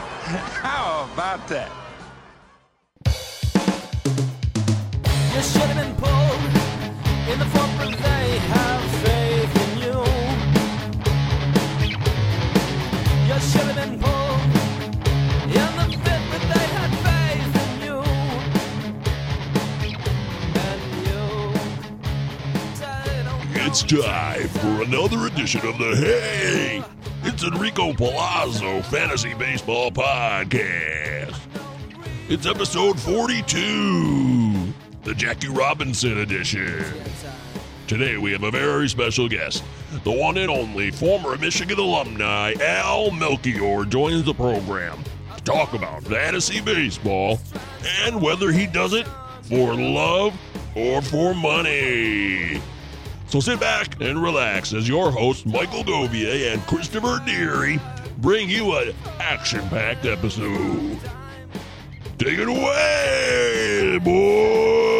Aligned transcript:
How 0.00 1.08
about 1.12 1.46
that? 1.48 1.70
You 5.34 5.42
should 5.42 5.68
have 5.70 5.76
been 5.76 5.94
pulled 5.96 6.42
in 7.30 7.38
the 7.38 7.46
front, 7.46 7.72
but 7.78 7.92
they 7.98 8.38
have 8.54 8.82
faith 9.04 9.54
in 9.64 9.70
you. 9.84 9.98
You 13.26 13.38
should 13.40 13.68
have 13.70 13.76
been 13.76 13.98
pulled 14.00 14.40
in 15.60 15.70
the 15.76 15.86
fit, 16.04 16.22
but 16.30 16.42
they 16.52 16.66
had 16.76 16.90
faith 17.06 17.54
in 17.64 17.70
you. 17.86 17.98
And 20.66 20.80
you 21.06 21.24
said, 22.74 23.24
"Oh, 23.28 23.66
It's 23.66 23.82
time 23.82 24.48
for 24.48 24.82
another 24.82 25.26
edition 25.26 25.66
of 25.66 25.78
the 25.78 25.94
Hey! 25.96 26.95
It's 27.36 27.44
Enrico 27.44 27.92
Palazzo 27.92 28.80
Fantasy 28.80 29.34
Baseball 29.34 29.90
Podcast. 29.90 31.38
It's 32.30 32.46
episode 32.46 32.98
42, 32.98 34.72
the 35.04 35.14
Jackie 35.14 35.48
Robinson 35.48 36.16
edition. 36.20 36.82
Today 37.88 38.16
we 38.16 38.32
have 38.32 38.42
a 38.42 38.50
very 38.50 38.88
special 38.88 39.28
guest. 39.28 39.62
The 40.02 40.12
one 40.12 40.38
and 40.38 40.50
only 40.50 40.90
former 40.90 41.36
Michigan 41.36 41.78
alumni 41.78 42.54
Al 42.58 43.10
Melchior 43.10 43.84
joins 43.84 44.24
the 44.24 44.32
program 44.32 45.04
to 45.36 45.44
talk 45.44 45.74
about 45.74 46.04
fantasy 46.04 46.62
baseball 46.62 47.38
and 48.06 48.22
whether 48.22 48.50
he 48.50 48.66
does 48.66 48.94
it 48.94 49.06
for 49.42 49.74
love 49.74 50.32
or 50.74 51.02
for 51.02 51.34
money. 51.34 52.62
So 53.36 53.40
sit 53.40 53.60
back 53.60 54.00
and 54.00 54.22
relax 54.22 54.72
as 54.72 54.88
your 54.88 55.10
hosts 55.10 55.44
Michael 55.44 55.84
Govier 55.84 56.54
and 56.54 56.62
Christopher 56.62 57.20
Deary 57.26 57.78
bring 58.16 58.48
you 58.48 58.74
an 58.78 58.94
action-packed 59.20 60.06
episode. 60.06 60.98
Take 62.16 62.38
it 62.38 62.48
away, 62.48 64.00
boys! 64.02 64.95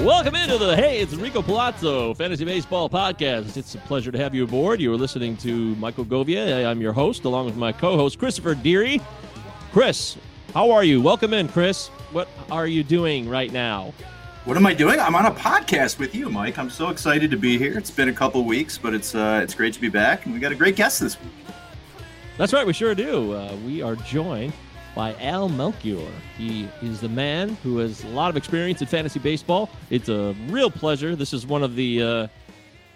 Welcome 0.00 0.34
into 0.34 0.56
the 0.56 0.74
Hey, 0.74 1.00
it's 1.00 1.12
Enrico 1.12 1.42
Palazzo 1.42 2.14
Fantasy 2.14 2.46
Baseball 2.46 2.88
Podcast. 2.88 3.58
It's 3.58 3.74
a 3.74 3.78
pleasure 3.78 4.10
to 4.10 4.16
have 4.16 4.34
you 4.34 4.44
aboard. 4.44 4.80
You 4.80 4.94
are 4.94 4.96
listening 4.96 5.36
to 5.38 5.76
Michael 5.76 6.06
Govia. 6.06 6.66
I'm 6.66 6.80
your 6.80 6.94
host, 6.94 7.26
along 7.26 7.44
with 7.44 7.56
my 7.56 7.70
co-host 7.70 8.18
Christopher 8.18 8.54
Deary. 8.54 8.98
Chris, 9.72 10.16
how 10.54 10.70
are 10.70 10.84
you? 10.84 11.02
Welcome 11.02 11.34
in, 11.34 11.48
Chris. 11.48 11.88
What 12.12 12.28
are 12.50 12.66
you 12.66 12.82
doing 12.82 13.28
right 13.28 13.52
now? 13.52 13.92
What 14.46 14.56
am 14.56 14.64
I 14.64 14.72
doing? 14.72 14.98
I'm 14.98 15.14
on 15.14 15.26
a 15.26 15.32
podcast 15.32 15.98
with 15.98 16.14
you, 16.14 16.30
Mike. 16.30 16.58
I'm 16.58 16.70
so 16.70 16.88
excited 16.88 17.30
to 17.30 17.36
be 17.36 17.58
here. 17.58 17.76
It's 17.76 17.90
been 17.90 18.08
a 18.08 18.14
couple 18.14 18.42
weeks, 18.46 18.78
but 18.78 18.94
it's 18.94 19.14
uh, 19.14 19.40
it's 19.42 19.52
great 19.52 19.74
to 19.74 19.80
be 19.82 19.90
back, 19.90 20.24
and 20.24 20.32
we 20.32 20.40
got 20.40 20.50
a 20.50 20.56
great 20.56 20.76
guest 20.76 21.00
this 21.00 21.20
week. 21.20 21.30
That's 22.38 22.54
right, 22.54 22.66
we 22.66 22.72
sure 22.72 22.94
do. 22.94 23.34
Uh, 23.34 23.54
we 23.66 23.82
are 23.82 23.96
joined 23.96 24.54
by 24.94 25.14
Al 25.16 25.48
Melchior. 25.48 26.10
He 26.36 26.68
is 26.82 27.00
the 27.00 27.08
man 27.08 27.50
who 27.62 27.78
has 27.78 28.04
a 28.04 28.08
lot 28.08 28.30
of 28.30 28.36
experience 28.36 28.80
in 28.80 28.86
fantasy 28.86 29.18
baseball. 29.18 29.70
It's 29.90 30.08
a 30.08 30.34
real 30.48 30.70
pleasure. 30.70 31.16
This 31.16 31.32
is 31.32 31.46
one 31.46 31.62
of 31.62 31.76
the. 31.76 32.02
Uh, 32.02 32.28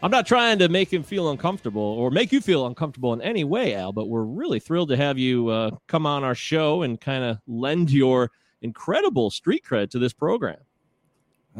I'm 0.02 0.10
not 0.10 0.26
trying 0.26 0.58
to 0.58 0.68
make 0.68 0.92
him 0.92 1.02
feel 1.02 1.30
uncomfortable 1.30 1.80
or 1.80 2.10
make 2.10 2.30
you 2.30 2.42
feel 2.42 2.66
uncomfortable 2.66 3.14
in 3.14 3.22
any 3.22 3.42
way, 3.42 3.74
Al, 3.74 3.92
but 3.92 4.08
we're 4.08 4.24
really 4.24 4.60
thrilled 4.60 4.90
to 4.90 4.98
have 4.98 5.18
you 5.18 5.48
uh, 5.48 5.70
come 5.86 6.04
on 6.04 6.24
our 6.24 6.34
show 6.34 6.82
and 6.82 7.00
kind 7.00 7.24
of 7.24 7.38
lend 7.46 7.90
your 7.90 8.30
incredible 8.60 9.30
street 9.30 9.64
cred 9.64 9.90
to 9.90 9.98
this 9.98 10.12
program. 10.12 10.58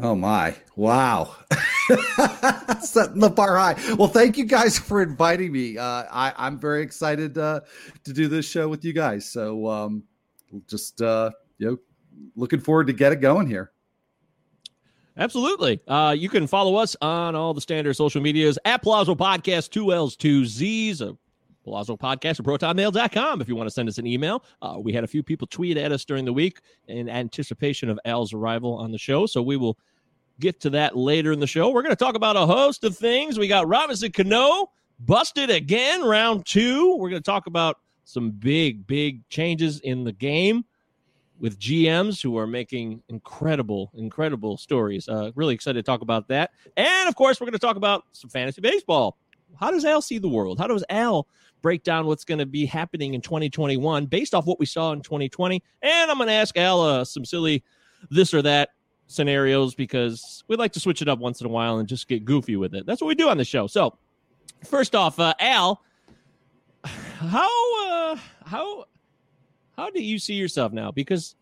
Oh 0.01 0.13
my! 0.13 0.53
Wow, 0.75 1.35
setting 2.81 3.19
the 3.19 3.31
bar 3.33 3.57
high. 3.57 3.95
Well, 3.95 4.09
thank 4.09 4.37
you 4.37 4.43
guys 4.43 4.77
for 4.77 5.01
inviting 5.01 5.53
me. 5.53 5.77
Uh, 5.77 6.03
I, 6.11 6.33
I'm 6.35 6.59
very 6.59 6.83
excited 6.83 7.37
uh, 7.37 7.61
to 8.03 8.11
do 8.11 8.27
this 8.27 8.45
show 8.45 8.67
with 8.67 8.83
you 8.83 8.91
guys. 8.91 9.31
So, 9.31 9.67
um, 9.67 10.03
just 10.67 11.01
uh, 11.01 11.31
you 11.57 11.67
know, 11.67 11.77
looking 12.35 12.59
forward 12.59 12.87
to 12.87 12.93
get 12.93 13.11
it 13.11 13.17
going 13.17 13.47
here. 13.47 13.71
Absolutely. 15.17 15.79
Uh, 15.87 16.13
you 16.17 16.27
can 16.27 16.45
follow 16.45 16.75
us 16.75 16.95
on 17.01 17.35
all 17.35 17.53
the 17.53 17.61
standard 17.61 17.93
social 17.95 18.21
medias 18.21 18.59
at 18.65 18.83
Palazzo 18.83 19.15
Podcast, 19.15 19.69
two 19.69 19.93
L's, 19.93 20.17
two 20.17 20.45
Z's, 20.45 21.01
uh, 21.01 21.13
Palazzo 21.63 21.97
Podcast 21.97 22.39
at 22.39 22.45
protonmail.com 22.45 23.41
if 23.41 23.47
you 23.47 23.55
want 23.55 23.67
to 23.67 23.73
send 23.73 23.89
us 23.89 23.97
an 23.97 24.05
email. 24.05 24.43
Uh, 24.61 24.75
we 24.79 24.93
had 24.93 25.03
a 25.03 25.07
few 25.07 25.23
people 25.23 25.47
tweet 25.47 25.77
at 25.77 25.91
us 25.91 26.05
during 26.05 26.25
the 26.25 26.33
week 26.33 26.61
in 26.87 27.09
anticipation 27.09 27.89
of 27.89 27.99
Al's 28.05 28.33
arrival 28.33 28.75
on 28.75 28.91
the 28.91 28.97
show. 28.97 29.25
So 29.25 29.41
we 29.41 29.57
will 29.57 29.77
get 30.39 30.59
to 30.61 30.69
that 30.71 30.95
later 30.95 31.31
in 31.31 31.39
the 31.39 31.47
show. 31.47 31.69
We're 31.69 31.81
going 31.81 31.95
to 31.95 31.95
talk 31.95 32.15
about 32.15 32.35
a 32.35 32.45
host 32.45 32.83
of 32.83 32.97
things. 32.97 33.39
We 33.39 33.47
got 33.47 33.67
Robinson 33.67 34.11
Cano 34.11 34.67
busted 34.99 35.49
again, 35.49 36.03
round 36.03 36.45
two. 36.45 36.95
We're 36.97 37.09
going 37.09 37.21
to 37.21 37.25
talk 37.25 37.47
about 37.47 37.77
some 38.05 38.31
big, 38.31 38.87
big 38.87 39.27
changes 39.29 39.79
in 39.81 40.03
the 40.03 40.11
game 40.13 40.63
with 41.39 41.59
GMs 41.59 42.21
who 42.21 42.37
are 42.37 42.47
making 42.47 43.03
incredible, 43.09 43.91
incredible 43.95 44.57
stories. 44.57 45.09
Uh, 45.09 45.31
really 45.35 45.53
excited 45.53 45.83
to 45.83 45.91
talk 45.91 46.01
about 46.01 46.27
that. 46.29 46.51
And 46.77 47.09
of 47.09 47.15
course, 47.15 47.41
we're 47.41 47.45
going 47.45 47.53
to 47.53 47.59
talk 47.59 47.75
about 47.75 48.05
some 48.13 48.29
fantasy 48.29 48.61
baseball. 48.61 49.17
How 49.59 49.71
does 49.71 49.85
Al 49.85 50.01
see 50.01 50.17
the 50.17 50.29
world? 50.29 50.59
How 50.59 50.67
does 50.67 50.83
Al 50.89 51.27
break 51.61 51.83
down 51.83 52.05
what's 52.05 52.23
going 52.23 52.39
to 52.39 52.45
be 52.45 52.65
happening 52.65 53.15
in 53.15 53.21
2021 53.21 54.05
based 54.05 54.33
off 54.33 54.45
what 54.45 54.59
we 54.59 54.65
saw 54.65 54.91
in 54.93 55.01
2020? 55.01 55.61
And 55.81 56.11
I'm 56.11 56.17
going 56.17 56.27
to 56.27 56.33
ask 56.33 56.57
Al 56.57 56.81
uh, 56.81 57.03
some 57.03 57.25
silly 57.25 57.63
this 58.09 58.33
or 58.33 58.41
that 58.43 58.69
scenarios 59.07 59.75
because 59.75 60.43
we 60.47 60.55
like 60.55 60.73
to 60.73 60.79
switch 60.79 61.01
it 61.01 61.07
up 61.07 61.19
once 61.19 61.41
in 61.41 61.47
a 61.47 61.49
while 61.49 61.77
and 61.79 61.87
just 61.87 62.07
get 62.07 62.25
goofy 62.25 62.55
with 62.55 62.73
it. 62.73 62.85
That's 62.85 63.01
what 63.01 63.07
we 63.07 63.15
do 63.15 63.29
on 63.29 63.37
the 63.37 63.45
show. 63.45 63.67
So, 63.67 63.97
first 64.63 64.95
off, 64.95 65.19
uh, 65.19 65.33
Al, 65.39 65.81
how 66.85 67.87
uh, 67.87 68.17
how 68.45 68.85
how 69.75 69.89
do 69.89 70.01
you 70.01 70.19
see 70.19 70.35
yourself 70.35 70.71
now? 70.71 70.91
Because 70.91 71.35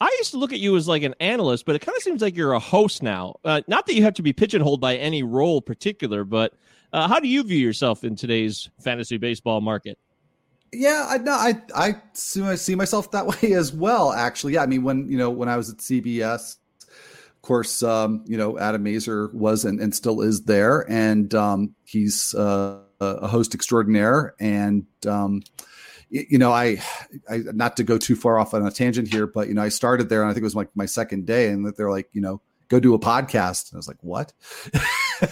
I 0.00 0.14
used 0.18 0.32
to 0.32 0.38
look 0.38 0.52
at 0.52 0.58
you 0.58 0.76
as 0.76 0.88
like 0.88 1.02
an 1.02 1.14
analyst, 1.20 1.66
but 1.66 1.76
it 1.76 1.80
kind 1.80 1.96
of 1.96 2.02
seems 2.02 2.20
like 2.22 2.36
you're 2.36 2.52
a 2.52 2.58
host 2.58 3.02
now. 3.02 3.36
Uh, 3.44 3.62
not 3.66 3.86
that 3.86 3.94
you 3.94 4.02
have 4.02 4.14
to 4.14 4.22
be 4.22 4.32
pigeonholed 4.32 4.80
by 4.80 4.96
any 4.96 5.22
role 5.22 5.60
particular, 5.62 6.24
but 6.24 6.52
Uh, 6.92 7.08
how 7.08 7.20
do 7.20 7.28
you 7.28 7.42
view 7.42 7.58
yourself 7.58 8.04
in 8.04 8.14
today's 8.16 8.70
fantasy 8.80 9.18
baseball 9.18 9.60
market? 9.60 9.98
Yeah, 10.72 11.06
I 11.08 11.18
no, 11.18 11.32
I 11.32 11.60
I 11.74 11.96
see, 12.12 12.42
I 12.42 12.54
see 12.56 12.74
myself 12.74 13.10
that 13.10 13.26
way 13.42 13.52
as 13.54 13.72
well. 13.72 14.12
Actually, 14.12 14.54
yeah. 14.54 14.62
I 14.62 14.66
mean, 14.66 14.82
when 14.82 15.10
you 15.10 15.18
know 15.18 15.30
when 15.30 15.48
I 15.48 15.56
was 15.56 15.68
at 15.70 15.78
CBS, 15.78 16.56
of 16.82 17.42
course, 17.42 17.82
um, 17.82 18.22
you 18.26 18.38
know 18.38 18.58
Adam 18.58 18.84
Aizer 18.84 19.32
was 19.34 19.64
and, 19.64 19.80
and 19.80 19.94
still 19.94 20.22
is 20.22 20.42
there, 20.44 20.84
and 20.90 21.34
um, 21.34 21.74
he's 21.84 22.34
uh, 22.34 22.78
a 23.00 23.26
host 23.26 23.54
extraordinaire. 23.54 24.34
And 24.40 24.86
um, 25.06 25.42
you 26.08 26.38
know, 26.38 26.52
I, 26.52 26.80
I 27.28 27.38
not 27.38 27.76
to 27.78 27.84
go 27.84 27.98
too 27.98 28.16
far 28.16 28.38
off 28.38 28.54
on 28.54 28.66
a 28.66 28.70
tangent 28.70 29.12
here, 29.12 29.26
but 29.26 29.48
you 29.48 29.54
know, 29.54 29.62
I 29.62 29.68
started 29.68 30.08
there, 30.08 30.22
and 30.22 30.30
I 30.30 30.34
think 30.34 30.42
it 30.42 30.44
was 30.44 30.54
like 30.54 30.68
my, 30.74 30.82
my 30.82 30.86
second 30.86 31.26
day, 31.26 31.48
and 31.48 31.66
they're 31.76 31.90
like, 31.90 32.08
you 32.12 32.20
know, 32.20 32.40
go 32.68 32.80
do 32.80 32.94
a 32.94 32.98
podcast. 32.98 33.70
And 33.70 33.76
I 33.76 33.78
was 33.78 33.88
like, 33.88 34.02
what? 34.02 34.32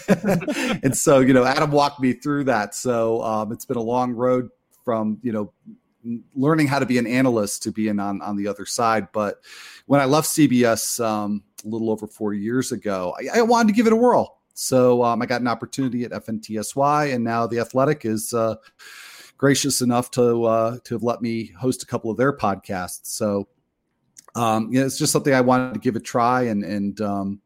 and 0.82 0.96
so, 0.96 1.20
you 1.20 1.32
know, 1.32 1.44
Adam 1.44 1.70
walked 1.70 2.00
me 2.00 2.12
through 2.12 2.44
that. 2.44 2.75
So 2.75 3.22
um, 3.22 3.52
it's 3.52 3.64
been 3.64 3.76
a 3.76 3.82
long 3.82 4.12
road 4.12 4.50
from, 4.84 5.19
you 5.22 5.32
know, 5.32 5.52
learning 6.34 6.66
how 6.66 6.78
to 6.78 6.87
be 6.87 6.99
an 6.99 7.06
analyst 7.06 7.62
to 7.62 7.72
being 7.72 7.99
on, 7.99 8.20
on 8.20 8.37
the 8.37 8.49
other 8.49 8.66
side. 8.66 9.08
But 9.12 9.40
when 9.87 10.00
I 10.00 10.05
left 10.05 10.28
CBS 10.28 11.05
um, 11.05 11.43
a 11.64 11.69
little 11.69 11.90
over 11.90 12.06
four 12.06 12.34
years 12.34 12.72
ago, 12.72 13.14
I, 13.19 13.38
I 13.38 13.43
wanted 13.43 13.69
to 13.69 13.75
give 13.75 13.87
it 13.87 13.93
a 13.93 13.96
whirl. 13.96 14.38
So 14.54 15.02
um, 15.02 15.20
I 15.20 15.26
got 15.26 15.40
an 15.40 15.48
opportunity 15.48 16.04
at 16.04 16.12
FNTSY, 16.12 17.12
and 17.12 17.24
now 17.24 17.46
the 17.46 17.58
Athletic 17.58 18.04
is 18.04 18.32
uh, 18.32 18.54
gracious 19.36 19.82
enough 19.82 20.10
to 20.12 20.44
uh, 20.44 20.78
to 20.84 20.94
have 20.94 21.02
let 21.02 21.20
me 21.20 21.46
host 21.58 21.82
a 21.82 21.86
couple 21.86 22.10
of 22.10 22.16
their 22.16 22.32
podcasts. 22.32 23.06
So 23.06 23.48
um, 24.36 24.70
it's 24.72 24.96
just 24.96 25.12
something 25.12 25.34
I 25.34 25.40
wanted 25.40 25.74
to 25.74 25.80
give 25.80 25.96
a 25.96 26.00
try 26.00 26.42
and 26.42 26.64
and 26.64 27.00
um, 27.00 27.40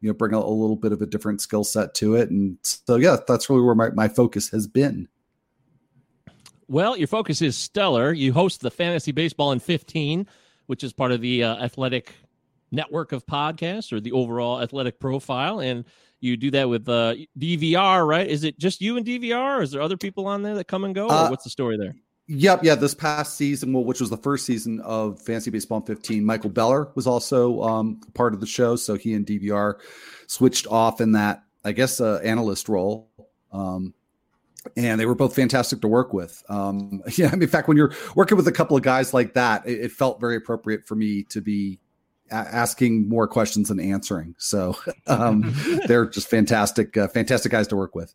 you 0.00 0.08
know 0.08 0.14
bring 0.14 0.34
a, 0.34 0.38
a 0.38 0.38
little 0.38 0.76
bit 0.76 0.92
of 0.92 1.02
a 1.02 1.06
different 1.06 1.40
skill 1.40 1.64
set 1.64 1.94
to 1.94 2.14
it. 2.14 2.30
And 2.30 2.58
so 2.62 2.96
yeah, 2.96 3.16
that's 3.26 3.50
really 3.50 3.62
where 3.62 3.74
my, 3.74 3.90
my 3.90 4.08
focus 4.08 4.48
has 4.50 4.66
been. 4.66 5.08
Well, 6.68 6.96
your 6.96 7.08
focus 7.08 7.42
is 7.42 7.56
stellar. 7.56 8.12
You 8.12 8.32
host 8.32 8.60
the 8.60 8.70
Fantasy 8.70 9.12
Baseball 9.12 9.52
in 9.52 9.58
15, 9.58 10.26
which 10.66 10.84
is 10.84 10.92
part 10.92 11.12
of 11.12 11.20
the 11.20 11.44
uh, 11.44 11.56
Athletic 11.62 12.14
network 12.70 13.12
of 13.12 13.26
podcasts 13.26 13.92
or 13.92 14.00
the 14.00 14.12
overall 14.12 14.62
athletic 14.62 14.98
profile. 14.98 15.60
And 15.60 15.84
you 16.22 16.36
do 16.36 16.50
that 16.52 16.68
with 16.68 16.88
uh, 16.88 17.14
DVR, 17.38 18.06
right? 18.06 18.26
Is 18.26 18.44
it 18.44 18.58
just 18.58 18.80
you 18.80 18.96
and 18.96 19.04
DVR? 19.04 19.58
Or 19.58 19.62
is 19.62 19.72
there 19.72 19.82
other 19.82 19.96
people 19.96 20.26
on 20.26 20.42
there 20.42 20.54
that 20.54 20.68
come 20.68 20.84
and 20.84 20.94
go? 20.94 21.08
Uh, 21.08 21.28
what's 21.28 21.44
the 21.44 21.50
story 21.50 21.76
there? 21.76 21.94
Yep, 22.28 22.64
yeah. 22.64 22.74
This 22.76 22.94
past 22.94 23.36
season, 23.36 23.72
well, 23.72 23.84
which 23.84 24.00
was 24.00 24.08
the 24.08 24.16
first 24.16 24.46
season 24.46 24.80
of 24.80 25.20
Fantasy 25.20 25.50
Baseball 25.50 25.80
15, 25.80 26.24
Michael 26.24 26.50
Beller 26.50 26.90
was 26.94 27.06
also 27.06 27.60
um, 27.62 28.00
part 28.14 28.32
of 28.32 28.40
the 28.40 28.46
show. 28.46 28.76
So 28.76 28.94
he 28.94 29.14
and 29.14 29.26
DVR 29.26 29.74
switched 30.28 30.66
off 30.68 31.00
in 31.00 31.12
that, 31.12 31.42
I 31.64 31.72
guess, 31.72 32.00
uh, 32.00 32.20
analyst 32.22 32.68
role. 32.68 33.10
Um, 33.52 33.92
and 34.76 35.00
they 35.00 35.06
were 35.06 35.16
both 35.16 35.34
fantastic 35.34 35.80
to 35.80 35.88
work 35.88 36.12
with. 36.12 36.42
Um, 36.48 37.02
yeah, 37.16 37.26
I 37.26 37.32
mean, 37.32 37.42
in 37.42 37.48
fact, 37.48 37.68
when 37.68 37.76
you're 37.76 37.92
working 38.14 38.36
with 38.36 38.46
a 38.46 38.52
couple 38.52 38.76
of 38.76 38.82
guys 38.82 39.12
like 39.12 39.34
that, 39.34 39.66
it, 39.66 39.80
it 39.80 39.92
felt 39.92 40.20
very 40.20 40.36
appropriate 40.36 40.86
for 40.86 40.94
me 40.94 41.24
to 41.24 41.40
be 41.40 41.80
asking 42.32 43.08
more 43.08 43.28
questions 43.28 43.68
than 43.68 43.78
answering. 43.78 44.34
So 44.38 44.76
um, 45.06 45.54
they're 45.86 46.06
just 46.06 46.28
fantastic, 46.28 46.96
uh, 46.96 47.08
fantastic 47.08 47.52
guys 47.52 47.68
to 47.68 47.76
work 47.76 47.94
with. 47.94 48.14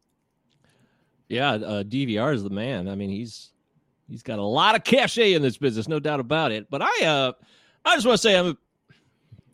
Yeah, 1.29 1.51
uh, 1.51 1.83
DVR 1.83 2.33
is 2.33 2.43
the 2.43 2.49
man. 2.49 2.87
I 2.87 2.95
mean, 2.95 3.09
he's 3.09 3.51
He's 4.09 4.23
got 4.23 4.39
a 4.39 4.43
lot 4.43 4.75
of 4.75 4.83
cachet 4.83 5.33
in 5.33 5.41
this 5.41 5.57
business, 5.57 5.87
no 5.87 5.99
doubt 5.99 6.19
about 6.19 6.51
it. 6.51 6.69
But 6.69 6.81
I, 6.81 7.05
uh, 7.05 7.33
I 7.83 7.95
just 7.95 8.05
want 8.05 8.15
to 8.15 8.21
say, 8.21 8.37
I'm, 8.37 8.57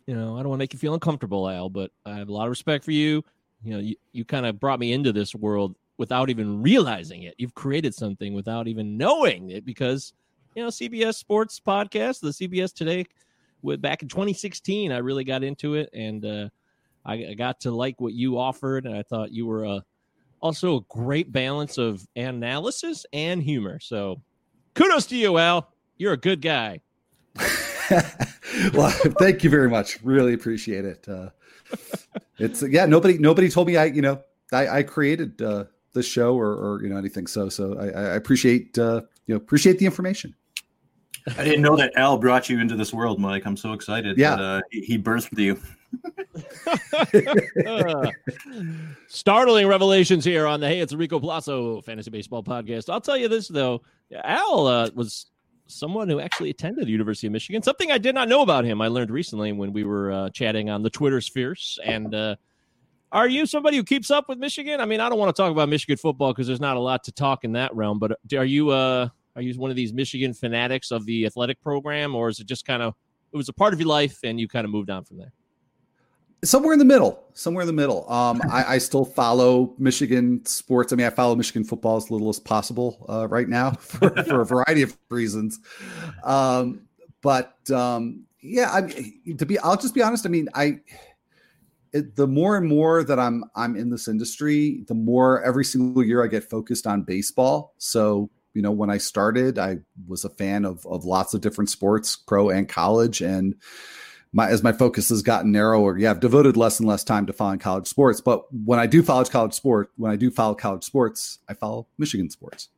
you 0.06 0.14
know, 0.14 0.36
I 0.36 0.40
don't 0.40 0.50
want 0.50 0.58
to 0.58 0.62
make 0.62 0.72
you 0.72 0.78
feel 0.78 0.94
uncomfortable, 0.94 1.48
Al, 1.48 1.68
but 1.68 1.90
I 2.06 2.16
have 2.16 2.28
a 2.28 2.32
lot 2.32 2.44
of 2.44 2.50
respect 2.50 2.84
for 2.84 2.92
you. 2.92 3.24
You 3.64 3.72
know, 3.72 3.78
you, 3.80 3.96
you 4.12 4.24
kind 4.24 4.46
of 4.46 4.60
brought 4.60 4.78
me 4.78 4.92
into 4.92 5.12
this 5.12 5.34
world 5.34 5.74
without 5.96 6.30
even 6.30 6.62
realizing 6.62 7.22
it. 7.22 7.34
You've 7.38 7.54
created 7.54 7.94
something 7.94 8.34
without 8.34 8.68
even 8.68 8.96
knowing 8.96 9.50
it 9.50 9.64
because, 9.64 10.12
you 10.54 10.62
know, 10.62 10.68
CBS 10.68 11.14
Sports 11.14 11.60
Podcast, 11.64 12.20
the 12.20 12.28
CBS 12.28 12.72
Today, 12.74 13.06
with 13.64 13.80
back 13.80 14.02
in 14.02 14.08
2016, 14.08 14.92
I 14.92 14.98
really 14.98 15.24
got 15.24 15.42
into 15.42 15.74
it 15.74 15.90
and 15.92 16.24
uh, 16.24 16.48
I, 17.04 17.14
I 17.30 17.34
got 17.34 17.60
to 17.60 17.70
like 17.70 18.00
what 18.00 18.14
you 18.14 18.38
offered, 18.38 18.86
and 18.86 18.96
I 18.96 19.02
thought 19.02 19.32
you 19.32 19.46
were 19.46 19.64
a 19.64 19.84
also 20.40 20.78
a 20.78 20.80
great 20.82 21.32
balance 21.32 21.78
of 21.78 22.06
analysis 22.16 23.06
and 23.12 23.42
humor. 23.42 23.80
So 23.80 24.20
kudos 24.74 25.06
to 25.06 25.16
you, 25.16 25.38
Al. 25.38 25.70
You're 25.96 26.12
a 26.14 26.18
good 26.18 26.40
guy. 26.40 26.80
well, 28.72 28.90
thank 29.18 29.44
you 29.44 29.50
very 29.50 29.68
much. 29.68 30.02
Really 30.02 30.34
appreciate 30.34 30.84
it. 30.84 31.06
Uh, 31.08 31.30
it's 32.38 32.62
yeah. 32.62 32.86
Nobody 32.86 33.18
nobody 33.18 33.48
told 33.48 33.66
me 33.66 33.76
I 33.76 33.86
you 33.86 34.02
know 34.02 34.22
I, 34.52 34.78
I 34.78 34.82
created 34.82 35.40
uh, 35.42 35.64
this 35.92 36.06
show 36.06 36.36
or, 36.36 36.54
or 36.54 36.82
you 36.82 36.88
know 36.88 36.96
anything. 36.96 37.26
So 37.26 37.48
so 37.48 37.78
I, 37.78 37.86
I 37.88 38.14
appreciate 38.14 38.78
uh, 38.78 39.02
you 39.26 39.34
know 39.34 39.36
appreciate 39.36 39.78
the 39.78 39.86
information. 39.86 40.34
I 41.38 41.44
didn't 41.44 41.62
know 41.62 41.76
that 41.76 41.92
Al 41.96 42.18
brought 42.18 42.48
you 42.48 42.60
into 42.60 42.76
this 42.76 42.92
world, 42.92 43.18
Mike. 43.18 43.46
I'm 43.46 43.56
so 43.56 43.72
excited. 43.72 44.18
Yeah, 44.18 44.36
that, 44.36 44.42
uh, 44.42 44.60
he, 44.70 44.80
he 44.82 44.98
birthed 44.98 45.38
you. 45.38 45.58
uh, 47.66 48.10
startling 49.08 49.66
revelations 49.66 50.24
here 50.24 50.46
on 50.46 50.60
the 50.60 50.68
Hey, 50.68 50.80
it's 50.80 50.92
Rico 50.92 51.18
Palazzo 51.18 51.80
Fantasy 51.82 52.10
Baseball 52.10 52.42
Podcast. 52.42 52.90
I'll 52.90 53.00
tell 53.00 53.16
you 53.16 53.28
this 53.28 53.48
though, 53.48 53.82
Al 54.22 54.66
uh, 54.66 54.90
was 54.94 55.26
someone 55.66 56.08
who 56.08 56.20
actually 56.20 56.50
attended 56.50 56.86
the 56.86 56.90
University 56.90 57.26
of 57.26 57.32
Michigan. 57.32 57.62
Something 57.62 57.90
I 57.90 57.98
did 57.98 58.14
not 58.14 58.28
know 58.28 58.42
about 58.42 58.64
him. 58.64 58.80
I 58.80 58.88
learned 58.88 59.10
recently 59.10 59.52
when 59.52 59.72
we 59.72 59.84
were 59.84 60.12
uh, 60.12 60.30
chatting 60.30 60.70
on 60.70 60.82
the 60.82 60.90
Twitter 60.90 61.20
spheres. 61.20 61.78
And 61.84 62.14
uh, 62.14 62.36
are 63.12 63.28
you 63.28 63.46
somebody 63.46 63.76
who 63.76 63.84
keeps 63.84 64.10
up 64.10 64.28
with 64.28 64.38
Michigan? 64.38 64.80
I 64.80 64.84
mean, 64.84 65.00
I 65.00 65.08
don't 65.08 65.18
want 65.18 65.34
to 65.34 65.42
talk 65.42 65.50
about 65.50 65.68
Michigan 65.68 65.96
football 65.96 66.32
because 66.32 66.46
there's 66.46 66.60
not 66.60 66.76
a 66.76 66.80
lot 66.80 67.04
to 67.04 67.12
talk 67.12 67.44
in 67.44 67.52
that 67.52 67.74
realm. 67.74 67.98
But 67.98 68.18
are 68.36 68.44
you 68.44 68.70
uh, 68.70 69.08
are 69.36 69.42
you 69.42 69.54
one 69.54 69.70
of 69.70 69.76
these 69.76 69.92
Michigan 69.92 70.32
fanatics 70.32 70.90
of 70.90 71.04
the 71.06 71.26
athletic 71.26 71.60
program, 71.60 72.14
or 72.14 72.28
is 72.28 72.40
it 72.40 72.46
just 72.46 72.64
kind 72.64 72.82
of 72.82 72.94
it 73.32 73.36
was 73.36 73.48
a 73.48 73.52
part 73.52 73.74
of 73.74 73.80
your 73.80 73.88
life 73.88 74.18
and 74.22 74.38
you 74.38 74.46
kind 74.48 74.64
of 74.64 74.70
moved 74.70 74.90
on 74.90 75.04
from 75.04 75.18
there? 75.18 75.32
somewhere 76.44 76.74
in 76.74 76.78
the 76.78 76.84
middle 76.84 77.24
somewhere 77.32 77.62
in 77.62 77.66
the 77.66 77.72
middle. 77.72 78.10
Um, 78.12 78.42
I, 78.50 78.74
I, 78.74 78.78
still 78.78 79.04
follow 79.04 79.74
michigan 79.78 80.44
sports. 80.44 80.92
I 80.92 80.96
mean 80.96 81.06
i 81.06 81.10
follow 81.10 81.34
michigan 81.34 81.64
football 81.64 81.96
as 81.96 82.10
little 82.10 82.28
as 82.28 82.38
possible 82.38 83.06
uh, 83.08 83.26
right 83.28 83.48
now 83.48 83.70
for, 83.80 84.10
for, 84.24 84.42
a 84.42 84.46
variety 84.46 84.82
of 84.82 84.96
reasons. 85.08 85.60
Um, 86.22 86.86
but 87.22 87.58
um, 87.70 88.26
yeah 88.42 88.70
i 88.72 88.82
to 89.38 89.46
be 89.46 89.58
i'll 89.60 89.76
just 89.76 89.94
be 89.94 90.02
honest 90.02 90.26
i 90.26 90.28
mean 90.28 90.48
i 90.54 90.78
it, 91.94 92.14
the 92.14 92.26
more 92.26 92.58
and 92.58 92.68
more 92.68 93.02
that 93.02 93.18
i'm 93.18 93.44
i'm 93.56 93.74
in 93.74 93.88
this 93.88 94.06
industry 94.06 94.84
the 94.86 94.94
more 94.94 95.42
every 95.42 95.64
single 95.64 96.04
year 96.04 96.22
i 96.22 96.26
get 96.26 96.44
focused 96.44 96.86
on 96.86 97.02
baseball. 97.02 97.74
So 97.78 98.28
you 98.54 98.62
know 98.62 98.70
when 98.70 98.90
i 98.90 98.98
started 98.98 99.58
i 99.58 99.78
was 100.06 100.24
a 100.24 100.30
fan 100.30 100.64
of 100.64 100.86
of 100.86 101.04
lots 101.04 101.34
of 101.34 101.40
different 101.40 101.68
sports 101.68 102.16
pro 102.16 102.50
and 102.50 102.68
college 102.68 103.20
and 103.20 103.54
my 104.34 104.48
as 104.48 104.64
my 104.64 104.72
focus 104.72 105.10
has 105.10 105.22
gotten 105.22 105.52
narrower, 105.52 105.96
yeah, 105.96 106.10
I've 106.10 106.18
devoted 106.18 106.56
less 106.56 106.80
and 106.80 106.88
less 106.88 107.04
time 107.04 107.24
to 107.26 107.32
following 107.32 107.60
college 107.60 107.86
sports. 107.86 108.20
But 108.20 108.42
when 108.52 108.80
I 108.80 108.86
do 108.86 109.00
follow 109.00 109.24
college 109.24 109.54
sport, 109.54 109.92
when 109.96 110.10
I 110.10 110.16
do 110.16 110.28
follow 110.28 110.56
college 110.56 110.82
sports, 110.82 111.38
I 111.48 111.54
follow 111.54 111.86
Michigan 111.98 112.28
sports. 112.28 112.68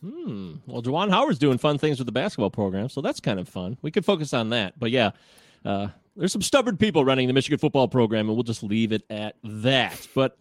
Hmm. 0.00 0.54
Well, 0.66 0.80
Juwan 0.80 1.10
Howard's 1.10 1.40
doing 1.40 1.58
fun 1.58 1.78
things 1.78 1.98
with 1.98 2.06
the 2.06 2.12
basketball 2.12 2.50
program, 2.50 2.88
so 2.88 3.00
that's 3.00 3.18
kind 3.18 3.40
of 3.40 3.48
fun. 3.48 3.78
We 3.82 3.90
could 3.90 4.04
focus 4.04 4.32
on 4.32 4.50
that. 4.50 4.78
But 4.78 4.92
yeah, 4.92 5.10
uh, 5.64 5.88
there's 6.14 6.32
some 6.32 6.42
stubborn 6.42 6.76
people 6.76 7.04
running 7.04 7.26
the 7.26 7.32
Michigan 7.32 7.58
football 7.58 7.88
program, 7.88 8.28
and 8.28 8.36
we'll 8.36 8.44
just 8.44 8.62
leave 8.62 8.92
it 8.92 9.02
at 9.10 9.34
that. 9.42 10.06
But 10.14 10.38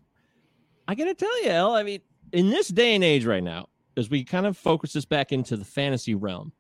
I 0.88 0.94
got 0.94 1.06
to 1.06 1.15
tell 1.15 1.44
you, 1.44 1.50
El, 1.50 1.74
I 1.74 1.82
mean, 1.82 2.01
in 2.32 2.51
this 2.51 2.68
day 2.68 2.94
and 2.94 3.04
age 3.04 3.25
right 3.25 3.44
now, 3.44 3.70
as 3.98 4.10
we 4.10 4.24
kind 4.24 4.46
of 4.46 4.58
focus 4.58 4.94
this 4.94 5.06
back 5.06 5.32
into 5.32 5.58
the 5.58 5.66
fantasy 5.66 6.16
realm, 6.16 6.52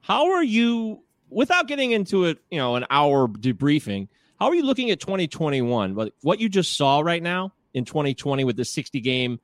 how 0.00 0.32
are 0.32 0.44
you 0.44 1.02
without 1.28 1.68
getting 1.68 1.92
into 1.92 2.24
it, 2.24 2.38
you 2.50 2.58
know, 2.58 2.76
an 2.76 2.86
hour 2.90 3.28
debriefing, 3.28 4.08
how 4.38 4.46
are 4.46 4.54
you 4.54 4.64
looking 4.64 4.90
at 4.90 5.00
2021? 5.00 5.94
But 5.94 6.12
what 6.22 6.40
you 6.40 6.48
just 6.48 6.76
saw 6.76 7.00
right 7.00 7.22
now 7.22 7.52
in 7.74 7.84
2020 7.84 8.44
with 8.44 8.56
the 8.56 8.64
60 8.64 9.00
game, 9.00 9.40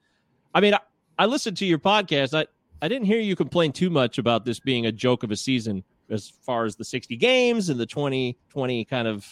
I 0.54 0.60
mean, 0.60 0.74
I, 0.74 0.80
I 1.18 1.26
listened 1.26 1.56
to 1.58 1.66
your 1.66 1.78
podcast. 1.78 2.38
I, 2.38 2.46
I 2.80 2.88
didn't 2.88 3.06
hear 3.06 3.20
you 3.20 3.36
complain 3.36 3.72
too 3.72 3.90
much 3.90 4.18
about 4.18 4.44
this 4.44 4.60
being 4.60 4.86
a 4.86 4.92
joke 4.92 5.22
of 5.22 5.30
a 5.30 5.36
season 5.36 5.84
as 6.10 6.28
far 6.28 6.64
as 6.64 6.76
the 6.76 6.84
60 6.84 7.16
games 7.16 7.68
and 7.68 7.80
the 7.80 7.86
2020 7.86 8.84
kind 8.84 9.08
of 9.08 9.26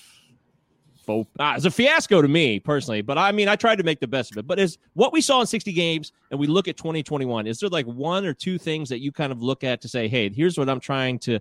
faux 1.04 1.28
ah, 1.38 1.54
it's 1.56 1.64
a 1.64 1.70
fiasco 1.70 2.22
to 2.22 2.28
me 2.28 2.60
personally 2.60 3.00
but 3.02 3.18
i 3.18 3.32
mean 3.32 3.48
i 3.48 3.56
tried 3.56 3.76
to 3.76 3.84
make 3.84 4.00
the 4.00 4.06
best 4.06 4.30
of 4.32 4.38
it 4.38 4.46
but 4.46 4.58
is 4.58 4.78
what 4.94 5.12
we 5.12 5.20
saw 5.20 5.40
in 5.40 5.46
60 5.46 5.72
games 5.72 6.12
and 6.30 6.38
we 6.38 6.46
look 6.46 6.68
at 6.68 6.76
2021 6.76 7.46
is 7.46 7.58
there 7.58 7.68
like 7.68 7.86
one 7.86 8.24
or 8.24 8.34
two 8.34 8.58
things 8.58 8.88
that 8.88 9.00
you 9.00 9.10
kind 9.10 9.32
of 9.32 9.42
look 9.42 9.64
at 9.64 9.80
to 9.80 9.88
say 9.88 10.08
hey 10.08 10.30
here's 10.30 10.58
what 10.58 10.68
i'm 10.68 10.80
trying 10.80 11.18
to 11.18 11.40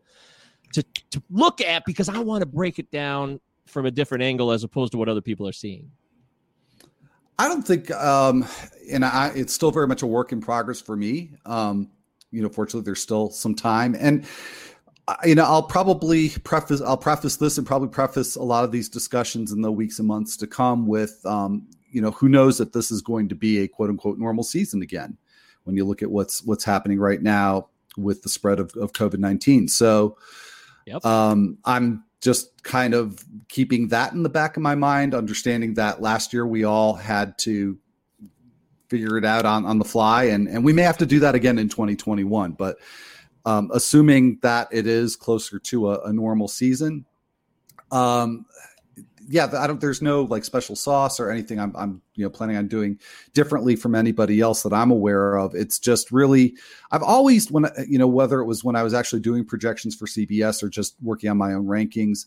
to 0.73 0.83
to 1.11 1.21
look 1.29 1.61
at 1.61 1.85
because 1.85 2.09
I 2.09 2.19
want 2.19 2.41
to 2.41 2.45
break 2.45 2.79
it 2.79 2.91
down 2.91 3.39
from 3.65 3.85
a 3.85 3.91
different 3.91 4.23
angle 4.23 4.51
as 4.51 4.63
opposed 4.63 4.91
to 4.93 4.97
what 4.97 5.09
other 5.09 5.21
people 5.21 5.47
are 5.47 5.53
seeing. 5.53 5.89
I 7.37 7.47
don't 7.47 7.65
think, 7.65 7.89
um, 7.91 8.45
and 8.91 9.05
I, 9.05 9.31
it's 9.33 9.53
still 9.53 9.71
very 9.71 9.87
much 9.87 10.01
a 10.01 10.07
work 10.07 10.33
in 10.33 10.41
progress 10.41 10.81
for 10.81 10.97
me. 10.97 11.31
Um, 11.45 11.89
you 12.31 12.41
know, 12.41 12.49
fortunately, 12.49 12.83
there's 12.83 13.01
still 13.01 13.29
some 13.29 13.55
time, 13.55 13.95
and 13.97 14.25
you 15.25 15.35
know, 15.35 15.43
I'll 15.43 15.63
probably 15.63 16.29
preface, 16.43 16.81
I'll 16.81 16.97
preface 16.97 17.37
this 17.37 17.57
and 17.57 17.65
probably 17.65 17.89
preface 17.89 18.35
a 18.35 18.43
lot 18.43 18.63
of 18.63 18.71
these 18.71 18.89
discussions 18.89 19.51
in 19.51 19.61
the 19.61 19.71
weeks 19.71 19.99
and 19.99 20.07
months 20.07 20.35
to 20.37 20.47
come 20.47 20.87
with, 20.87 21.19
um, 21.25 21.67
you 21.91 22.01
know, 22.01 22.11
who 22.11 22.29
knows 22.29 22.57
that 22.57 22.73
this 22.73 22.91
is 22.91 23.01
going 23.01 23.29
to 23.29 23.35
be 23.35 23.59
a 23.59 23.67
quote 23.67 23.89
unquote 23.89 24.19
normal 24.19 24.43
season 24.43 24.81
again 24.81 25.17
when 25.63 25.75
you 25.75 25.85
look 25.85 26.01
at 26.01 26.11
what's 26.11 26.43
what's 26.43 26.63
happening 26.63 26.99
right 26.99 27.21
now 27.21 27.67
with 27.97 28.21
the 28.23 28.29
spread 28.29 28.59
of, 28.59 28.71
of 28.75 28.93
COVID 28.93 29.19
nineteen. 29.19 29.67
So, 29.67 30.17
Yep. 30.85 31.05
um, 31.05 31.57
I'm 31.65 32.03
just 32.21 32.63
kind 32.63 32.93
of 32.93 33.23
keeping 33.47 33.87
that 33.89 34.13
in 34.13 34.23
the 34.23 34.29
back 34.29 34.57
of 34.57 34.63
my 34.63 34.75
mind, 34.75 35.13
understanding 35.13 35.75
that 35.75 36.01
last 36.01 36.33
year 36.33 36.45
we 36.45 36.63
all 36.63 36.93
had 36.93 37.37
to 37.39 37.77
figure 38.89 39.17
it 39.17 39.25
out 39.25 39.45
on, 39.45 39.65
on 39.65 39.77
the 39.77 39.85
fly, 39.85 40.25
and 40.25 40.47
and 40.47 40.63
we 40.63 40.73
may 40.73 40.81
have 40.81 40.97
to 40.97 41.05
do 41.05 41.19
that 41.19 41.35
again 41.35 41.57
in 41.59 41.69
2021. 41.69 42.53
But 42.53 42.77
um, 43.45 43.69
assuming 43.73 44.39
that 44.41 44.67
it 44.71 44.87
is 44.87 45.15
closer 45.15 45.59
to 45.59 45.91
a, 45.91 46.01
a 46.01 46.13
normal 46.13 46.47
season, 46.47 47.05
um, 47.91 48.45
yeah, 49.31 49.47
I 49.55 49.67
don't. 49.67 49.79
There's 49.79 50.01
no 50.01 50.23
like 50.23 50.43
special 50.43 50.75
sauce 50.75 51.19
or 51.19 51.29
anything. 51.29 51.59
I'm, 51.59 51.75
I'm, 51.75 52.01
you 52.15 52.23
know, 52.23 52.31
planning 52.31 52.57
on 52.57 52.67
doing 52.67 52.99
differently 53.33 53.75
from 53.75 53.93
anybody 53.93 54.41
else 54.41 54.63
that 54.63 54.73
I'm 54.73 54.89
aware 54.89 55.37
of. 55.37 55.53
It's 55.53 55.77
just 55.77 56.11
really, 56.11 56.55
I've 56.91 57.03
always 57.03 57.51
when 57.51 57.67
you 57.87 57.99
know 57.99 58.07
whether 58.07 58.39
it 58.39 58.45
was 58.45 58.63
when 58.63 58.75
I 58.75 58.81
was 58.81 58.95
actually 58.95 59.21
doing 59.21 59.45
projections 59.45 59.95
for 59.95 60.07
CBS 60.07 60.63
or 60.63 60.69
just 60.69 60.95
working 60.99 61.29
on 61.29 61.37
my 61.37 61.53
own 61.53 61.67
rankings. 61.67 62.25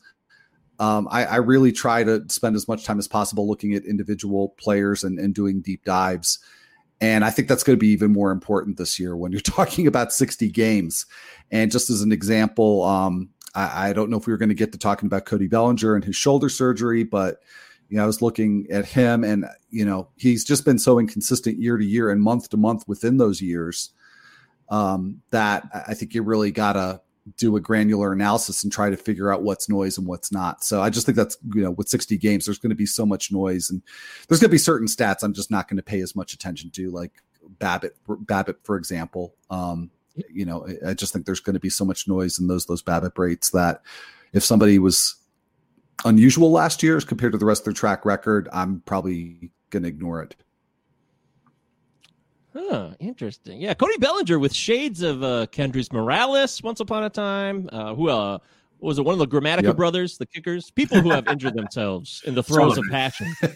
Um, 0.78 1.08
I, 1.10 1.24
I 1.24 1.36
really 1.36 1.72
try 1.72 2.04
to 2.04 2.24
spend 2.28 2.54
as 2.54 2.68
much 2.68 2.84
time 2.84 3.00
as 3.00 3.08
possible 3.08 3.48
looking 3.48 3.74
at 3.74 3.84
individual 3.84 4.50
players 4.50 5.02
and, 5.02 5.18
and 5.18 5.34
doing 5.34 5.60
deep 5.60 5.84
dives. 5.84 6.38
And 7.02 7.24
I 7.24 7.30
think 7.30 7.48
that's 7.48 7.64
going 7.64 7.76
to 7.76 7.80
be 7.80 7.88
even 7.88 8.12
more 8.12 8.30
important 8.30 8.76
this 8.76 9.00
year 9.00 9.16
when 9.16 9.32
you're 9.32 9.40
talking 9.42 9.88
about 9.88 10.12
60 10.12 10.48
games. 10.50 11.04
And 11.50 11.72
just 11.72 11.90
as 11.90 12.00
an 12.00 12.12
example, 12.12 12.84
um, 12.84 13.28
I, 13.56 13.88
I 13.88 13.92
don't 13.92 14.08
know 14.08 14.16
if 14.16 14.28
we 14.28 14.32
were 14.32 14.38
going 14.38 14.50
to 14.50 14.54
get 14.54 14.70
to 14.70 14.78
talking 14.78 15.08
about 15.08 15.26
Cody 15.26 15.48
Bellinger 15.48 15.96
and 15.96 16.04
his 16.04 16.14
shoulder 16.14 16.48
surgery, 16.48 17.02
but 17.02 17.42
you 17.88 17.96
know, 17.96 18.04
I 18.04 18.06
was 18.06 18.22
looking 18.22 18.68
at 18.70 18.86
him 18.86 19.24
and 19.24 19.44
you 19.68 19.84
know, 19.84 20.08
he's 20.16 20.44
just 20.44 20.64
been 20.64 20.78
so 20.78 21.00
inconsistent 21.00 21.58
year 21.58 21.76
to 21.76 21.84
year 21.84 22.08
and 22.08 22.22
month 22.22 22.48
to 22.50 22.56
month 22.56 22.84
within 22.86 23.16
those 23.16 23.42
years 23.42 23.90
um, 24.68 25.20
that 25.30 25.64
I 25.88 25.94
think 25.94 26.14
you 26.14 26.22
really 26.22 26.52
gotta 26.52 27.02
do 27.36 27.56
a 27.56 27.60
granular 27.60 28.12
analysis 28.12 28.64
and 28.64 28.72
try 28.72 28.90
to 28.90 28.96
figure 28.96 29.32
out 29.32 29.42
what's 29.42 29.68
noise 29.68 29.96
and 29.98 30.06
what's 30.06 30.32
not. 30.32 30.64
So 30.64 30.80
I 30.82 30.90
just 30.90 31.06
think 31.06 31.16
that's 31.16 31.36
you 31.54 31.62
know 31.62 31.70
with 31.72 31.88
60 31.88 32.16
games, 32.18 32.46
there's 32.46 32.58
going 32.58 32.70
to 32.70 32.76
be 32.76 32.86
so 32.86 33.06
much 33.06 33.30
noise 33.30 33.70
and 33.70 33.82
there's 34.28 34.40
going 34.40 34.48
to 34.48 34.54
be 34.54 34.58
certain 34.58 34.88
stats 34.88 35.22
I'm 35.22 35.32
just 35.32 35.50
not 35.50 35.68
going 35.68 35.76
to 35.76 35.82
pay 35.82 36.00
as 36.00 36.16
much 36.16 36.32
attention 36.32 36.70
to, 36.70 36.90
like 36.90 37.12
BABIP, 37.58 37.92
BABIP 38.08 38.56
for 38.64 38.76
example. 38.76 39.34
Um, 39.50 39.90
you 40.30 40.44
know, 40.44 40.66
I- 40.86 40.94
just 40.94 41.12
think 41.12 41.26
there's 41.26 41.40
going 41.40 41.54
to 41.54 41.60
be 41.60 41.70
so 41.70 41.84
much 41.84 42.08
noise 42.08 42.38
in 42.38 42.48
those 42.48 42.66
those 42.66 42.82
BABIP 42.82 43.16
rates 43.18 43.50
that 43.50 43.82
if 44.32 44.44
somebody 44.44 44.78
was 44.78 45.16
unusual 46.04 46.50
last 46.50 46.82
year 46.82 46.96
as 46.96 47.04
compared 47.04 47.32
to 47.32 47.38
the 47.38 47.46
rest 47.46 47.62
of 47.62 47.64
their 47.66 47.72
track 47.74 48.04
record, 48.04 48.48
I'm 48.52 48.80
probably 48.86 49.50
going 49.70 49.84
to 49.84 49.88
ignore 49.88 50.22
it. 50.22 50.34
Huh, 52.52 52.90
interesting. 53.00 53.60
Yeah, 53.60 53.74
Cody 53.74 53.96
Bellinger 53.98 54.38
with 54.38 54.52
shades 54.52 55.02
of 55.02 55.22
uh, 55.22 55.46
Kendrys 55.50 55.92
Morales 55.92 56.62
once 56.62 56.80
upon 56.80 57.04
a 57.04 57.10
time. 57.10 57.68
Uh, 57.72 57.94
who 57.94 58.10
uh, 58.10 58.38
was 58.78 58.98
it? 58.98 59.04
One 59.04 59.14
of 59.14 59.18
the 59.18 59.26
Grammatica 59.28 59.62
Yep. 59.62 59.76
brothers, 59.76 60.18
the 60.18 60.26
kickers, 60.26 60.70
people 60.70 61.00
who 61.00 61.10
have 61.10 61.26
injured 61.28 61.54
themselves 61.54 62.22
in 62.26 62.34
the 62.34 62.42
throes 62.42 62.76
of 62.76 62.84
passion. 62.90 63.34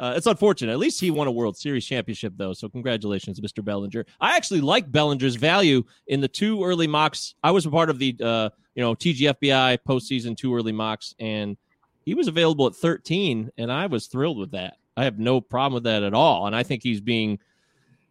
Uh, 0.00 0.14
it's 0.16 0.26
unfortunate. 0.26 0.72
At 0.72 0.80
least 0.80 1.00
he 1.00 1.12
won 1.12 1.28
a 1.28 1.30
World 1.30 1.56
Series 1.56 1.86
championship, 1.86 2.32
though. 2.36 2.52
So 2.54 2.68
congratulations, 2.68 3.38
Mr. 3.38 3.64
Bellinger. 3.64 4.04
I 4.20 4.36
actually 4.36 4.60
like 4.60 4.90
Bellinger's 4.90 5.36
value 5.36 5.84
in 6.08 6.20
the 6.20 6.26
two 6.26 6.64
early 6.64 6.88
mocks. 6.88 7.36
I 7.44 7.52
was 7.52 7.66
a 7.66 7.70
part 7.70 7.88
of 7.88 8.00
the 8.00 8.16
uh, 8.20 8.50
you 8.74 8.82
know 8.82 8.96
TGFBI 8.96 9.78
postseason 9.86 10.36
two 10.36 10.56
early 10.56 10.72
mocks, 10.72 11.14
and 11.20 11.56
he 12.04 12.14
was 12.14 12.26
available 12.26 12.66
at 12.66 12.74
13, 12.74 13.52
and 13.56 13.70
I 13.70 13.86
was 13.86 14.08
thrilled 14.08 14.38
with 14.38 14.50
that. 14.52 14.74
I 14.96 15.04
have 15.04 15.18
no 15.18 15.40
problem 15.40 15.74
with 15.74 15.84
that 15.84 16.02
at 16.02 16.14
all, 16.14 16.46
and 16.46 16.54
I 16.54 16.62
think 16.62 16.82
he's 16.82 17.00
being. 17.00 17.38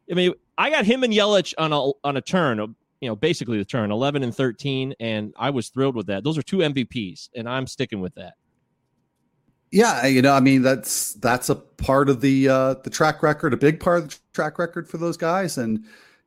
I 0.09 0.15
mean, 0.15 0.33
I 0.57 0.69
got 0.69 0.85
him 0.85 1.03
and 1.03 1.13
Yelich 1.13 1.53
on 1.57 1.71
a 1.73 1.91
on 2.03 2.17
a 2.17 2.21
turn, 2.21 2.57
you 3.01 3.09
know, 3.09 3.15
basically 3.15 3.57
the 3.57 3.65
turn 3.65 3.91
11 3.91 4.23
and 4.23 4.35
13, 4.35 4.95
and 5.00 5.33
I 5.38 5.50
was 5.51 5.69
thrilled 5.69 5.95
with 5.95 6.07
that. 6.07 6.23
Those 6.23 6.38
are 6.38 6.41
two 6.41 6.57
MVPs, 6.57 7.29
and 7.35 7.47
I'm 7.47 7.67
sticking 7.67 8.01
with 8.01 8.15
that. 8.15 8.33
Yeah, 9.71 10.05
you 10.05 10.21
know, 10.21 10.33
I 10.33 10.41
mean 10.41 10.63
that's 10.63 11.13
that's 11.13 11.50
a 11.50 11.55
part 11.55 12.09
of 12.09 12.19
the 12.19 12.50
uh 12.50 12.73
the 12.83 12.89
track 12.89 13.23
record, 13.23 13.53
a 13.53 13.57
big 13.57 13.79
part 13.79 14.03
of 14.03 14.09
the 14.09 14.15
track 14.33 14.59
record 14.59 14.89
for 14.89 14.97
those 14.97 15.15
guys 15.15 15.57
and 15.57 15.85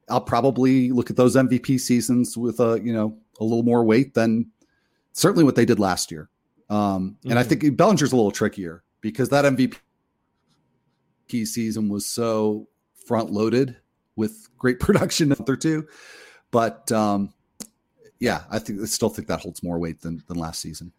I'll 0.09 0.21
probably 0.21 0.91
look 0.91 1.11
at 1.11 1.17
those 1.17 1.35
MVP 1.37 1.79
seasons 1.81 2.37
with 2.39 2.61
a, 2.61 2.81
you 2.83 2.93
know, 2.93 3.17
a 3.41 3.45
little 3.45 3.63
more 3.63 3.85
weight 3.85 4.15
than 4.15 4.51
certainly 5.13 5.45
what 5.45 5.57
they 5.57 5.67
did 5.67 5.79
last 5.79 6.11
year. 6.11 6.31
Um 6.71 7.17
and 7.29 7.39
I 7.39 7.43
Mhm. 7.43 7.47
think 7.61 7.77
Bellinger's 7.77 8.13
a 8.13 8.17
little 8.17 8.31
trickier 8.31 8.83
because 9.03 9.29
that 9.29 9.45
MVP 9.45 9.77
season 11.29 11.89
was 11.89 12.07
so 12.07 12.69
front 13.07 13.31
loaded 13.31 13.77
with 14.17 14.49
great 14.59 14.81
production 14.81 15.35
or 15.47 15.57
two. 15.57 15.87
But 16.51 16.91
um 16.93 17.33
yeah, 18.21 18.45
I 18.51 18.59
think 18.59 18.81
I 18.81 18.85
still 18.87 19.11
think 19.11 19.29
that 19.29 19.41
holds 19.41 19.63
more 19.63 19.79
weight 19.79 20.01
than 20.01 20.23
than 20.29 20.39
last 20.39 20.61
season. 20.61 20.93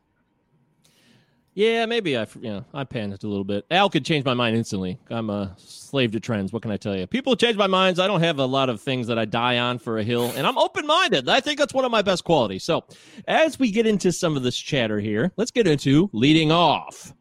Yeah, 1.55 1.85
maybe 1.85 2.17
I, 2.17 2.27
you 2.41 2.49
know, 2.49 2.65
I 2.73 2.83
panicked 2.83 3.23
a 3.23 3.29
little 3.29 3.45
bit. 3.45 3.65
Al 3.71 3.89
could 3.89 4.03
change 4.03 4.25
my 4.25 4.33
mind 4.33 4.57
instantly. 4.57 4.99
I'm 5.09 5.29
a 5.29 5.55
slave 5.57 6.11
to 6.11 6.19
trends. 6.19 6.51
What 6.51 6.61
can 6.61 6.69
I 6.69 6.75
tell 6.75 6.97
you? 6.97 7.07
People 7.07 7.37
change 7.37 7.55
my 7.55 7.65
minds. 7.65 7.97
I 7.97 8.07
don't 8.07 8.19
have 8.19 8.39
a 8.39 8.45
lot 8.45 8.69
of 8.69 8.81
things 8.81 9.07
that 9.07 9.17
I 9.17 9.23
die 9.23 9.57
on 9.57 9.79
for 9.79 9.97
a 9.97 10.03
hill, 10.03 10.33
and 10.35 10.45
I'm 10.45 10.57
open 10.57 10.85
minded. 10.85 11.29
I 11.29 11.39
think 11.39 11.57
that's 11.57 11.73
one 11.73 11.85
of 11.85 11.91
my 11.91 12.01
best 12.01 12.25
qualities. 12.25 12.65
So, 12.65 12.83
as 13.29 13.57
we 13.57 13.71
get 13.71 13.87
into 13.87 14.11
some 14.11 14.35
of 14.35 14.43
this 14.43 14.57
chatter 14.57 14.99
here, 14.99 15.31
let's 15.37 15.49
get 15.49 15.65
into 15.65 16.09
leading 16.11 16.51
off. 16.51 17.13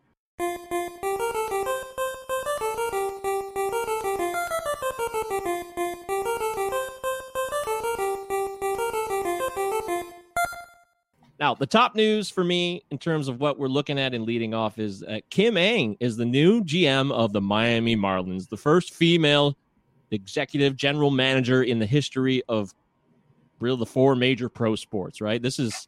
Now, 11.45 11.53
the 11.53 11.67
top 11.67 11.95
news 11.95 12.31
for 12.31 12.43
me 12.43 12.83
in 12.91 12.97
terms 12.97 13.29
of 13.29 13.39
what 13.39 13.59
we're 13.59 13.69
looking 13.69 13.99
at 13.99 14.15
and 14.15 14.25
leading 14.25 14.55
off 14.55 14.79
is 14.79 15.03
uh, 15.03 15.19
Kim 15.29 15.59
Ng 15.59 15.95
is 16.01 16.17
the 16.17 16.25
new 16.25 16.65
GM 16.65 17.13
of 17.13 17.35
the 17.35 17.41
Miami 17.43 17.95
Marlins, 17.95 18.49
the 18.49 18.57
first 18.57 18.95
female 18.95 19.55
executive 20.11 20.75
general 20.75 21.11
manager 21.11 21.63
in 21.63 21.79
the 21.79 21.85
history 21.85 22.43
of 22.49 22.73
real 23.61 23.77
the 23.77 23.85
four 23.85 24.17
major 24.17 24.49
pro 24.49 24.75
sports. 24.75 25.21
Right? 25.21 25.43
This 25.43 25.59
is. 25.59 25.87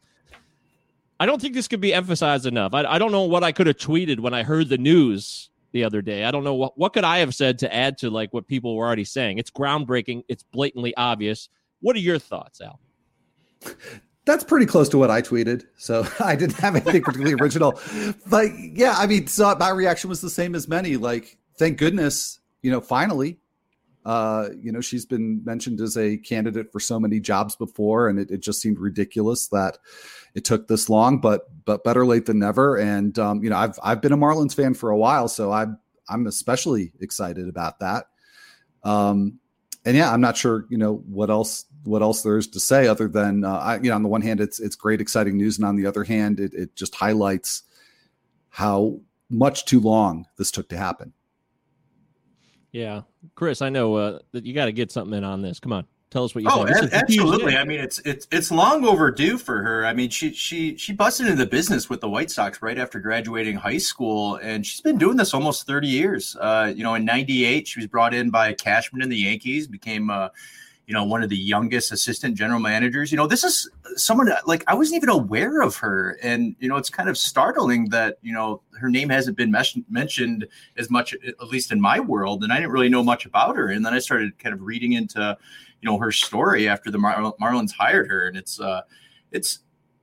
I 1.19 1.25
don't 1.25 1.41
think 1.41 1.55
this 1.55 1.69
could 1.69 1.81
be 1.81 1.95
emphasized 1.95 2.45
enough. 2.45 2.75
I, 2.75 2.85
I 2.85 2.99
don't 2.99 3.11
know 3.11 3.23
what 3.23 3.43
I 3.43 3.51
could 3.51 3.67
have 3.67 3.79
tweeted 3.79 4.21
when 4.21 4.35
I 4.35 4.43
heard 4.43 4.69
the 4.69 4.77
news 4.77 5.49
the 5.73 5.85
other 5.85 6.03
day. 6.03 6.25
I 6.25 6.31
don't 6.33 6.45
know 6.45 6.53
what 6.53 6.77
what 6.77 6.93
could 6.93 7.05
I 7.05 7.21
have 7.21 7.35
said 7.35 7.59
to 7.61 7.75
add 7.75 7.97
to 8.01 8.11
like 8.11 8.35
what 8.35 8.47
people 8.47 8.77
were 8.77 8.85
already 8.85 9.05
saying. 9.05 9.39
It's 9.39 9.51
groundbreaking. 9.51 10.25
It's 10.29 10.43
blatantly 10.43 10.95
obvious. 10.99 11.49
What 11.81 11.97
are 11.97 12.01
your 12.01 12.19
thoughts, 12.19 12.61
Al? 12.61 12.79
That's 14.27 14.45
pretty 14.45 14.67
close 14.67 14.89
to 14.91 14.99
what 14.99 15.11
I 15.11 15.23
tweeted. 15.23 15.65
So 15.77 16.07
I 16.21 16.37
didn't 16.37 16.57
have 16.57 16.77
anything 16.77 17.03
particularly 17.03 17.35
original. 17.41 17.81
But 18.27 18.51
yeah, 18.59 18.95
I 18.97 19.07
mean, 19.07 19.27
so 19.29 19.55
my 19.59 19.71
reaction 19.71 20.11
was 20.11 20.21
the 20.21 20.31
same 20.31 20.55
as 20.55 20.69
many. 20.69 20.97
Like, 20.97 21.39
thank 21.57 21.79
goodness, 21.79 22.41
you 22.61 22.71
know, 22.71 22.81
finally, 22.81 23.39
uh, 24.05 24.51
you 24.61 24.71
know, 24.71 24.81
she's 24.81 25.05
been 25.05 25.45
mentioned 25.45 25.81
as 25.81 25.97
a 25.97 26.17
candidate 26.19 26.71
for 26.71 26.79
so 26.79 27.01
many 27.01 27.19
jobs 27.19 27.57
before, 27.57 28.09
and 28.09 28.21
it, 28.21 28.31
it 28.31 28.39
just 28.39 28.61
seemed 28.61 28.79
ridiculous 28.79 29.49
that 29.49 29.79
it 30.35 30.45
took 30.45 30.69
this 30.69 30.89
long. 30.89 31.21
But 31.21 31.49
but 31.65 31.83
better 31.83 32.07
late 32.07 32.27
than 32.27 32.39
never. 32.39 32.77
And 32.77 33.19
um, 33.19 33.43
you 33.43 33.51
know, 33.51 33.57
I've 33.57 33.79
I've 33.83 34.01
been 34.01 34.13
a 34.13 34.17
Marlins 34.17 34.55
fan 34.55 34.75
for 34.75 34.91
a 34.91 34.97
while, 34.97 35.27
so 35.27 35.51
I'm 35.51 35.79
I'm 36.09 36.29
especially 36.29 36.93
excited 37.01 37.49
about 37.49 37.81
that. 37.81 38.07
Um, 38.85 39.41
and 39.85 39.97
yeah, 39.97 40.13
I'm 40.13 40.21
not 40.21 40.37
sure, 40.37 40.67
you 40.69 40.79
know, 40.79 40.97
what 41.09 41.31
else 41.31 41.65
what 41.87 42.03
else 42.03 42.23
there 42.23 42.37
is 42.39 42.47
to 42.49 42.61
say 42.61 42.87
other 42.87 43.09
than 43.09 43.45
uh, 43.45 43.57
I, 43.57 43.77
you 43.77 43.91
know, 43.91 43.95
on 43.95 44.03
the 44.03 44.09
one 44.09 44.23
hand, 44.23 44.41
it's 44.41 44.59
it's 44.61 44.77
great, 44.77 45.01
exciting 45.01 45.37
news, 45.37 45.57
and 45.59 45.67
on 45.67 45.77
the 45.77 45.87
other 45.87 46.05
hand, 46.05 46.41
it 46.41 46.53
it 46.55 46.75
just 46.77 46.95
highlights 46.95 47.63
how 48.51 49.01
much 49.31 49.65
too 49.65 49.81
long 49.81 50.27
this 50.39 50.51
took 50.51 50.69
to 50.71 50.77
happen. 50.77 51.13
Yeah, 52.73 53.03
Chris, 53.35 53.63
I 53.63 53.71
know 53.71 53.95
uh, 53.95 54.19
that 54.33 54.45
you 54.45 54.53
got 54.55 54.67
to 54.67 54.73
get 54.73 54.91
something 54.93 55.17
in 55.17 55.25
on 55.25 55.41
this. 55.41 55.59
Come 55.59 55.73
on, 55.73 55.87
tell 56.11 56.25
us 56.25 56.35
what 56.35 56.45
you 56.45 56.51
Oh, 56.51 56.67
think. 56.67 56.69
This 56.69 56.81
a- 56.81 56.85
is 56.85 56.93
absolutely. 56.93 57.57
I 57.57 57.65
mean, 57.65 57.81
it's 57.81 58.01
it's 58.01 58.27
it's 58.31 58.51
long 58.51 58.85
overdue 58.85 59.39
for 59.39 59.63
her. 59.63 59.87
I 59.87 59.95
mean, 59.95 60.11
she 60.11 60.33
she 60.33 60.77
she 60.77 60.93
busted 60.93 61.27
into 61.27 61.39
the 61.43 61.49
business 61.49 61.89
with 61.89 62.03
the 62.03 62.09
White 62.09 62.31
Sox 62.31 62.61
right 62.61 62.79
after 62.79 63.01
graduating 63.01 63.57
high 63.57 63.79
school, 63.79 64.37
and 64.37 64.67
she's 64.67 64.83
been 64.83 64.99
doing 64.99 65.17
this 65.17 65.33
almost 65.33 65.67
thirty 65.67 65.89
years. 65.89 66.37
Uh, 66.39 66.71
you 66.75 66.83
know, 66.83 66.95
in 66.95 67.05
'98, 67.07 67.67
she 67.67 67.81
was 67.81 67.87
brought 67.87 68.13
in 68.13 68.29
by 68.29 68.53
Cashman 68.53 69.01
in 69.03 69.09
the 69.09 69.17
Yankees, 69.17 69.67
became 69.67 70.11
uh, 70.11 70.29
you 70.87 70.95
know 70.95 71.05
one 71.05 71.23
of 71.23 71.29
the 71.29 71.37
youngest 71.37 71.91
assistant 71.91 72.37
general 72.37 72.61
managers. 72.61 73.11
You 73.11 73.17
know, 73.17 73.27
this 73.27 73.43
is 73.43 73.69
someone 73.97 74.31
like 74.47 74.63
I 74.69 74.75
wasn't 74.75 74.97
even 74.97 75.09
aware 75.09 75.61
of 75.61 75.77
her, 75.77 76.17
and 76.23 76.55
you 76.61 76.69
know, 76.69 76.77
it's 76.77 76.91
kind 76.91 77.09
of 77.09 77.19
startling 77.19 77.89
that 77.91 78.19
you 78.23 78.33
know 78.33 78.63
her 78.79 78.89
name 78.89 79.09
hasn't 79.09 79.37
been 79.37 79.51
mes- 79.51 79.79
mentioned 79.91 80.47
as 80.77 80.89
much, 80.89 81.15
at 81.15 81.49
least 81.49 81.73
in 81.73 81.81
my 81.81 81.99
world, 81.99 82.45
and 82.45 82.53
I 82.53 82.57
didn't 82.57 82.71
really 82.71 82.89
know 82.89 83.03
much 83.03 83.27
about 83.27 83.57
her. 83.57 83.69
And 83.69 83.85
then 83.85 83.95
I 83.95 83.99
started 83.99 84.39
kind 84.39 84.55
of 84.55 84.63
reading 84.63 84.93
into 84.93 85.37
you 85.83 85.91
know 85.91 85.99
her 85.99 86.13
story 86.13 86.69
after 86.69 86.91
the 86.91 86.99
Mar- 86.99 87.35
Marlins 87.41 87.73
hired 87.73 88.09
her, 88.09 88.29
and 88.29 88.37
it's 88.37 88.61
uh, 88.61 88.83
it's 89.33 89.61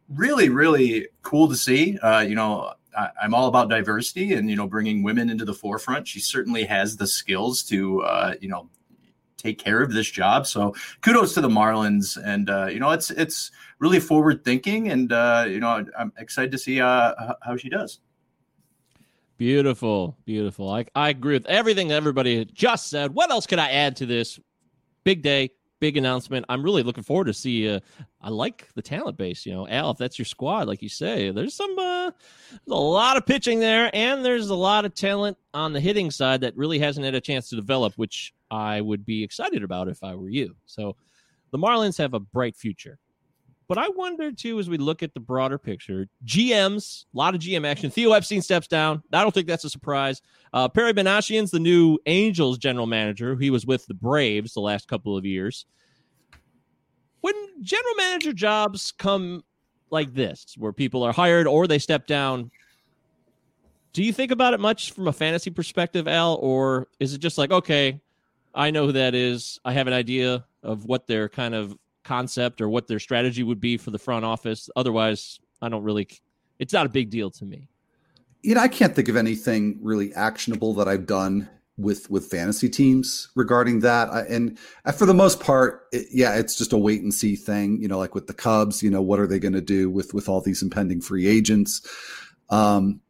really 0.09 0.49
really 0.49 1.07
cool 1.21 1.47
to 1.47 1.55
see. 1.55 1.97
Uh, 1.99 2.19
you 2.19 2.35
know, 2.35 2.73
I, 2.97 3.09
I'm 3.21 3.33
all 3.33 3.47
about 3.47 3.69
diversity 3.69 4.33
and 4.33 4.49
you 4.49 4.57
know 4.57 4.67
bringing 4.67 5.01
women 5.01 5.29
into 5.29 5.45
the 5.45 5.53
forefront. 5.53 6.09
She 6.09 6.19
certainly 6.19 6.65
has 6.65 6.97
the 6.97 7.07
skills 7.07 7.63
to 7.63 8.01
uh, 8.01 8.33
you 8.41 8.49
know 8.49 8.69
take 9.43 9.59
care 9.59 9.81
of 9.81 9.93
this 9.93 10.09
job. 10.09 10.47
So 10.47 10.73
kudos 11.01 11.33
to 11.35 11.41
the 11.41 11.49
Marlins, 11.49 12.17
and 12.23 12.49
uh, 12.49 12.67
you 12.67 12.79
know 12.79 12.91
it's 12.91 13.11
it's 13.11 13.51
really 13.79 13.99
forward 13.99 14.43
thinking, 14.43 14.89
and 14.89 15.11
uh, 15.11 15.45
you 15.47 15.59
know 15.59 15.85
I'm 15.97 16.13
excited 16.17 16.51
to 16.51 16.57
see 16.57 16.81
uh, 16.81 17.13
how 17.41 17.57
she 17.57 17.69
does. 17.69 17.99
Beautiful, 19.37 20.17
beautiful. 20.25 20.69
I 20.69 20.85
I 20.95 21.09
agree 21.09 21.35
with 21.35 21.45
everything 21.47 21.91
everybody 21.91 22.45
just 22.45 22.89
said. 22.89 23.13
What 23.13 23.29
else 23.29 23.45
could 23.45 23.59
I 23.59 23.69
add 23.69 23.97
to 23.97 24.05
this 24.05 24.39
big 25.03 25.21
day? 25.21 25.51
Big 25.79 25.97
announcement. 25.97 26.45
I'm 26.47 26.63
really 26.63 26.81
looking 26.81 27.03
forward 27.03 27.25
to 27.25 27.33
see. 27.33 27.67
Uh, 27.67 27.81
I 28.21 28.29
like 28.29 28.69
the 28.73 28.81
talent 28.81 29.17
base. 29.17 29.45
You 29.45 29.51
know, 29.51 29.67
Al, 29.67 29.91
if 29.91 29.97
that's 29.97 30.17
your 30.17 30.25
squad, 30.25 30.65
like 30.65 30.81
you 30.81 30.87
say, 30.87 31.29
there's 31.29 31.53
some, 31.53 31.77
uh, 31.77 32.09
there's 32.51 32.61
a 32.69 32.73
lot 32.73 33.17
of 33.17 33.25
pitching 33.25 33.59
there, 33.59 33.91
and 33.93 34.23
there's 34.23 34.49
a 34.49 34.55
lot 34.55 34.85
of 34.85 34.95
talent 34.95 35.37
on 35.53 35.73
the 35.73 35.81
hitting 35.81 36.09
side 36.09 36.39
that 36.39 36.55
really 36.55 36.79
hasn't 36.79 37.03
had 37.03 37.15
a 37.15 37.19
chance 37.19 37.49
to 37.49 37.57
develop, 37.57 37.95
which 37.95 38.33
I 38.53 38.81
would 38.81 39.05
be 39.05 39.23
excited 39.23 39.63
about 39.63 39.87
if 39.87 40.03
I 40.03 40.15
were 40.15 40.29
you. 40.29 40.55
So, 40.65 40.95
the 41.51 41.57
Marlins 41.57 41.97
have 41.97 42.13
a 42.13 42.19
bright 42.19 42.55
future. 42.55 42.99
But 43.67 43.77
I 43.77 43.89
wonder 43.89 44.31
too, 44.31 44.59
as 44.59 44.69
we 44.69 44.77
look 44.77 45.01
at 45.03 45.13
the 45.13 45.19
broader 45.19 45.57
picture, 45.57 46.07
GMs, 46.25 47.05
a 47.13 47.17
lot 47.17 47.33
of 47.33 47.41
GM 47.41 47.65
action. 47.65 47.89
Theo 47.89 48.11
Epstein 48.11 48.41
steps 48.41 48.67
down. 48.67 49.01
I 49.11 49.21
don't 49.21 49.33
think 49.33 49.47
that's 49.47 49.63
a 49.63 49.69
surprise. 49.69 50.21
Uh, 50.51 50.67
Perry 50.67 50.93
Minasian's 50.93 51.51
the 51.51 51.59
new 51.59 51.97
Angels 52.05 52.57
general 52.57 52.85
manager. 52.87 53.35
He 53.35 53.49
was 53.49 53.65
with 53.65 53.85
the 53.85 53.93
Braves 53.93 54.53
the 54.53 54.59
last 54.59 54.87
couple 54.87 55.17
of 55.17 55.25
years. 55.25 55.65
When 57.21 57.33
general 57.61 57.95
manager 57.95 58.33
jobs 58.33 58.91
come 58.91 59.43
like 59.89 60.13
this, 60.13 60.55
where 60.57 60.73
people 60.73 61.03
are 61.03 61.13
hired 61.13 61.47
or 61.47 61.65
they 61.65 61.79
step 61.79 62.05
down, 62.05 62.51
do 63.93 64.03
you 64.03 64.11
think 64.11 64.31
about 64.31 64.53
it 64.53 64.59
much 64.59 64.91
from 64.91 65.07
a 65.07 65.13
fantasy 65.13 65.51
perspective, 65.51 66.07
Al, 66.07 66.35
or 66.41 66.89
is 66.99 67.13
it 67.13 67.19
just 67.19 67.37
like, 67.37 67.51
okay, 67.51 68.01
I 68.53 68.71
know 68.71 68.85
who 68.85 68.91
that 68.93 69.15
is. 69.15 69.59
I 69.65 69.73
have 69.73 69.87
an 69.87 69.93
idea 69.93 70.45
of 70.61 70.85
what 70.85 71.07
their 71.07 71.29
kind 71.29 71.55
of 71.55 71.77
concept 72.03 72.61
or 72.61 72.69
what 72.69 72.87
their 72.87 72.99
strategy 72.99 73.43
would 73.43 73.59
be 73.59 73.77
for 73.77 73.91
the 73.91 73.99
front 73.99 74.25
office. 74.25 74.69
Otherwise, 74.75 75.39
I 75.61 75.69
don't 75.69 75.83
really. 75.83 76.07
It's 76.59 76.73
not 76.73 76.85
a 76.85 76.89
big 76.89 77.09
deal 77.09 77.31
to 77.31 77.45
me. 77.45 77.67
You 78.41 78.55
know, 78.55 78.61
I 78.61 78.67
can't 78.67 78.95
think 78.95 79.09
of 79.09 79.15
anything 79.15 79.79
really 79.81 80.13
actionable 80.13 80.73
that 80.75 80.87
I've 80.87 81.05
done 81.05 81.49
with 81.77 82.09
with 82.09 82.29
fantasy 82.29 82.69
teams 82.69 83.29
regarding 83.35 83.79
that. 83.79 84.09
I, 84.09 84.21
and 84.21 84.59
for 84.95 85.05
the 85.05 85.13
most 85.13 85.39
part, 85.39 85.87
it, 85.91 86.07
yeah, 86.11 86.35
it's 86.35 86.57
just 86.57 86.73
a 86.73 86.77
wait 86.77 87.01
and 87.01 87.13
see 87.13 87.35
thing. 87.35 87.81
You 87.81 87.87
know, 87.87 87.97
like 87.97 88.13
with 88.13 88.27
the 88.27 88.33
Cubs, 88.33 88.83
you 88.83 88.91
know, 88.91 89.01
what 89.01 89.19
are 89.19 89.27
they 89.27 89.39
going 89.39 89.53
to 89.53 89.61
do 89.61 89.89
with 89.89 90.13
with 90.13 90.29
all 90.29 90.41
these 90.41 90.61
impending 90.61 91.01
free 91.01 91.27
agents? 91.27 91.81
Um, 92.49 93.01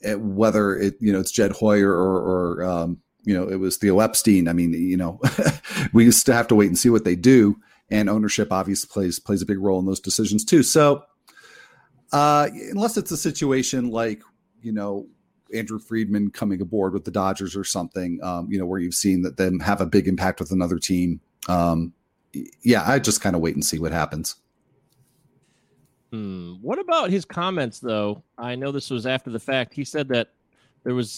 it, 0.00 0.20
whether 0.20 0.76
it 0.76 0.96
you 1.00 1.12
know 1.12 1.20
it's 1.20 1.30
Jed 1.30 1.52
Hoyer 1.52 1.92
or, 1.92 2.58
or 2.60 2.64
um, 2.64 2.98
you 3.28 3.34
know 3.34 3.48
it 3.48 3.56
was 3.56 3.76
Theo 3.76 4.00
Epstein. 4.00 4.48
I 4.48 4.52
mean, 4.52 4.72
you 4.72 4.96
know, 4.96 5.20
we 5.92 6.04
used 6.04 6.26
to 6.26 6.34
have 6.34 6.48
to 6.48 6.54
wait 6.54 6.68
and 6.68 6.78
see 6.78 6.90
what 6.90 7.04
they 7.04 7.14
do 7.14 7.60
and 7.90 8.08
ownership 8.08 8.52
obviously 8.52 8.88
plays 8.92 9.18
plays 9.18 9.42
a 9.42 9.46
big 9.46 9.58
role 9.58 9.78
in 9.78 9.86
those 9.86 10.00
decisions 10.00 10.44
too. 10.44 10.62
So, 10.62 11.04
uh, 12.12 12.48
unless 12.70 12.96
it's 12.96 13.10
a 13.10 13.16
situation 13.16 13.90
like 13.90 14.22
you 14.62 14.72
know 14.72 15.06
Andrew 15.54 15.78
Friedman 15.78 16.30
coming 16.30 16.60
aboard 16.60 16.92
with 16.92 17.04
the 17.04 17.10
Dodgers 17.10 17.56
or 17.56 17.64
something, 17.64 18.18
um, 18.22 18.50
you 18.50 18.58
know, 18.58 18.66
where 18.66 18.80
you've 18.80 18.94
seen 18.94 19.22
that 19.22 19.36
them 19.36 19.60
have 19.60 19.80
a 19.80 19.86
big 19.86 20.08
impact 20.08 20.40
with 20.40 20.50
another 20.50 20.78
team. 20.78 21.20
Um, 21.48 21.92
yeah, 22.62 22.84
I 22.86 22.98
just 22.98 23.20
kind 23.20 23.34
of 23.34 23.42
wait 23.42 23.54
and 23.54 23.64
see 23.64 23.78
what 23.78 23.92
happens. 23.92 24.36
Hmm. 26.12 26.54
What 26.62 26.78
about 26.78 27.10
his 27.10 27.24
comments, 27.24 27.80
though? 27.80 28.22
I 28.36 28.54
know 28.54 28.72
this 28.72 28.90
was 28.90 29.06
after 29.06 29.30
the 29.30 29.40
fact. 29.40 29.74
He 29.74 29.84
said 29.84 30.08
that 30.08 30.28
there 30.84 30.94
was 30.94 31.10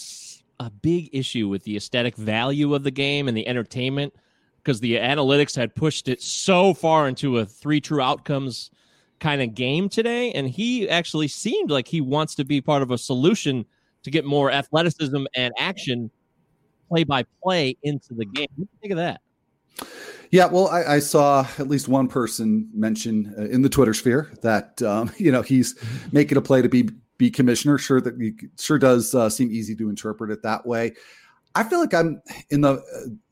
a 0.61 0.71
big 0.71 1.09
issue 1.13 1.49
with 1.49 1.65
the 1.65 1.77
aesthetic 1.77 2.15
value 2.17 2.75
of 2.75 2.85
the 2.85 2.91
game 2.91 3.27
and 3.27 3.37
the 3.37 3.49
entertainment 3.49 4.15
because 4.59 4.79
the 4.79 4.97
analytics 4.97 5.57
had 5.57 5.75
pushed 5.75 6.07
it 6.07 6.21
so 6.21 6.75
far 6.75 7.09
into 7.09 7.39
a 7.39 7.47
three 7.47 7.81
true 7.81 8.03
outcomes 8.03 8.71
kind 9.21 9.41
of 9.41 9.55
game 9.55 9.89
today. 9.89 10.33
And 10.33 10.47
he 10.47 10.89
actually 10.89 11.29
seemed 11.29 11.71
like 11.71 11.89
he 11.89 12.03
wants 12.03 12.35
to 12.35 12.45
be 12.45 12.61
part 12.61 12.83
of 12.83 12.91
a 12.91 12.99
solution 12.99 13.65
to 14.03 14.11
get 14.11 14.27
more 14.27 14.53
athleticism 14.53 15.25
and 15.35 15.55
action 15.59 16.11
play 16.91 17.05
by 17.05 17.25
play 17.43 17.77
into 17.83 18.13
the 18.13 18.27
game. 18.27 18.49
What 18.57 18.67
do 18.67 18.71
you 18.73 18.79
think 18.83 18.93
of 18.93 18.99
that? 18.99 19.21
Yeah, 20.31 20.47
well, 20.47 20.69
I, 20.69 20.85
I, 20.85 20.99
saw 21.01 21.45
at 21.59 21.67
least 21.69 21.89
one 21.89 22.07
person 22.07 22.69
mention 22.73 23.35
uh, 23.37 23.47
in 23.47 23.63
the 23.63 23.69
Twitter 23.69 23.95
sphere 23.95 24.31
that 24.43 24.81
um, 24.83 25.11
you 25.17 25.33
know 25.33 25.43
he's 25.43 25.75
making 26.13 26.39
a 26.39 26.43
play 26.43 26.63
to 26.63 26.69
be 26.69 26.91
be 27.21 27.31
commissioner. 27.31 27.79
Sure, 27.79 28.01
that 28.01 28.49
sure 28.59 28.79
does 28.79 29.15
uh, 29.15 29.29
seem 29.29 29.53
easy 29.53 29.77
to 29.77 29.91
interpret 29.91 30.31
it 30.31 30.43
that 30.43 30.67
way. 30.67 30.95
I 31.55 31.63
feel 31.65 31.79
like 31.79 31.95
I'm 31.95 32.23
in 32.49 32.63
the 32.63 32.83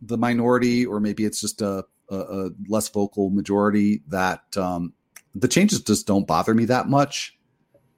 the 0.03 0.19
minority, 0.19 0.87
or 0.87 1.01
maybe 1.01 1.25
it's 1.25 1.41
just 1.41 1.63
a, 1.63 1.85
a, 2.11 2.17
a 2.17 2.51
less 2.69 2.89
vocal 2.89 3.31
majority 3.31 4.03
that 4.09 4.57
um, 4.57 4.93
the 5.35 5.49
changes 5.49 5.81
just 5.81 6.07
don't 6.07 6.27
bother 6.27 6.55
me 6.55 6.67
that 6.67 6.89
much. 6.89 7.35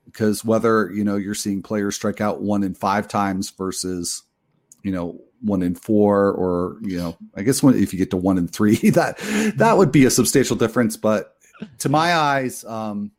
Because 0.07 0.45
whether 0.45 0.91
you 0.93 1.05
know 1.05 1.17
you're 1.17 1.35
seeing 1.35 1.63
players 1.63 1.97
strike 1.97 2.21
out 2.21 2.41
one 2.41 2.63
in 2.63 2.75
five 2.75 3.09
times 3.09 3.51
versus 3.51 4.23
you 4.83 4.93
know 4.93 5.21
one 5.41 5.63
in 5.63 5.75
four, 5.75 6.31
or 6.33 6.79
you 6.83 6.99
know 6.99 7.17
I 7.35 7.43
guess 7.43 7.63
when, 7.63 7.75
if 7.75 7.93
you 7.93 7.99
get 7.99 8.11
to 8.11 8.17
one 8.17 8.39
in 8.39 8.47
three, 8.47 8.77
that 8.91 9.19
that 9.57 9.77
would 9.77 9.91
be 9.91 10.05
a 10.05 10.11
substantial 10.11 10.57
difference. 10.57 10.97
But 10.97 11.37
to 11.79 11.89
my 11.89 12.15
eyes, 12.15 12.65
um, 12.65 13.11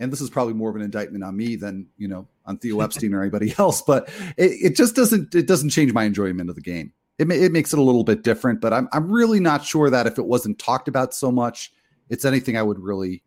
and 0.00 0.10
this 0.10 0.20
is 0.20 0.30
probably 0.30 0.54
more 0.54 0.70
of 0.70 0.76
an 0.76 0.82
indictment 0.82 1.22
on 1.22 1.36
me 1.36 1.54
than 1.54 1.86
you 1.98 2.08
know 2.08 2.26
on 2.46 2.58
Theo 2.58 2.80
Epstein 2.84 3.14
or 3.14 3.20
anybody 3.20 3.54
else, 3.58 3.82
but 3.82 4.08
it, 4.36 4.72
it, 4.72 4.76
just 4.76 4.96
doesn't 4.96 5.34
it 5.34 5.46
doesn't 5.46 5.70
change 5.70 5.92
my 5.92 6.04
enjoyment 6.04 6.48
of 6.48 6.56
the 6.56 6.62
game. 6.62 6.92
It, 7.18 7.30
it 7.30 7.52
makes 7.52 7.72
it 7.72 7.78
a 7.78 7.82
little 7.82 8.02
bit 8.02 8.22
different, 8.22 8.60
but 8.60 8.72
I'm 8.72 8.88
I'm 8.92 9.12
really 9.12 9.38
not 9.38 9.64
sure 9.64 9.90
that 9.90 10.06
if 10.06 10.18
it 10.18 10.24
wasn't 10.24 10.58
talked 10.58 10.88
about 10.88 11.14
so 11.14 11.30
much, 11.30 11.72
it's 12.08 12.24
anything 12.24 12.56
I 12.56 12.62
would 12.62 12.80
really 12.80 13.22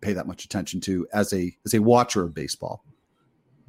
pay 0.00 0.14
that 0.14 0.26
much 0.26 0.44
attention 0.44 0.80
to 0.82 1.06
as 1.12 1.32
a 1.32 1.54
as 1.64 1.74
a 1.74 1.80
watcher 1.80 2.24
of 2.24 2.34
baseball. 2.34 2.84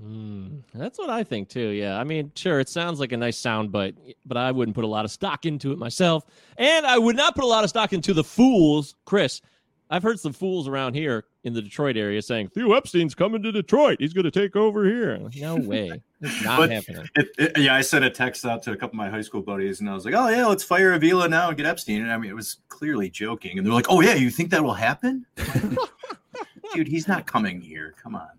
Mm, 0.04 0.62
that's 0.74 1.00
what 1.00 1.10
I 1.10 1.24
think 1.24 1.48
too. 1.48 1.70
Yeah, 1.70 1.98
I 1.98 2.04
mean, 2.04 2.32
sure, 2.36 2.60
it 2.60 2.68
sounds 2.68 3.00
like 3.00 3.14
a 3.14 3.18
nice 3.18 3.38
sound, 3.38 3.72
but 3.72 3.96
but 4.26 4.38
I 4.38 4.52
wouldn't 4.52 4.76
put 4.76 4.84
a 4.84 4.88
lot 4.88 5.06
of 5.06 5.12
stock 5.12 5.46
into 5.46 5.72
it 5.72 5.78
myself, 5.78 6.26
and 6.58 6.86
I 6.86 6.98
would 6.98 7.16
not 7.16 7.36
put 7.36 7.44
a 7.44 7.48
lot 7.48 7.64
of 7.64 7.70
stock 7.70 7.94
into 7.94 8.14
the 8.14 8.24
fools, 8.24 8.96
Chris, 9.06 9.42
I've 9.90 10.04
heard 10.04 10.20
some 10.20 10.34
fools 10.34 10.68
around 10.68 10.96
here 10.96 11.26
in 11.44 11.54
the 11.54 11.62
Detroit 11.62 11.96
area 11.96 12.22
saying 12.22 12.50
Theo 12.50 12.74
Epstein's 12.74 13.14
coming 13.14 13.44
to 13.44 13.52
Detroit. 13.52 13.98
He's 14.00 14.14
going 14.14 14.24
to 14.24 14.32
take 14.32 14.56
over 14.56 14.86
here. 14.86 15.20
No 15.36 15.56
way. 15.58 16.02
It's 16.22 16.44
not 16.44 16.58
but 16.58 16.72
happening. 16.72 17.08
It, 17.16 17.28
it, 17.38 17.58
yeah, 17.58 17.76
I 17.76 17.82
sent 17.82 18.04
a 18.04 18.10
text 18.10 18.46
out 18.46 18.64
to 18.64 18.72
a 18.72 18.76
couple 18.76 18.94
of 18.94 18.96
my 18.96 19.10
high 19.10 19.22
school 19.22 19.42
buddies 19.42 19.82
and 19.82 19.90
I 19.90 19.94
was 19.94 20.06
like, 20.06 20.16
oh, 20.16 20.28
yeah, 20.30 20.48
let's 20.48 20.64
fire 20.64 20.94
Avila 20.94 21.30
now 21.30 21.50
and 21.50 21.58
get 21.58 21.68
Epstein. 21.68 22.02
And 22.02 22.12
I 22.12 22.18
mean, 22.18 22.32
it 22.32 22.36
was 22.36 22.58
clearly 22.70 23.10
joking. 23.10 23.58
And 23.58 23.66
they're 23.66 23.74
like, 23.74 23.88
oh, 23.90 24.02
yeah, 24.02 24.16
you 24.16 24.32
think 24.32 24.50
that 24.50 24.64
will 24.64 24.74
happen? 24.74 25.26
Dude, 26.74 26.88
he's 26.88 27.08
not 27.08 27.28
coming 27.28 27.62
here. 27.62 27.94
Come 28.02 28.16
on. 28.16 28.30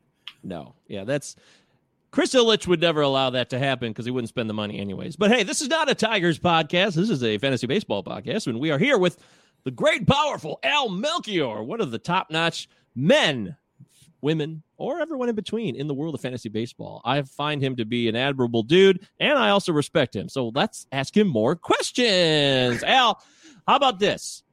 No. 0.42 0.74
Yeah, 0.88 1.04
that's. 1.04 1.36
Chris 2.10 2.34
Ilitch 2.34 2.66
would 2.66 2.80
never 2.80 3.02
allow 3.02 3.30
that 3.30 3.50
to 3.50 3.58
happen 3.58 3.90
because 3.90 4.06
he 4.06 4.10
wouldn't 4.10 4.30
spend 4.30 4.48
the 4.48 4.54
money 4.54 4.78
anyways. 4.78 5.16
But 5.16 5.30
hey, 5.30 5.42
this 5.42 5.60
is 5.60 5.68
not 5.68 5.90
a 5.90 5.94
Tigers 5.94 6.38
podcast. 6.38 6.94
This 6.94 7.10
is 7.10 7.22
a 7.22 7.36
fantasy 7.36 7.66
baseball 7.66 8.02
podcast. 8.02 8.46
And 8.46 8.58
we 8.58 8.70
are 8.70 8.78
here 8.78 8.96
with 8.96 9.18
the 9.66 9.72
great, 9.72 10.06
powerful 10.06 10.60
Al 10.62 10.88
Melchior, 10.88 11.60
one 11.60 11.80
of 11.80 11.90
the 11.90 11.98
top 11.98 12.30
notch 12.30 12.68
men, 12.94 13.56
women, 14.20 14.62
or 14.76 15.00
everyone 15.00 15.28
in 15.28 15.34
between 15.34 15.74
in 15.74 15.88
the 15.88 15.92
world 15.92 16.14
of 16.14 16.20
fantasy 16.20 16.48
baseball. 16.48 17.02
I 17.04 17.20
find 17.22 17.60
him 17.60 17.74
to 17.76 17.84
be 17.84 18.08
an 18.08 18.14
admirable 18.14 18.62
dude, 18.62 19.04
and 19.18 19.36
I 19.36 19.50
also 19.50 19.72
respect 19.72 20.14
him. 20.14 20.28
So 20.28 20.52
let's 20.54 20.86
ask 20.92 21.16
him 21.16 21.26
more 21.26 21.56
questions. 21.56 22.80
Al, 22.86 23.20
how 23.66 23.74
about 23.74 23.98
this? 23.98 24.44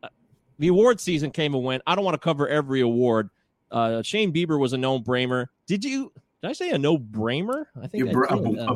The 0.58 0.70
award 0.70 1.00
season 1.00 1.30
came 1.30 1.54
and 1.54 1.64
went. 1.64 1.84
I 1.86 1.94
don't 1.94 2.04
want 2.04 2.16
to 2.16 2.20
cover 2.20 2.48
every 2.48 2.82
award. 2.82 3.30
Uh, 3.70 4.02
Shane 4.02 4.34
Bieber 4.34 4.60
was 4.60 4.74
a 4.74 4.80
no 4.80 5.00
brainer. 5.00 5.46
Did 5.68 5.86
you? 5.86 6.12
Did 6.42 6.50
I 6.50 6.54
say 6.54 6.72
a 6.72 6.80
no 6.80 6.98
brainer? 6.98 7.68
I 7.80 7.86
think 7.86 8.04
you 8.04 8.10
I 8.10 8.34
a, 8.34 8.38
a, 8.38 8.74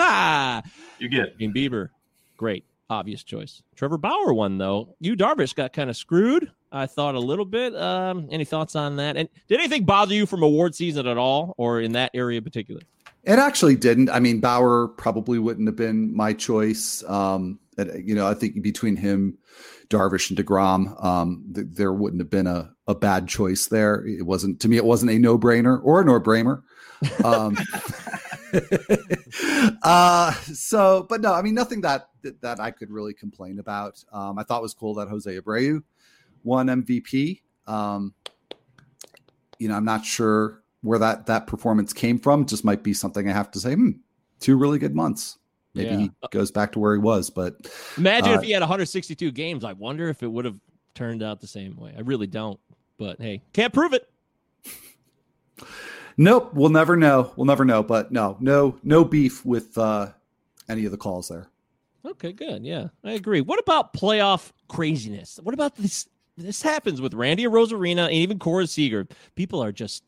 a 0.00 0.62
you 0.98 1.08
get 1.08 1.36
Shane 1.38 1.54
Bieber. 1.54 1.90
Great 2.36 2.64
obvious 2.92 3.24
choice. 3.24 3.62
Trevor 3.74 3.98
Bauer 3.98 4.32
won 4.32 4.58
though. 4.58 4.94
You 5.00 5.16
Darvish 5.16 5.54
got 5.54 5.72
kind 5.72 5.90
of 5.90 5.96
screwed. 5.96 6.50
I 6.70 6.86
thought 6.86 7.14
a 7.14 7.20
little 7.20 7.44
bit. 7.44 7.74
Um, 7.76 8.28
any 8.30 8.44
thoughts 8.44 8.76
on 8.76 8.96
that? 8.96 9.16
And 9.16 9.28
did 9.48 9.58
anything 9.58 9.84
bother 9.84 10.14
you 10.14 10.26
from 10.26 10.42
award 10.42 10.74
season 10.74 11.06
at 11.06 11.18
all, 11.18 11.54
or 11.58 11.80
in 11.80 11.92
that 11.92 12.12
area 12.14 12.38
in 12.38 12.44
particular? 12.44 12.80
It 13.24 13.38
actually 13.38 13.76
didn't. 13.76 14.08
I 14.10 14.20
mean, 14.20 14.40
Bauer 14.40 14.88
probably 14.88 15.38
wouldn't 15.38 15.68
have 15.68 15.76
been 15.76 16.16
my 16.16 16.32
choice. 16.32 17.04
Um, 17.06 17.60
you 17.76 18.14
know, 18.14 18.26
I 18.26 18.34
think 18.34 18.62
between 18.62 18.96
him, 18.96 19.38
Darvish, 19.88 20.30
and 20.30 20.38
Degrom, 20.38 21.02
um, 21.04 21.44
th- 21.54 21.66
there 21.70 21.92
wouldn't 21.92 22.20
have 22.20 22.30
been 22.30 22.46
a, 22.46 22.72
a 22.86 22.94
bad 22.94 23.28
choice 23.28 23.66
there. 23.66 24.06
It 24.06 24.24
wasn't 24.24 24.60
to 24.60 24.68
me. 24.68 24.76
It 24.76 24.84
wasn't 24.84 25.12
a 25.12 25.18
no 25.18 25.38
brainer 25.38 25.80
or 25.84 26.00
a 26.00 26.04
no 26.04 26.18
brainer. 26.20 26.62
Um, 27.22 27.56
uh, 29.82 30.32
so, 30.32 31.06
but 31.08 31.20
no, 31.20 31.32
I 31.32 31.42
mean, 31.42 31.54
nothing 31.54 31.82
that, 31.82 32.08
that, 32.22 32.40
that 32.40 32.60
I 32.60 32.70
could 32.70 32.90
really 32.90 33.14
complain 33.14 33.58
about. 33.58 34.02
Um, 34.12 34.38
I 34.38 34.42
thought 34.42 34.62
was 34.62 34.74
cool 34.74 34.94
that 34.94 35.08
Jose 35.08 35.30
Abreu 35.38 35.82
won 36.44 36.66
MVP. 36.68 37.40
Um, 37.66 38.14
you 39.58 39.68
know, 39.68 39.74
I'm 39.74 39.84
not 39.84 40.04
sure 40.04 40.62
where 40.82 40.98
that 40.98 41.26
that 41.26 41.46
performance 41.46 41.92
came 41.92 42.18
from. 42.18 42.46
Just 42.46 42.64
might 42.64 42.82
be 42.82 42.92
something 42.94 43.28
I 43.28 43.32
have 43.32 43.50
to 43.52 43.60
say. 43.60 43.74
Hmm, 43.74 43.90
two 44.40 44.56
really 44.56 44.78
good 44.78 44.94
months. 44.94 45.38
Maybe 45.74 45.90
Yeah. 45.90 45.96
he 45.98 46.10
goes 46.30 46.50
back 46.50 46.72
to 46.72 46.78
where 46.78 46.92
he 46.94 46.98
was, 47.00 47.30
but 47.30 47.56
Imagine 47.96 48.32
Uh, 48.32 48.38
if 48.38 48.42
he 48.42 48.50
had 48.50 48.60
162 48.62 49.30
games. 49.30 49.64
I 49.64 49.72
wonder 49.72 50.08
if 50.08 50.22
it 50.22 50.30
would 50.30 50.44
have 50.44 50.58
turned 50.94 51.22
out 51.22 51.40
the 51.40 51.46
same 51.46 51.76
way. 51.76 51.94
I 51.96 52.00
really 52.00 52.26
don't. 52.26 52.60
But 52.98 53.20
hey, 53.20 53.42
can't 53.54 53.72
prove 53.72 53.94
it. 53.94 54.08
nope, 56.16 56.52
we'll 56.54 56.68
never 56.68 56.96
know. 56.96 57.32
We'll 57.36 57.46
never 57.46 57.64
know. 57.64 57.82
But 57.82 58.12
no, 58.12 58.36
no, 58.40 58.78
no 58.82 59.04
beef 59.04 59.44
with 59.46 59.78
uh, 59.78 60.08
any 60.68 60.84
of 60.84 60.90
the 60.90 60.98
calls 60.98 61.28
there. 61.28 61.48
Okay, 62.04 62.32
good. 62.32 62.64
Yeah, 62.64 62.88
I 63.04 63.12
agree. 63.12 63.40
What 63.40 63.60
about 63.60 63.92
playoff 63.92 64.50
craziness? 64.68 65.38
What 65.42 65.54
about 65.54 65.76
this? 65.76 66.08
This 66.36 66.62
happens 66.62 67.00
with 67.00 67.14
Randy 67.14 67.44
Arozarena 67.44 68.06
and 68.06 68.12
even 68.12 68.38
Corey 68.38 68.66
Seager. 68.66 69.06
People 69.36 69.62
are 69.62 69.72
just 69.72 70.04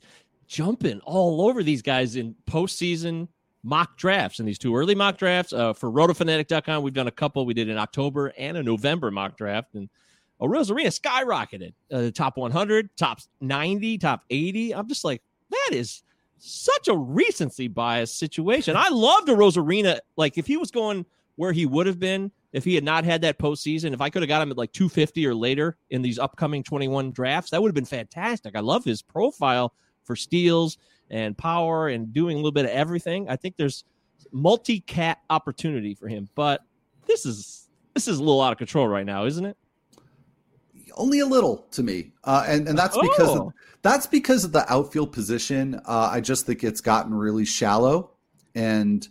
jumping 0.46 1.00
all 1.00 1.42
over 1.42 1.62
these 1.62 1.82
guys 1.82 2.16
in 2.16 2.34
postseason 2.46 3.28
mock 3.62 3.96
drafts 3.96 4.38
and 4.38 4.48
these 4.48 4.58
two 4.58 4.74
early 4.74 4.94
mock 4.94 5.18
drafts. 5.18 5.52
Uh, 5.52 5.72
for 5.72 5.90
rotofanatic.com, 5.90 6.82
we've 6.82 6.94
done 6.94 7.08
a 7.08 7.12
couple. 7.12 7.44
We 7.46 7.54
did 7.54 7.68
in 7.68 7.78
October 7.78 8.32
and 8.38 8.56
a 8.56 8.62
November 8.62 9.10
mock 9.10 9.36
draft. 9.36 9.74
And 9.74 9.88
oh, 10.40 10.46
Arozarena 10.46 10.98
skyrocketed 10.98 11.72
uh, 11.92 12.10
top 12.10 12.36
100, 12.36 12.96
top 12.96 13.20
90, 13.40 13.98
top 13.98 14.24
80. 14.30 14.74
I'm 14.74 14.88
just 14.88 15.04
like, 15.04 15.22
that 15.50 15.70
is 15.72 16.02
such 16.38 16.88
a 16.88 16.96
recency 16.96 17.68
bias 17.68 18.12
situation. 18.12 18.76
I 18.76 18.88
loved 18.90 19.28
Arozarena. 19.28 19.98
Like, 20.16 20.36
if 20.36 20.46
he 20.46 20.56
was 20.56 20.70
going 20.70 21.06
where 21.36 21.52
he 21.52 21.66
would 21.66 21.86
have 21.86 21.98
been 21.98 22.30
if 22.52 22.64
he 22.64 22.74
had 22.74 22.84
not 22.84 23.04
had 23.04 23.22
that 23.22 23.38
postseason. 23.38 23.92
If 23.92 24.00
I 24.00 24.10
could 24.10 24.22
have 24.22 24.28
got 24.28 24.42
him 24.42 24.50
at 24.50 24.56
like 24.56 24.72
250 24.72 25.26
or 25.26 25.34
later 25.34 25.76
in 25.90 26.02
these 26.02 26.18
upcoming 26.18 26.62
21 26.62 27.10
drafts, 27.12 27.50
that 27.50 27.60
would 27.60 27.68
have 27.68 27.74
been 27.74 27.84
fantastic. 27.84 28.54
I 28.56 28.60
love 28.60 28.84
his 28.84 29.02
profile 29.02 29.74
for 30.04 30.14
steals 30.16 30.78
and 31.10 31.36
power 31.36 31.88
and 31.88 32.12
doing 32.12 32.34
a 32.34 32.38
little 32.38 32.52
bit 32.52 32.64
of 32.64 32.70
everything. 32.70 33.28
I 33.28 33.36
think 33.36 33.56
there's 33.56 33.84
multi 34.32 34.80
cat 34.80 35.18
opportunity 35.30 35.94
for 35.94 36.08
him, 36.08 36.28
but 36.34 36.62
this 37.06 37.26
is 37.26 37.68
this 37.94 38.08
is 38.08 38.18
a 38.18 38.22
little 38.22 38.40
out 38.40 38.52
of 38.52 38.58
control 38.58 38.88
right 38.88 39.06
now, 39.06 39.24
isn't 39.26 39.44
it? 39.44 39.56
Only 40.96 41.20
a 41.20 41.26
little 41.26 41.66
to 41.72 41.82
me, 41.82 42.12
uh, 42.22 42.44
and 42.46 42.68
and 42.68 42.78
that's 42.78 42.96
because 42.96 43.28
Oh. 43.30 43.48
of, 43.48 43.52
that's 43.82 44.06
because 44.06 44.44
of 44.44 44.52
the 44.52 44.70
outfield 44.72 45.12
position. 45.12 45.74
Uh, 45.84 46.08
I 46.12 46.20
just 46.20 46.46
think 46.46 46.62
it's 46.62 46.80
gotten 46.80 47.12
really 47.12 47.44
shallow, 47.44 48.12
and 48.54 49.06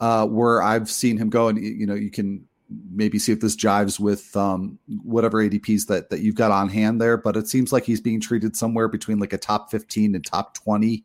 uh, 0.00 0.26
where 0.26 0.62
I've 0.62 0.90
seen 0.90 1.16
him 1.16 1.30
go, 1.30 1.48
and 1.48 1.58
you 1.58 1.86
know, 1.86 1.94
you 1.94 2.10
can 2.10 2.46
maybe 2.90 3.18
see 3.18 3.32
if 3.32 3.40
this 3.40 3.56
jives 3.56 4.00
with 4.00 4.34
um, 4.36 4.78
whatever 5.02 5.38
ADPs 5.38 5.86
that 5.86 6.10
that 6.10 6.20
you've 6.20 6.34
got 6.34 6.50
on 6.50 6.68
hand 6.68 7.00
there. 7.00 7.16
But 7.16 7.36
it 7.36 7.48
seems 7.48 7.72
like 7.72 7.84
he's 7.84 8.00
being 8.00 8.20
treated 8.20 8.56
somewhere 8.56 8.88
between 8.88 9.18
like 9.18 9.32
a 9.32 9.38
top 9.38 9.70
fifteen 9.70 10.14
and 10.14 10.24
top 10.24 10.54
twenty 10.54 11.04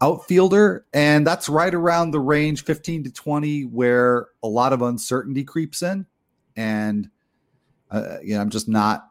outfielder, 0.00 0.86
and 0.92 1.26
that's 1.26 1.48
right 1.48 1.74
around 1.74 2.10
the 2.10 2.20
range 2.20 2.64
fifteen 2.64 3.04
to 3.04 3.12
twenty 3.12 3.62
where 3.62 4.28
a 4.42 4.48
lot 4.48 4.72
of 4.72 4.82
uncertainty 4.82 5.44
creeps 5.44 5.82
in, 5.82 6.06
and 6.56 7.10
uh, 7.90 8.18
you 8.22 8.34
know, 8.34 8.40
I'm 8.40 8.50
just 8.50 8.68
not 8.68 9.10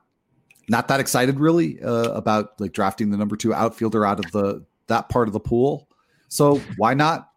not 0.69 0.87
that 0.87 0.99
excited 0.99 1.39
really 1.39 1.81
uh, 1.81 2.11
about 2.11 2.59
like 2.59 2.71
drafting 2.71 3.09
the 3.09 3.17
number 3.17 3.35
two 3.35 3.53
outfielder 3.53 4.05
out 4.05 4.23
of 4.23 4.31
the 4.31 4.65
that 4.87 5.09
part 5.09 5.27
of 5.27 5.33
the 5.33 5.39
pool. 5.39 5.87
So 6.29 6.61
why 6.77 6.93
not 6.93 7.29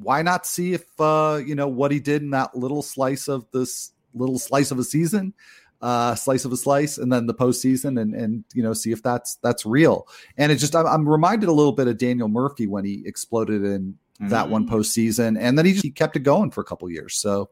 why 0.00 0.22
not 0.22 0.46
see 0.46 0.74
if 0.74 0.84
uh, 1.00 1.40
you 1.44 1.54
know 1.54 1.68
what 1.68 1.90
he 1.90 2.00
did 2.00 2.22
in 2.22 2.30
that 2.30 2.56
little 2.56 2.82
slice 2.82 3.28
of 3.28 3.46
this 3.52 3.92
little 4.14 4.38
slice 4.38 4.70
of 4.70 4.78
a 4.78 4.84
season, 4.84 5.34
uh, 5.80 6.14
slice 6.14 6.44
of 6.44 6.52
a 6.52 6.56
slice, 6.56 6.98
and 6.98 7.12
then 7.12 7.26
the 7.26 7.34
postseason, 7.34 8.00
and 8.00 8.14
and 8.14 8.44
you 8.54 8.62
know 8.62 8.72
see 8.72 8.92
if 8.92 9.02
that's 9.02 9.36
that's 9.36 9.66
real. 9.66 10.06
And 10.36 10.52
it 10.52 10.56
just 10.56 10.74
I'm, 10.74 10.86
I'm 10.86 11.08
reminded 11.08 11.48
a 11.48 11.52
little 11.52 11.72
bit 11.72 11.88
of 11.88 11.98
Daniel 11.98 12.28
Murphy 12.28 12.66
when 12.66 12.84
he 12.84 13.02
exploded 13.06 13.64
in 13.64 13.96
that 14.20 14.48
one 14.48 14.68
postseason, 14.68 15.38
and 15.38 15.56
then 15.56 15.64
he 15.64 15.72
just 15.72 15.84
he 15.84 15.90
kept 15.90 16.16
it 16.16 16.20
going 16.20 16.50
for 16.50 16.60
a 16.60 16.64
couple 16.64 16.90
years. 16.90 17.14
So 17.14 17.50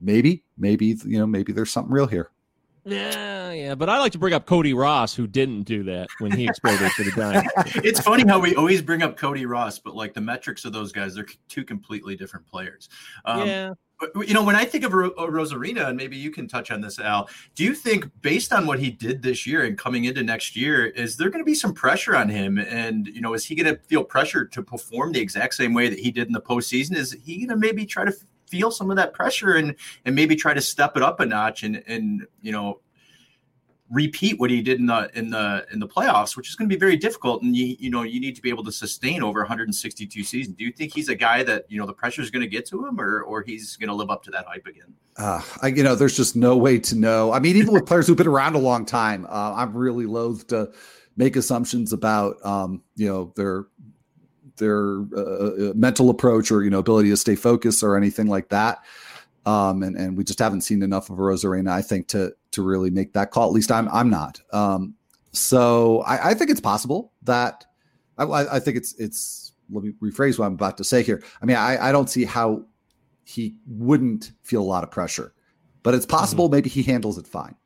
maybe 0.00 0.44
maybe 0.56 0.96
you 1.04 1.18
know 1.18 1.26
maybe 1.26 1.52
there's 1.52 1.70
something 1.70 1.92
real 1.92 2.06
here. 2.06 2.30
Yeah, 2.86 3.50
yeah. 3.50 3.74
But 3.74 3.88
I 3.88 3.98
like 3.98 4.12
to 4.12 4.18
bring 4.18 4.32
up 4.32 4.46
Cody 4.46 4.72
Ross, 4.72 5.12
who 5.12 5.26
didn't 5.26 5.64
do 5.64 5.82
that 5.84 6.06
when 6.20 6.30
he 6.30 6.46
exploded 6.46 6.90
for 6.92 7.02
the 7.02 7.10
Giants. 7.10 7.52
it's 7.84 8.00
funny 8.00 8.24
how 8.26 8.38
we 8.38 8.54
always 8.54 8.80
bring 8.80 9.02
up 9.02 9.16
Cody 9.16 9.44
Ross, 9.44 9.80
but 9.80 9.96
like 9.96 10.14
the 10.14 10.20
metrics 10.20 10.64
of 10.64 10.72
those 10.72 10.92
guys, 10.92 11.16
they're 11.16 11.26
two 11.48 11.64
completely 11.64 12.14
different 12.14 12.46
players. 12.46 12.88
Um, 13.24 13.44
yeah. 13.44 13.74
but, 13.98 14.28
You 14.28 14.34
know, 14.34 14.44
when 14.44 14.54
I 14.54 14.64
think 14.64 14.84
of 14.84 14.94
Ro- 14.94 15.10
Arozarena, 15.18 15.88
and 15.88 15.96
maybe 15.96 16.16
you 16.16 16.30
can 16.30 16.46
touch 16.46 16.70
on 16.70 16.80
this, 16.80 17.00
Al, 17.00 17.28
do 17.56 17.64
you 17.64 17.74
think 17.74 18.08
based 18.22 18.52
on 18.52 18.68
what 18.68 18.78
he 18.78 18.92
did 18.92 19.20
this 19.20 19.48
year 19.48 19.64
and 19.64 19.76
coming 19.76 20.04
into 20.04 20.22
next 20.22 20.54
year, 20.54 20.86
is 20.86 21.16
there 21.16 21.28
going 21.28 21.42
to 21.42 21.46
be 21.46 21.56
some 21.56 21.74
pressure 21.74 22.14
on 22.16 22.28
him? 22.28 22.56
And, 22.56 23.08
you 23.08 23.20
know, 23.20 23.34
is 23.34 23.44
he 23.44 23.56
going 23.56 23.74
to 23.74 23.82
feel 23.82 24.04
pressure 24.04 24.44
to 24.44 24.62
perform 24.62 25.10
the 25.10 25.20
exact 25.20 25.54
same 25.54 25.74
way 25.74 25.88
that 25.88 25.98
he 25.98 26.12
did 26.12 26.28
in 26.28 26.32
the 26.32 26.40
postseason? 26.40 26.94
Is 26.94 27.16
he 27.24 27.38
going 27.38 27.48
to 27.48 27.56
maybe 27.56 27.84
try 27.84 28.04
to 28.04 28.14
feel 28.48 28.70
some 28.70 28.90
of 28.90 28.96
that 28.96 29.12
pressure 29.12 29.54
and, 29.54 29.74
and 30.04 30.14
maybe 30.14 30.36
try 30.36 30.54
to 30.54 30.60
step 30.60 30.96
it 30.96 31.02
up 31.02 31.20
a 31.20 31.26
notch 31.26 31.62
and, 31.62 31.82
and, 31.86 32.26
you 32.42 32.52
know, 32.52 32.80
repeat 33.90 34.38
what 34.40 34.50
he 34.50 34.62
did 34.62 34.80
in 34.80 34.86
the 34.86 35.10
in 35.14 35.30
the 35.30 35.66
in 35.72 35.78
the 35.78 35.86
playoffs, 35.86 36.36
which 36.36 36.48
is 36.48 36.56
going 36.56 36.68
to 36.68 36.74
be 36.74 36.78
very 36.78 36.96
difficult. 36.96 37.42
And 37.42 37.54
you 37.56 37.76
you 37.78 37.90
know 37.90 38.02
you 38.02 38.20
need 38.20 38.34
to 38.36 38.42
be 38.42 38.48
able 38.48 38.64
to 38.64 38.72
sustain 38.72 39.22
over 39.22 39.40
162 39.40 40.24
seasons. 40.24 40.56
Do 40.56 40.64
you 40.64 40.72
think 40.72 40.92
he's 40.92 41.08
a 41.08 41.14
guy 41.14 41.42
that 41.44 41.64
you 41.68 41.78
know 41.78 41.86
the 41.86 41.92
pressure 41.92 42.22
is 42.22 42.30
going 42.30 42.42
to 42.42 42.48
get 42.48 42.66
to 42.66 42.84
him, 42.84 43.00
or 43.00 43.22
or 43.22 43.42
he's 43.42 43.76
going 43.76 43.88
to 43.88 43.94
live 43.94 44.10
up 44.10 44.22
to 44.24 44.30
that 44.32 44.46
hype 44.46 44.66
again? 44.66 44.94
Uh, 45.16 45.40
I, 45.62 45.68
you 45.68 45.82
know, 45.82 45.94
there's 45.94 46.16
just 46.16 46.36
no 46.36 46.56
way 46.56 46.78
to 46.80 46.96
know. 46.96 47.32
I 47.32 47.38
mean, 47.38 47.56
even 47.56 47.72
with 47.72 47.86
players 47.86 48.06
who've 48.06 48.16
been 48.16 48.26
around 48.26 48.54
a 48.54 48.60
long 48.60 48.84
time, 48.84 49.26
uh, 49.26 49.54
I'm 49.56 49.76
really 49.76 50.06
loath 50.06 50.46
to 50.48 50.72
make 51.16 51.36
assumptions 51.36 51.94
about, 51.94 52.44
um, 52.44 52.82
you 52.94 53.08
know, 53.08 53.32
their 53.36 53.64
their 54.56 55.00
uh, 55.16 55.72
mental 55.74 56.10
approach 56.10 56.50
or 56.50 56.62
you 56.64 56.70
know 56.70 56.78
ability 56.78 57.10
to 57.10 57.16
stay 57.16 57.36
focused 57.36 57.82
or 57.82 57.96
anything 57.96 58.26
like 58.26 58.48
that. 58.48 58.78
Um, 59.44 59.82
and 59.82 59.96
and 59.96 60.16
we 60.16 60.24
just 60.24 60.38
haven't 60.38 60.62
seen 60.62 60.82
enough 60.82 61.08
of 61.10 61.18
Arozarena, 61.18 61.70
I 61.70 61.82
think, 61.82 62.08
to 62.08 62.32
to 62.52 62.62
really 62.62 62.90
make 62.90 63.12
that 63.12 63.30
call. 63.30 63.48
At 63.48 63.54
least 63.54 63.70
I'm 63.70 63.88
I'm 63.88 64.10
not. 64.10 64.40
Um, 64.52 64.94
so 65.32 66.00
I, 66.02 66.30
I 66.30 66.34
think 66.34 66.50
it's 66.50 66.60
possible 66.60 67.12
that 67.22 67.64
I, 68.18 68.24
I 68.24 68.60
think 68.60 68.76
it's 68.76 68.94
it's. 68.94 69.52
Let 69.70 69.82
me 69.82 69.92
rephrase 70.00 70.38
what 70.38 70.46
I'm 70.46 70.54
about 70.54 70.76
to 70.76 70.84
say 70.84 71.02
here. 71.02 71.24
I 71.42 71.44
mean, 71.44 71.56
I, 71.56 71.88
I 71.88 71.92
don't 71.92 72.08
see 72.08 72.24
how 72.24 72.64
he 73.24 73.56
wouldn't 73.66 74.30
feel 74.42 74.62
a 74.62 74.64
lot 74.64 74.84
of 74.84 74.92
pressure, 74.92 75.34
but 75.82 75.92
it's 75.92 76.06
possible 76.06 76.48
maybe 76.48 76.68
he 76.68 76.84
handles 76.84 77.18
it 77.18 77.26
fine. 77.26 77.56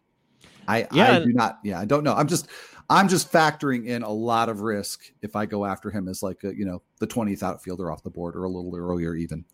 I 0.67 0.87
Yeah. 0.93 1.17
I 1.17 1.19
do 1.19 1.33
not. 1.33 1.59
Yeah, 1.63 1.79
I 1.79 1.85
don't 1.85 2.05
know. 2.05 2.15
I'm 2.15 2.27
just 2.27 2.49
I'm 2.91 3.09
just 3.09 3.33
factoring 3.33 3.87
in 3.87 4.03
a 4.03 4.11
lot 4.11 4.49
of 4.49 4.63
risk 4.63 5.13
if 5.23 5.37
I 5.37 5.47
go 5.47 5.65
after 5.65 5.91
him 5.91 6.09
as 6.09 6.25
like 6.25 6.43
a, 6.43 6.55
you 6.55 6.65
know 6.65 6.83
the 6.99 7.07
20th 7.07 7.43
outfielder 7.43 7.91
off 7.91 8.03
the 8.03 8.11
board 8.11 8.35
or 8.35 8.45
a 8.45 8.49
little 8.49 8.77
earlier 8.77 9.15
even. 9.15 9.45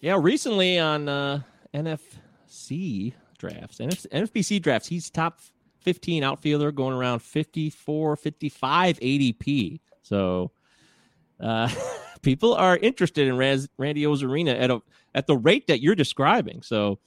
Yeah, 0.00 0.16
recently 0.20 0.78
on 0.78 1.08
uh, 1.08 1.40
NFC 1.74 3.12
drafts, 3.38 3.78
NF- 3.78 4.06
NFBC 4.08 4.62
drafts, 4.62 4.86
he's 4.86 5.10
top 5.10 5.40
15 5.80 6.22
outfielder 6.22 6.70
going 6.70 6.94
around 6.94 7.20
54, 7.20 8.14
55 8.14 9.00
ADP. 9.00 9.80
So 10.02 10.52
uh, 11.40 11.68
people 12.22 12.54
are 12.54 12.76
interested 12.76 13.26
in 13.26 13.36
Raz- 13.36 13.68
Randy 13.78 14.02
Arozarena 14.04 14.56
at 14.60 14.70
a 14.70 14.80
at 15.16 15.26
the 15.26 15.36
rate 15.36 15.66
that 15.66 15.80
you're 15.80 15.96
describing. 15.96 16.62
So 16.62 17.00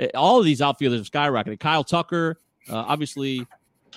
uh, 0.00 0.06
all 0.14 0.38
of 0.38 0.46
these 0.46 0.62
outfielders 0.62 1.00
have 1.00 1.10
skyrocketed. 1.10 1.60
Kyle 1.60 1.84
Tucker, 1.84 2.40
uh, 2.70 2.76
obviously, 2.76 3.46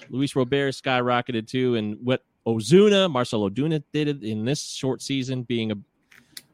Luis 0.10 0.36
Robert 0.36 0.74
skyrocketed 0.74 1.48
too, 1.48 1.76
and 1.76 1.98
what 2.04 2.24
Ozuna, 2.48 3.10
Marcell 3.12 3.50
Ozuna 3.50 3.84
did 3.94 4.24
in 4.24 4.46
this 4.46 4.62
short 4.62 5.02
season, 5.02 5.44
being 5.44 5.72
a 5.72 5.76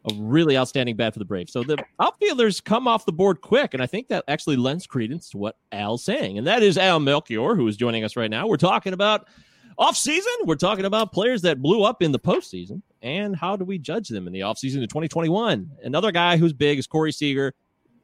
a 0.09 0.13
really 0.15 0.57
outstanding 0.57 0.95
bat 0.95 1.13
for 1.13 1.19
the 1.19 1.25
Braves. 1.25 1.51
So 1.51 1.63
the 1.63 1.77
outfielders 1.99 2.61
come 2.61 2.87
off 2.87 3.05
the 3.05 3.11
board 3.11 3.41
quick, 3.41 3.73
and 3.73 3.83
I 3.83 3.87
think 3.87 4.07
that 4.07 4.23
actually 4.27 4.55
lends 4.55 4.87
credence 4.87 5.29
to 5.31 5.37
what 5.37 5.57
Al's 5.71 6.03
saying, 6.03 6.37
and 6.37 6.47
that 6.47 6.63
is 6.63 6.77
Al 6.77 6.99
Melchior, 6.99 7.55
who 7.55 7.67
is 7.67 7.77
joining 7.77 8.03
us 8.03 8.15
right 8.15 8.31
now. 8.31 8.47
We're 8.47 8.57
talking 8.57 8.93
about 8.93 9.27
off-season. 9.77 10.31
We're 10.45 10.55
talking 10.55 10.85
about 10.85 11.11
players 11.11 11.41
that 11.43 11.61
blew 11.61 11.83
up 11.83 12.01
in 12.01 12.11
the 12.11 12.19
postseason, 12.19 12.81
and 13.01 13.35
how 13.35 13.55
do 13.55 13.65
we 13.65 13.77
judge 13.77 14.07
them 14.07 14.27
in 14.27 14.33
the 14.33 14.41
offseason 14.41 14.81
of 14.81 14.89
2021? 14.89 15.69
Another 15.83 16.11
guy 16.11 16.37
who's 16.37 16.53
big 16.53 16.79
is 16.79 16.87
Corey 16.87 17.11
Seager. 17.11 17.53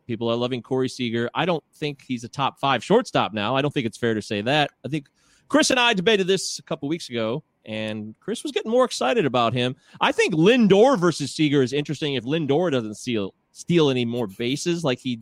People 0.06 0.30
are 0.30 0.36
loving 0.36 0.62
Corey 0.62 0.90
Seager. 0.90 1.30
I 1.34 1.46
don't 1.46 1.64
think 1.76 2.02
he's 2.06 2.26
a 2.26 2.30
top 2.30 2.60
five 2.60 2.84
shortstop 2.84 3.34
now. 3.34 3.56
I 3.56 3.62
don't 3.62 3.74
think 3.74 3.86
it's 3.86 3.98
fair 3.98 4.14
to 4.14 4.22
say 4.22 4.42
that. 4.42 4.72
I 4.86 4.90
think 4.90 5.08
Chris 5.54 5.70
and 5.70 5.80
I 5.80 5.94
debated 5.94 6.26
this 6.26 6.58
a 6.58 6.64
couple 6.64 6.90
weeks 6.90 7.10
ago, 7.10 7.44
and 7.64 8.16
Chris 8.20 8.42
was 8.42 8.52
getting 8.52 8.72
more 8.72 8.86
excited 8.86 9.24
about 9.24 9.54
him. 9.54 9.76
I 10.02 10.12
think 10.12 10.34
Lindor 10.34 10.98
versus 10.98 11.32
Seager 11.32 11.62
is 11.62 11.74
interesting 11.74 12.16
if 12.16 12.24
Lindor 12.24 12.72
doesn't 12.72 12.96
steal 12.96 13.36
steal 13.52 13.92
any 13.92 14.04
more 14.04 14.26
bases 14.26 14.84
like 14.84 14.98
he 14.98 15.20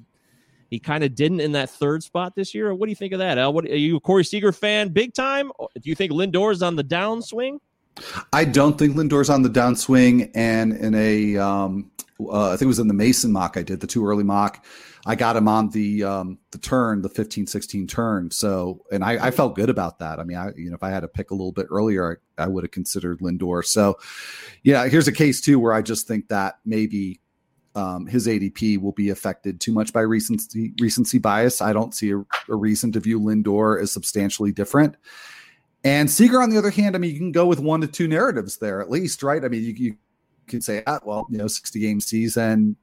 he 0.69 0.79
kind 0.79 1.03
of 1.03 1.15
didn't 1.15 1.41
in 1.41 1.51
that 1.51 1.69
third 1.69 2.01
spot 2.01 2.33
this 2.33 2.55
year. 2.55 2.73
What 2.73 2.85
do 2.85 2.91
you 2.91 2.95
think 2.95 3.11
of 3.11 3.19
that, 3.19 3.37
Al? 3.37 3.51
What 3.51 3.65
are 3.65 3.75
you 3.75 3.97
a 3.97 3.99
Corey 3.99 4.23
Seager 4.23 4.53
fan 4.53 4.87
big 4.87 5.13
time? 5.13 5.51
Do 5.59 5.89
you 5.89 5.95
think 5.95 6.13
Lindor 6.13 6.53
is 6.53 6.63
on 6.63 6.77
the 6.77 6.83
downswing? 6.85 7.59
I 8.31 8.45
don't 8.45 8.79
think 8.79 8.95
Lindor's 8.95 9.29
on 9.29 9.41
the 9.41 9.49
downswing, 9.49 10.31
and 10.33 10.71
in 10.71 10.95
a, 10.95 11.35
um, 11.39 11.91
uh, 12.21 12.47
I 12.47 12.49
think 12.51 12.61
it 12.61 12.67
was 12.67 12.79
in 12.79 12.87
the 12.87 12.93
Mason 12.93 13.33
mock 13.33 13.57
I 13.57 13.63
did 13.63 13.81
the 13.81 13.87
too 13.87 14.07
early 14.07 14.23
mock. 14.23 14.65
I 15.05 15.15
got 15.15 15.35
him 15.35 15.47
on 15.47 15.69
the 15.69 16.03
um, 16.03 16.37
the 16.51 16.57
turn, 16.57 17.01
the 17.01 17.09
15 17.09 17.47
16 17.47 17.87
turn. 17.87 18.31
So, 18.31 18.81
and 18.91 19.03
I, 19.03 19.27
I 19.27 19.31
felt 19.31 19.55
good 19.55 19.69
about 19.69 19.99
that. 19.99 20.19
I 20.19 20.23
mean, 20.23 20.37
I 20.37 20.51
you 20.55 20.69
know 20.69 20.75
if 20.75 20.83
I 20.83 20.89
had 20.89 21.01
to 21.01 21.07
pick 21.07 21.31
a 21.31 21.33
little 21.33 21.51
bit 21.51 21.67
earlier, 21.69 22.19
I, 22.37 22.43
I 22.43 22.47
would 22.47 22.63
have 22.63 22.71
considered 22.71 23.19
Lindor. 23.19 23.65
So, 23.65 23.97
yeah, 24.63 24.87
here's 24.87 25.07
a 25.07 25.11
case 25.11 25.41
too 25.41 25.59
where 25.59 25.73
I 25.73 25.81
just 25.81 26.07
think 26.07 26.27
that 26.27 26.59
maybe 26.65 27.19
um, 27.75 28.05
his 28.05 28.27
ADP 28.27 28.79
will 28.81 28.91
be 28.91 29.09
affected 29.09 29.59
too 29.59 29.71
much 29.71 29.91
by 29.93 30.01
recency 30.01 30.73
recency 30.79 31.17
bias. 31.17 31.61
I 31.61 31.73
don't 31.73 31.95
see 31.95 32.11
a, 32.11 32.19
a 32.49 32.55
reason 32.55 32.91
to 32.91 32.99
view 32.99 33.19
Lindor 33.19 33.81
as 33.81 33.91
substantially 33.91 34.51
different. 34.51 34.95
And 35.83 36.11
Seager, 36.11 36.41
on 36.41 36.51
the 36.51 36.57
other 36.57 36.69
hand, 36.69 36.95
I 36.95 36.99
mean, 36.99 37.11
you 37.11 37.17
can 37.17 37.31
go 37.31 37.47
with 37.47 37.59
one 37.59 37.81
to 37.81 37.87
two 37.87 38.07
narratives 38.07 38.57
there 38.57 38.81
at 38.81 38.91
least, 38.91 39.23
right? 39.23 39.43
I 39.43 39.47
mean, 39.47 39.63
you, 39.63 39.73
you 39.73 39.97
can 40.47 40.61
say, 40.61 40.83
ah, 40.85 40.99
well, 41.03 41.25
you 41.29 41.39
know, 41.39 41.47
60 41.47 41.79
game 41.79 41.99
season, 41.99 42.75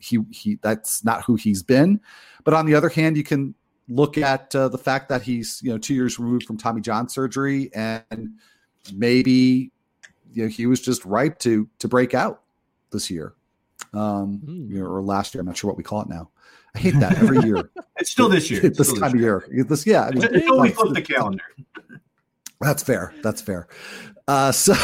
he 0.00 0.18
he 0.30 0.58
that's 0.62 1.04
not 1.04 1.24
who 1.24 1.36
he's 1.36 1.62
been. 1.62 2.00
But 2.44 2.54
on 2.54 2.66
the 2.66 2.74
other 2.74 2.88
hand, 2.88 3.16
you 3.16 3.22
can 3.22 3.54
look 3.88 4.16
at 4.16 4.54
uh, 4.54 4.68
the 4.68 4.78
fact 4.78 5.08
that 5.08 5.22
he's 5.22 5.60
you 5.62 5.70
know 5.70 5.78
two 5.78 5.94
years 5.94 6.18
removed 6.18 6.46
from 6.46 6.56
Tommy 6.56 6.80
John 6.80 7.08
surgery, 7.08 7.70
and 7.74 8.30
maybe 8.94 9.70
you 10.32 10.44
know 10.44 10.48
he 10.48 10.66
was 10.66 10.80
just 10.80 11.04
ripe 11.04 11.38
to 11.40 11.68
to 11.78 11.88
break 11.88 12.14
out 12.14 12.42
this 12.90 13.10
year, 13.10 13.34
um, 13.92 14.40
mm. 14.44 14.70
you 14.70 14.80
know, 14.80 14.86
or 14.86 15.02
last 15.02 15.34
year. 15.34 15.40
I'm 15.40 15.46
not 15.46 15.56
sure 15.56 15.68
what 15.68 15.76
we 15.76 15.84
call 15.84 16.02
it 16.02 16.08
now. 16.08 16.30
I 16.74 16.78
hate 16.78 16.98
that 17.00 17.18
every 17.18 17.40
year. 17.40 17.70
it's 17.98 18.10
still 18.10 18.28
this 18.28 18.50
year. 18.50 18.60
It's 18.64 18.78
this 18.78 18.92
time 18.92 19.14
of 19.14 19.20
year. 19.20 19.44
This 19.50 19.86
yeah. 19.86 20.04
I 20.04 20.10
mean, 20.12 20.24
until 20.24 20.60
we 20.60 20.70
flip 20.70 20.94
the 20.94 21.02
calendar. 21.02 21.42
That's 22.60 22.82
fair. 22.82 23.14
That's 23.22 23.40
fair. 23.40 23.68
Uh, 24.28 24.52
so, 24.52 24.74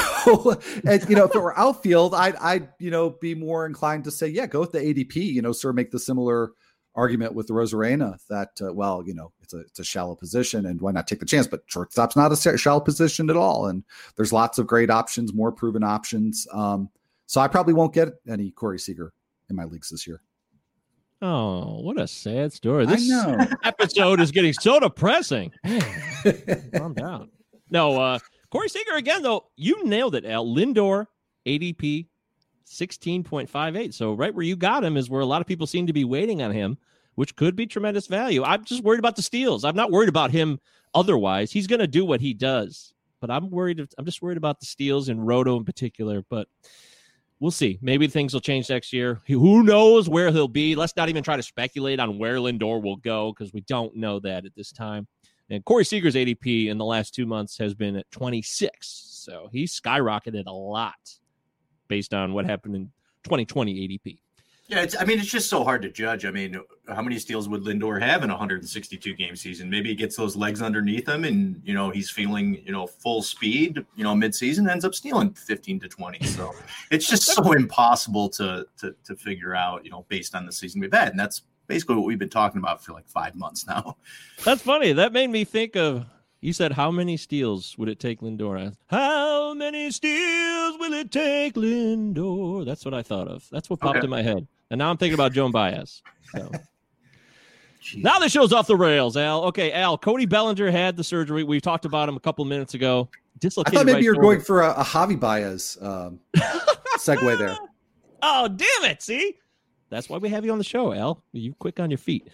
and, 0.84 1.08
you 1.08 1.16
know, 1.16 1.24
if 1.24 1.34
it 1.34 1.38
were 1.38 1.56
outfield, 1.58 2.14
I'd, 2.14 2.36
I'd, 2.36 2.68
you 2.78 2.90
know, 2.90 3.10
be 3.10 3.34
more 3.34 3.66
inclined 3.66 4.04
to 4.04 4.10
say, 4.10 4.28
yeah, 4.28 4.46
go 4.46 4.60
with 4.60 4.72
the 4.72 4.80
ADP. 4.80 5.16
You 5.16 5.42
know, 5.42 5.52
sort 5.52 5.70
of 5.70 5.76
make 5.76 5.90
the 5.90 5.98
similar 5.98 6.52
argument 6.96 7.34
with 7.34 7.46
the 7.46 7.54
Arozarena 7.54 8.18
that, 8.28 8.50
uh, 8.60 8.72
well, 8.72 9.02
you 9.06 9.14
know, 9.14 9.32
it's 9.42 9.54
a 9.54 9.58
it's 9.58 9.78
a 9.78 9.84
shallow 9.84 10.16
position, 10.16 10.66
and 10.66 10.80
why 10.80 10.90
not 10.90 11.06
take 11.06 11.20
the 11.20 11.26
chance? 11.26 11.46
But 11.46 11.62
shortstop's 11.66 12.16
not 12.16 12.32
a 12.32 12.58
shallow 12.58 12.80
position 12.80 13.30
at 13.30 13.36
all, 13.36 13.66
and 13.66 13.84
there's 14.16 14.32
lots 14.32 14.58
of 14.58 14.66
great 14.66 14.90
options, 14.90 15.32
more 15.32 15.52
proven 15.52 15.84
options. 15.84 16.48
Um, 16.52 16.88
so 17.26 17.40
I 17.40 17.46
probably 17.48 17.74
won't 17.74 17.94
get 17.94 18.14
any 18.28 18.50
Corey 18.50 18.78
Seager 18.78 19.12
in 19.48 19.54
my 19.54 19.64
leagues 19.64 19.90
this 19.90 20.06
year. 20.06 20.20
Oh, 21.22 21.80
what 21.80 22.00
a 22.00 22.08
sad 22.08 22.52
story! 22.52 22.86
This 22.86 23.08
episode 23.64 24.20
is 24.20 24.32
getting 24.32 24.52
so 24.54 24.80
depressing. 24.80 25.52
Calm 26.74 26.94
down. 26.94 27.30
No, 27.70 28.00
uh, 28.00 28.18
Corey 28.50 28.68
Seager 28.68 28.94
again, 28.94 29.22
though, 29.22 29.46
you 29.56 29.84
nailed 29.84 30.14
it, 30.14 30.24
Al. 30.24 30.46
Lindor, 30.46 31.06
ADP 31.46 32.06
16.58. 32.66 33.94
So 33.94 34.12
right 34.12 34.34
where 34.34 34.44
you 34.44 34.56
got 34.56 34.84
him 34.84 34.96
is 34.96 35.08
where 35.08 35.20
a 35.20 35.26
lot 35.26 35.40
of 35.40 35.46
people 35.46 35.66
seem 35.66 35.86
to 35.86 35.92
be 35.92 36.04
waiting 36.04 36.42
on 36.42 36.50
him, 36.50 36.78
which 37.14 37.36
could 37.36 37.56
be 37.56 37.66
tremendous 37.66 38.06
value. 38.06 38.42
I'm 38.42 38.64
just 38.64 38.82
worried 38.82 38.98
about 38.98 39.16
the 39.16 39.22
steals. 39.22 39.64
I'm 39.64 39.76
not 39.76 39.90
worried 39.90 40.08
about 40.08 40.30
him 40.30 40.60
otherwise. 40.94 41.52
He's 41.52 41.66
going 41.66 41.80
to 41.80 41.86
do 41.86 42.04
what 42.04 42.20
he 42.20 42.34
does, 42.34 42.92
but 43.20 43.30
I'm 43.30 43.50
worried. 43.50 43.80
I'm 43.98 44.04
just 44.04 44.22
worried 44.22 44.38
about 44.38 44.60
the 44.60 44.66
steals 44.66 45.08
and 45.08 45.26
Roto 45.26 45.56
in 45.56 45.64
particular. 45.64 46.24
But 46.28 46.48
we'll 47.40 47.50
see. 47.50 47.78
Maybe 47.80 48.08
things 48.08 48.34
will 48.34 48.40
change 48.40 48.68
next 48.68 48.92
year. 48.92 49.20
Who 49.26 49.62
knows 49.62 50.08
where 50.08 50.30
he'll 50.30 50.48
be? 50.48 50.74
Let's 50.74 50.96
not 50.96 51.08
even 51.08 51.22
try 51.22 51.36
to 51.36 51.42
speculate 51.42 52.00
on 52.00 52.18
where 52.18 52.36
Lindor 52.36 52.82
will 52.82 52.96
go 52.96 53.32
because 53.32 53.52
we 53.52 53.60
don't 53.62 53.94
know 53.96 54.18
that 54.20 54.44
at 54.44 54.54
this 54.54 54.72
time. 54.72 55.06
And 55.50 55.64
Corey 55.64 55.84
Seager's 55.84 56.14
ADP 56.14 56.68
in 56.68 56.78
the 56.78 56.84
last 56.84 57.14
two 57.14 57.26
months 57.26 57.56
has 57.58 57.74
been 57.74 57.96
at 57.96 58.10
26. 58.10 58.86
So 59.26 59.48
he's 59.52 59.78
skyrocketed 59.78 60.46
a 60.46 60.52
lot 60.52 60.94
based 61.88 62.14
on 62.14 62.32
what 62.32 62.46
happened 62.46 62.74
in 62.74 62.90
2020 63.24 63.88
ADP. 63.88 64.18
Yeah, 64.68 64.80
it's, 64.80 64.96
I 64.98 65.04
mean, 65.04 65.20
it's 65.20 65.30
just 65.30 65.48
so 65.48 65.62
hard 65.62 65.82
to 65.82 65.90
judge. 65.90 66.24
I 66.24 66.32
mean, 66.32 66.60
how 66.88 67.00
many 67.00 67.20
steals 67.20 67.48
would 67.48 67.62
Lindor 67.62 68.02
have 68.02 68.24
in 68.24 68.30
a 68.30 68.32
162 68.32 69.14
game 69.14 69.36
season? 69.36 69.70
Maybe 69.70 69.90
he 69.90 69.94
gets 69.94 70.16
those 70.16 70.34
legs 70.34 70.60
underneath 70.60 71.08
him 71.08 71.22
and, 71.22 71.62
you 71.64 71.72
know, 71.72 71.90
he's 71.90 72.10
feeling, 72.10 72.60
you 72.64 72.72
know, 72.72 72.84
full 72.88 73.22
speed, 73.22 73.84
you 73.94 74.02
know, 74.02 74.14
midseason, 74.14 74.68
ends 74.68 74.84
up 74.84 74.92
stealing 74.92 75.32
15 75.34 75.80
to 75.80 75.88
20. 75.88 76.26
So 76.26 76.52
it's 76.90 77.08
just 77.08 77.26
so 77.26 77.52
impossible 77.52 78.28
to, 78.30 78.66
to, 78.78 78.92
to 79.04 79.14
figure 79.14 79.54
out, 79.54 79.84
you 79.84 79.92
know, 79.92 80.04
based 80.08 80.34
on 80.34 80.46
the 80.46 80.52
season 80.52 80.80
we've 80.80 80.92
had. 80.92 81.10
And 81.10 81.20
that's 81.20 81.42
basically 81.66 81.96
what 81.96 82.04
we've 82.04 82.18
been 82.18 82.28
talking 82.28 82.58
about 82.58 82.84
for 82.84 82.92
like 82.92 83.08
five 83.08 83.34
months 83.34 83.66
now. 83.66 83.96
That's 84.44 84.62
funny. 84.62 84.92
That 84.92 85.12
made 85.12 85.30
me 85.30 85.44
think 85.44 85.76
of 85.76 86.06
you 86.40 86.52
said 86.52 86.72
how 86.72 86.90
many 86.90 87.16
steals 87.16 87.76
would 87.78 87.88
it 87.88 87.98
take 87.98 88.20
Lindor? 88.20 88.74
How 88.86 89.54
many 89.54 89.90
steals 89.90 90.78
will 90.78 90.92
it 90.92 91.10
take 91.10 91.54
Lindor? 91.54 92.64
That's 92.64 92.84
what 92.84 92.94
I 92.94 93.02
thought 93.02 93.28
of. 93.28 93.48
That's 93.50 93.70
what 93.70 93.80
popped 93.80 93.98
okay. 93.98 94.04
in 94.04 94.10
my 94.10 94.22
head. 94.22 94.46
And 94.70 94.78
now 94.78 94.90
I'm 94.90 94.96
thinking 94.96 95.14
about 95.14 95.32
Joan 95.32 95.50
Baez. 95.50 96.02
So. 96.32 96.50
now 97.96 98.18
the 98.18 98.28
show's 98.28 98.52
off 98.52 98.66
the 98.66 98.76
rails, 98.76 99.16
Al. 99.16 99.44
Okay, 99.44 99.72
Al. 99.72 99.96
Cody 99.96 100.26
Bellinger 100.26 100.70
had 100.70 100.96
the 100.96 101.04
surgery. 101.04 101.42
We 101.42 101.60
talked 101.60 101.84
about 101.84 102.08
him 102.08 102.16
a 102.16 102.20
couple 102.20 102.44
minutes 102.44 102.74
ago. 102.74 103.08
Dislocated 103.38 103.74
I 103.74 103.78
thought 103.80 103.86
maybe 103.86 103.96
right 103.96 104.04
you 104.04 104.14
were 104.14 104.22
going 104.22 104.40
for 104.40 104.62
a, 104.62 104.70
a 104.70 104.84
Javi 104.84 105.18
Baez 105.18 105.78
um, 105.80 106.20
segue 106.98 107.38
there. 107.38 107.56
Oh, 108.22 108.48
damn 108.48 108.90
it. 108.90 109.02
See? 109.02 109.36
That's 109.88 110.08
why 110.08 110.18
we 110.18 110.28
have 110.30 110.44
you 110.44 110.52
on 110.52 110.58
the 110.58 110.64
show, 110.64 110.92
Al. 110.92 111.22
You 111.32 111.54
quick 111.54 111.80
on 111.80 111.90
your 111.90 111.98
feet. 111.98 112.28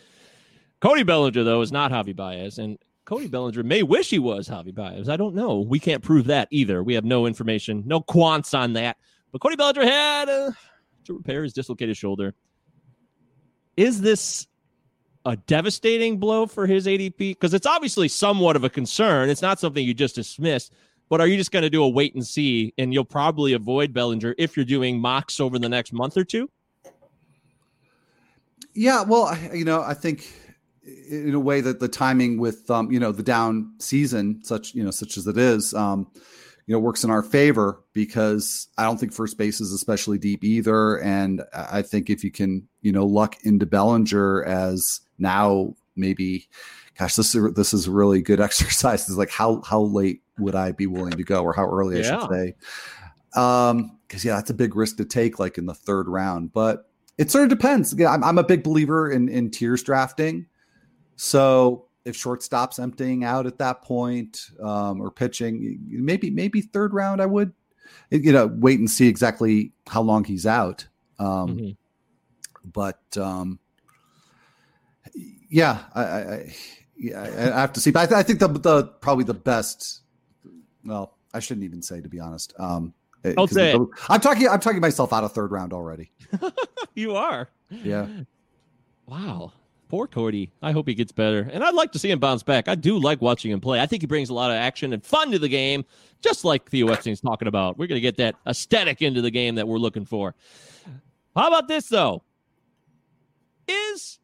Cody 0.80 1.02
Bellinger, 1.02 1.44
though, 1.44 1.60
is 1.60 1.70
not 1.70 1.92
Javi 1.92 2.14
Baez, 2.14 2.58
and 2.58 2.78
Cody 3.04 3.28
Bellinger 3.28 3.62
may 3.62 3.82
wish 3.82 4.10
he 4.10 4.18
was 4.18 4.48
Javi 4.48 4.74
Baez. 4.74 5.08
I 5.08 5.16
don't 5.16 5.34
know. 5.34 5.60
We 5.60 5.78
can't 5.78 6.02
prove 6.02 6.26
that 6.26 6.48
either. 6.50 6.82
We 6.82 6.94
have 6.94 7.04
no 7.04 7.26
information, 7.26 7.82
no 7.86 8.00
quants 8.00 8.56
on 8.56 8.72
that. 8.74 8.96
But 9.30 9.40
Cody 9.40 9.56
Bellinger 9.56 9.84
had 9.84 10.28
uh, 10.28 10.52
to 11.04 11.14
repair 11.14 11.42
his 11.42 11.52
dislocated 11.52 11.96
shoulder. 11.96 12.34
Is 13.76 14.00
this 14.00 14.46
a 15.24 15.36
devastating 15.36 16.18
blow 16.18 16.46
for 16.46 16.66
his 16.66 16.86
ADP? 16.86 17.16
Because 17.18 17.54
it's 17.54 17.66
obviously 17.66 18.08
somewhat 18.08 18.56
of 18.56 18.64
a 18.64 18.70
concern. 18.70 19.30
It's 19.30 19.42
not 19.42 19.60
something 19.60 19.84
you 19.84 19.94
just 19.94 20.14
dismiss. 20.14 20.70
But 21.08 21.20
are 21.20 21.26
you 21.26 21.36
just 21.36 21.52
going 21.52 21.62
to 21.62 21.70
do 21.70 21.82
a 21.82 21.88
wait 21.88 22.14
and 22.14 22.26
see, 22.26 22.72
and 22.78 22.92
you'll 22.92 23.04
probably 23.04 23.52
avoid 23.52 23.92
Bellinger 23.92 24.34
if 24.38 24.56
you're 24.56 24.64
doing 24.64 24.98
mocks 24.98 25.40
over 25.40 25.58
the 25.58 25.68
next 25.68 25.92
month 25.92 26.16
or 26.16 26.24
two? 26.24 26.48
Yeah, 28.74 29.02
well, 29.02 29.36
you 29.52 29.64
know, 29.64 29.82
I 29.82 29.94
think 29.94 30.26
in 30.84 31.34
a 31.34 31.40
way 31.40 31.60
that 31.60 31.80
the 31.80 31.88
timing 31.88 32.38
with 32.38 32.70
um, 32.70 32.90
you 32.90 32.98
know 32.98 33.12
the 33.12 33.22
down 33.22 33.74
season, 33.78 34.40
such 34.44 34.74
you 34.74 34.82
know 34.82 34.90
such 34.90 35.16
as 35.16 35.26
it 35.26 35.36
is, 35.36 35.74
um, 35.74 36.10
you 36.66 36.74
know, 36.74 36.78
works 36.78 37.04
in 37.04 37.10
our 37.10 37.22
favor 37.22 37.82
because 37.92 38.68
I 38.78 38.84
don't 38.84 38.98
think 38.98 39.12
first 39.12 39.36
base 39.38 39.60
is 39.60 39.72
especially 39.72 40.18
deep 40.18 40.44
either, 40.44 40.98
and 41.00 41.42
I 41.52 41.82
think 41.82 42.10
if 42.10 42.24
you 42.24 42.30
can 42.30 42.66
you 42.80 42.92
know 42.92 43.06
luck 43.06 43.36
into 43.42 43.66
Bellinger 43.66 44.44
as 44.44 45.00
now 45.18 45.74
maybe, 45.94 46.48
gosh, 46.98 47.14
this 47.16 47.34
is 47.34 47.54
this 47.54 47.74
is 47.74 47.86
a 47.86 47.90
really 47.90 48.22
good 48.22 48.40
exercise. 48.48 49.08
Is 49.08 49.18
like 49.18 49.30
how 49.30 49.62
how 49.62 49.82
late 49.82 50.22
would 50.38 50.54
I 50.54 50.72
be 50.72 50.86
willing 50.86 51.12
to 51.12 51.24
go, 51.24 51.42
or 51.42 51.52
how 51.52 51.66
early 51.66 51.98
I 51.98 52.02
should 52.02 52.30
say. 52.30 52.54
Um, 53.34 53.98
because 54.06 54.24
yeah, 54.24 54.36
that's 54.36 54.50
a 54.50 54.54
big 54.54 54.76
risk 54.76 54.98
to 54.98 55.06
take, 55.06 55.38
like 55.38 55.56
in 55.56 55.64
the 55.64 55.74
third 55.74 56.06
round, 56.06 56.52
but 56.52 56.91
it 57.22 57.30
sort 57.30 57.44
of 57.44 57.50
depends. 57.50 57.92
Again, 57.92 58.08
I'm, 58.08 58.24
I'm 58.24 58.38
a 58.38 58.42
big 58.42 58.64
believer 58.64 59.08
in 59.08 59.28
in 59.28 59.48
tiers 59.48 59.84
drafting. 59.84 60.46
So 61.14 61.86
if 62.04 62.16
shortstop's 62.16 62.80
emptying 62.80 63.22
out 63.22 63.46
at 63.46 63.58
that 63.58 63.82
point 63.82 64.50
um, 64.60 65.00
or 65.00 65.12
pitching, 65.12 65.78
maybe 65.88 66.30
maybe 66.30 66.60
third 66.60 66.92
round, 66.92 67.22
I 67.22 67.26
would 67.26 67.52
you 68.10 68.32
know 68.32 68.48
wait 68.48 68.80
and 68.80 68.90
see 68.90 69.06
exactly 69.06 69.72
how 69.86 70.02
long 70.02 70.24
he's 70.24 70.46
out. 70.46 70.88
Um, 71.20 71.56
mm-hmm. 71.56 71.70
But 72.64 73.16
um, 73.16 73.60
yeah, 75.48 75.78
I, 75.94 76.02
I, 76.02 76.54
yeah, 76.96 77.22
I 77.22 77.60
have 77.60 77.72
to 77.74 77.80
see. 77.80 77.92
But 77.92 78.12
I, 78.12 78.18
I 78.18 78.22
think 78.24 78.40
the 78.40 78.48
the 78.48 78.84
probably 79.00 79.24
the 79.24 79.34
best. 79.34 80.00
Well, 80.84 81.16
I 81.32 81.38
shouldn't 81.38 81.64
even 81.64 81.82
say 81.82 82.00
to 82.00 82.08
be 82.08 82.18
honest. 82.18 82.52
Um, 82.58 82.94
Eh, 83.24 83.34
don't 83.34 83.50
say 83.50 83.74
it. 83.74 83.80
I'm 84.08 84.20
talking. 84.20 84.48
I'm 84.48 84.60
talking 84.60 84.80
myself 84.80 85.12
out 85.12 85.24
of 85.24 85.32
third 85.32 85.52
round 85.52 85.72
already. 85.72 86.10
you 86.94 87.14
are. 87.14 87.48
Yeah. 87.70 88.06
Wow. 89.06 89.52
Poor 89.88 90.06
Cody. 90.06 90.50
I 90.62 90.72
hope 90.72 90.88
he 90.88 90.94
gets 90.94 91.12
better. 91.12 91.50
And 91.52 91.62
I'd 91.62 91.74
like 91.74 91.92
to 91.92 91.98
see 91.98 92.10
him 92.10 92.18
bounce 92.18 92.42
back. 92.42 92.66
I 92.66 92.74
do 92.74 92.98
like 92.98 93.20
watching 93.20 93.50
him 93.50 93.60
play. 93.60 93.78
I 93.78 93.84
think 93.84 94.02
he 94.02 94.06
brings 94.06 94.30
a 94.30 94.34
lot 94.34 94.50
of 94.50 94.56
action 94.56 94.94
and 94.94 95.04
fun 95.04 95.30
to 95.32 95.38
the 95.38 95.50
game, 95.50 95.84
just 96.22 96.46
like 96.46 96.68
Theo 96.70 96.88
Epstein's 96.88 97.20
talking 97.20 97.46
about. 97.46 97.76
We're 97.76 97.88
going 97.88 97.98
to 97.98 98.00
get 98.00 98.16
that 98.16 98.36
aesthetic 98.46 99.02
into 99.02 99.20
the 99.20 99.30
game 99.30 99.54
that 99.56 99.68
we're 99.68 99.76
looking 99.76 100.06
for. 100.06 100.34
How 101.36 101.48
about 101.48 101.68
this, 101.68 101.88
though? 101.88 102.22
Is 103.68 104.18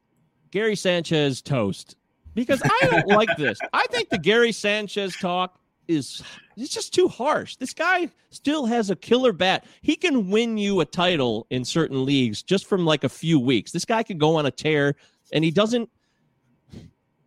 Gary 0.50 0.74
Sanchez 0.74 1.42
toast? 1.42 1.96
Because 2.34 2.62
I 2.64 2.88
don't 2.90 3.08
like 3.08 3.36
this. 3.36 3.58
I 3.74 3.86
think 3.90 4.08
the 4.08 4.18
Gary 4.18 4.52
Sanchez 4.52 5.16
talk 5.16 5.60
is 5.86 6.22
it's 6.58 6.72
just 6.72 6.92
too 6.92 7.08
harsh. 7.08 7.56
This 7.56 7.72
guy 7.72 8.08
still 8.30 8.66
has 8.66 8.90
a 8.90 8.96
killer 8.96 9.32
bat. 9.32 9.64
He 9.82 9.96
can 9.96 10.30
win 10.30 10.58
you 10.58 10.80
a 10.80 10.84
title 10.84 11.46
in 11.50 11.64
certain 11.64 12.04
leagues 12.04 12.42
just 12.42 12.66
from 12.66 12.84
like 12.84 13.04
a 13.04 13.08
few 13.08 13.38
weeks. 13.38 13.72
This 13.72 13.84
guy 13.84 14.02
can 14.02 14.18
go 14.18 14.36
on 14.36 14.46
a 14.46 14.50
tear, 14.50 14.96
and 15.32 15.44
he 15.44 15.50
doesn't. 15.50 15.88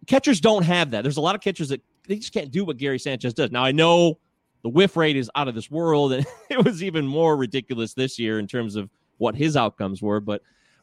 Catchers 0.07 0.41
don't 0.41 0.63
have 0.63 0.91
that. 0.91 1.03
There's 1.03 1.17
a 1.17 1.21
lot 1.21 1.35
of 1.35 1.41
catchers 1.41 1.69
that 1.69 1.81
they 2.07 2.17
just 2.17 2.33
can't 2.33 2.51
do 2.51 2.65
what 2.65 2.77
Gary 2.77 2.99
Sanchez 2.99 3.33
does. 3.33 3.51
Now 3.51 3.63
I 3.63 3.71
know 3.71 4.17
the 4.63 4.69
whiff 4.69 4.97
rate 4.97 5.15
is 5.15 5.29
out 5.35 5.47
of 5.47 5.55
this 5.55 5.71
world, 5.71 6.13
and 6.13 6.25
it 6.49 6.63
was 6.63 6.83
even 6.83 7.07
more 7.07 7.37
ridiculous 7.37 7.93
this 7.93 8.19
year 8.19 8.39
in 8.39 8.47
terms 8.47 8.75
of 8.75 8.89
what 9.17 9.35
his 9.35 9.55
outcomes 9.55 10.01
were. 10.01 10.19
But 10.19 10.41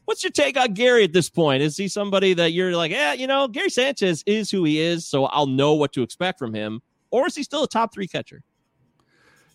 What's 0.08 0.24
your 0.24 0.30
take 0.30 0.58
on 0.58 0.72
Gary 0.72 1.04
at 1.04 1.12
this 1.12 1.28
point? 1.28 1.62
Is 1.62 1.76
he 1.76 1.86
somebody 1.86 2.32
that 2.32 2.52
you're 2.52 2.74
like, 2.74 2.90
yeah, 2.90 3.12
you 3.12 3.26
know, 3.26 3.46
Gary 3.46 3.68
Sanchez 3.68 4.24
is 4.24 4.50
who 4.50 4.64
he 4.64 4.80
is, 4.80 5.06
so 5.06 5.26
I'll 5.26 5.46
know 5.46 5.74
what 5.74 5.92
to 5.92 6.02
expect 6.02 6.38
from 6.38 6.54
him, 6.54 6.80
or 7.10 7.26
is 7.26 7.34
he 7.36 7.42
still 7.42 7.64
a 7.64 7.68
top 7.68 7.92
three 7.92 8.08
catcher? 8.08 8.42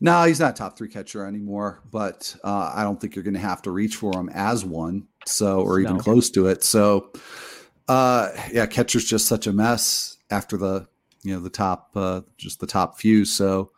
No, 0.02 0.24
he's 0.26 0.40
not 0.40 0.56
top 0.56 0.78
three 0.78 0.90
catcher 0.90 1.26
anymore, 1.26 1.82
but 1.90 2.36
uh, 2.44 2.72
I 2.76 2.84
don't 2.84 3.00
think 3.00 3.16
you're 3.16 3.24
going 3.24 3.36
to 3.36 3.40
have 3.40 3.62
to 3.64 3.72
reach 3.72 3.96
for 3.96 4.20
him 4.20 4.30
as 4.34 4.66
one, 4.66 5.08
so 5.26 5.62
or 5.62 5.80
even 5.80 5.96
No. 5.96 6.02
close 6.02 6.30
to 6.32 6.48
it. 6.48 6.64
So, 6.64 7.12
uh, 7.88 8.30
yeah, 8.52 8.66
catcher's 8.66 9.06
just 9.06 9.28
such 9.28 9.48
a 9.48 9.54
mess 9.54 10.18
after 10.30 10.58
the 10.58 10.88
you 11.24 11.34
know 11.34 11.40
the 11.40 11.50
top 11.50 11.92
uh, 11.96 12.22
just 12.38 12.60
the 12.60 12.68
top 12.68 13.00
few. 13.00 13.24
So, 13.24 13.72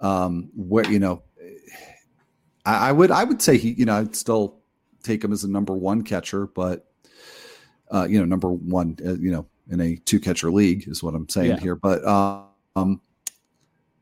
um, 0.00 0.50
where 0.54 0.88
you 0.88 1.00
know, 1.00 1.22
I, 2.64 2.88
I 2.88 2.92
would 2.92 3.10
I 3.10 3.24
would 3.24 3.42
say 3.42 3.56
he 3.58 3.70
you 3.72 3.84
know 3.84 3.96
I'd 3.96 4.14
still 4.16 4.60
take 5.02 5.22
him 5.24 5.32
as 5.32 5.44
a 5.44 5.50
number 5.50 5.72
one 5.74 6.02
catcher, 6.02 6.46
but 6.46 6.86
uh, 7.90 8.06
you 8.08 8.18
know 8.18 8.24
number 8.24 8.50
one 8.50 8.96
uh, 9.04 9.14
you 9.14 9.30
know 9.30 9.46
in 9.70 9.80
a 9.80 9.96
two 9.96 10.20
catcher 10.20 10.50
league 10.50 10.88
is 10.88 11.02
what 11.02 11.14
I'm 11.14 11.28
saying 11.28 11.50
Yeah. 11.50 11.60
here, 11.60 11.76
but 11.76 12.04
um. 12.78 13.00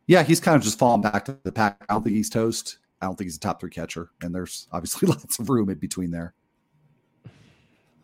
Yeah, 0.09 0.23
he's 0.23 0.39
kind 0.39 0.57
of 0.57 0.63
just 0.63 0.79
falling 0.79 1.01
back 1.03 1.25
to 1.25 1.37
the 1.43 1.51
pack. 1.51 1.85
I 1.89 1.95
don't 1.95 2.05
think 2.05 2.15
he's 2.15 2.31
toast. 2.31 2.79
I 3.03 3.07
don't 3.07 3.17
think 3.17 3.27
he's 3.27 3.37
a 3.37 3.41
top 3.41 3.59
three 3.61 3.71
catcher, 3.71 4.11
and 4.23 4.33
there's 4.35 4.69
obviously 4.71 5.09
lots 5.13 5.39
of 5.41 5.51
room 5.51 5.69
in 5.69 5.79
between 5.79 6.11
there. 6.13 6.33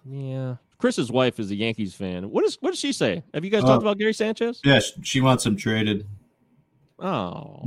Yeah. 0.04 0.56
Chris's 0.78 1.12
wife 1.12 1.38
is 1.38 1.50
a 1.52 1.54
Yankees 1.54 1.94
fan. 1.94 2.28
What 2.28 2.42
does 2.44 2.58
what 2.61 2.70
does 2.70 2.80
she 2.80 2.92
say? 2.92 3.22
Have 3.32 3.44
you 3.44 3.50
guys 3.50 3.62
Uh, 3.62 3.68
talked 3.68 3.82
about 3.82 3.98
Gary 3.98 4.12
Sanchez? 4.12 4.61
Yeah, 4.64 4.80
she 5.02 5.20
wants 5.20 5.46
him 5.46 5.56
traded. 5.56 6.06
Oh. 6.98 7.62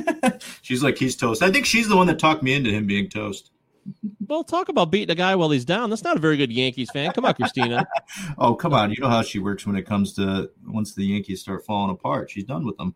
she's 0.62 0.82
like, 0.82 0.98
he's 0.98 1.14
toast. 1.16 1.42
I 1.42 1.52
think 1.52 1.66
she's 1.66 1.88
the 1.88 1.96
one 1.96 2.08
that 2.08 2.18
talked 2.18 2.42
me 2.42 2.54
into 2.54 2.70
him 2.70 2.86
being 2.86 3.08
toast. 3.08 3.52
well, 4.28 4.44
talk 4.44 4.68
about 4.68 4.90
beating 4.90 5.10
a 5.10 5.14
guy 5.14 5.34
while 5.36 5.50
he's 5.50 5.64
down. 5.64 5.90
That's 5.90 6.04
not 6.04 6.16
a 6.16 6.20
very 6.20 6.36
good 6.36 6.52
Yankees 6.52 6.90
fan. 6.90 7.12
Come 7.12 7.24
on, 7.24 7.34
Christina. 7.34 7.86
Oh, 8.38 8.54
come 8.54 8.72
on. 8.74 8.90
You 8.90 9.00
know 9.00 9.08
how 9.08 9.22
she 9.22 9.38
works 9.38 9.66
when 9.66 9.76
it 9.76 9.82
comes 9.82 10.12
to 10.14 10.50
once 10.66 10.94
the 10.94 11.04
Yankees 11.04 11.40
start 11.40 11.64
falling 11.64 11.90
apart. 11.90 12.30
She's 12.30 12.44
done 12.44 12.64
with 12.64 12.76
them. 12.76 12.94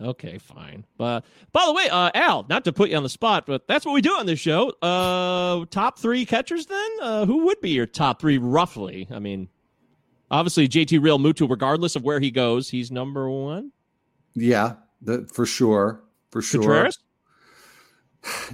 Okay, 0.00 0.38
fine. 0.38 0.84
But 0.96 1.24
by 1.52 1.64
the 1.66 1.72
way, 1.72 1.88
uh, 1.88 2.10
Al, 2.14 2.46
not 2.48 2.64
to 2.64 2.72
put 2.72 2.90
you 2.90 2.96
on 2.96 3.02
the 3.02 3.08
spot, 3.08 3.44
but 3.46 3.66
that's 3.68 3.84
what 3.84 3.92
we 3.92 4.00
do 4.00 4.10
on 4.12 4.26
this 4.26 4.38
show. 4.38 4.70
Uh, 4.82 5.64
top 5.70 5.98
three 5.98 6.24
catchers, 6.26 6.66
then? 6.66 6.90
Uh, 7.00 7.26
who 7.26 7.46
would 7.46 7.60
be 7.60 7.70
your 7.70 7.86
top 7.86 8.20
three, 8.20 8.38
roughly? 8.38 9.08
I 9.10 9.18
mean, 9.18 9.48
obviously 10.30 10.68
JT 10.68 11.00
Realmuto, 11.00 11.48
regardless 11.48 11.96
of 11.96 12.02
where 12.02 12.20
he 12.20 12.30
goes, 12.30 12.68
he's 12.70 12.90
number 12.90 13.28
one. 13.30 13.72
Yeah, 14.34 14.74
the, 15.00 15.28
for 15.32 15.46
sure, 15.46 16.02
for 16.30 16.42
sure. 16.42 16.62
Contreras? 16.62 16.98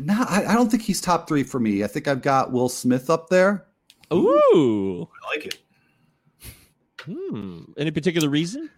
No, 0.00 0.24
I, 0.28 0.44
I 0.46 0.54
don't 0.54 0.70
think 0.70 0.83
he's 0.83 1.00
top 1.00 1.28
three 1.28 1.42
for 1.42 1.61
me. 1.61 1.85
I 1.85 1.87
think 1.87 2.09
I've 2.09 2.22
got 2.22 2.52
Will 2.52 2.68
Smith 2.68 3.11
up 3.11 3.28
there. 3.28 3.66
Ooh. 4.12 5.09
I 5.22 5.37
like 5.37 5.46
it. 5.46 5.59
Hmm. 7.02 7.62
Any 7.76 7.90
particular 7.90 8.28
reason? 8.28 8.70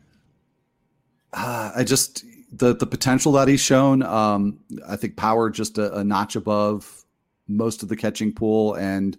Uh, 1.33 1.73
I 1.77 1.85
just 1.85 2.25
the 2.53 2.75
the 2.75 2.87
potential 2.87 3.33
that 3.33 3.49
he's 3.49 3.61
shown. 3.61 4.03
Um, 4.03 4.59
I 4.89 4.97
think 4.97 5.17
power 5.17 5.51
just 5.51 5.79
a, 5.79 5.99
a 5.99 6.05
notch 6.05 6.37
above 6.37 7.05
most 7.49 7.83
of 7.83 7.89
the 7.89 7.97
catching 7.97 8.33
pool, 8.33 8.75
and 8.75 9.17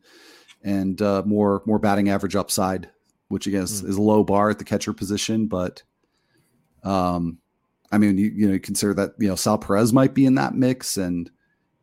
and 0.63 1.01
uh, 1.01 1.23
more 1.25 1.61
more 1.65 1.79
batting 1.79 2.09
average 2.09 2.35
upside, 2.35 2.89
which 3.29 3.47
again 3.47 3.63
is, 3.63 3.83
is 3.83 3.95
a 3.95 4.01
low 4.01 4.23
bar 4.23 4.49
at 4.49 4.59
the 4.59 4.65
catcher 4.65 4.93
position. 4.93 5.47
But 5.47 5.83
um, 6.83 7.37
I 7.91 7.97
mean, 7.97 8.17
you 8.17 8.31
you 8.35 8.47
know, 8.47 8.53
you 8.53 8.59
consider 8.59 8.93
that 8.95 9.11
you 9.19 9.29
know 9.29 9.35
Sal 9.35 9.57
Perez 9.57 9.93
might 9.93 10.13
be 10.13 10.25
in 10.25 10.35
that 10.35 10.55
mix, 10.55 10.97
and 10.97 11.29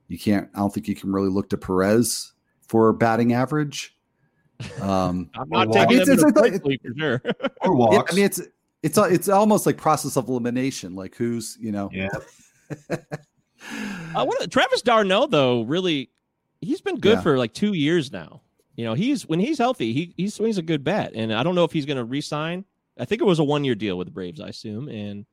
you 0.09 0.18
can't. 0.18 0.49
I 0.55 0.59
don't 0.59 0.73
think 0.73 0.88
you 0.88 0.94
can 0.94 1.12
really 1.12 1.29
look 1.29 1.49
to 1.51 1.57
Perez 1.59 2.33
for 2.66 2.92
batting 2.92 3.33
average. 3.33 3.97
Um, 4.81 5.31
I'm 5.38 5.49
not 5.49 5.73
taking 5.73 5.99
walks. 5.99 6.09
him 6.09 6.18
It's- 6.18 6.25
it's- 6.25 6.25
it's- 6.25 6.61
quickly 6.61 6.81
for 6.83 6.92
sure. 6.99 7.23
Or 7.25 7.31
yeah, 7.64 7.71
walks. 7.71 8.12
I 8.12 8.16
mean, 8.16 8.25
it's 8.25 8.40
it's 8.83 8.97
it's 8.99 9.29
almost 9.29 9.66
like 9.66 9.77
process 9.77 10.16
of 10.16 10.29
elimination. 10.29 10.94
Like 10.94 11.14
who's 11.16 11.57
you 11.61 11.73
know. 11.73 11.90
yeah. 11.92 12.09
Uh, 14.14 14.25
what, 14.25 14.51
Travis 14.51 14.83
d'Arnaud, 14.83 15.27
though, 15.27 15.62
really, 15.62 16.11
he's 16.61 16.81
been 16.81 16.99
good 16.99 17.16
Yeah. 17.16 17.23
for 17.23 17.37
like 17.38 17.53
two 17.53 17.73
years 17.73 18.12
now. 18.12 18.40
You 18.77 18.85
know, 18.85 18.94
he's 18.94 19.27
when 19.29 19.40
he's 19.40 19.59
healthy, 19.59 19.92
he 19.92 20.14
he 20.16 20.29
swings 20.29 20.59
a 20.59 20.62
good 20.62 20.85
bat, 20.85 21.12
and 21.14 21.33
I 21.35 21.42
don't 21.42 21.57
know 21.57 21.64
if 21.64 21.73
he's 21.73 21.85
going 21.85 21.97
to 21.97 22.05
re-sign. 22.05 22.64
I 22.99 23.05
think 23.05 23.21
it 23.21 23.25
was 23.25 23.40
a 23.40 23.44
one-year 23.44 23.75
deal 23.75 23.99
with 23.99 24.07
the 24.07 24.12
Braves, 24.12 24.40
I 24.40 24.49
assume, 24.49 24.88
and 24.88 25.27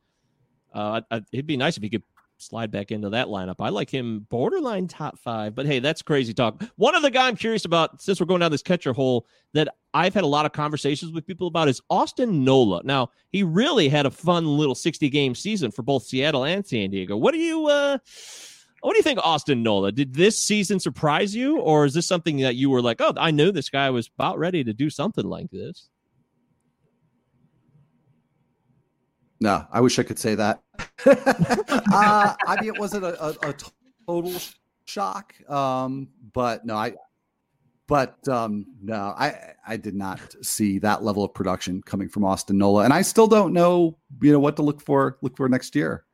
uh, 0.73 1.01
I, 1.11 1.21
it'd 1.31 1.45
be 1.45 1.55
nice 1.55 1.77
if 1.77 1.83
he 1.83 1.89
could 1.89 2.03
slide 2.37 2.71
back 2.71 2.91
into 2.91 3.09
that 3.09 3.27
lineup. 3.27 3.55
I 3.59 3.69
like 3.69 3.89
him 3.89 4.25
borderline 4.29 4.87
top 4.87 5.17
five, 5.19 5.55
but 5.55 5.65
hey, 5.65 5.79
that's 5.79 6.01
crazy 6.01 6.33
talk. 6.33 6.63
One 6.75 6.95
other 6.95 7.09
guy 7.09 7.27
I'm 7.27 7.35
curious 7.35 7.65
about, 7.65 8.01
since 8.01 8.19
we're 8.19 8.25
going 8.25 8.41
down 8.41 8.51
this 8.51 8.61
catcher 8.61 8.93
hole, 8.93 9.25
that 9.53 9.69
I've 9.93 10.13
had 10.13 10.23
a 10.23 10.27
lot 10.27 10.45
of 10.45 10.51
conversations 10.51 11.11
with 11.11 11.25
people 11.25 11.47
about 11.47 11.67
is 11.67 11.81
Austin 11.89 12.43
Nola. 12.43 12.81
Now, 12.83 13.11
he 13.31 13.43
really 13.43 13.89
had 13.89 14.05
a 14.05 14.11
fun 14.11 14.45
little 14.45 14.75
60 14.75 15.09
game 15.09 15.35
season 15.35 15.71
for 15.71 15.83
both 15.83 16.03
Seattle 16.03 16.43
and 16.43 16.65
San 16.65 16.89
Diego. 16.91 17.15
What 17.17 17.33
do 17.33 17.39
you 17.39 17.67
uh 17.67 17.97
what 18.81 18.91
do 18.91 18.97
you 18.97 19.03
think, 19.03 19.19
Austin 19.23 19.63
Nola? 19.63 19.91
Did 19.91 20.13
this 20.13 20.37
season 20.37 20.79
surprise 20.79 21.35
you, 21.35 21.57
or 21.59 21.85
is 21.85 21.95
this 21.95 22.05
something 22.05 22.37
that 22.41 22.55
you 22.55 22.69
were 22.69 22.83
like, 22.83 23.01
oh, 23.01 23.13
I 23.17 23.31
knew 23.31 23.51
this 23.51 23.71
guy 23.71 23.89
was 23.89 24.11
about 24.15 24.37
ready 24.37 24.63
to 24.63 24.73
do 24.73 24.91
something 24.91 25.25
like 25.25 25.49
this? 25.49 25.89
No, 29.39 29.65
I 29.71 29.81
wish 29.81 29.97
I 29.97 30.03
could 30.03 30.19
say 30.19 30.35
that. 30.35 30.61
Uh, 31.05 32.33
I 32.47 32.57
mean, 32.61 32.73
it 32.73 32.79
wasn't 32.79 33.05
a, 33.05 33.23
a, 33.23 33.49
a 33.49 33.55
total 34.07 34.33
shock, 34.85 35.33
um, 35.49 36.09
but 36.33 36.65
no, 36.65 36.75
I, 36.75 36.93
but 37.87 38.27
um, 38.27 38.65
no, 38.81 39.13
I, 39.17 39.53
I 39.67 39.77
did 39.77 39.95
not 39.95 40.19
see 40.41 40.79
that 40.79 41.03
level 41.03 41.23
of 41.23 41.33
production 41.33 41.81
coming 41.83 42.09
from 42.09 42.23
Austin 42.23 42.57
Nola, 42.57 42.83
and 42.83 42.93
I 42.93 43.01
still 43.01 43.27
don't 43.27 43.53
know, 43.53 43.97
you 44.21 44.31
know, 44.31 44.39
what 44.39 44.55
to 44.57 44.63
look 44.63 44.81
for, 44.81 45.17
look 45.21 45.37
for 45.37 45.47
next 45.49 45.75
year 45.75 46.05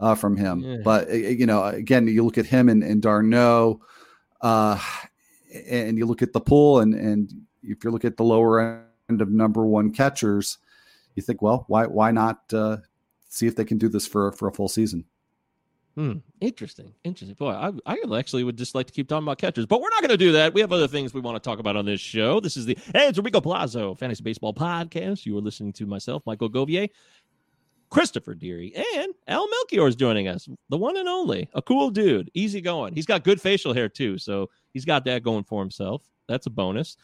uh, 0.00 0.14
from 0.14 0.36
him. 0.36 0.60
Yeah. 0.60 0.76
But 0.84 1.08
uh, 1.08 1.14
you 1.14 1.46
know, 1.46 1.64
again, 1.64 2.06
you 2.06 2.24
look 2.24 2.38
at 2.38 2.46
him 2.46 2.68
and, 2.68 2.82
and 2.82 3.00
d'Arnaud, 3.00 3.80
uh, 4.40 4.78
and 5.70 5.96
you 5.96 6.06
look 6.06 6.22
at 6.22 6.32
the 6.32 6.40
pool, 6.40 6.80
and 6.80 6.94
and 6.94 7.32
if 7.62 7.84
you 7.84 7.90
look 7.90 8.04
at 8.04 8.16
the 8.16 8.24
lower 8.24 8.84
end 9.08 9.22
of 9.22 9.30
number 9.30 9.64
one 9.64 9.92
catchers 9.92 10.58
you 11.14 11.22
think, 11.22 11.42
well, 11.42 11.64
why 11.68 11.86
why 11.86 12.10
not 12.10 12.40
uh, 12.52 12.78
see 13.34 13.46
if 13.46 13.56
they 13.56 13.64
can 13.64 13.78
do 13.78 13.88
this 13.88 14.06
for 14.06 14.32
for 14.32 14.48
a 14.48 14.52
full 14.52 14.68
season? 14.68 15.04
Hmm. 15.94 16.14
Interesting. 16.40 16.92
Interesting. 17.04 17.36
Boy, 17.36 17.50
I, 17.50 17.70
I 17.86 17.96
actually 18.18 18.42
would 18.42 18.58
just 18.58 18.74
like 18.74 18.88
to 18.88 18.92
keep 18.92 19.08
talking 19.08 19.24
about 19.24 19.38
catchers, 19.38 19.64
but 19.64 19.80
we're 19.80 19.90
not 19.90 20.00
going 20.00 20.10
to 20.10 20.16
do 20.16 20.32
that. 20.32 20.52
We 20.52 20.60
have 20.60 20.72
other 20.72 20.88
things 20.88 21.14
we 21.14 21.20
want 21.20 21.40
to 21.40 21.48
talk 21.48 21.60
about 21.60 21.76
on 21.76 21.86
this 21.86 22.00
show. 22.00 22.40
This 22.40 22.56
is 22.56 22.66
the 22.66 22.76
Hey, 22.92 23.06
it's 23.06 23.18
Rico 23.18 23.40
Plazo 23.40 23.96
Fantasy 23.96 24.24
Baseball 24.24 24.52
Podcast. 24.52 25.24
You 25.24 25.38
are 25.38 25.40
listening 25.40 25.72
to 25.74 25.86
myself, 25.86 26.24
Michael 26.26 26.50
Govier, 26.50 26.90
Christopher 27.90 28.34
Deary, 28.34 28.74
and 28.96 29.14
Al 29.28 29.48
Melchior 29.48 29.86
is 29.86 29.94
joining 29.94 30.26
us. 30.26 30.48
The 30.68 30.76
one 30.76 30.96
and 30.96 31.08
only. 31.08 31.48
A 31.54 31.62
cool 31.62 31.90
dude. 31.90 32.28
Easy 32.34 32.60
going. 32.60 32.96
He's 32.96 33.06
got 33.06 33.22
good 33.22 33.40
facial 33.40 33.72
hair, 33.72 33.88
too. 33.88 34.18
So 34.18 34.50
he's 34.72 34.84
got 34.84 35.04
that 35.04 35.22
going 35.22 35.44
for 35.44 35.62
himself. 35.62 36.02
That's 36.26 36.46
a 36.46 36.50
bonus. 36.50 36.96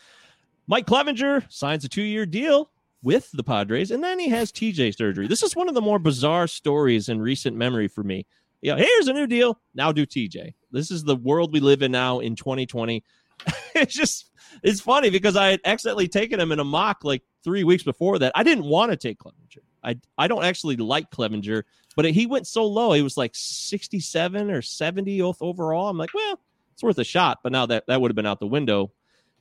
Mike 0.67 0.87
Clevinger 0.87 1.45
signs 1.49 1.85
a 1.85 1.89
two 1.89 2.03
year 2.03 2.27
deal 2.27 2.71
with 3.03 3.31
the 3.33 3.43
Padres, 3.43 3.91
and 3.91 4.05
then 4.05 4.19
he 4.19 4.29
has 4.29 4.53
TJ 4.53 4.97
surgery. 4.97 5.27
This 5.27 5.43
is 5.43 5.57
one 5.57 5.69
of 5.69 5.75
the 5.75 5.81
more 5.81 5.99
bizarre 5.99 6.47
stories 6.47 7.09
in 7.09 7.21
recent 7.21 7.57
memory 7.57 7.89
for 7.89 8.03
me. 8.03 8.27
Yeah, 8.63 8.77
here's 8.77 9.09
a 9.09 9.13
new 9.13 9.27
deal. 9.27 9.59
Now 9.75 9.91
do 9.91 10.05
TJ. 10.05 10.55
This 10.71 10.91
is 10.91 11.05
the 11.05 11.17
world 11.17 11.53
we 11.53 11.61
live 11.61 11.83
in 11.83 11.93
now 11.93 12.21
in 12.21 12.37
2020. 12.37 13.03
it's 13.75 13.95
just 13.95 14.31
it's 14.63 14.81
funny 14.81 15.09
because 15.09 15.37
I 15.37 15.49
had 15.49 15.61
accidentally 15.65 16.09
taken 16.09 16.39
him 16.39 16.53
in 16.53 16.61
a 16.61 16.65
mock 16.65 17.05
like 17.05 17.23
three 17.43 17.65
weeks 17.65 17.83
before 17.83 18.19
that. 18.19 18.33
I 18.35 18.43
didn't 18.43 18.65
want 18.65 18.91
to 18.91 18.97
take 18.97 19.19
Clevinger. 19.19 19.63
I 19.83 19.97
I 20.19 20.29
don't 20.29 20.45
actually 20.45 20.77
like 20.77 21.11
Clevinger, 21.11 21.63
but 21.97 22.05
he 22.05 22.27
went 22.27 22.47
so 22.47 22.67
low. 22.67 22.93
He 22.93 23.03
was 23.03 23.17
like 23.17 23.33
67 23.35 24.51
or 24.51 24.61
70 24.61 25.23
overall. 25.23 25.89
I'm 25.89 25.97
like, 25.97 26.13
well, 26.13 26.39
it's 26.75 26.83
worth 26.83 26.99
a 26.99 27.05
shot. 27.05 27.39
But 27.43 27.53
now 27.53 27.65
that 27.67 27.87
that 27.87 28.01
would 28.01 28.11
have 28.11 28.17
been 28.17 28.27
out 28.27 28.41
the 28.41 28.47
window 28.47 28.93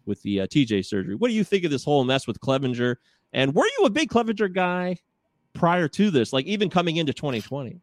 with 0.06 0.22
the 0.24 0.42
uh, 0.42 0.48
TJ 0.48 0.86
surgery. 0.86 1.16
What 1.16 1.30
do 1.30 1.34
you 1.34 1.44
think 1.44 1.66
of 1.66 1.72
this 1.72 1.84
whole 1.84 2.04
mess 2.04 2.26
with 2.26 2.40
Clevinger? 2.40 2.96
And 3.34 3.54
were 3.54 3.66
you 3.78 3.86
a 3.86 3.90
big 3.90 4.10
Clevinger 4.10 4.54
guy 4.54 4.98
prior 5.54 5.88
to 5.90 6.10
this, 6.10 6.34
like 6.34 6.46
even 6.46 6.70
coming 6.70 6.98
into 6.98 7.14
2020? 7.14 7.82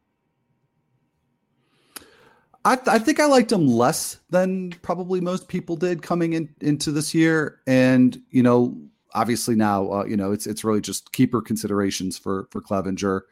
I, 2.64 2.78
I 2.88 2.98
think 2.98 3.20
I 3.20 3.26
liked 3.26 3.52
him 3.52 3.68
less 3.68 4.18
than 4.30 4.72
probably 4.82 5.20
most 5.20 5.46
people 5.46 5.76
did 5.76 6.02
coming 6.02 6.33
in 6.33 6.48
into 6.60 6.90
this 6.90 7.14
year, 7.14 7.60
and 7.66 8.21
you 8.31 8.42
know, 8.42 8.77
obviously 9.14 9.54
now, 9.54 9.90
uh, 9.92 10.04
you 10.04 10.16
know, 10.16 10.33
it's 10.33 10.48
it's 10.48 10.64
really 10.64 10.81
just 10.81 11.12
keeper 11.12 11.40
considerations 11.40 12.18
for 12.18 12.48
for 12.50 12.60
Clevinger. 12.60 13.23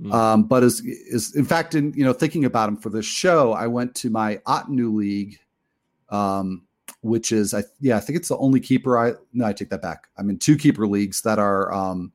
Mm. 0.00 0.12
Um, 0.12 0.42
but 0.44 0.62
as 0.62 0.80
is 0.80 1.34
in 1.34 1.46
fact, 1.46 1.74
in 1.74 1.94
you 1.94 2.04
know, 2.04 2.12
thinking 2.12 2.44
about 2.44 2.68
him 2.68 2.76
for 2.76 2.90
this 2.90 3.06
show, 3.06 3.52
I 3.52 3.66
went 3.68 3.94
to 3.96 4.10
my 4.10 4.36
Otnu 4.46 4.94
league, 4.94 5.38
um, 6.10 6.66
which 7.02 7.32
is 7.32 7.54
I 7.54 7.64
yeah, 7.80 7.96
I 7.96 8.00
think 8.00 8.18
it's 8.18 8.28
the 8.28 8.38
only 8.38 8.60
keeper. 8.60 8.98
I 8.98 9.12
no, 9.32 9.46
I 9.46 9.52
take 9.52 9.70
that 9.70 9.82
back. 9.82 10.08
I'm 10.16 10.30
in 10.30 10.38
two 10.38 10.56
keeper 10.56 10.86
leagues 10.86 11.22
that 11.22 11.38
are 11.38 11.72
um, 11.72 12.12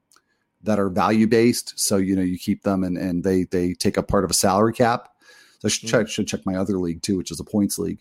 that 0.64 0.80
are 0.80 0.90
value 0.90 1.28
based. 1.28 1.74
So 1.80 1.98
you 1.98 2.16
know, 2.16 2.22
you 2.22 2.38
keep 2.38 2.64
them 2.64 2.84
and 2.84 2.98
and 2.98 3.24
they 3.24 3.46
they 3.46 3.74
take 3.74 3.98
up 3.98 4.08
part 4.08 4.24
of 4.24 4.32
a 4.32 4.36
salary 4.36 4.74
cap. 4.74 5.10
So 5.60 5.68
I 5.68 5.70
should 5.70 5.90
check 5.90 6.08
should 6.08 6.28
check 6.28 6.46
my 6.46 6.56
other 6.56 6.78
league 6.78 7.02
too, 7.02 7.18
which 7.18 7.32
is 7.32 7.40
a 7.40 7.44
points 7.44 7.80
league. 7.80 8.00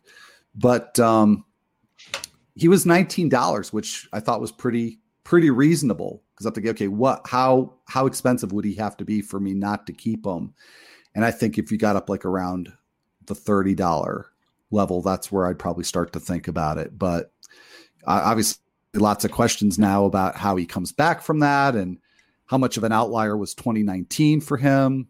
But 0.55 0.99
um, 0.99 1.45
he 2.55 2.68
was 2.68 2.85
nineteen 2.85 3.28
dollars, 3.28 3.72
which 3.72 4.09
I 4.12 4.20
thought 4.20 4.41
was 4.41 4.53
pretty 4.53 4.99
pretty 5.24 5.51
reasonable 5.51 6.22
because 6.33 6.47
I 6.47 6.49
have 6.49 6.55
to 6.55 6.61
get 6.61 6.70
okay, 6.76 6.89
what 6.89 7.22
how 7.26 7.74
how 7.87 8.07
expensive 8.07 8.53
would 8.53 8.64
he 8.64 8.74
have 8.74 8.97
to 8.97 9.05
be 9.05 9.22
for 9.22 9.39
me 9.39 9.55
not 9.55 9.87
to 9.87 9.93
keep 9.93 10.26
him? 10.26 10.55
And 11.14 11.24
I 11.24 11.30
think 11.30 11.59
if 11.59 11.70
you 11.70 11.78
got 11.78 11.97
up 11.97 12.09
like 12.09 12.24
around 12.24 12.72
the 13.26 13.35
thirty 13.35 13.74
dollar 13.74 14.32
level, 14.72 15.02
that's 15.02 15.30
where 15.30 15.46
I'd 15.46 15.58
probably 15.58 15.84
start 15.84 16.12
to 16.12 16.20
think 16.20 16.48
about 16.48 16.78
it. 16.78 16.98
But 16.98 17.32
uh, 18.06 18.22
obviously, 18.24 18.62
lots 18.94 19.24
of 19.24 19.30
questions 19.30 19.78
now 19.78 20.04
about 20.04 20.36
how 20.36 20.56
he 20.56 20.66
comes 20.66 20.92
back 20.92 21.22
from 21.22 21.40
that 21.40 21.74
and 21.74 21.98
how 22.46 22.58
much 22.58 22.76
of 22.76 22.84
an 22.84 22.92
outlier 22.92 23.36
was 23.36 23.54
2019 23.54 24.40
for 24.40 24.56
him. 24.56 25.08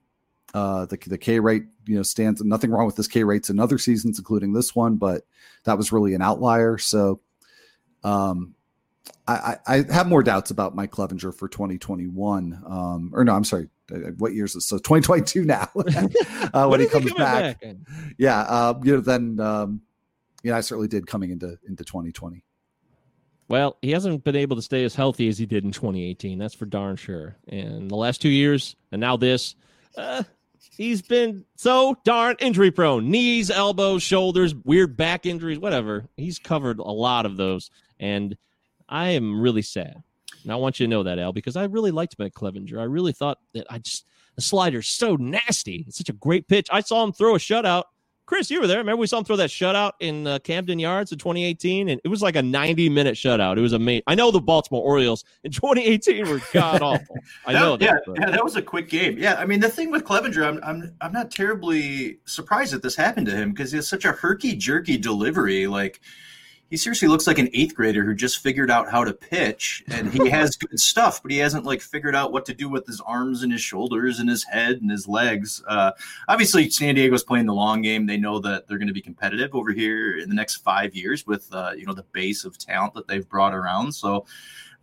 Uh, 0.55 0.85
the 0.87 0.99
the 1.07 1.19
K 1.19 1.41
rate, 1.41 1.65
you 1.87 1.97
know, 1.97 2.03
stands 2.03 2.43
nothing 2.43 2.71
wrong 2.71 2.87
with 2.87 2.97
this 2.97 3.09
K 3.09 3.25
rates 3.25 3.49
in 3.49 3.59
other 3.59 3.79
seasons, 3.79 4.19
including 4.19 4.53
this 4.53 4.75
one, 4.75 4.97
but 4.97 5.23
that 5.65 5.79
was 5.79 5.93
really 5.93 6.15
an 6.15 6.21
outlier. 6.21 6.77
So, 6.77 7.21
um, 8.05 8.55
I, 9.27 9.57
I 9.67 9.85
have 9.91 10.09
more 10.09 10.23
doubts 10.23 10.51
about 10.51 10.75
Mike 10.75 10.91
Clevinger 10.91 11.35
for 11.35 11.49
2021. 11.49 12.63
Um, 12.67 13.11
or 13.15 13.25
no, 13.25 13.35
I'm 13.35 13.45
sorry. 13.45 13.69
What 14.19 14.33
years 14.33 14.55
is 14.55 14.67
so 14.67 14.79
2022 14.79 15.45
now 15.45 15.69
uh, 16.55 16.67
when 16.67 16.81
he 16.81 16.87
comes 16.87 17.13
back. 17.13 17.61
back 17.61 17.77
yeah. 18.17 18.41
Uh, 18.41 18.81
you 18.83 18.95
know, 18.95 19.01
then, 19.01 19.39
um, 19.41 19.83
yeah, 20.43 20.57
I 20.57 20.61
certainly 20.61 20.89
did 20.89 21.07
coming 21.07 21.31
into, 21.31 21.59
into 21.67 21.85
2020. 21.85 22.45
Well, 23.49 23.77
he 23.83 23.91
hasn't 23.91 24.25
been 24.25 24.37
able 24.37 24.57
to 24.57 24.63
stay 24.63 24.85
as 24.85 24.95
healthy 24.95 25.29
as 25.29 25.37
he 25.37 25.47
did 25.47 25.65
in 25.65 25.73
2018. 25.73 26.39
That's 26.39 26.55
for 26.55 26.65
darn 26.65 26.97
sure. 26.97 27.37
And 27.49 27.91
the 27.91 27.97
last 27.97 28.23
two 28.23 28.31
years, 28.31 28.77
and 28.93 29.01
now 29.01 29.17
this, 29.17 29.57
uh, 29.97 30.23
he's 30.77 31.03
been 31.03 31.45
so 31.57 31.97
darn 32.05 32.37
injury 32.41 32.71
prone. 32.71 33.11
Knees, 33.11 33.51
elbows, 33.51 34.03
shoulders, 34.03 34.55
weird 34.55 34.97
back 34.97 35.27
injuries, 35.27 35.59
whatever. 35.59 36.07
He's 36.17 36.39
covered 36.39 36.79
a 36.79 36.85
lot 36.85 37.27
of 37.27 37.37
those. 37.37 37.71
And 38.01 38.37
I 38.89 39.11
am 39.11 39.41
really 39.41 39.63
sad. 39.63 40.03
And 40.43 40.53
I 40.53 40.57
want 40.57 40.81
you 40.81 40.87
to 40.87 40.91
know 40.91 41.03
that, 41.03 41.19
Al, 41.19 41.33
because 41.33 41.57
I 41.57 41.65
really 41.65 41.91
liked 41.91 42.19
Mike 42.19 42.35
Clevinger. 42.35 42.79
I 42.79 42.85
really 42.85 43.13
thought 43.13 43.39
that 43.55 43.67
I 43.71 43.79
just 43.79 44.07
the 44.37 44.43
slider's 44.43 44.89
so 44.89 45.17
nasty. 45.17 45.85
It's 45.87 45.99
such 45.99 46.09
a 46.09 46.15
great 46.15 46.49
pitch. 46.49 46.69
I 46.71 46.81
saw 46.81 47.05
him 47.05 47.13
throw 47.13 47.35
a 47.35 47.39
shutout. 47.39 47.85
Chris, 48.25 48.51
you 48.51 48.61
were 48.61 48.67
there. 48.67 48.79
Remember 48.79 49.01
we 49.01 49.07
saw 49.07 49.19
him 49.19 49.25
throw 49.25 49.37
that 49.37 49.51
shutout 49.51 49.93
in 50.01 50.27
uh, 50.27 50.39
Camden 50.39 50.79
Yards 50.79 51.13
in 51.13 51.19
2018, 51.19 51.89
and 51.91 52.01
it 52.03 52.09
was 52.09 52.23
like 52.23 52.37
a 52.37 52.43
90 52.43 52.89
minute 52.89 53.15
shutout. 53.15 53.59
It 53.59 53.61
was 53.61 53.73
amazing. 53.73 54.05
I 54.07 54.15
know 54.15 54.31
the 54.31 54.41
Baltimore 54.41 54.83
Orioles 54.83 55.25
in 55.45 55.51
2018 55.51 56.29
were 56.29 56.41
god 56.53 56.81
awful. 56.81 57.17
I 57.47 57.53
know 57.53 57.77
that. 57.77 58.03
Yeah, 58.07 58.15
yeah, 58.21 58.31
that 58.31 58.43
was 58.43 58.57
a 58.57 58.63
quick 58.63 58.89
game. 58.89 59.19
Yeah, 59.19 59.35
I 59.35 59.45
mean 59.45 59.61
the 59.61 59.69
thing 59.69 59.91
with 59.91 60.05
Clevinger, 60.05 60.47
I'm 60.47 60.61
I'm 60.63 60.95
I'm 61.01 61.13
not 61.13 61.31
terribly 61.31 62.21
surprised 62.25 62.73
that 62.73 62.83
this 62.83 62.97
happened 62.97 63.27
to 63.27 63.33
him 63.33 63.51
because 63.51 63.73
he 63.73 63.77
has 63.77 63.89
such 63.89 64.05
a 64.05 64.13
herky 64.13 64.55
jerky 64.55 64.97
delivery. 64.97 65.67
Like 65.67 66.01
he 66.73 66.79
seriously 66.79 67.07
looks 67.07 67.27
like 67.27 67.39
an 67.39 67.51
eighth 67.53 67.75
grader 67.75 68.03
who 68.03 68.15
just 68.15 68.39
figured 68.39 68.71
out 68.71 68.91
how 68.91 69.05
to 69.05 69.13
pitch 69.13 69.85
and 69.89 70.11
he 70.11 70.27
has 70.31 70.57
good 70.57 70.81
stuff 70.81 71.23
but 71.23 71.31
he 71.31 71.37
hasn't 71.37 71.67
like 71.67 71.83
figured 71.83 72.17
out 72.17 72.33
what 72.33 72.47
to 72.47 72.55
do 72.55 72.67
with 72.67 72.87
his 72.87 72.99
arms 73.03 73.43
and 73.43 73.53
his 73.53 73.61
shoulders 73.61 74.21
and 74.21 74.31
his 74.31 74.43
head 74.45 74.81
and 74.81 74.91
his 74.91 75.07
legs. 75.07 75.63
Uh, 75.69 75.93
obviously 76.29 76.71
san 76.71 76.95
diego's 76.95 77.25
playing 77.25 77.45
the 77.45 77.53
long 77.53 77.83
game. 77.83 78.07
They 78.07 78.17
know 78.17 78.39
that 78.39 78.67
they're 78.67 78.79
going 78.79 78.89
to 78.89 78.95
be 78.95 79.03
competitive 79.03 79.55
over 79.55 79.71
here 79.71 80.17
in 80.17 80.31
the 80.31 80.35
next 80.35 80.57
five 80.63 80.95
years 80.95 81.27
with 81.27 81.47
uh, 81.53 81.73
you 81.77 81.85
know 81.85 81.93
the 81.93 82.07
base 82.15 82.47
of 82.47 82.57
talent 82.57 82.95
that 82.95 83.07
they've 83.07 83.29
brought 83.29 83.53
around. 83.53 83.93
So 83.93 84.25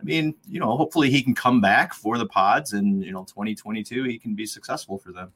I 0.00 0.04
mean, 0.04 0.36
you 0.48 0.60
know, 0.60 0.76
hopefully 0.76 1.10
he 1.10 1.24
can 1.24 1.34
come 1.34 1.60
back 1.60 1.92
for 1.92 2.18
the 2.18 2.26
pods 2.26 2.72
and, 2.72 3.04
you 3.04 3.10
know, 3.10 3.24
2022, 3.24 4.04
he 4.04 4.16
can 4.16 4.34
be 4.36 4.46
successful 4.46 4.96
for 4.96 5.10
them. 5.12 5.32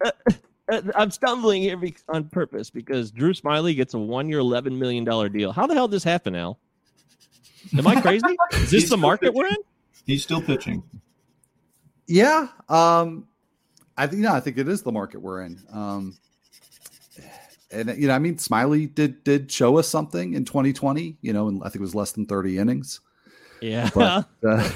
Uh, 0.70 0.82
I'm 0.94 1.10
stumbling 1.10 1.62
here 1.62 1.80
on 2.08 2.24
purpose 2.24 2.70
because 2.70 3.10
Drew 3.10 3.32
Smyly 3.32 3.76
gets 3.76 3.94
a 3.94 3.98
one 3.98 4.28
year, 4.28 4.40
$11 4.40 4.76
million 4.76 5.04
deal. 5.32 5.52
How 5.52 5.66
the 5.66 5.74
hell 5.74 5.88
did 5.88 5.96
this 5.96 6.04
happen, 6.04 6.34
Al? 6.34 6.58
Am 7.76 7.86
I 7.86 8.00
crazy? 8.00 8.24
Is 8.52 8.70
this 8.70 8.88
the 8.88 8.96
market 8.96 9.26
pitching. 9.26 9.36
we're 9.36 9.46
in? 9.46 9.56
He's 10.04 10.22
still 10.22 10.42
pitching. 10.42 10.82
Yeah. 12.06 12.48
Um, 12.68 13.26
I 13.96 14.06
think, 14.06 14.22
yeah, 14.22 14.34
I 14.34 14.40
think 14.40 14.58
it 14.58 14.68
is 14.68 14.82
the 14.82 14.92
market 14.92 15.20
we're 15.20 15.42
in. 15.42 15.58
Um, 15.72 16.16
and 17.70 17.96
you 17.98 18.08
know, 18.08 18.14
I 18.14 18.18
mean, 18.18 18.36
Smyly 18.36 18.94
did 18.94 19.24
did 19.24 19.50
show 19.50 19.78
us 19.78 19.88
something 19.88 20.34
in 20.34 20.44
2020. 20.44 21.16
You 21.20 21.32
know, 21.32 21.48
and 21.48 21.60
I 21.62 21.64
think 21.64 21.76
it 21.76 21.80
was 21.80 21.94
less 21.94 22.12
than 22.12 22.26
30 22.26 22.58
innings. 22.58 23.00
Yeah. 23.60 23.90
But, 23.92 24.28
uh, 24.48 24.70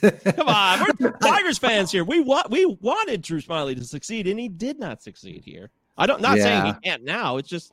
Come 0.00 0.48
on, 0.48 0.80
we're 1.00 1.10
Tigers 1.22 1.58
fans 1.58 1.90
here. 1.90 2.04
We 2.04 2.20
want 2.20 2.50
we 2.50 2.66
wanted 2.66 3.22
Drew 3.22 3.40
Smyly 3.40 3.76
to 3.76 3.84
succeed, 3.84 4.26
and 4.26 4.38
he 4.38 4.48
did 4.48 4.78
not 4.78 5.02
succeed 5.02 5.42
here. 5.44 5.70
I 5.96 6.06
don't 6.06 6.20
not 6.20 6.38
yeah. 6.38 6.42
saying 6.44 6.66
he 6.66 6.88
can't 6.88 7.04
now. 7.04 7.36
It's 7.36 7.48
just 7.48 7.72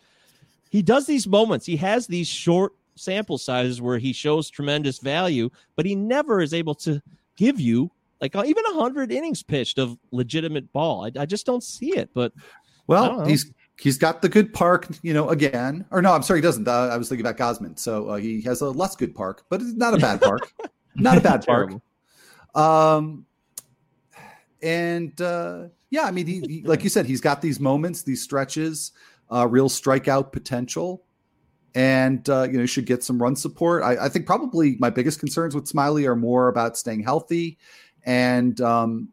he 0.69 0.81
does 0.81 1.05
these 1.05 1.27
moments. 1.27 1.65
He 1.65 1.77
has 1.77 2.07
these 2.07 2.27
short 2.27 2.73
sample 2.95 3.37
sizes 3.37 3.81
where 3.81 3.97
he 3.97 4.13
shows 4.13 4.49
tremendous 4.49 4.99
value, 4.99 5.49
but 5.75 5.85
he 5.85 5.95
never 5.95 6.41
is 6.41 6.53
able 6.53 6.75
to 6.75 7.01
give 7.35 7.59
you 7.59 7.91
like 8.21 8.35
uh, 8.35 8.43
even 8.45 8.63
a 8.65 8.73
hundred 8.73 9.11
innings 9.11 9.43
pitched 9.43 9.77
of 9.77 9.97
legitimate 10.11 10.71
ball. 10.73 11.05
I, 11.05 11.21
I 11.21 11.25
just 11.25 11.45
don't 11.45 11.63
see 11.63 11.95
it. 11.97 12.09
But 12.13 12.33
well, 12.87 13.25
he's 13.25 13.51
he's 13.79 13.97
got 13.97 14.21
the 14.21 14.29
good 14.29 14.53
park, 14.53 14.87
you 15.01 15.13
know, 15.13 15.29
again. 15.29 15.85
Or 15.91 16.01
no, 16.01 16.13
I'm 16.13 16.23
sorry, 16.23 16.39
he 16.39 16.41
doesn't. 16.41 16.67
Uh, 16.67 16.89
I 16.91 16.97
was 16.97 17.09
thinking 17.09 17.25
about 17.25 17.37
Gausman. 17.37 17.77
So 17.77 18.09
uh, 18.09 18.15
he 18.15 18.41
has 18.41 18.61
a 18.61 18.69
less 18.69 18.95
good 18.95 19.13
park, 19.13 19.43
but 19.49 19.61
it's 19.61 19.73
not 19.73 19.93
a 19.93 19.97
bad 19.97 20.21
park. 20.21 20.51
not 20.95 21.17
a 21.17 21.21
bad 21.21 21.45
park. 21.45 21.73
Um, 22.55 23.25
and 24.61 25.19
uh, 25.21 25.65
yeah, 25.89 26.03
I 26.03 26.11
mean, 26.11 26.25
he, 26.25 26.39
he, 26.47 26.61
like 26.63 26.83
you 26.83 26.89
said, 26.89 27.05
he's 27.05 27.21
got 27.21 27.41
these 27.41 27.59
moments, 27.59 28.03
these 28.03 28.23
stretches, 28.23 28.91
uh, 29.31 29.47
real 29.47 29.69
strikeout 29.69 30.31
potential, 30.31 31.03
and 31.75 32.27
uh, 32.29 32.43
you 32.43 32.57
know, 32.57 32.65
should 32.65 32.85
get 32.85 33.03
some 33.03 33.21
run 33.21 33.35
support. 33.35 33.83
I, 33.83 34.05
I, 34.05 34.09
think 34.09 34.25
probably 34.25 34.77
my 34.79 34.89
biggest 34.89 35.19
concerns 35.19 35.53
with 35.53 35.65
Smyly 35.65 36.07
are 36.07 36.15
more 36.15 36.47
about 36.47 36.77
staying 36.77 37.03
healthy 37.03 37.57
and 38.03 38.59
um, 38.61 39.09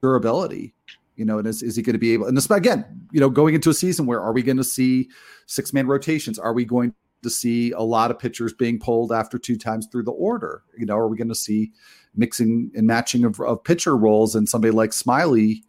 durability. 0.00 0.74
You 1.16 1.24
know, 1.24 1.38
and 1.38 1.46
is, 1.46 1.62
is 1.62 1.76
he 1.76 1.82
going 1.82 1.92
to 1.92 1.98
be 1.98 2.12
able? 2.12 2.26
And 2.26 2.36
this, 2.36 2.50
again, 2.50 2.84
you 3.12 3.20
know, 3.20 3.30
going 3.30 3.54
into 3.54 3.70
a 3.70 3.74
season 3.74 4.06
where 4.06 4.20
are 4.20 4.32
we 4.32 4.42
going 4.42 4.56
to 4.56 4.64
see 4.64 5.10
six 5.46 5.72
man 5.72 5.86
rotations? 5.86 6.40
Are 6.40 6.52
we 6.52 6.64
going 6.64 6.92
to 7.22 7.30
see 7.30 7.70
a 7.70 7.82
lot 7.82 8.10
of 8.10 8.18
pitchers 8.18 8.52
being 8.52 8.80
pulled 8.80 9.12
after 9.12 9.38
two 9.38 9.56
times 9.56 9.86
through 9.92 10.02
the 10.02 10.10
order? 10.10 10.62
You 10.76 10.86
know, 10.86 10.96
are 10.96 11.06
we 11.06 11.16
going 11.16 11.28
to 11.28 11.34
see 11.34 11.70
mixing 12.16 12.70
and 12.74 12.86
matching 12.86 13.24
of, 13.24 13.40
of 13.40 13.62
pitcher 13.64 13.96
roles, 13.96 14.34
and 14.34 14.48
somebody 14.48 14.72
like 14.72 14.90
Smyly 14.90 15.62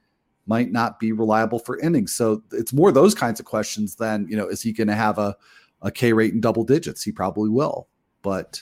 might 0.48 0.72
not 0.72 1.00
be 1.00 1.12
reliable 1.12 1.60
for 1.60 1.80
innings. 1.80 2.14
So 2.14 2.44
it's 2.52 2.74
more 2.74 2.92
those 2.92 3.16
kinds 3.16 3.40
of 3.40 3.46
questions 3.46 3.96
than 3.96 4.28
you 4.30 4.38
know, 4.38 4.48
is 4.48 4.62
he 4.62 4.72
going 4.72 4.88
to 4.88 4.96
have 4.96 5.18
a 5.18 5.36
a 5.82 5.92
K 5.92 6.14
rate 6.14 6.34
in 6.34 6.42
double 6.42 6.64
digits? 6.64 7.04
He 7.04 7.12
probably 7.12 7.50
will, 7.50 7.88
but. 8.22 8.62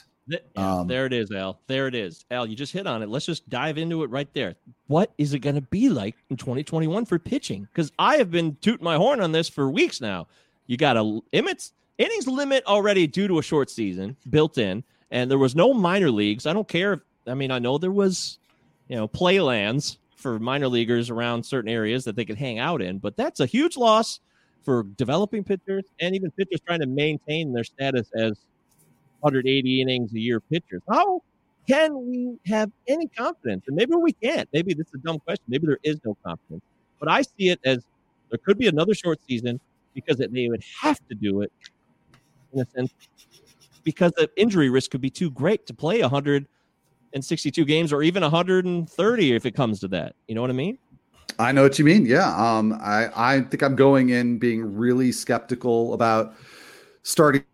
Um, 0.56 0.86
there 0.86 1.04
it 1.04 1.12
is, 1.12 1.30
Al. 1.30 1.60
There 1.66 1.86
it 1.86 1.94
is. 1.94 2.24
Al, 2.30 2.46
you 2.46 2.56
just 2.56 2.72
hit 2.72 2.86
on 2.86 3.02
it. 3.02 3.10
Let's 3.10 3.26
just 3.26 3.46
dive 3.50 3.76
into 3.76 4.04
it 4.04 4.10
right 4.10 4.32
there. 4.32 4.54
What 4.86 5.12
is 5.18 5.34
it 5.34 5.40
going 5.40 5.56
to 5.56 5.60
be 5.60 5.90
like 5.90 6.16
in 6.30 6.38
2021 6.38 7.04
for 7.04 7.18
pitching? 7.18 7.68
Because 7.70 7.92
I 7.98 8.16
have 8.16 8.30
been 8.30 8.56
tooting 8.62 8.84
my 8.84 8.96
horn 8.96 9.20
on 9.20 9.32
this 9.32 9.50
for 9.50 9.68
weeks 9.68 10.00
now. 10.00 10.26
You 10.66 10.78
got 10.78 10.96
a 10.96 11.20
Emmett's 11.34 11.74
innings 11.98 12.26
limit 12.26 12.64
already 12.66 13.06
due 13.06 13.28
to 13.28 13.38
a 13.38 13.42
short 13.42 13.68
season 13.68 14.16
built 14.30 14.56
in, 14.56 14.82
and 15.10 15.30
there 15.30 15.36
was 15.36 15.54
no 15.54 15.74
minor 15.74 16.10
leagues. 16.10 16.46
I 16.46 16.54
don't 16.54 16.68
care 16.68 16.94
if 16.94 17.00
I 17.26 17.34
mean, 17.34 17.50
I 17.50 17.58
know 17.58 17.78
there 17.78 17.92
was, 17.92 18.38
you 18.88 18.96
know, 18.96 19.08
playlands 19.08 19.98
for 20.16 20.38
minor 20.38 20.68
leaguers 20.68 21.10
around 21.10 21.44
certain 21.44 21.70
areas 21.70 22.04
that 22.04 22.16
they 22.16 22.24
could 22.24 22.38
hang 22.38 22.58
out 22.58 22.82
in, 22.82 22.98
but 22.98 23.16
that's 23.16 23.40
a 23.40 23.46
huge 23.46 23.76
loss 23.76 24.20
for 24.62 24.84
developing 24.96 25.44
pitchers 25.44 25.84
and 26.00 26.14
even 26.14 26.30
pitchers 26.30 26.60
trying 26.66 26.80
to 26.80 26.86
maintain 26.86 27.52
their 27.52 27.64
status 27.64 28.08
as 28.16 28.32
180 29.20 29.82
innings 29.82 30.12
a 30.14 30.18
year 30.18 30.40
pitchers. 30.40 30.82
How 30.88 31.22
can 31.68 32.06
we 32.06 32.38
have 32.46 32.70
any 32.88 33.08
confidence? 33.08 33.64
And 33.66 33.76
maybe 33.76 33.94
we 33.94 34.12
can't. 34.12 34.48
Maybe 34.52 34.74
this 34.74 34.86
is 34.88 34.94
a 34.94 34.98
dumb 34.98 35.18
question. 35.20 35.44
Maybe 35.48 35.66
there 35.66 35.78
is 35.82 35.98
no 36.04 36.16
confidence. 36.24 36.62
But 36.98 37.10
I 37.10 37.22
see 37.22 37.50
it 37.50 37.60
as 37.64 37.84
there 38.30 38.38
could 38.38 38.58
be 38.58 38.68
another 38.68 38.94
short 38.94 39.18
season 39.26 39.60
because 39.94 40.16
they 40.16 40.48
would 40.48 40.64
have 40.80 40.98
to 41.08 41.14
do 41.14 41.42
it 41.42 41.52
in 42.52 42.60
a 42.60 42.66
sense 42.66 42.92
because 43.82 44.12
the 44.12 44.30
injury 44.36 44.70
risk 44.70 44.90
could 44.90 45.00
be 45.00 45.10
too 45.10 45.30
great 45.30 45.66
to 45.66 45.74
play 45.74 46.00
100 46.00 46.46
and 47.14 47.24
62 47.24 47.64
games 47.64 47.92
or 47.92 48.02
even 48.02 48.22
130 48.22 49.34
if 49.34 49.46
it 49.46 49.54
comes 49.54 49.80
to 49.80 49.88
that. 49.88 50.14
You 50.28 50.34
know 50.34 50.40
what 50.40 50.50
I 50.50 50.54
mean? 50.54 50.78
I 51.38 51.52
know 51.52 51.62
what 51.62 51.78
you 51.78 51.84
mean. 51.84 52.06
Yeah. 52.06 52.34
Um, 52.36 52.78
I, 52.80 53.08
I 53.16 53.40
think 53.40 53.62
I'm 53.62 53.76
going 53.76 54.10
in 54.10 54.38
being 54.38 54.76
really 54.76 55.10
skeptical 55.10 55.94
about 55.94 56.34
starting 57.02 57.44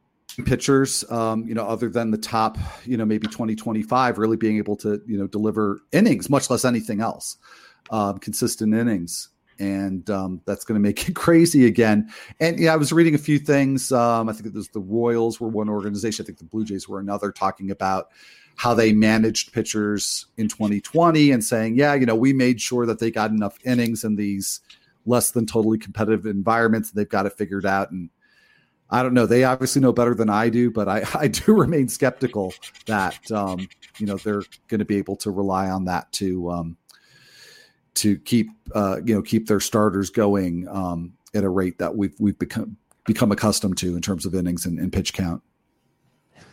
pitchers, 0.44 1.08
um, 1.10 1.46
you 1.46 1.54
know, 1.54 1.66
other 1.66 1.88
than 1.88 2.10
the 2.10 2.18
top, 2.18 2.58
you 2.84 2.96
know, 2.96 3.04
maybe 3.04 3.26
2025, 3.26 4.18
really 4.18 4.36
being 4.36 4.58
able 4.58 4.76
to, 4.76 5.00
you 5.06 5.18
know, 5.18 5.26
deliver 5.26 5.80
innings, 5.92 6.28
much 6.28 6.50
less 6.50 6.64
anything 6.64 7.00
else, 7.00 7.36
um, 7.90 8.18
consistent 8.18 8.74
innings. 8.74 9.30
And 9.58 10.08
um, 10.08 10.40
that's 10.46 10.64
going 10.64 10.80
to 10.80 10.80
make 10.80 11.08
it 11.08 11.14
crazy 11.14 11.66
again. 11.66 12.10
And 12.38 12.58
yeah, 12.58 12.72
I 12.72 12.76
was 12.76 12.92
reading 12.92 13.14
a 13.14 13.18
few 13.18 13.38
things. 13.38 13.92
Um, 13.92 14.28
I 14.28 14.32
think 14.32 14.46
it 14.46 14.54
was 14.54 14.68
the 14.68 14.80
Royals 14.80 15.40
were 15.40 15.48
one 15.48 15.68
organization. 15.68 16.24
I 16.24 16.26
think 16.26 16.38
the 16.38 16.44
Blue 16.44 16.64
Jays 16.64 16.88
were 16.88 17.00
another, 17.00 17.32
talking 17.32 17.70
about 17.70 18.08
how 18.56 18.74
they 18.74 18.92
managed 18.92 19.52
pitchers 19.52 20.26
in 20.36 20.48
2020 20.48 21.30
and 21.30 21.42
saying, 21.42 21.76
yeah, 21.76 21.94
you 21.94 22.06
know, 22.06 22.14
we 22.14 22.32
made 22.32 22.60
sure 22.60 22.86
that 22.86 22.98
they 22.98 23.10
got 23.10 23.30
enough 23.30 23.56
innings 23.64 24.04
in 24.04 24.16
these 24.16 24.60
less 25.06 25.30
than 25.30 25.46
totally 25.46 25.78
competitive 25.78 26.26
environments. 26.26 26.90
They've 26.90 27.08
got 27.08 27.26
it 27.26 27.32
figured 27.32 27.64
out. 27.64 27.90
And 27.90 28.10
I 28.90 29.02
don't 29.02 29.14
know. 29.14 29.26
They 29.26 29.44
obviously 29.44 29.80
know 29.80 29.92
better 29.92 30.14
than 30.14 30.28
I 30.28 30.48
do, 30.48 30.70
but 30.70 30.88
I, 30.88 31.04
I 31.14 31.28
do 31.28 31.54
remain 31.54 31.88
skeptical 31.88 32.52
that 32.86 33.30
um, 33.30 33.68
you 33.98 34.06
know 34.06 34.16
they're 34.16 34.42
going 34.68 34.80
to 34.80 34.84
be 34.84 34.96
able 34.96 35.16
to 35.16 35.30
rely 35.30 35.70
on 35.70 35.84
that 35.86 36.10
to 36.12 36.50
um, 36.50 36.76
to 37.94 38.18
keep 38.18 38.48
uh, 38.74 39.00
you 39.04 39.14
know 39.14 39.22
keep 39.22 39.46
their 39.46 39.60
starters 39.60 40.10
going 40.10 40.66
um, 40.68 41.12
at 41.34 41.44
a 41.44 41.48
rate 41.48 41.78
that 41.78 41.96
we've 41.96 42.14
we've 42.18 42.38
become 42.38 42.76
become 43.04 43.32
accustomed 43.32 43.78
to 43.78 43.94
in 43.94 44.02
terms 44.02 44.26
of 44.26 44.34
innings 44.34 44.66
and, 44.66 44.78
and 44.78 44.92
pitch 44.92 45.12
count. 45.12 45.42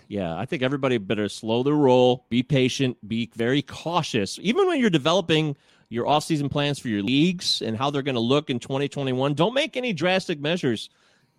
Yeah, 0.08 0.38
I 0.38 0.45
think 0.45 0.64
everybody 0.64 0.97
better 0.97 1.28
slow 1.28 1.64
the 1.64 1.74
roll, 1.74 2.26
be 2.30 2.41
patient, 2.41 2.97
be 3.08 3.30
very 3.36 3.62
cautious. 3.62 4.39
Even 4.41 4.68
when 4.68 4.80
you're 4.80 4.89
developing 4.89 5.55
your 5.89 6.05
offseason 6.05 6.49
plans 6.49 6.80
for 6.80 6.88
your 6.88 7.03
leagues 7.03 7.62
and 7.62 7.78
how 7.78 7.89
they're 7.89 8.01
going 8.01 8.16
to 8.16 8.22
look 8.22 8.49
in 8.49 8.60
2021, 8.60 9.34
don't 9.34 9.53
make 9.53 9.76
any 9.76 9.93
drastic 9.93 10.39
measures 10.39 10.89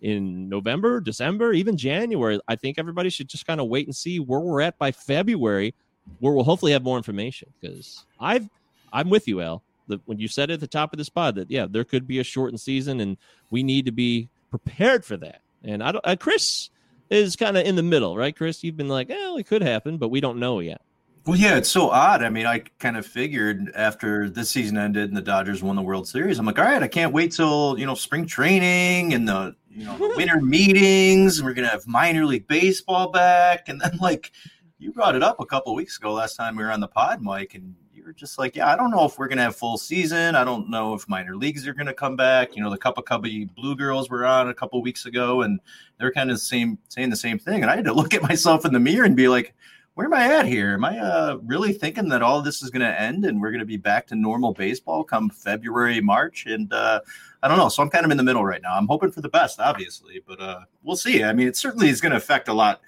in 0.01 0.47
November, 0.47 0.99
December, 0.99 1.53
even 1.53 1.77
January. 1.77 2.39
I 2.47 2.55
think 2.55 2.77
everybody 2.77 3.09
should 3.09 3.27
just 3.27 3.45
kind 3.45 3.59
of 3.59 3.67
wait 3.67 3.87
and 3.87 3.95
see 3.95 4.19
where 4.19 4.39
we're 4.39 4.61
at 4.61 4.77
by 4.77 4.91
February, 4.91 5.73
where 6.19 6.33
we'll 6.33 6.43
hopefully 6.43 6.71
have 6.71 6.83
more 6.83 6.97
information. 6.97 7.51
Because 7.59 8.05
I've, 8.19 8.47
I'm 8.93 9.09
with 9.09 9.27
you, 9.27 9.41
Al. 9.41 9.63
When 10.05 10.19
you 10.19 10.27
said 10.27 10.51
at 10.51 10.59
the 10.59 10.67
top 10.67 10.93
of 10.93 10.99
the 10.99 11.03
spot 11.03 11.33
that 11.35 11.49
yeah, 11.49 11.65
there 11.67 11.83
could 11.83 12.07
be 12.07 12.19
a 12.19 12.23
shortened 12.23 12.61
season, 12.61 12.99
and 12.99 13.17
we 13.49 13.63
need 13.63 13.85
to 13.85 13.91
be 13.91 14.29
prepared 14.51 15.03
for 15.03 15.17
that. 15.17 15.41
And 15.63 15.81
I 15.81 15.91
don't, 15.91 16.05
uh, 16.05 16.15
Chris 16.15 16.69
is 17.09 17.35
kind 17.35 17.57
of 17.57 17.65
in 17.65 17.75
the 17.75 17.83
middle, 17.83 18.15
right, 18.15 18.35
Chris? 18.35 18.63
You've 18.63 18.77
been 18.77 18.89
like, 18.89 19.09
well, 19.09 19.37
it 19.37 19.47
could 19.47 19.61
happen, 19.61 19.97
but 19.97 20.09
we 20.09 20.21
don't 20.21 20.39
know 20.39 20.59
yet. 20.59 20.81
Well, 21.25 21.37
yeah, 21.37 21.57
it's 21.57 21.69
so 21.69 21.89
odd. 21.89 22.23
I 22.23 22.29
mean, 22.29 22.45
I 22.45 22.63
kind 22.79 22.97
of 22.97 23.05
figured 23.05 23.71
after 23.75 24.29
this 24.29 24.49
season 24.49 24.77
ended 24.77 25.09
and 25.09 25.17
the 25.17 25.21
Dodgers 25.21 25.61
won 25.61 25.75
the 25.75 25.81
World 25.81 26.07
Series, 26.07 26.39
I'm 26.39 26.45
like, 26.45 26.57
all 26.57 26.65
right, 26.65 26.81
I 26.81 26.87
can't 26.87 27.13
wait 27.13 27.31
till 27.31 27.77
you 27.77 27.85
know 27.85 27.93
spring 27.93 28.25
training 28.25 29.13
and 29.13 29.27
the 29.27 29.55
you 29.69 29.85
know 29.85 29.97
the 29.97 30.13
winter 30.17 30.41
meetings. 30.41 31.43
We're 31.43 31.53
gonna 31.53 31.67
have 31.67 31.85
minor 31.85 32.25
league 32.25 32.47
baseball 32.47 33.11
back, 33.11 33.69
and 33.69 33.79
then 33.79 33.97
like 34.01 34.31
you 34.79 34.91
brought 34.91 35.15
it 35.15 35.21
up 35.21 35.39
a 35.39 35.45
couple 35.45 35.75
weeks 35.75 35.97
ago 35.97 36.13
last 36.13 36.35
time 36.35 36.55
we 36.55 36.63
were 36.63 36.71
on 36.71 36.79
the 36.79 36.87
pod, 36.87 37.21
Mike, 37.21 37.53
and 37.53 37.75
just 38.13 38.39
like, 38.39 38.55
yeah, 38.55 38.71
I 38.71 38.75
don't 38.75 38.91
know 38.91 39.05
if 39.05 39.17
we're 39.17 39.27
gonna 39.27 39.43
have 39.43 39.55
full 39.55 39.77
season. 39.77 40.35
I 40.35 40.43
don't 40.43 40.69
know 40.69 40.93
if 40.93 41.07
minor 41.07 41.35
leagues 41.35 41.67
are 41.67 41.73
gonna 41.73 41.93
come 41.93 42.15
back. 42.15 42.55
You 42.55 42.63
know, 42.63 42.69
the 42.69 42.77
Cup 42.77 42.97
of 42.97 43.05
Cubby 43.05 43.45
Blue 43.45 43.75
Girls 43.75 44.09
were 44.09 44.25
on 44.25 44.49
a 44.49 44.53
couple 44.53 44.81
weeks 44.81 45.05
ago, 45.05 45.41
and 45.41 45.59
they're 45.99 46.11
kind 46.11 46.31
of 46.31 46.39
same 46.39 46.77
saying 46.89 47.09
the 47.09 47.15
same 47.15 47.39
thing, 47.39 47.61
and 47.61 47.71
I 47.71 47.75
had 47.75 47.85
to 47.85 47.93
look 47.99 48.13
at 48.13 48.23
myself 48.23 48.65
in 48.65 48.73
the 48.73 48.79
mirror 48.79 49.05
and 49.05 49.15
be 49.15 49.27
like 49.27 49.53
where 49.99 50.05
am 50.05 50.13
I 50.13 50.33
at 50.33 50.45
here? 50.45 50.75
Am 50.75 50.85
I 50.85 50.97
uh, 50.97 51.39
really 51.43 51.73
thinking 51.73 52.07
that 52.07 52.21
all 52.21 52.41
this 52.41 52.63
is 52.63 52.69
going 52.69 52.89
to 52.89 53.01
end 53.01 53.25
and 53.25 53.41
we're 53.41 53.51
going 53.51 53.59
to 53.59 53.65
be 53.65 53.75
back 53.75 54.07
to 54.07 54.15
normal 54.15 54.53
baseball 54.53 55.03
come 55.03 55.29
February, 55.29 55.99
March? 55.99 56.45
And 56.45 56.71
uh, 56.71 57.01
I 57.43 57.49
don't 57.49 57.57
know. 57.57 57.67
So 57.67 57.83
I'm 57.83 57.89
kind 57.89 58.05
of 58.05 58.11
in 58.11 58.15
the 58.15 58.23
middle 58.23 58.45
right 58.45 58.61
now. 58.61 58.77
I'm 58.77 58.87
hoping 58.87 59.11
for 59.11 59.19
the 59.19 59.27
best, 59.27 59.59
obviously, 59.59 60.23
but 60.25 60.39
uh, 60.39 60.61
we'll 60.83 60.95
see. 60.95 61.21
I 61.21 61.33
mean, 61.33 61.49
it 61.49 61.57
certainly 61.57 61.89
is 61.89 61.99
going 61.99 62.11
to 62.11 62.17
affect 62.17 62.47
a 62.47 62.53
lot 62.53 62.79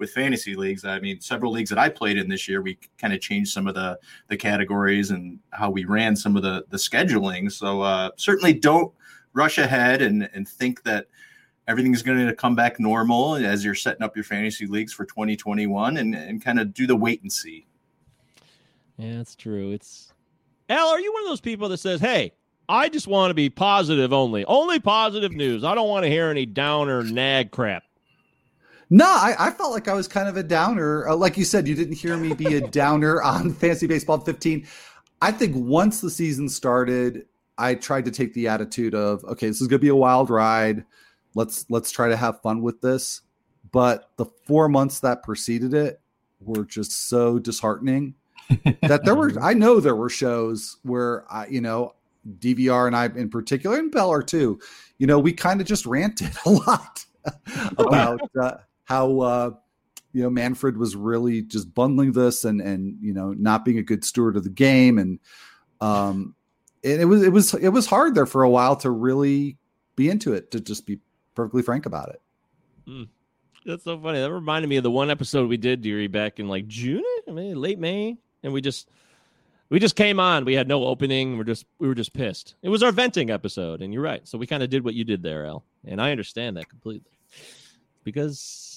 with 0.00 0.10
fantasy 0.10 0.56
leagues. 0.56 0.84
I 0.84 0.98
mean, 0.98 1.20
several 1.20 1.52
leagues 1.52 1.70
that 1.70 1.78
I 1.78 1.88
played 1.88 2.16
in 2.16 2.28
this 2.28 2.48
year, 2.48 2.62
we 2.62 2.78
kind 2.98 3.12
of 3.12 3.20
changed 3.20 3.52
some 3.52 3.68
of 3.68 3.74
the 3.74 4.00
the 4.26 4.36
categories 4.36 5.10
and 5.10 5.38
how 5.50 5.70
we 5.70 5.84
ran 5.84 6.16
some 6.16 6.36
of 6.36 6.42
the 6.42 6.64
the 6.70 6.76
scheduling. 6.76 7.52
So 7.52 7.82
uh, 7.82 8.10
certainly 8.16 8.54
don't 8.54 8.92
rush 9.32 9.58
ahead 9.58 10.02
and 10.02 10.28
and 10.34 10.48
think 10.48 10.82
that 10.82 11.06
everything's 11.68 12.02
going 12.02 12.26
to 12.26 12.34
come 12.34 12.56
back 12.56 12.80
normal 12.80 13.36
as 13.36 13.64
you're 13.64 13.76
setting 13.76 14.02
up 14.02 14.16
your 14.16 14.24
fantasy 14.24 14.66
leagues 14.66 14.92
for 14.92 15.04
2021 15.04 15.98
and, 15.98 16.16
and 16.16 16.44
kind 16.44 16.58
of 16.58 16.74
do 16.74 16.84
the 16.84 16.96
wait 16.96 17.22
and 17.22 17.30
see. 17.30 17.64
Yeah, 18.96 19.18
that's 19.18 19.36
true. 19.36 19.70
It's 19.70 20.12
Al, 20.68 20.88
are 20.88 21.00
you 21.00 21.12
one 21.12 21.22
of 21.22 21.28
those 21.28 21.40
people 21.40 21.68
that 21.68 21.78
says, 21.78 22.00
Hey, 22.00 22.32
I 22.68 22.88
just 22.88 23.06
want 23.06 23.30
to 23.30 23.34
be 23.34 23.50
positive 23.50 24.12
only, 24.12 24.44
only 24.46 24.80
positive 24.80 25.32
news. 25.32 25.62
I 25.62 25.74
don't 25.74 25.88
want 25.88 26.04
to 26.04 26.10
hear 26.10 26.28
any 26.28 26.46
downer 26.46 27.02
nag 27.02 27.50
crap. 27.50 27.84
No, 28.90 29.06
I, 29.06 29.36
I, 29.38 29.50
felt 29.52 29.72
like 29.72 29.86
I 29.86 29.94
was 29.94 30.08
kind 30.08 30.28
of 30.28 30.36
a 30.36 30.42
downer. 30.42 31.08
Uh, 31.08 31.14
like 31.14 31.36
you 31.36 31.44
said, 31.44 31.68
you 31.68 31.76
didn't 31.76 31.94
hear 31.94 32.16
me 32.16 32.34
be 32.34 32.56
a 32.56 32.60
downer 32.68 33.22
on 33.22 33.52
Fantasy 33.52 33.86
Baseball 33.86 34.18
15. 34.18 34.66
I 35.22 35.30
think 35.30 35.54
once 35.54 36.00
the 36.00 36.10
season 36.10 36.48
started, 36.48 37.26
I 37.56 37.76
tried 37.76 38.04
to 38.06 38.10
take 38.10 38.34
the 38.34 38.48
attitude 38.48 38.94
of, 38.94 39.22
okay, 39.24 39.46
this 39.46 39.60
is 39.60 39.68
going 39.68 39.78
to 39.78 39.84
be 39.84 39.88
a 39.88 39.96
wild 39.96 40.28
ride 40.28 40.84
let's 41.34 41.66
let's 41.70 41.90
try 41.90 42.08
to 42.08 42.16
have 42.16 42.40
fun 42.40 42.62
with 42.62 42.80
this 42.80 43.22
but 43.72 44.10
the 44.16 44.24
four 44.46 44.68
months 44.68 45.00
that 45.00 45.22
preceded 45.22 45.74
it 45.74 46.00
were 46.40 46.64
just 46.64 47.08
so 47.08 47.38
disheartening 47.38 48.14
that 48.82 49.04
there 49.04 49.14
were 49.14 49.32
i 49.42 49.54
know 49.54 49.80
there 49.80 49.96
were 49.96 50.08
shows 50.08 50.78
where 50.82 51.24
i 51.32 51.46
you 51.46 51.60
know 51.60 51.94
dvr 52.38 52.86
and 52.86 52.96
i 52.96 53.06
in 53.06 53.28
particular 53.28 53.78
and 53.78 53.92
beller 53.92 54.22
too 54.22 54.58
you 54.98 55.06
know 55.06 55.18
we 55.18 55.32
kind 55.32 55.60
of 55.60 55.66
just 55.66 55.86
ranted 55.86 56.30
a 56.46 56.50
lot 56.50 57.04
about 57.78 58.20
uh, 58.40 58.52
how 58.90 59.20
uh, 59.20 59.50
you 60.12 60.22
know 60.22 60.28
manfred 60.28 60.76
was 60.76 60.96
really 60.96 61.42
just 61.42 61.72
bundling 61.72 62.12
this 62.12 62.44
and 62.44 62.60
and 62.60 62.98
you 63.00 63.14
know 63.14 63.32
not 63.32 63.64
being 63.64 63.78
a 63.78 63.82
good 63.82 64.04
steward 64.04 64.36
of 64.36 64.42
the 64.42 64.50
game 64.50 64.98
and 64.98 65.20
um 65.80 66.34
and 66.82 67.00
it 67.00 67.04
was 67.04 67.22
it 67.22 67.32
was 67.32 67.54
it 67.54 67.68
was 67.68 67.86
hard 67.86 68.14
there 68.14 68.26
for 68.26 68.42
a 68.42 68.50
while 68.50 68.74
to 68.74 68.90
really 68.90 69.56
be 69.94 70.10
into 70.10 70.32
it 70.32 70.50
to 70.50 70.60
just 70.60 70.86
be 70.86 70.98
perfectly 71.34 71.62
frank 71.62 71.86
about 71.86 72.08
it. 72.08 72.20
Mm. 72.88 73.08
That's 73.64 73.84
so 73.84 74.00
funny. 74.00 74.18
That 74.18 74.32
reminded 74.32 74.68
me 74.68 74.78
of 74.78 74.82
the 74.82 74.90
one 74.90 75.10
episode 75.10 75.48
we 75.48 75.58
did, 75.58 75.82
Deary, 75.82 76.08
back 76.08 76.40
in 76.40 76.48
like 76.48 76.66
June, 76.66 77.04
I 77.28 77.30
mean, 77.30 77.60
late 77.60 77.78
May, 77.78 78.16
and 78.42 78.52
we 78.52 78.62
just 78.62 78.88
we 79.68 79.78
just 79.78 79.96
came 79.96 80.18
on. 80.18 80.46
We 80.46 80.54
had 80.54 80.66
no 80.66 80.84
opening. 80.84 81.38
We're 81.38 81.44
just 81.44 81.66
we 81.78 81.86
were 81.86 81.94
just 81.94 82.14
pissed. 82.14 82.54
It 82.62 82.70
was 82.70 82.82
our 82.82 82.90
venting 82.90 83.30
episode, 83.30 83.82
and 83.82 83.92
you're 83.92 84.02
right. 84.02 84.26
So 84.26 84.38
we 84.38 84.46
kind 84.46 84.62
of 84.62 84.70
did 84.70 84.82
what 84.82 84.94
you 84.94 85.04
did 85.04 85.22
there, 85.22 85.46
Al, 85.46 85.64
and 85.84 86.00
I 86.00 86.10
understand 86.10 86.56
that 86.56 86.68
completely 86.68 87.12
because 88.04 88.69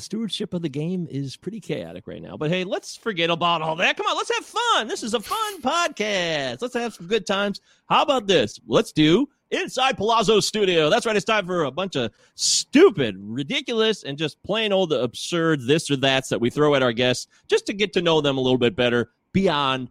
the 0.00 0.04
stewardship 0.04 0.54
of 0.54 0.62
the 0.62 0.68
game 0.68 1.06
is 1.10 1.36
pretty 1.36 1.60
chaotic 1.60 2.06
right 2.06 2.22
now. 2.22 2.34
But 2.34 2.50
hey, 2.50 2.64
let's 2.64 2.96
forget 2.96 3.28
about 3.28 3.60
all 3.60 3.76
that. 3.76 3.98
Come 3.98 4.06
on, 4.06 4.16
let's 4.16 4.34
have 4.34 4.46
fun. 4.46 4.88
This 4.88 5.02
is 5.02 5.12
a 5.12 5.20
fun 5.20 5.60
podcast. 5.60 6.62
Let's 6.62 6.72
have 6.72 6.94
some 6.94 7.06
good 7.06 7.26
times. 7.26 7.60
How 7.90 8.00
about 8.02 8.26
this? 8.26 8.58
Let's 8.66 8.92
do 8.92 9.28
inside 9.50 9.98
Palazzo 9.98 10.40
Studio. 10.40 10.88
That's 10.88 11.04
right. 11.04 11.14
It's 11.14 11.26
time 11.26 11.44
for 11.44 11.64
a 11.64 11.70
bunch 11.70 11.96
of 11.96 12.12
stupid, 12.34 13.16
ridiculous, 13.18 14.02
and 14.02 14.16
just 14.16 14.42
plain 14.42 14.72
old 14.72 14.94
absurd 14.94 15.66
this 15.66 15.90
or 15.90 15.96
that's 15.96 16.30
that 16.30 16.40
we 16.40 16.48
throw 16.48 16.74
at 16.74 16.82
our 16.82 16.92
guests 16.92 17.26
just 17.48 17.66
to 17.66 17.74
get 17.74 17.92
to 17.92 18.00
know 18.00 18.22
them 18.22 18.38
a 18.38 18.40
little 18.40 18.58
bit 18.58 18.74
better 18.74 19.10
beyond 19.32 19.90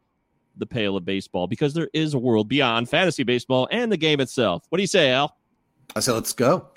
the 0.58 0.66
pale 0.66 0.98
of 0.98 1.06
baseball 1.06 1.46
because 1.46 1.76
there 1.76 1.90
is 1.94 2.16
a 2.16 2.20
world 2.20 2.50
beyond 2.50 2.90
fantasy 2.90 3.24
baseball 3.24 3.68
and 3.72 3.92
the 3.92 3.98
game 3.98 4.20
itself. 4.20 4.66
What 4.70 4.78
do 4.78 4.82
you 4.82 4.88
say, 4.88 5.12
Al? 5.12 5.38
I 5.96 6.00
say 6.00 6.14
let's 6.14 6.34
go. 6.34 6.68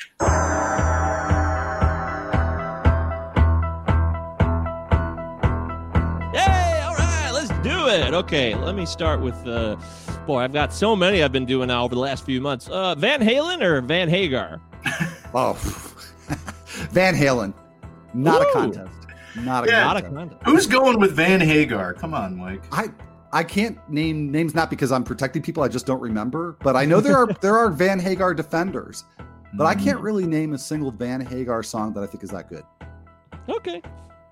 Okay, 8.22 8.54
let 8.54 8.76
me 8.76 8.86
start 8.86 9.20
with 9.20 9.34
uh 9.48 9.74
Boy, 10.28 10.42
I've 10.42 10.52
got 10.52 10.72
so 10.72 10.94
many 10.94 11.24
I've 11.24 11.32
been 11.32 11.44
doing 11.44 11.66
now 11.66 11.82
over 11.82 11.96
the 11.96 12.00
last 12.00 12.24
few 12.24 12.40
months. 12.40 12.68
Uh, 12.68 12.94
Van 12.94 13.20
Halen 13.20 13.60
or 13.62 13.80
Van 13.80 14.08
Hagar? 14.08 14.60
oh, 15.34 15.54
Van 16.92 17.16
Halen. 17.16 17.52
Not 18.14 18.40
Ooh. 18.40 18.48
a 18.48 18.52
contest. 18.52 19.08
Not 19.38 19.66
a, 19.66 19.70
yeah, 19.70 19.82
not 19.82 19.96
a 19.96 20.02
contest. 20.02 20.40
Who's 20.44 20.68
going 20.68 21.00
with 21.00 21.16
Van 21.16 21.40
Hagar? 21.40 21.94
Come 21.94 22.14
on, 22.14 22.36
Mike. 22.36 22.62
I 22.70 22.90
I 23.32 23.42
can't 23.42 23.76
name 23.90 24.30
names 24.30 24.54
not 24.54 24.70
because 24.70 24.92
I'm 24.92 25.02
protecting 25.02 25.42
people. 25.42 25.64
I 25.64 25.68
just 25.68 25.84
don't 25.84 26.00
remember. 26.00 26.56
But 26.62 26.76
I 26.76 26.84
know 26.84 27.00
there 27.00 27.16
are 27.16 27.26
there 27.40 27.56
are 27.58 27.70
Van 27.70 27.98
Hagar 27.98 28.34
defenders. 28.34 29.02
But 29.54 29.66
I 29.66 29.74
can't 29.74 29.98
mm. 29.98 30.04
really 30.04 30.28
name 30.28 30.54
a 30.54 30.58
single 30.58 30.92
Van 30.92 31.20
Hagar 31.20 31.64
song 31.64 31.92
that 31.94 32.04
I 32.04 32.06
think 32.06 32.22
is 32.22 32.30
that 32.30 32.48
good. 32.48 32.62
Okay, 33.48 33.82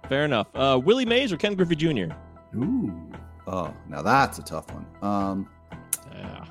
fair 0.08 0.24
enough. 0.24 0.46
Uh, 0.54 0.80
Willie 0.80 1.04
Mays 1.04 1.32
or 1.32 1.36
Ken 1.36 1.56
Griffey 1.56 1.74
Jr. 1.74 2.14
Ooh, 2.56 3.10
oh, 3.50 3.74
now 3.88 4.02
that's 4.02 4.38
a 4.38 4.42
tough 4.42 4.66
one. 4.72 4.86
Um, 5.02 5.48
yeah. 6.12 6.44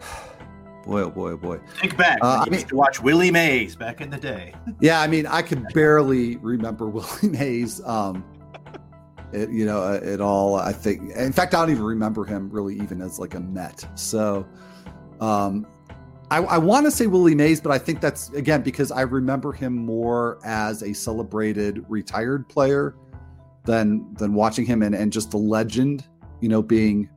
Boy, 0.84 1.02
oh 1.02 1.10
boy, 1.10 1.32
oh 1.32 1.36
boy. 1.36 1.60
Think 1.78 1.96
back. 1.98 2.18
Uh, 2.22 2.42
I 2.46 2.48
mean, 2.48 2.66
to 2.66 2.74
watch 2.74 3.02
Willie 3.02 3.30
Mays 3.30 3.76
back 3.76 4.00
in 4.00 4.08
the 4.10 4.16
day. 4.16 4.54
Yeah, 4.80 5.02
I 5.02 5.06
mean, 5.08 5.26
I 5.26 5.42
could 5.42 5.62
barely 5.74 6.38
remember 6.38 6.86
Willie 6.88 7.28
Mays. 7.28 7.84
Um, 7.84 8.24
it, 9.32 9.50
you 9.50 9.66
know, 9.66 9.94
at 9.94 10.20
all. 10.20 10.56
I 10.56 10.72
think. 10.72 11.12
In 11.12 11.32
fact, 11.32 11.54
I 11.54 11.60
don't 11.60 11.70
even 11.70 11.84
remember 11.84 12.24
him 12.24 12.48
really 12.50 12.76
even 12.76 13.02
as 13.02 13.18
like 13.18 13.34
a 13.34 13.40
Met. 13.40 13.86
So, 13.94 14.46
um, 15.20 15.66
I, 16.30 16.38
I 16.38 16.58
want 16.58 16.86
to 16.86 16.90
say 16.90 17.06
Willie 17.06 17.34
Mays, 17.34 17.60
but 17.60 17.72
I 17.72 17.78
think 17.78 18.00
that's 18.00 18.30
again 18.30 18.62
because 18.62 18.90
I 18.90 19.02
remember 19.02 19.52
him 19.52 19.76
more 19.76 20.38
as 20.44 20.82
a 20.82 20.94
celebrated 20.94 21.84
retired 21.88 22.48
player 22.48 22.94
than 23.64 24.14
than 24.14 24.34
watching 24.34 24.64
him 24.66 24.82
and 24.82 24.94
and 24.94 25.12
just 25.12 25.30
the 25.30 25.38
legend. 25.38 26.06
You 26.40 26.48
know, 26.48 26.62
being 26.62 27.08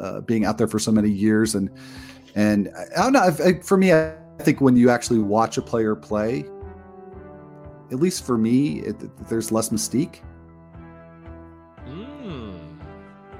uh, 0.00 0.20
being 0.20 0.44
out 0.44 0.58
there 0.58 0.68
for 0.68 0.78
so 0.78 0.92
many 0.92 1.10
years 1.10 1.54
and 1.54 1.70
and 2.34 2.70
I 2.96 3.02
don't 3.02 3.12
know. 3.12 3.20
I, 3.20 3.60
for 3.60 3.76
me, 3.76 3.92
I 3.92 4.14
think 4.40 4.60
when 4.60 4.76
you 4.76 4.90
actually 4.90 5.18
watch 5.18 5.58
a 5.58 5.62
player 5.62 5.94
play, 5.94 6.44
at 7.90 8.00
least 8.00 8.24
for 8.24 8.38
me, 8.38 8.80
it, 8.80 9.28
there's 9.28 9.52
less 9.52 9.68
mystique. 9.68 10.20
Mm. 11.86 12.58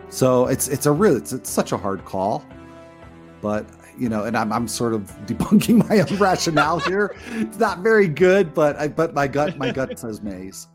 So 0.09 0.47
it's 0.47 0.69
it's 0.69 0.87
a 0.87 0.93
real 0.93 1.17
it's, 1.17 1.33
it's 1.33 1.51
such 1.51 1.73
a 1.73 1.77
hard 1.77 2.05
call. 2.05 2.45
but 3.41 3.67
you 3.99 4.09
know, 4.09 4.25
and 4.25 4.37
I'm 4.37 4.53
I'm 4.53 4.69
sort 4.69 4.95
of 4.95 5.03
debunking 5.27 5.89
my 5.89 6.01
own 6.01 6.19
rationale 6.19 6.81
here. 6.81 7.15
It's 7.33 7.59
not 7.59 7.81
very 7.81 8.09
good, 8.09 8.55
but 8.55 8.77
I 8.77 8.89
but 8.89 9.15
my 9.15 9.27
gut 9.27 9.57
my 9.59 9.73
gut 9.73 9.99
says 9.99 10.23
Mays. 10.23 10.69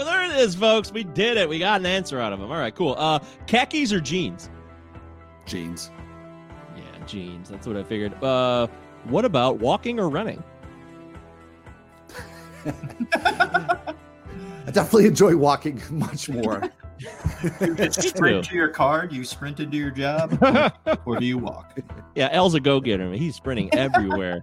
Oh, 0.00 0.04
there 0.04 0.24
it 0.24 0.30
is, 0.40 0.54
folks. 0.54 0.90
We 0.90 1.04
did 1.04 1.36
it. 1.36 1.46
We 1.46 1.58
got 1.58 1.78
an 1.80 1.84
answer 1.84 2.18
out 2.18 2.32
of 2.32 2.40
him. 2.40 2.50
All 2.50 2.56
right, 2.56 2.74
cool. 2.74 2.94
Uh, 2.96 3.18
khakis 3.46 3.92
or 3.92 4.00
jeans? 4.00 4.48
Jeans. 5.44 5.90
Yeah, 6.74 7.04
jeans. 7.06 7.50
That's 7.50 7.66
what 7.66 7.76
I 7.76 7.82
figured. 7.82 8.14
Uh, 8.24 8.66
what 9.04 9.26
about 9.26 9.58
walking 9.58 10.00
or 10.00 10.08
running? 10.08 10.42
I 12.64 13.92
definitely 14.72 15.04
enjoy 15.04 15.36
walking 15.36 15.82
much 15.90 16.30
more. 16.30 16.62
You 17.60 17.90
sprint 17.92 18.46
to 18.46 18.54
your 18.54 18.68
car? 18.68 19.06
Do 19.06 19.16
you 19.16 19.24
sprint 19.24 19.60
into 19.60 19.76
your 19.76 19.90
job? 19.90 20.38
or 21.04 21.18
do 21.18 21.26
you 21.26 21.36
walk? 21.36 21.78
Yeah, 22.14 22.30
L's 22.32 22.54
a 22.54 22.60
go 22.60 22.80
getter. 22.80 23.12
He's 23.12 23.36
sprinting 23.36 23.68
everywhere. 23.74 24.42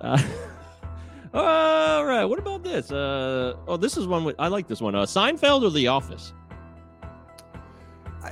uh, 0.00 0.22
all 1.34 2.04
right. 2.04 2.24
What 2.24 2.38
about 2.38 2.64
this? 2.64 2.90
Uh, 2.90 3.54
oh, 3.68 3.76
this 3.76 3.96
is 3.96 4.06
one. 4.06 4.24
With, 4.24 4.36
I 4.38 4.48
like 4.48 4.66
this 4.66 4.80
one. 4.80 4.94
Uh, 4.94 5.02
Seinfeld 5.02 5.62
or 5.62 5.70
The 5.70 5.86
Office? 5.88 6.32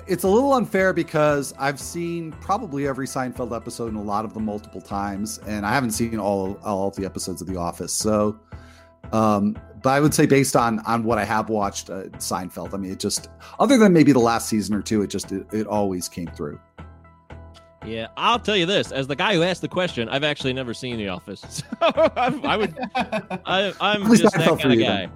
It's 0.07 0.25
a 0.25 0.29
little 0.29 0.53
unfair 0.55 0.93
because 0.93 1.55
I've 1.59 1.81
seen 1.81 2.33
probably 2.33 2.87
every 2.87 3.07
Seinfeld 3.07 3.55
episode 3.55 3.89
and 3.89 3.97
a 3.97 4.03
lot 4.03 4.25
of 4.25 4.35
them 4.35 4.45
multiple 4.45 4.81
times, 4.81 5.39
and 5.47 5.65
I 5.65 5.73
haven't 5.73 5.93
seen 5.93 6.19
all 6.19 6.59
all 6.65 6.91
the 6.91 7.05
episodes 7.05 7.41
of 7.41 7.49
The 7.49 7.57
Office. 7.57 7.93
So, 7.93 8.39
um, 9.13 9.57
but 9.83 9.91
I 9.91 10.01
would 10.01 10.13
say 10.13 10.27
based 10.27 10.57
on 10.57 10.81
on 10.81 11.05
what 11.05 11.19
I 11.19 11.25
have 11.25 11.49
watched, 11.49 11.89
uh, 11.89 12.05
Seinfeld. 12.19 12.75
I 12.75 12.77
mean, 12.77 12.93
it 12.93 13.01
just 13.01 13.29
other 13.59 13.79
than 13.79 13.93
maybe 13.93 14.13
the 14.13 14.19
last 14.19 14.49
season 14.49 14.75
or 14.75 14.83
two, 14.83 15.03
it 15.03 15.09
just 15.09 15.33
it, 15.33 15.47
it 15.53 15.67
always 15.67 16.09
came 16.09 16.29
through. 16.29 16.61
Yeah, 17.87 18.09
I'll 18.17 18.39
tell 18.41 18.57
you 18.57 18.67
this: 18.67 18.91
as 18.93 19.07
the 19.07 19.17
guy 19.17 19.35
who 19.35 19.43
asked 19.43 19.61
the 19.63 19.69
question, 19.69 20.09
I've 20.09 20.25
actually 20.25 20.53
never 20.53 20.75
seen 20.75 20.97
The 20.97 21.09
Office, 21.09 21.41
so 21.51 21.65
I, 21.81 22.41
I 22.45 22.57
would, 22.57 22.77
I, 22.95 23.73
I'm 23.81 24.05
just 24.17 24.35
that 24.35 24.59
kind 24.59 24.73
of 24.73 24.79
guy. 24.79 25.09
then. 25.09 25.11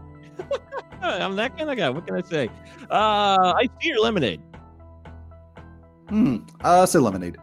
I'm 1.03 1.35
that 1.37 1.57
kind 1.59 1.69
of 1.71 1.77
guy. 1.77 1.91
What 1.91 2.07
can 2.07 2.17
I 2.17 2.23
say? 2.23 2.49
Uh, 2.91 3.53
I 3.57 3.69
see 3.81 3.89
your 3.89 4.01
lemonade. 4.01 4.41
Hmm. 6.09 6.39
Uh, 6.61 6.87
say 6.87 6.99
lemonade. 6.99 7.37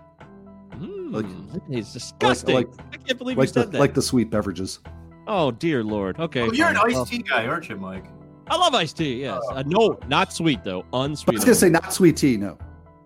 Mm, 0.75 1.13
Like- 1.13 1.25
lemonade's 1.53 1.91
disgusting. 1.93 2.55
like- 2.55 2.69
I 2.93 2.97
can't 2.97 3.17
believe 3.17 3.37
Like 3.37 3.49
you 3.49 3.53
the 3.53 3.61
said 3.61 3.71
that. 3.73 3.79
like 3.79 3.93
the 3.93 4.01
sweet 4.01 4.29
beverages. 4.29 4.79
oh 5.27 5.51
dear 5.51 5.83
lord. 5.83 6.19
Okay, 6.19 6.41
Oh, 6.43 6.51
you're 6.53 6.69
an 6.69 6.77
iced 6.77 7.07
tea 7.11 7.19
guy, 7.23 7.45
aren't 7.45 7.67
you, 7.67 7.75
Mike? 7.75 8.05
I 8.47 8.55
love 8.55 8.73
iced 8.73 8.97
tea. 8.97 9.21
Yes. 9.21 9.41
Uh, 9.51 9.63
no, 9.65 9.99
not 10.07 10.31
sweet 10.33 10.63
though. 10.63 10.85
Unsweet. 10.93 10.93
I 10.93 11.03
Unsweet. 11.03 11.33
was 11.35 11.43
gonna 11.43 11.55
say 11.55 11.69
not 11.69 11.93
sweet 11.93 12.15
tea. 12.17 12.37
No. 12.37 12.57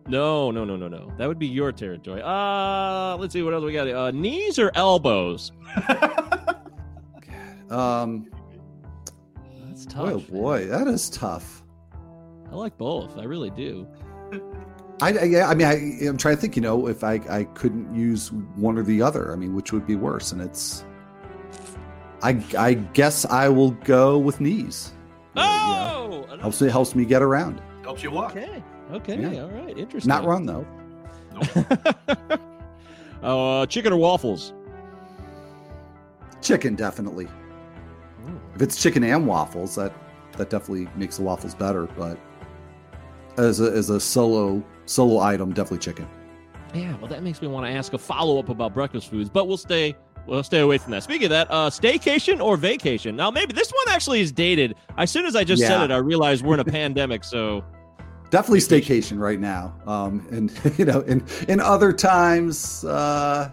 No, 0.07 0.51
no, 0.51 0.65
no, 0.65 0.75
no, 0.75 0.87
no. 0.87 1.11
That 1.17 1.27
would 1.27 1.39
be 1.39 1.47
your 1.47 1.71
territory. 1.71 2.21
Uh, 2.23 3.17
let's 3.17 3.33
see 3.33 3.41
what 3.41 3.53
else 3.53 3.63
we 3.63 3.73
got. 3.73 3.87
Uh, 3.87 4.11
knees 4.11 4.59
or 4.59 4.71
elbows? 4.75 5.51
Um. 7.73 8.27
That's 9.65 9.85
Boy, 9.87 10.11
oh 10.11 10.19
boy, 10.19 10.65
that 10.67 10.87
is 10.87 11.09
tough. 11.09 11.63
I 12.51 12.55
like 12.55 12.77
both. 12.77 13.17
I 13.17 13.23
really 13.23 13.49
do. 13.49 13.87
I, 15.01 15.17
I 15.17 15.23
yeah, 15.23 15.49
I 15.49 15.55
mean, 15.55 15.67
I, 15.67 16.07
I'm 16.07 16.17
trying 16.17 16.35
to 16.35 16.41
think. 16.41 16.55
You 16.55 16.61
know, 16.61 16.87
if 16.87 17.03
I 17.03 17.15
I 17.29 17.45
couldn't 17.55 17.93
use 17.95 18.31
one 18.31 18.77
or 18.77 18.83
the 18.83 19.01
other, 19.01 19.33
I 19.33 19.35
mean, 19.35 19.55
which 19.55 19.73
would 19.73 19.87
be 19.87 19.95
worse? 19.95 20.31
And 20.31 20.41
it's, 20.41 20.85
I 22.21 22.43
I 22.57 22.75
guess 22.75 23.25
I 23.25 23.49
will 23.49 23.71
go 23.71 24.19
with 24.19 24.39
knees. 24.39 24.93
Uh, 25.35 25.41
yeah. 25.41 25.91
Oh, 25.95 26.37
helps 26.39 26.61
me 26.61 26.69
helps 26.69 26.95
me 26.95 27.05
get 27.05 27.23
around. 27.23 27.59
Helps 27.83 28.03
you 28.03 28.11
walk. 28.11 28.31
okay. 28.31 28.63
Okay. 28.91 29.19
Yeah. 29.19 29.43
All 29.43 29.49
right. 29.49 29.77
Interesting. 29.77 30.09
Not 30.09 30.25
run 30.25 30.45
though. 30.45 30.65
uh, 33.23 33.65
chicken 33.65 33.93
or 33.93 33.97
waffles? 33.97 34.53
Chicken 36.41 36.75
definitely. 36.75 37.27
If 38.55 38.61
it's 38.61 38.81
chicken 38.81 39.03
and 39.03 39.27
waffles, 39.27 39.75
that 39.75 39.93
that 40.37 40.49
definitely 40.49 40.87
makes 40.95 41.17
the 41.17 41.23
waffles 41.23 41.55
better. 41.55 41.85
But 41.85 42.19
as 43.37 43.59
a 43.59 43.71
as 43.71 43.89
a 43.89 43.99
solo 43.99 44.63
solo 44.85 45.19
item, 45.19 45.53
definitely 45.53 45.79
chicken. 45.79 46.07
Yeah. 46.73 46.95
Well, 46.97 47.07
that 47.07 47.23
makes 47.23 47.41
me 47.41 47.47
want 47.47 47.65
to 47.65 47.71
ask 47.71 47.93
a 47.93 47.97
follow 47.97 48.39
up 48.39 48.49
about 48.49 48.73
breakfast 48.73 49.09
foods, 49.09 49.29
but 49.29 49.47
we'll 49.47 49.57
stay. 49.57 49.95
We'll 50.25 50.43
stay 50.43 50.59
away 50.59 50.77
from 50.77 50.91
that. 50.91 51.03
Speaking 51.03 51.25
of 51.25 51.31
that, 51.31 51.47
uh, 51.51 51.69
staycation 51.69 52.41
or 52.41 52.55
vacation? 52.55 53.15
Now, 53.15 53.29
maybe 53.29 53.53
this 53.53 53.71
one 53.71 53.93
actually 53.93 54.21
is 54.21 54.31
dated. 54.31 54.75
As 54.97 55.11
soon 55.11 55.25
as 55.25 55.35
I 55.35 55.43
just 55.43 55.61
said 55.61 55.83
it, 55.83 55.91
I 55.91 55.97
realized 55.97 56.45
we're 56.45 56.53
in 56.53 56.59
a 56.61 56.65
pandemic. 56.65 57.23
So, 57.23 57.63
Definitely 58.29 58.61
staycation 58.61 59.19
right 59.19 59.39
now. 59.39 59.75
Um, 59.85 60.25
and 60.31 60.51
you 60.79 60.85
know, 60.85 61.01
in 61.01 61.23
in 61.49 61.59
other 61.59 61.93
times, 61.93 62.83
uh, 62.83 63.51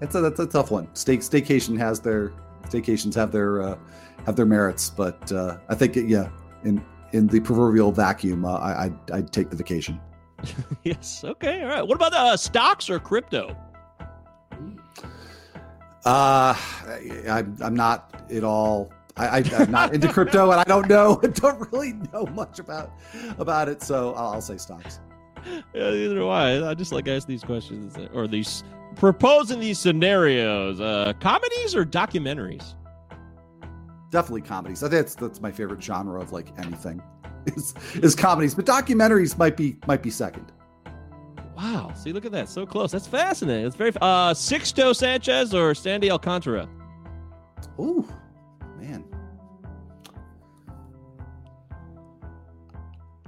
it's 0.00 0.14
a 0.14 0.22
that's 0.22 0.40
a 0.40 0.46
tough 0.46 0.70
one. 0.70 0.88
Stay, 0.94 1.18
staycation 1.18 1.76
has 1.76 2.00
their 2.00 2.32
staycations 2.64 3.14
have 3.14 3.30
their 3.30 3.60
uh, 3.60 3.78
have 4.24 4.36
their 4.36 4.46
merits, 4.46 4.88
but 4.88 5.30
uh, 5.32 5.58
I 5.68 5.74
think 5.74 5.96
yeah, 5.96 6.30
in 6.64 6.82
in 7.12 7.26
the 7.26 7.40
proverbial 7.40 7.92
vacuum, 7.92 8.46
uh, 8.46 8.54
I 8.54 8.84
I'd, 8.84 9.10
I'd 9.12 9.32
take 9.32 9.50
the 9.50 9.56
vacation. 9.56 10.00
yes. 10.84 11.22
Okay. 11.22 11.62
All 11.62 11.68
right. 11.68 11.86
What 11.86 11.96
about 11.96 12.14
uh, 12.14 12.38
stocks 12.38 12.88
or 12.88 12.98
crypto? 12.98 13.54
Uh, 16.04 16.54
I, 16.54 17.24
I'm 17.28 17.56
I'm 17.60 17.74
not 17.74 18.24
at 18.30 18.44
all. 18.44 18.92
I, 19.16 19.42
I'm 19.56 19.70
not 19.72 19.92
into 19.94 20.12
crypto, 20.12 20.52
and 20.52 20.60
I 20.60 20.64
don't 20.64 20.88
know. 20.88 21.20
I 21.24 21.26
don't 21.34 21.72
really 21.72 21.94
know 22.12 22.24
much 22.26 22.60
about 22.60 22.92
about 23.38 23.68
it, 23.68 23.82
so 23.82 24.14
I'll, 24.14 24.34
I'll 24.34 24.40
say 24.40 24.56
stocks. 24.56 25.00
Yeah, 25.44 25.90
neither 25.90 26.14
do 26.14 26.28
I. 26.28 26.70
I 26.70 26.74
just 26.74 26.92
like 26.92 27.08
ask 27.08 27.26
these 27.26 27.42
questions 27.42 27.96
or 28.14 28.28
these 28.28 28.62
proposing 28.94 29.58
these 29.60 29.78
scenarios. 29.78 30.80
Uh, 30.80 31.12
comedies 31.20 31.74
or 31.74 31.84
documentaries? 31.84 32.74
definitely 34.10 34.42
comedies. 34.42 34.82
I 34.82 34.88
think 34.88 35.02
that's 35.02 35.14
that's 35.14 35.40
my 35.40 35.50
favorite 35.50 35.82
genre 35.82 36.20
of 36.20 36.32
like 36.32 36.48
anything 36.58 37.02
is 37.46 37.74
is 37.94 38.14
comedies, 38.14 38.54
but 38.54 38.66
documentaries 38.66 39.36
might 39.38 39.56
be 39.56 39.76
might 39.86 40.02
be 40.02 40.10
second. 40.10 40.52
Wow. 41.58 41.90
See, 41.96 42.12
look 42.12 42.24
at 42.24 42.30
that. 42.30 42.48
So 42.48 42.64
close. 42.64 42.92
That's 42.92 43.08
fascinating. 43.08 43.66
It's 43.66 43.74
very. 43.74 43.90
Uh, 44.00 44.32
Sixto 44.32 44.94
Sanchez 44.94 45.52
or 45.52 45.74
Sandy 45.74 46.08
Alcantara? 46.08 46.68
Ooh, 47.80 48.08
man. 48.78 49.04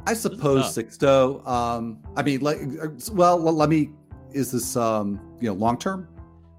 I 0.07 0.15
suppose. 0.15 0.67
Sixto. 0.67 1.45
Um, 1.47 1.99
I 2.17 2.23
mean, 2.23 2.41
like, 2.41 2.59
uh, 2.81 2.91
well, 3.13 3.41
well, 3.41 3.53
let 3.53 3.69
me. 3.69 3.91
Is 4.31 4.53
this 4.53 4.77
um, 4.77 5.21
you 5.41 5.49
know, 5.49 5.55
long 5.55 5.77
term, 5.77 6.07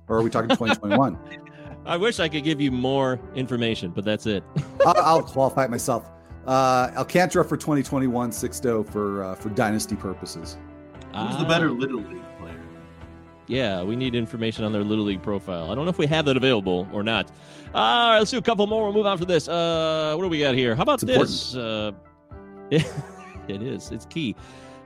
or 0.09 0.17
are 0.17 0.23
we 0.23 0.29
talking 0.29 0.49
2021? 0.49 1.17
I 1.85 1.95
wish 1.95 2.19
I 2.19 2.27
could 2.27 2.43
give 2.43 2.59
you 2.59 2.69
more 2.69 3.17
information, 3.33 3.91
but 3.91 4.03
that's 4.03 4.25
it. 4.25 4.43
I'll, 4.85 5.01
I'll 5.01 5.23
qualify 5.23 5.63
it 5.63 5.71
myself. 5.71 6.11
Uh, 6.45 6.91
Alcantara 6.97 7.45
for 7.45 7.55
2021, 7.55 8.31
Sixto 8.31 8.85
for 8.85 9.23
uh, 9.23 9.35
for 9.35 9.47
dynasty 9.51 9.95
purposes. 9.95 10.57
Who's 11.13 11.37
the 11.37 11.43
Ah, 11.43 11.47
better 11.47 11.69
Little 11.71 11.99
League 12.01 12.23
player? 12.39 12.59
Yeah, 13.47 13.83
we 13.83 13.95
need 13.95 14.15
information 14.15 14.63
on 14.63 14.71
their 14.71 14.83
Little 14.83 15.03
League 15.03 15.21
profile. 15.21 15.69
I 15.71 15.75
don't 15.75 15.83
know 15.85 15.89
if 15.89 15.97
we 15.97 16.07
have 16.07 16.25
that 16.25 16.37
available 16.37 16.87
or 16.93 17.03
not. 17.03 17.29
All 17.73 18.09
right, 18.11 18.19
let's 18.19 18.31
do 18.31 18.37
a 18.37 18.41
couple 18.41 18.65
more. 18.67 18.83
We'll 18.85 18.93
move 18.93 19.05
on 19.05 19.17
for 19.17 19.25
this. 19.25 19.47
Uh, 19.47 20.13
what 20.15 20.23
do 20.23 20.29
we 20.29 20.39
got 20.39 20.55
here? 20.55 20.75
How 20.75 20.83
about 20.83 21.03
It's 21.03 21.51
this? 21.51 21.55
Uh, 21.55 21.91
it 22.71 23.61
is. 23.61 23.91
It's 23.91 24.05
key. 24.05 24.35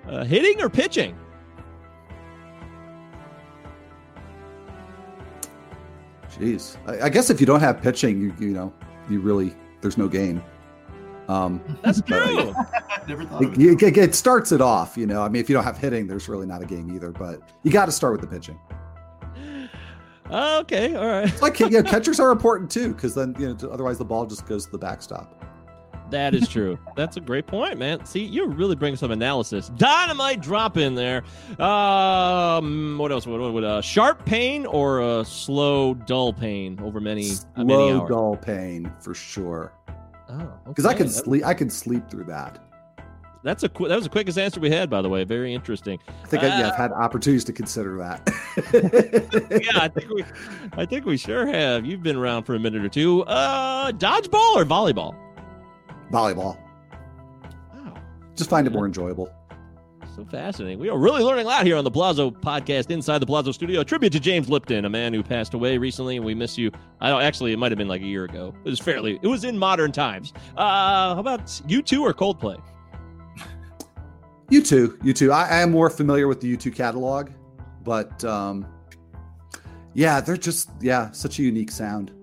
Uh, 0.07 0.23
hitting 0.23 0.61
or 0.61 0.69
pitching? 0.69 1.15
Jeez, 6.29 6.77
I, 6.87 7.05
I 7.05 7.09
guess 7.09 7.29
if 7.29 7.39
you 7.39 7.45
don't 7.45 7.61
have 7.61 7.81
pitching, 7.81 8.19
you 8.19 8.33
you 8.39 8.53
know, 8.53 8.73
you 9.09 9.19
really 9.21 9.55
there's 9.81 9.97
no 9.97 10.07
game. 10.07 10.43
Um, 11.27 11.61
That's 11.81 12.01
But, 12.01 12.21
uh, 12.21 12.25
true. 12.25 12.55
Never 13.07 13.25
thought 13.25 13.43
of 13.43 13.53
it, 13.53 13.59
it. 13.59 13.83
it, 13.83 13.97
it 13.97 14.15
starts 14.15 14.51
it 14.51 14.61
off, 14.61 14.97
you 14.97 15.05
know. 15.05 15.21
I 15.21 15.29
mean, 15.29 15.41
if 15.41 15.49
you 15.49 15.55
don't 15.55 15.63
have 15.63 15.77
hitting, 15.77 16.07
there's 16.07 16.27
really 16.27 16.45
not 16.45 16.61
a 16.61 16.65
game 16.65 16.93
either. 16.95 17.11
But 17.11 17.41
you 17.63 17.71
got 17.71 17.85
to 17.85 17.91
start 17.91 18.13
with 18.13 18.21
the 18.21 18.27
pitching. 18.27 18.59
okay, 20.31 20.95
all 20.95 21.07
right. 21.07 21.27
It's 21.27 21.41
like 21.41 21.59
you 21.59 21.69
know, 21.69 21.83
catchers 21.83 22.19
are 22.19 22.31
important 22.31 22.69
too, 22.71 22.93
because 22.93 23.15
then 23.15 23.35
you 23.39 23.49
know, 23.53 23.69
otherwise 23.69 23.97
the 23.97 24.05
ball 24.05 24.25
just 24.25 24.45
goes 24.47 24.65
to 24.65 24.71
the 24.71 24.77
backstop. 24.77 25.45
That 26.11 26.35
is 26.35 26.47
true. 26.47 26.77
That's 26.95 27.17
a 27.17 27.19
great 27.19 27.47
point, 27.47 27.79
man. 27.79 28.05
See, 28.05 28.23
you're 28.23 28.47
really 28.47 28.75
bringing 28.75 28.97
some 28.97 29.11
analysis. 29.11 29.69
Dynamite 29.69 30.41
drop 30.41 30.77
in 30.77 30.93
there. 30.93 31.23
Um, 31.59 32.97
what 32.97 33.11
else? 33.11 33.25
What, 33.25 33.39
what, 33.39 33.53
what 33.53 33.63
uh, 33.63 33.81
sharp 33.81 34.23
pain 34.25 34.65
or 34.65 35.01
a 35.01 35.25
slow, 35.25 35.95
dull 35.95 36.31
pain 36.31 36.79
over 36.83 36.99
many, 36.99 37.31
uh, 37.55 37.63
many 37.63 37.91
Slow, 37.91 38.07
dull 38.07 38.37
pain 38.37 38.91
for 38.99 39.13
sure. 39.13 39.73
Oh, 40.41 40.51
Because 40.67 40.85
I 40.85 40.89
okay. 40.89 40.97
can 40.99 41.07
That- 41.07 41.13
sleep. 41.13 41.45
I 41.45 41.53
can 41.53 41.69
sleep 41.69 42.09
through 42.09 42.25
that. 42.25 42.59
That's 43.43 43.61
a 43.63 43.69
qu- 43.69 43.87
that 43.87 43.93
was 43.95 44.05
the 44.05 44.09
quickest 44.09 44.39
answer 44.39 44.59
we 44.59 44.71
had, 44.71 44.89
by 44.89 45.03
the 45.03 45.09
way. 45.09 45.23
Very 45.23 45.53
interesting. 45.53 45.99
I 46.23 46.27
think 46.27 46.41
I, 46.41 46.47
yeah, 46.47 46.65
Uh, 46.65 46.69
I've 46.71 46.75
had 46.75 46.91
opportunities 46.91 47.43
to 47.43 47.53
consider 47.53 47.95
that. 47.99 48.21
yeah, 49.63 49.81
I 49.83 49.87
think 49.87 50.09
we, 50.09 50.23
I 50.73 50.85
think 50.87 51.05
we 51.05 51.15
sure 51.15 51.45
have. 51.45 51.85
You've 51.85 52.01
been 52.01 52.15
around 52.15 52.45
for 52.45 52.55
a 52.55 52.59
minute 52.59 52.83
or 52.83 52.89
two. 52.89 53.21
Uh, 53.25 53.91
dodgeball 53.91 54.55
or 54.55 54.65
volleyball? 54.65 55.15
Volleyball. 56.11 56.57
Wow. 57.73 57.93
Just 58.35 58.49
find 58.49 58.65
it 58.65 58.73
more 58.73 58.87
enjoyable. 58.87 59.29
So 60.15 60.23
fascinating. 60.23 60.79
We 60.79 60.87
are 60.87 60.97
really 60.97 61.21
learning 61.21 61.45
a 61.45 61.49
lot 61.49 61.65
here 61.65 61.75
on 61.75 61.83
the 61.83 61.91
Blazo 61.91 62.31
podcast 62.31 62.89
inside 62.89 63.17
the 63.17 63.25
Blazo 63.25 63.53
studio. 63.53 63.81
A 63.81 63.83
tribute 63.83 64.13
to 64.13 64.19
James 64.21 64.47
Lipton, 64.47 64.85
a 64.85 64.89
man 64.89 65.13
who 65.13 65.21
passed 65.21 65.53
away 65.53 65.77
recently, 65.77 66.15
and 66.15 66.23
we 66.23 66.33
miss 66.33 66.57
you. 66.57 66.71
I 67.01 67.09
don't 67.09 67.21
actually, 67.21 67.51
it 67.51 67.59
might 67.59 67.73
have 67.73 67.77
been 67.77 67.89
like 67.89 68.01
a 68.01 68.05
year 68.05 68.23
ago. 68.23 68.55
It 68.63 68.69
was 68.69 68.79
fairly, 68.79 69.19
it 69.21 69.27
was 69.27 69.43
in 69.43 69.57
modern 69.57 69.91
times. 69.91 70.31
Uh, 70.55 71.15
how 71.15 71.19
about 71.19 71.47
U2 71.47 71.99
or 71.99 72.13
Coldplay? 72.13 72.61
U2, 74.51 75.03
you 75.03 75.11
two. 75.11 75.33
I, 75.33 75.49
I 75.49 75.61
am 75.61 75.71
more 75.71 75.89
familiar 75.89 76.29
with 76.29 76.39
the 76.39 76.55
U2 76.55 76.73
catalog, 76.73 77.31
but 77.83 78.23
um, 78.23 78.65
yeah, 79.95 80.21
they're 80.21 80.37
just 80.37 80.69
yeah, 80.79 81.11
such 81.11 81.39
a 81.39 81.43
unique 81.43 81.71
sound. 81.71 82.13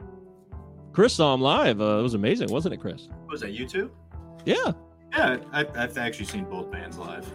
Chris 0.95 1.13
saw 1.13 1.35
him 1.35 1.43
live. 1.43 1.83
Uh, 1.83 1.99
it 1.99 2.03
was 2.03 2.15
amazing, 2.15 2.51
wasn't 2.51 2.73
it, 2.73 2.79
Chris? 2.79 3.09
Was 3.29 3.43
that 3.43 3.55
U2? 3.55 3.91
Yeah. 4.47 4.73
Yeah, 5.15 5.37
I, 5.53 5.67
I've 5.75 5.99
actually 5.99 6.25
seen 6.25 6.45
both 6.45 6.71
bands 6.71 6.97
live. 6.97 7.31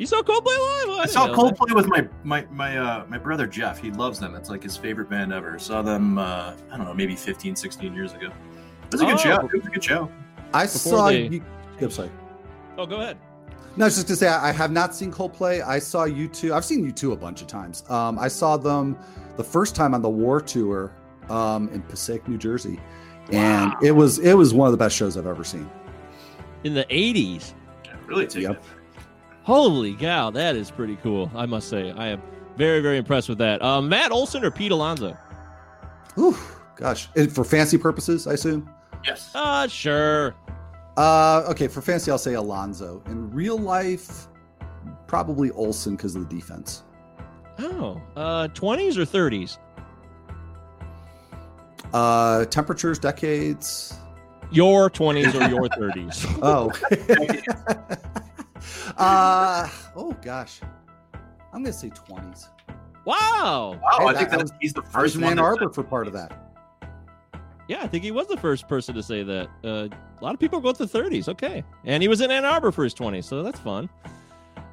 You 0.00 0.06
saw 0.06 0.22
Coldplay 0.22 0.46
live? 0.46 0.86
Oh, 0.88 0.98
I 1.02 1.04
saw 1.04 1.26
know 1.26 1.32
that. 1.50 1.56
Coldplay 1.58 1.74
with 1.76 1.86
my 1.88 2.08
my 2.24 2.46
my 2.50 2.78
uh, 2.78 3.04
my 3.06 3.18
brother 3.18 3.46
Jeff. 3.46 3.78
He 3.78 3.90
loves 3.90 4.18
them. 4.18 4.34
It's 4.34 4.48
like 4.48 4.62
his 4.62 4.74
favorite 4.74 5.10
band 5.10 5.30
ever. 5.30 5.58
Saw 5.58 5.82
them 5.82 6.16
uh, 6.16 6.54
I 6.72 6.76
don't 6.78 6.86
know, 6.86 6.94
maybe 6.94 7.14
15, 7.14 7.54
16 7.54 7.94
years 7.94 8.14
ago. 8.14 8.28
It 8.28 8.92
was 8.92 9.02
a 9.02 9.04
good 9.04 9.14
Oh. 9.14 9.18
show. 9.18 9.36
It 9.46 9.52
was 9.52 9.66
a 9.66 9.68
good 9.68 9.84
show. 9.84 10.10
I 10.54 10.64
Before 10.64 10.78
saw. 10.78 11.08
they- 11.08 11.26
you, 11.28 11.44
I'm 11.82 11.90
sorry. 11.90 12.10
Oh, 12.78 12.86
go 12.86 12.96
ahead. 12.96 13.18
No, 13.76 13.84
I 13.84 13.88
was 13.88 13.96
just 13.96 14.08
to 14.08 14.16
say 14.16 14.26
I 14.26 14.48
I 14.48 14.52
have 14.52 14.72
not 14.72 14.94
seen 14.94 15.12
Coldplay. 15.12 15.62
I 15.62 15.78
saw 15.78 16.06
U2. 16.06 16.52
I've 16.52 16.64
seen 16.64 16.90
U2 16.90 17.12
a 17.12 17.16
bunch 17.16 17.42
of 17.42 17.46
times. 17.46 17.84
Um, 17.90 18.18
I 18.18 18.28
saw 18.28 18.56
them 18.56 18.96
the 19.36 19.44
first 19.44 19.76
time 19.76 19.92
on 19.94 20.00
the 20.00 20.08
War 20.08 20.40
Tour 20.40 20.92
um, 21.28 21.68
in 21.74 21.82
Passaic, 21.82 22.26
New 22.26 22.38
Jersey, 22.38 22.80
and 23.32 23.74
it 23.82 23.92
was 23.92 24.18
it 24.18 24.32
was 24.32 24.54
one 24.54 24.66
of 24.66 24.72
the 24.72 24.78
best 24.78 24.96
shows 24.96 25.18
I've 25.18 25.26
ever 25.26 25.44
seen. 25.44 25.68
In 26.64 26.72
the 26.72 26.86
80s. 26.86 27.52
Yeah, 27.84 27.92
really 28.06 28.26
take 28.26 28.44
Yep. 28.44 28.52
it. 28.52 28.62
Holy 29.44 29.94
cow, 29.94 30.30
that 30.30 30.54
is 30.56 30.70
pretty 30.70 30.96
cool. 30.96 31.30
I 31.34 31.46
must 31.46 31.68
say, 31.68 31.90
I 31.92 32.08
am 32.08 32.22
very, 32.56 32.80
very 32.80 32.98
impressed 32.98 33.28
with 33.28 33.38
that. 33.38 33.62
Um, 33.62 33.88
Matt 33.88 34.12
Olson 34.12 34.44
or 34.44 34.50
Pete 34.50 34.70
Alonso? 34.72 35.16
Ooh, 36.18 36.36
gosh, 36.76 37.08
And 37.16 37.32
for 37.32 37.44
fancy 37.44 37.78
purposes, 37.78 38.26
I 38.26 38.34
assume. 38.34 38.68
Yes. 39.04 39.30
Uh, 39.34 39.66
sure. 39.66 40.34
Uh, 40.96 41.44
okay, 41.48 41.68
for 41.68 41.80
fancy, 41.80 42.10
I'll 42.10 42.18
say 42.18 42.34
Alonso. 42.34 43.02
In 43.06 43.30
real 43.30 43.58
life, 43.58 44.26
probably 45.06 45.50
Olson 45.52 45.96
because 45.96 46.14
of 46.16 46.28
the 46.28 46.34
defense. 46.34 46.82
Oh, 47.58 48.00
uh, 48.16 48.48
20s 48.48 48.96
or 48.96 49.06
30s? 49.06 49.58
Uh, 51.92 52.44
temperatures, 52.46 52.98
decades. 52.98 53.94
Your 54.52 54.90
20s 54.90 55.34
or 55.34 55.48
your 55.48 55.68
30s? 55.68 56.26
Oh. 56.42 56.70
Uh, 58.96 59.68
oh 59.96 60.12
gosh, 60.22 60.60
I'm 61.52 61.62
gonna 61.62 61.72
say 61.72 61.90
20s. 61.90 62.48
Wow. 63.06 63.78
Wow, 63.82 63.98
Hey, 63.98 64.04
I 64.06 64.14
think 64.14 64.30
that 64.30 64.38
that 64.38 64.42
was- 64.42 64.52
he's 64.60 64.72
the 64.72 64.82
first 64.82 65.16
in 65.16 65.22
one. 65.22 65.32
Ann 65.32 65.38
Arbor 65.38 65.70
for 65.70 65.82
part 65.82 66.06
of 66.06 66.12
that. 66.12 66.36
Yeah, 67.68 67.82
I 67.82 67.86
think 67.86 68.02
he 68.04 68.10
was 68.10 68.26
the 68.26 68.36
first 68.36 68.68
person 68.68 68.94
to 68.96 69.02
say 69.02 69.22
that. 69.22 69.48
Uh, 69.64 69.88
a 70.20 70.24
lot 70.24 70.34
of 70.34 70.40
people 70.40 70.60
go 70.60 70.72
to 70.72 70.86
the 70.86 70.98
30s. 70.98 71.28
Okay. 71.28 71.62
And 71.84 72.02
he 72.02 72.08
was 72.08 72.20
in 72.20 72.30
Ann 72.30 72.44
Arbor 72.44 72.72
for 72.72 72.82
his 72.84 72.92
20s, 72.94 73.24
so 73.24 73.42
that's 73.44 73.60
fun. 73.60 73.88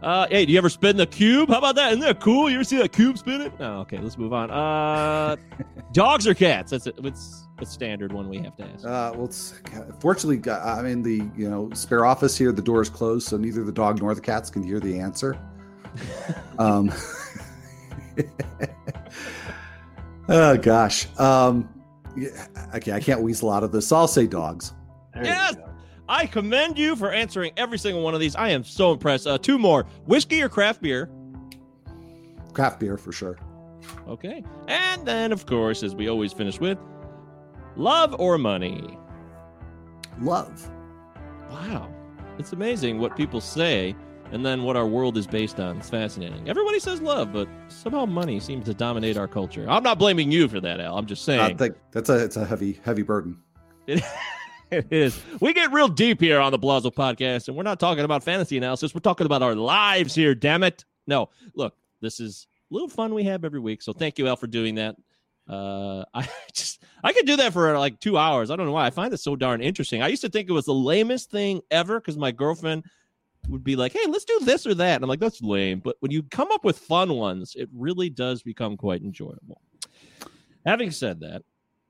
Uh, 0.02 0.28
hey, 0.30 0.45
do 0.45 0.52
you 0.52 0.58
ever 0.58 0.70
spin 0.70 0.95
the 0.95 1.08
cube? 1.08 1.50
How 1.50 1.58
about 1.58 1.76
that? 1.76 1.89
Isn't 1.89 2.02
that 2.02 2.20
cool? 2.20 2.50
You 2.50 2.58
ever 2.58 2.64
see 2.64 2.78
that 2.78 2.91
cube 2.91 3.18
spinning? 3.18 3.52
Oh, 3.60 3.80
okay, 3.80 3.98
let's 3.98 4.18
move 4.18 4.32
on. 4.32 4.52
Uh, 4.52 5.36
dogs 5.91 6.28
or 6.28 6.36
cats? 6.36 6.72
That's 6.72 6.86
it. 6.86 6.95
It's 7.04 7.48
a 7.60 7.66
standard 7.66 8.14
one 8.14 8.30
we 8.30 8.38
have 8.38 8.56
to 8.58 8.64
ask. 8.64 8.86
Uh, 8.86 9.12
well, 9.16 9.26
it's, 9.26 9.60
fortunately, 10.00 10.52
I'm 10.52 10.86
in 10.86 11.02
the 11.02 11.28
you 11.36 11.50
know 11.50 11.72
spare 11.74 12.06
office 12.06 12.38
here. 12.38 12.52
The 12.52 12.62
door 12.62 12.82
is 12.82 12.89
closed, 12.89 13.28
so 13.28 13.38
neither 13.38 13.64
the 13.64 13.72
dog 13.72 14.00
nor 14.00 14.14
the 14.14 14.22
cats 14.22 14.52
can 14.52 14.62
hear 14.62 14.80
the 14.80 15.00
answer. 15.00 15.39
um, 16.60 16.93
oh 20.30 20.58
gosh. 20.58 21.08
Um, 21.20 21.70
yeah, 22.16 22.48
okay, 22.76 22.91
I 22.91 23.00
can't 23.00 23.22
weasel 23.22 23.50
out 23.50 23.64
of 23.64 23.72
this. 23.72 23.88
So 23.88 23.95
I'll 23.95 24.08
say 24.08 24.28
dogs. 24.28 24.74
There 25.14 25.26
Yes! 25.26 25.56
I 26.10 26.26
commend 26.26 26.78
you 26.78 26.95
for 26.95 27.12
answering 27.12 27.51
every 27.58 27.78
single 27.78 28.01
one 28.01 28.14
of 28.14 28.20
these. 28.20 28.36
I 28.36 28.49
am 28.49 28.64
so 28.64 28.91
impressed. 28.91 29.28
Uh, 29.28 29.38
two 29.38 29.58
more 29.58 29.86
whiskey 30.05 30.41
or 30.41 30.49
craft 30.49 30.82
beer? 30.82 31.10
Craft 32.53 32.80
beer 32.80 32.97
for 32.97 33.12
sure. 33.12 33.38
Okay. 34.08 34.43
And 34.68 35.05
then, 35.05 35.32
of 35.32 35.45
course, 35.45 35.84
as 35.84 35.95
we 35.95 36.08
always 36.08 36.34
finish 36.34 36.60
with, 36.60 36.78
love 37.76 38.16
or 38.20 38.38
money? 38.38 38.97
Love. 40.22 40.70
Wow. 41.51 41.93
It's 42.39 42.53
amazing 42.53 42.99
what 42.99 43.16
people 43.16 43.41
say 43.41 43.95
and 44.32 44.45
then 44.45 44.64
what 44.64 44.76
our 44.76 44.88
world 44.88 45.18
is 45.18 45.28
based 45.28 45.60
on. 45.60 45.78
It's 45.78 45.89
fascinating. 45.89 46.49
Everybody 46.49 46.80
says 46.80 47.01
love, 47.01 47.32
but 47.32 47.47
somehow 47.70 48.05
money 48.05 48.39
seems 48.39 48.66
to 48.66 48.74
dominate 48.74 49.18
our 49.18 49.28
culture. 49.28 49.66
I'm 49.70 49.84
not 49.84 49.99
blaming 49.99 50.32
you 50.32 50.47
for 50.47 50.60
that, 50.62 50.80
Al. 50.80 50.97
I'm 50.97 51.05
just 51.05 51.28
I 51.30 51.38
saying. 51.38 51.58
think 51.58 51.76
that's 51.91 52.10
a 52.10 52.24
it's 52.24 52.36
a 52.38 52.45
heavy 52.45 52.80
heavy 52.84 53.03
burden. 53.03 53.38
It, 54.72 54.88
is. 54.91 55.22
We 55.39 55.53
get 55.53 55.72
real 55.72 55.88
deep 55.88 56.20
here 56.20 56.41
on 56.41 56.51
the 56.51 56.59
Blazo 56.59 56.93
podcast, 56.93 57.47
and 57.47 57.55
we're 57.55 57.63
not 57.63 57.80
talking 57.80 58.03
about 58.03 58.22
fantasy 58.22 58.57
analysis. 58.57 58.93
We're 58.93 58.99
talking 58.99 59.26
about 59.26 59.41
our 59.41 59.55
lives 59.55 60.13
here, 60.13 60.36
damn 60.36 60.61
it. 60.63 60.84
No, 61.05 61.30
look, 61.55 61.74
this 62.01 62.20
is 62.20 62.47
a 62.70 62.74
little 62.74 62.89
fun 62.89 63.13
we 63.13 63.24
have 63.24 63.45
every 63.45 63.61
week. 63.61 63.82
So 63.82 63.93
thank 63.93 64.18
you, 64.18 64.28
Al, 64.28 64.36
for 64.36 64.47
doing 64.47 64.76
that. 64.76 64.97
Uh, 65.47 66.03
I 66.13 66.28
just 66.51 66.84
I 67.01 67.13
could 67.13 67.26
do 67.26 67.38
that 67.38 67.53
for 67.53 67.78
like 67.80 68.01
two 68.01 68.18
hours. 68.18 68.51
I 68.51 68.57
don't 68.57 68.65
know 68.65 68.74
why. 68.74 68.86
I 68.86 68.89
find 68.89 69.13
it 69.13 69.20
so 69.20 69.38
darn 69.38 69.61
interesting. 69.61 70.01
I 70.01 70.09
used 70.09 70.24
to 70.24 70.30
think 70.30 70.49
it 70.49 70.53
was 70.53 70.65
the 70.65 70.74
lamest 70.74 71.32
thing 71.32 71.61
ever 71.72 72.01
because 72.01 72.18
my 72.18 72.32
girlfriend 72.32 72.84
would 73.47 73.63
be 73.63 73.78
like, 73.78 73.93
"Hey, 73.93 74.05
let's 74.09 74.26
do 74.26 74.39
this 74.41 74.68
or 74.68 74.74
that," 74.74 74.95
and 74.95 75.03
I'm 75.03 75.09
like, 75.09 75.22
"That's 75.22 75.41
lame." 75.41 75.80
But 75.80 75.95
when 76.01 76.11
you 76.11 76.24
come 76.24 76.51
up 76.51 76.65
with 76.65 76.78
fun 76.78 77.13
ones, 77.13 77.55
it 77.57 77.70
really 77.74 78.09
does 78.09 78.43
become 78.43 78.76
quite 78.76 79.01
enjoyable. 79.01 79.61
Having 80.65 80.91
said 80.91 81.22
that, 81.22 81.43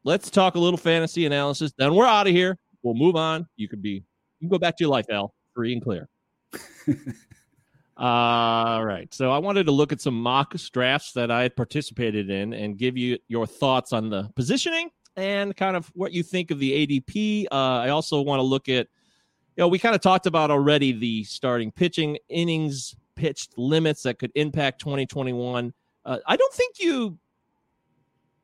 let's 0.03 0.30
talk 0.30 0.53
a 0.53 0.59
little 0.59 0.78
fantasy 0.78 1.25
analysis. 1.25 1.73
Then 1.75 1.95
we're 1.95 2.05
out 2.05 2.28
of 2.28 2.34
here. 2.34 2.59
We'll 2.88 2.96
move 2.96 3.18
on. 3.18 3.48
You 3.58 3.68
could 3.68 3.82
be, 3.82 3.90
you 3.90 4.04
can 4.40 4.48
go 4.48 4.58
back 4.58 4.78
to 4.78 4.84
your 4.86 4.92
life, 4.92 5.08
Al, 5.10 5.34
free 5.54 5.74
and 5.74 5.82
clear. 5.82 6.08
All 7.98 8.86
right. 8.86 9.14
So 9.14 9.30
I 9.32 9.40
wanted 9.40 9.66
to 9.66 9.74
look 9.74 9.92
at 9.92 10.00
some 10.00 10.14
mock 10.14 10.56
drafts 10.72 11.12
that 11.14 11.30
I 11.30 11.42
had 11.42 11.56
participated 11.58 12.30
in 12.30 12.54
and 12.54 12.78
give 12.78 12.96
you 12.96 13.18
your 13.28 13.46
thoughts 13.46 13.92
on 13.92 14.10
the 14.10 14.32
positioning 14.36 14.90
and 15.18 15.54
kind 15.54 15.76
of 15.76 15.92
what 15.96 16.14
you 16.14 16.24
think 16.24 16.50
of 16.50 16.60
the 16.60 16.88
ADP. 16.88 17.48
Uh, 17.52 17.56
I 17.56 17.90
also 17.90 18.22
want 18.22 18.40
to 18.40 18.44
look 18.44 18.70
at, 18.70 18.88
you 19.58 19.64
know, 19.64 19.68
we 19.68 19.80
kind 19.80 19.96
of 19.96 20.02
talked 20.02 20.28
about 20.28 20.50
already 20.50 20.94
the 20.94 21.26
starting 21.26 21.72
pitching 21.72 22.18
innings 22.30 22.96
pitched 23.16 23.58
limits 23.58 24.04
that 24.04 24.18
could 24.18 24.32
impact 24.36 24.80
2021. 24.80 25.74
Uh, 26.06 26.20
I 26.26 26.38
don't 26.38 26.54
think 26.54 26.76
you 26.80 27.18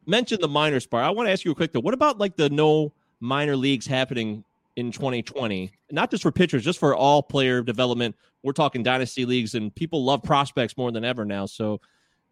mentioned 0.06 0.42
the 0.42 0.50
minors 0.50 0.86
part. 0.86 1.06
I 1.06 1.12
want 1.12 1.28
to 1.28 1.32
ask 1.32 1.46
you 1.46 1.52
a 1.52 1.56
quick 1.56 1.72
though. 1.72 1.80
What 1.80 1.94
about 1.94 2.18
like 2.18 2.36
the 2.36 2.50
no 2.50 2.92
minor 3.24 3.56
leagues 3.56 3.88
happening 3.88 4.44
in 4.76 4.92
2020? 4.92 5.72
Not 5.92 6.12
just 6.12 6.24
for 6.24 6.32
pitchers, 6.32 6.64
just 6.64 6.80
for 6.80 6.96
all 6.96 7.24
player 7.24 7.62
development. 7.62 8.16
We're 8.44 8.54
talking 8.54 8.84
dynasty 8.84 9.26
leagues, 9.26 9.56
and 9.56 9.74
people 9.74 10.04
love 10.04 10.22
prospects 10.24 10.78
more 10.78 10.92
than 10.92 11.06
ever 11.06 11.26
now. 11.26 11.46
So, 11.46 11.80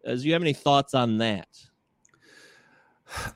uh, 0.06 0.14
do 0.14 0.22
you 0.22 0.32
have 0.34 0.42
any 0.42 0.52
thoughts 0.52 0.94
on 0.94 1.18
that? 1.18 1.48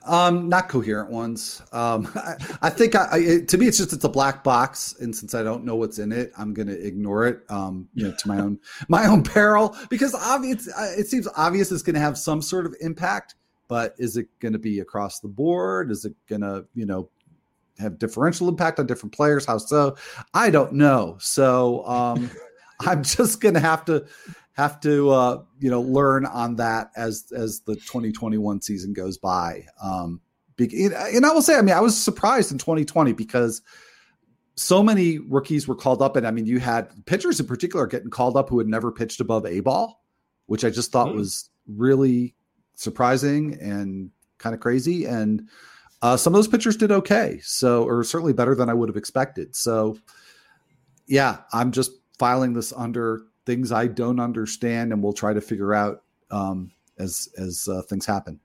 Um, 0.06 0.48
not 0.48 0.68
coherent 0.68 1.10
ones. 1.10 1.62
Um, 1.72 2.08
I, 2.14 2.34
I 2.62 2.70
think 2.70 2.94
I, 2.94 3.04
I 3.04 3.18
it, 3.18 3.48
to 3.48 3.58
me 3.58 3.66
it's 3.66 3.78
just 3.78 3.92
it's 3.92 4.04
a 4.04 4.08
black 4.08 4.44
box, 4.44 4.96
and 5.00 5.14
since 5.14 5.34
I 5.34 5.42
don't 5.42 5.64
know 5.64 5.76
what's 5.76 5.98
in 5.98 6.12
it, 6.12 6.32
I'm 6.38 6.54
going 6.54 6.68
to 6.68 6.86
ignore 6.86 7.26
it. 7.26 7.40
Um, 7.48 7.88
you 7.94 8.04
know, 8.04 8.14
to 8.14 8.28
my 8.28 8.38
own 8.38 8.58
my 8.88 9.06
own 9.06 9.22
peril, 9.22 9.76
because 9.90 10.14
obvious 10.14 10.68
it 10.98 11.06
seems 11.08 11.28
obvious 11.36 11.70
it's 11.72 11.82
going 11.82 11.94
to 11.94 12.00
have 12.00 12.18
some 12.18 12.40
sort 12.40 12.66
of 12.66 12.74
impact, 12.80 13.34
but 13.68 13.94
is 13.98 14.16
it 14.16 14.28
going 14.40 14.52
to 14.52 14.58
be 14.58 14.80
across 14.80 15.20
the 15.20 15.28
board? 15.28 15.90
Is 15.90 16.04
it 16.04 16.14
going 16.28 16.42
to 16.42 16.66
you 16.74 16.86
know 16.86 17.08
have 17.78 17.98
differential 17.98 18.48
impact 18.48 18.78
on 18.78 18.86
different 18.86 19.14
players? 19.14 19.44
How 19.46 19.58
so? 19.58 19.96
I 20.34 20.50
don't 20.50 20.72
know. 20.74 21.16
So 21.20 21.86
um, 21.86 22.30
I'm 22.80 23.02
just 23.02 23.40
going 23.40 23.54
to 23.54 23.60
have 23.60 23.84
to 23.86 24.06
have 24.52 24.80
to 24.80 25.10
uh, 25.10 25.42
you 25.60 25.70
know 25.70 25.80
learn 25.82 26.26
on 26.26 26.56
that 26.56 26.90
as 26.96 27.32
as 27.36 27.60
the 27.60 27.74
2021 27.76 28.60
season 28.62 28.92
goes 28.92 29.18
by. 29.18 29.66
Um, 29.82 30.20
be- 30.56 30.86
and 30.86 31.26
I 31.26 31.32
will 31.32 31.42
say, 31.42 31.56
I 31.56 31.62
mean, 31.62 31.74
I 31.74 31.80
was 31.80 31.96
surprised 32.00 32.50
in 32.52 32.58
2020 32.58 33.12
because 33.12 33.60
so 34.54 34.82
many 34.82 35.18
rookies 35.18 35.68
were 35.68 35.74
called 35.74 36.00
up, 36.00 36.16
and 36.16 36.26
I 36.26 36.30
mean, 36.30 36.46
you 36.46 36.58
had 36.60 36.88
pitchers 37.04 37.38
in 37.38 37.46
particular 37.46 37.86
getting 37.86 38.08
called 38.10 38.36
up 38.36 38.48
who 38.48 38.58
had 38.58 38.66
never 38.68 38.90
pitched 38.90 39.20
above 39.20 39.44
a 39.44 39.60
ball, 39.60 40.02
which 40.46 40.64
I 40.64 40.70
just 40.70 40.92
thought 40.92 41.10
Hmm. 41.10 41.16
was 41.16 41.50
really 41.66 42.34
surprising 42.74 43.58
and 43.60 44.10
kind 44.38 44.54
of 44.54 44.60
crazy. 44.60 45.04
And 45.04 45.48
uh, 46.06 46.16
some 46.16 46.32
of 46.32 46.38
those 46.38 46.46
pitchers 46.46 46.76
did 46.76 46.92
okay, 46.92 47.40
so 47.42 47.82
or 47.82 48.04
certainly 48.04 48.32
better 48.32 48.54
than 48.54 48.70
I 48.70 48.74
would 48.74 48.88
have 48.88 48.96
expected. 48.96 49.56
So, 49.56 49.98
yeah, 51.08 51.38
I'm 51.52 51.72
just 51.72 51.90
filing 52.16 52.52
this 52.52 52.72
under 52.72 53.22
things 53.44 53.72
I 53.72 53.88
don't 53.88 54.20
understand, 54.20 54.92
and 54.92 55.02
we'll 55.02 55.12
try 55.12 55.34
to 55.34 55.40
figure 55.40 55.74
out 55.74 56.04
um, 56.30 56.70
as 56.96 57.28
as 57.36 57.68
uh, 57.68 57.82
things 57.82 58.06
happen. 58.06 58.38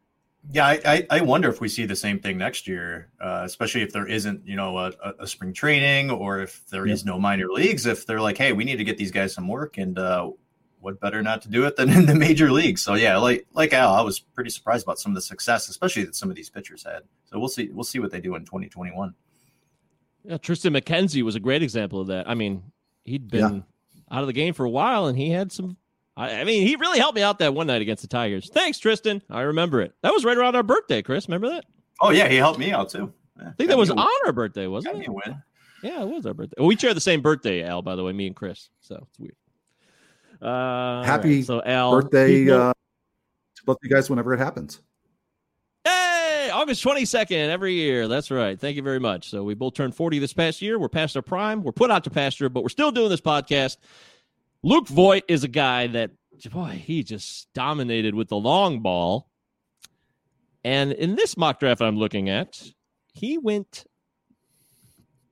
Yeah, 0.52 0.66
I, 0.66 0.82
I, 0.86 1.08
I 1.12 1.22
wonder 1.22 1.50
if 1.50 1.62
we 1.62 1.68
see 1.68 1.86
the 1.86 1.96
same 1.96 2.18
thing 2.18 2.40
next 2.40 2.68
year, 2.68 3.12
uh, 3.22 3.44
especially 3.46 3.84
if 3.84 3.94
there 3.94 4.08
isn't, 4.08 4.42
you 4.44 4.56
know, 4.56 4.80
a, 4.80 4.92
a 5.20 5.28
spring 5.28 5.54
training 5.54 6.10
or 6.10 6.40
if 6.40 6.66
there 6.72 6.88
is 6.88 7.06
no 7.06 7.20
minor 7.20 7.46
leagues. 7.48 7.86
If 7.86 8.08
they're 8.08 8.22
like, 8.22 8.40
hey, 8.40 8.54
we 8.54 8.64
need 8.64 8.78
to 8.78 8.84
get 8.84 8.98
these 8.98 9.12
guys 9.12 9.36
some 9.36 9.48
work, 9.48 9.78
and 9.78 10.00
uh, 10.00 10.32
what 10.82 11.00
better 11.00 11.22
not 11.22 11.42
to 11.44 11.50
do 11.50 11.66
it 11.66 11.76
than 11.76 11.90
in 11.98 12.06
the 12.06 12.16
major 12.16 12.52
leagues? 12.52 12.82
So 12.82 12.96
yeah, 12.96 13.18
like 13.18 13.46
like 13.54 13.74
Al, 13.74 13.94
I 13.94 14.02
was 14.02 14.20
pretty 14.20 14.50
surprised 14.50 14.84
about 14.84 15.00
some 15.00 15.12
of 15.12 15.16
the 15.16 15.22
success, 15.22 15.70
especially 15.70 16.04
that 16.04 16.16
some 16.16 16.30
of 16.30 16.36
these 16.36 16.50
pitchers 16.50 16.84
had. 16.84 17.04
So 17.26 17.40
we'll 17.40 17.50
see 17.50 17.70
we'll 17.72 17.84
see 17.84 18.00
what 18.00 18.12
they 18.12 18.22
do 18.22 18.36
in 18.36 18.46
2021. 18.46 19.14
Yeah, 20.24 20.38
Triston 20.38 20.78
McKenzie 20.78 21.24
was 21.24 21.36
a 21.36 21.40
great 21.40 21.64
example 21.64 22.00
of 22.00 22.08
that. 22.08 22.30
I 22.30 22.36
mean, 22.36 22.64
he'd 23.06 23.30
been 23.30 23.56
yeah. 23.56 24.16
out 24.16 24.22
of 24.22 24.28
the 24.28 24.34
game 24.34 24.54
for 24.54 24.66
a 24.66 24.70
while, 24.70 25.08
and 25.08 25.18
he 25.18 25.32
had 25.32 25.52
some 25.52 25.78
I, 26.18 26.42
I, 26.42 26.44
mean, 26.44 26.68
he 26.68 26.76
really 26.76 27.00
helped 27.00 27.16
me 27.16 27.24
out 27.24 27.40
that 27.40 27.54
one 27.54 27.68
night 27.68 27.82
against 27.82 28.02
the 28.02 28.08
Tigers. 28.08 28.50
Thanks, 28.54 28.80
Triston. 28.80 29.22
I 29.30 29.42
remember 29.42 29.82
it. 29.82 29.94
That 30.04 30.14
was 30.14 30.26
right 30.26 30.38
around 30.38 30.56
our 30.56 30.64
birthday, 30.64 31.02
Chris. 31.02 31.28
Remember 31.28 31.50
that? 31.50 31.66
Oh 32.02 32.10
yeah, 32.10 32.28
he 32.28 32.36
helped 32.36 32.60
me 32.60 32.72
out 32.72 32.90
too. 32.90 33.14
Yeah, 33.40 33.50
I 33.50 33.52
think 33.52 33.70
that 33.70 33.78
was 33.78 33.92
on 33.92 34.00
our 34.26 34.34
birthday, 34.34 34.68
wasn't 34.68 35.02
it? 35.02 35.10
Win. 35.10 35.42
Yeah, 35.84 36.02
it 36.04 36.08
was 36.08 36.26
our 36.26 36.34
birthday. 36.34 36.56
Well, 36.58 36.68
we 36.68 36.76
share 36.76 36.94
the 36.94 37.02
same 37.02 37.22
birthday, 37.22 37.64
Al. 37.64 37.82
By 37.82 37.96
the 37.96 38.04
way, 38.04 38.12
me 38.12 38.28
and 38.28 38.36
Chris. 38.36 38.70
So 38.82 39.08
it's 39.10 39.20
weird. 39.20 39.36
Uh, 40.42 41.04
Happy 41.04 41.38
right, 41.38 41.46
so 41.46 41.62
Al, 41.64 41.92
birthday 41.92 42.50
uh, 42.50 42.74
to 42.74 43.64
both 43.66 43.78
of 43.78 43.80
you 43.84 43.90
guys 43.90 44.10
whenever 44.10 44.34
it 44.34 44.40
happens. 44.40 44.82
Hey, 45.84 46.50
August 46.52 46.84
22nd 46.84 47.50
every 47.50 47.74
year. 47.74 48.08
That's 48.08 48.32
right. 48.32 48.60
Thank 48.60 48.76
you 48.76 48.84
very 48.84 49.00
much. 49.00 49.30
So 49.30 49.44
we 49.44 49.54
both 49.54 49.76
turned 49.76 49.96
40 49.96 50.20
this 50.20 50.34
past 50.34 50.62
year. 50.62 50.80
We're 50.80 50.90
past 50.90 51.16
our 51.16 51.22
prime. 51.22 51.64
We're 51.64 51.72
put 51.72 51.92
out 51.92 52.04
to 52.06 52.10
pasture, 52.10 52.50
but 52.50 52.64
we're 52.64 52.70
still 52.70 52.92
doing 52.92 53.10
this 53.10 53.22
podcast. 53.22 53.78
Luke 54.64 54.88
Voit 54.88 55.24
is 55.28 55.44
a 55.44 55.48
guy 55.48 55.88
that, 55.88 56.12
boy, 56.52 56.82
he 56.84 57.04
just 57.04 57.52
dominated 57.54 58.16
with 58.16 58.30
the 58.30 58.38
long 58.38 58.82
ball. 58.82 59.28
And 60.64 60.92
in 60.92 61.16
this 61.16 61.38
mock 61.38 61.60
draft 61.60 61.82
I'm 61.82 61.98
looking 61.98 62.30
at, 62.30 62.62
he 63.14 63.38
went 63.38 63.86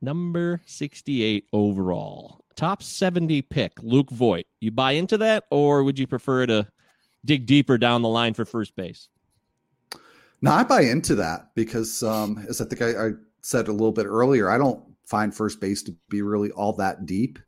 number 0.02 0.62
68 0.66 1.46
overall. 1.54 2.39
Top 2.60 2.84
70 2.84 3.42
pick, 3.44 3.72
Luke 3.82 4.12
Voit. 4.12 4.46
You 4.60 4.70
buy 4.70 4.92
into 4.92 5.18
that, 5.20 5.46
or 5.50 5.82
would 5.82 5.98
you 5.98 6.06
prefer 6.06 6.46
to 6.46 6.68
dig 7.24 7.46
deeper 7.46 7.78
down 7.78 8.02
the 8.02 8.10
line 8.10 8.34
for 8.34 8.44
first 8.44 8.76
base? 8.76 9.08
No, 10.42 10.52
I 10.52 10.66
buy 10.66 10.82
into 10.82 11.16
that 11.16 11.56
because, 11.56 12.04
um, 12.04 12.46
as 12.50 12.60
I 12.60 12.66
think 12.66 12.82
I, 12.82 13.08
I 13.08 13.12
said 13.44 13.70
a 13.70 13.72
little 13.72 13.94
bit 13.94 14.08
earlier, 14.08 14.50
I 14.50 14.58
don't 14.58 14.84
find 15.06 15.34
first 15.34 15.62
base 15.62 15.84
to 15.84 15.96
be 16.10 16.22
really 16.22 16.52
all 16.52 16.74
that 16.74 17.06
deep. 17.06 17.40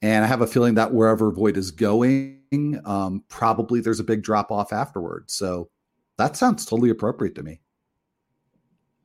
And 0.00 0.24
I 0.24 0.28
have 0.28 0.42
a 0.42 0.46
feeling 0.46 0.74
that 0.76 0.94
wherever 0.94 1.32
Voit 1.32 1.56
is 1.56 1.72
going, 1.72 2.80
um, 2.84 3.24
probably 3.28 3.80
there's 3.80 3.98
a 3.98 4.04
big 4.04 4.22
drop 4.22 4.52
off 4.52 4.72
afterwards. 4.72 5.34
So 5.34 5.70
that 6.18 6.36
sounds 6.36 6.64
totally 6.64 6.90
appropriate 6.90 7.34
to 7.34 7.42
me. 7.42 7.58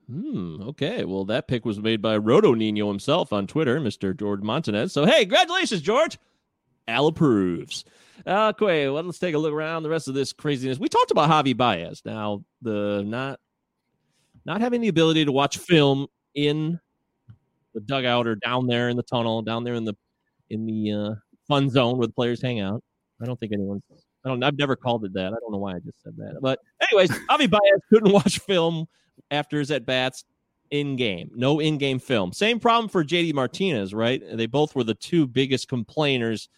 Hmm, 0.10 0.62
okay. 0.62 1.06
Well, 1.06 1.26
that 1.26 1.48
pick 1.48 1.66
was 1.66 1.80
made 1.80 2.02
by 2.02 2.18
Roto 2.18 2.54
Nino 2.54 2.88
himself 2.88 3.32
on 3.32 3.48
Twitter, 3.48 3.80
Mr. 3.80 4.18
George 4.18 4.42
Montanez. 4.42 4.92
So, 4.92 5.06
hey, 5.06 5.22
congratulations, 5.22 5.82
George. 5.82 6.18
Al 6.88 7.08
approves. 7.08 7.86
Okay, 8.26 8.90
well, 8.90 9.04
let's 9.04 9.20
take 9.20 9.36
a 9.36 9.38
look 9.38 9.54
around 9.54 9.84
the 9.84 9.90
rest 9.90 10.08
of 10.08 10.14
this 10.14 10.34
craziness. 10.34 10.80
We 10.80 10.90
talked 10.90 11.12
about 11.12 11.30
Javi 11.30 11.56
Baez. 11.56 12.02
Now, 12.06 12.44
the 12.62 13.04
not 13.06 13.40
not 14.46 14.62
having 14.62 14.82
the 14.82 14.90
ability 14.90 15.26
to 15.26 15.32
watch 15.32 15.58
film 15.58 16.08
in 16.36 16.80
the 17.74 17.82
dugout 17.82 18.28
or 18.28 18.36
down 18.36 18.68
there 18.68 18.90
in 18.90 18.98
the 18.98 19.04
tunnel, 19.04 19.42
down 19.42 19.64
there 19.64 19.74
in 19.74 19.86
the 19.86 19.96
in 20.50 20.66
the 20.66 20.92
uh, 20.92 21.16
fun 21.48 21.70
zone 21.70 21.98
where 21.98 22.08
the 22.08 22.14
players 22.14 22.42
hang 22.42 22.60
out. 22.60 22.84
I 23.22 23.26
don't 23.26 23.40
think 23.40 23.54
anyone's. 23.54 23.84
I 24.26 24.30
don't. 24.30 24.44
I've 24.44 24.58
never 24.58 24.76
called 24.76 25.06
it 25.06 25.14
that. 25.14 25.28
I 25.28 25.38
don't 25.40 25.52
know 25.52 25.58
why 25.58 25.76
I 25.76 25.80
just 25.80 26.02
said 26.04 26.16
that. 26.18 26.40
But 26.42 26.60
anyways, 26.82 27.10
Javi 27.30 27.50
Baez 27.50 27.82
couldn't 27.90 28.12
watch 28.12 28.40
film 28.40 28.88
after 29.32 29.58
his 29.58 29.72
at 29.72 29.86
bats 29.86 30.26
in 30.70 30.96
game. 30.96 31.32
No 31.36 31.60
in 31.60 31.78
game 31.78 32.00
film. 32.00 32.32
Same 32.32 32.60
problem 32.60 32.90
for 32.90 33.04
JD 33.04 33.34
Martinez, 33.34 33.94
right? 33.94 34.22
They 34.34 34.46
both 34.46 34.76
were 34.76 34.84
the 34.84 34.94
two 34.94 35.28
biggest 35.28 35.68
complainers 35.68 36.50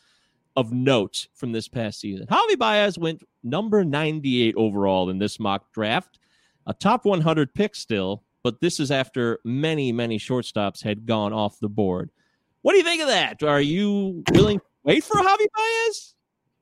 of 0.56 0.72
note 0.72 1.28
from 1.34 1.52
this 1.52 1.68
past 1.68 2.00
season. 2.00 2.28
Javi 2.28 2.58
Baez 2.58 2.98
went 2.98 3.24
number 3.44 3.84
98 3.84 4.54
overall 4.56 5.10
in 5.10 5.18
this 5.18 5.40
mock 5.40 5.72
draft, 5.74 6.20
a 6.68 6.74
top 6.74 7.06
100 7.06 7.54
pick 7.54 7.76
still, 7.76 8.24
but 8.44 8.62
this 8.62 8.80
is 8.80 8.92
after 8.92 9.40
many, 9.44 9.92
many 9.92 10.20
shortstops 10.20 10.84
had 10.84 11.06
gone 11.06 11.34
off 11.34 11.60
the 11.60 11.70
board. 11.70 12.12
What 12.62 12.74
do 12.74 12.78
you 12.78 12.84
think 12.84 13.02
of 13.02 13.08
that? 13.08 13.42
Are 13.42 13.62
you 13.62 14.24
willing 14.32 14.60
to 14.60 14.66
wait 14.84 15.04
for 15.04 15.16
Javi 15.16 15.48
Baez? 15.56 16.14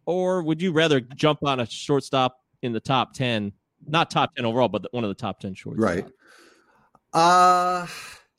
Or 0.05 0.41
would 0.41 0.62
you 0.62 0.72
rather 0.72 0.99
jump 0.99 1.43
on 1.43 1.59
a 1.59 1.66
shortstop 1.66 2.38
in 2.62 2.72
the 2.72 2.80
top 2.80 3.14
10? 3.14 3.51
Not 3.88 4.11
top 4.11 4.36
10 4.36 4.45
overall, 4.45 4.69
but 4.69 4.88
one 4.91 5.03
of 5.03 5.09
the 5.09 5.15
top 5.15 5.39
10 5.39 5.55
shortstops. 5.55 5.77
Right. 5.77 6.05
Uh, 7.13 7.88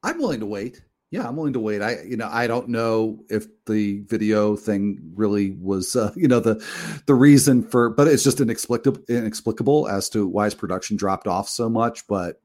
I'm 0.02 0.18
willing 0.18 0.40
to 0.40 0.46
wait. 0.46 0.82
Yeah, 1.10 1.28
I'm 1.28 1.36
willing 1.36 1.52
to 1.52 1.60
wait. 1.60 1.82
I, 1.82 2.00
you 2.02 2.16
know, 2.16 2.28
I 2.30 2.46
don't 2.46 2.68
know 2.68 3.22
if 3.28 3.46
the 3.66 4.00
video 4.06 4.56
thing 4.56 5.12
really 5.14 5.50
was, 5.50 5.94
uh, 5.94 6.10
you 6.16 6.26
know, 6.26 6.40
the 6.40 6.64
the 7.06 7.14
reason 7.14 7.62
for, 7.62 7.90
but 7.90 8.08
it's 8.08 8.24
just 8.24 8.40
inexplicable, 8.40 9.02
inexplicable 9.08 9.88
as 9.88 10.08
to 10.10 10.26
why 10.26 10.46
his 10.46 10.54
production 10.54 10.96
dropped 10.96 11.26
off 11.26 11.48
so 11.48 11.68
much. 11.68 12.06
But 12.06 12.40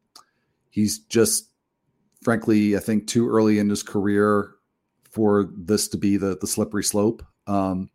he's 0.69 0.99
just, 0.99 1.49
frankly, 2.23 2.75
I 2.75 2.79
think 2.79 3.07
too 3.07 3.29
early 3.29 3.57
in 3.57 3.69
his 3.69 3.83
career 3.83 4.51
for 5.11 5.49
this 5.55 5.87
to 5.89 5.97
be 5.97 6.17
the 6.17 6.37
the 6.39 6.47
slippery 6.47 6.83
slope. 6.83 7.23
Um, 7.47 7.89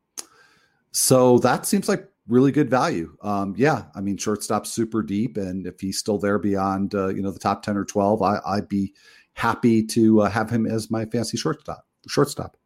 so 0.92 1.38
that 1.40 1.66
seems 1.66 1.88
like 1.88 2.08
really 2.28 2.52
good 2.52 2.70
value. 2.70 3.16
Um, 3.22 3.54
yeah, 3.56 3.84
I 3.94 4.00
mean, 4.00 4.16
shortstop 4.16 4.66
super 4.66 5.02
deep, 5.02 5.36
and 5.36 5.66
if 5.66 5.80
he's 5.80 5.98
still 5.98 6.18
there 6.18 6.38
beyond 6.38 6.94
uh, 6.94 7.08
you 7.08 7.22
know 7.22 7.30
the 7.30 7.38
top 7.38 7.62
ten 7.62 7.76
or 7.76 7.84
twelve, 7.84 8.22
I, 8.22 8.40
would 8.54 8.68
be 8.68 8.94
happy 9.34 9.84
to 9.86 10.22
uh, 10.22 10.30
have 10.30 10.50
him 10.50 10.66
as 10.66 10.90
my 10.90 11.04
fancy 11.06 11.36
shortstop. 11.36 11.86
Shortstop. 12.08 12.56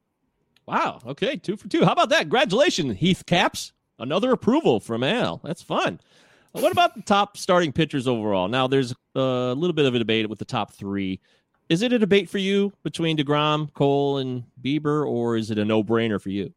Wow. 0.67 1.01
Okay, 1.07 1.37
two 1.37 1.57
for 1.57 1.69
two. 1.69 1.85
How 1.85 1.93
about 1.93 2.09
that? 2.11 2.23
Congratulations, 2.23 2.97
Heath 2.99 3.25
Caps. 3.27 3.73
Another 3.99 4.33
approval 4.33 4.81
from 4.81 5.03
Al. 5.03 5.41
That's 5.43 5.63
fun. 5.63 6.01
What 6.53 6.73
about 6.73 6.95
the 6.95 7.03
top 7.03 7.37
starting 7.37 7.73
pitchers 7.73 8.09
overall? 8.09 8.49
Now, 8.49 8.67
there's 8.67 8.95
a 9.15 9.55
little 9.57 9.75
bit 9.75 9.85
of 9.85 9.95
a 9.95 9.99
debate 9.99 10.29
with 10.29 10.39
the 10.39 10.45
top 10.45 10.73
three. 10.73 11.21
Is 11.69 11.83
it 11.83 11.93
a 11.93 11.99
debate 11.99 12.31
for 12.31 12.39
you 12.39 12.73
between 12.83 13.17
DeGrom, 13.17 13.73
Cole, 13.75 14.19
and 14.19 14.45
Bieber, 14.63 15.07
or 15.07 15.37
is 15.37 15.51
it 15.51 15.59
a 15.59 15.65
no 15.65 15.83
brainer 15.83 16.21
for 16.21 16.31
you? 16.31 16.53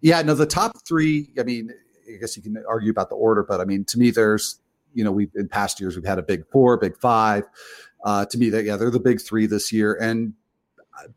Yeah, 0.00 0.20
no, 0.22 0.34
the 0.34 0.46
top 0.46 0.72
three, 0.86 1.30
I 1.38 1.44
mean, 1.44 1.70
I 2.08 2.18
guess 2.18 2.36
you 2.36 2.42
can 2.42 2.62
argue 2.68 2.90
about 2.90 3.08
the 3.08 3.16
order, 3.16 3.42
but 3.42 3.60
I 3.60 3.64
mean, 3.64 3.84
to 3.86 3.98
me, 3.98 4.10
there's, 4.10 4.60
you 4.94 5.04
know, 5.04 5.12
we've 5.12 5.30
in 5.34 5.48
past 5.48 5.80
years, 5.80 5.96
we've 5.96 6.06
had 6.06 6.18
a 6.18 6.22
big 6.22 6.46
four, 6.50 6.76
big 6.76 6.96
five. 6.98 7.44
Uh, 8.04 8.24
to 8.26 8.38
me, 8.38 8.50
that, 8.50 8.64
yeah, 8.64 8.76
they're 8.76 8.90
the 8.90 9.00
big 9.00 9.20
three 9.20 9.46
this 9.46 9.72
year. 9.72 9.94
And 10.00 10.34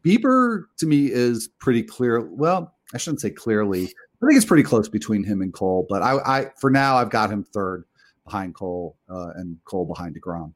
Bieber, 0.03 0.63
to 0.77 0.85
me, 0.85 1.07
is 1.11 1.47
pretty 1.59 1.83
clear. 1.83 2.21
Well, 2.21 2.73
I 2.93 2.97
shouldn't 2.97 3.21
say 3.21 3.29
clearly. 3.29 3.83
I 3.83 4.25
think 4.25 4.35
it's 4.35 4.45
pretty 4.45 4.63
close 4.63 4.89
between 4.89 5.23
him 5.23 5.41
and 5.41 5.53
Cole, 5.53 5.85
but 5.87 6.01
I, 6.01 6.17
I 6.25 6.51
for 6.59 6.69
now, 6.69 6.97
I've 6.97 7.09
got 7.09 7.29
him 7.29 7.43
third 7.43 7.85
behind 8.25 8.55
Cole 8.55 8.97
uh, 9.09 9.29
and 9.35 9.57
Cole 9.63 9.85
behind 9.85 10.19
DeGrom. 10.19 10.53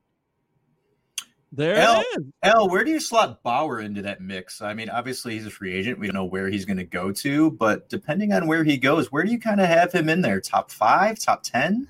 There 1.56 1.76
L, 1.76 2.04
L, 2.42 2.70
where 2.70 2.84
do 2.84 2.90
you 2.90 3.00
slot 3.00 3.44
Bauer 3.44 3.80
into 3.80 4.02
that 4.02 4.22
mix? 4.22 4.60
I 4.60 4.74
mean, 4.74 4.90
obviously 4.90 5.34
he's 5.34 5.46
a 5.46 5.52
free 5.52 5.72
agent. 5.72 6.00
We 6.00 6.08
don't 6.08 6.16
know 6.16 6.26
where 6.26 6.50
he's 6.50 6.66
going 6.66 6.78
to 6.78 6.84
go 6.84 7.12
to, 7.12 7.52
but 7.52 7.88
depending 7.90 8.34
on 8.34 8.48
where 8.48 8.64
he 8.64 8.76
goes, 8.76 9.12
where 9.12 9.24
do 9.24 9.32
you 9.32 9.40
kind 9.40 9.62
of 9.62 9.68
have 9.68 9.92
him 9.92 10.10
in 10.10 10.22
there? 10.22 10.42
Top 10.42 10.72
five, 10.72 11.20
top 11.20 11.44
ten? 11.44 11.88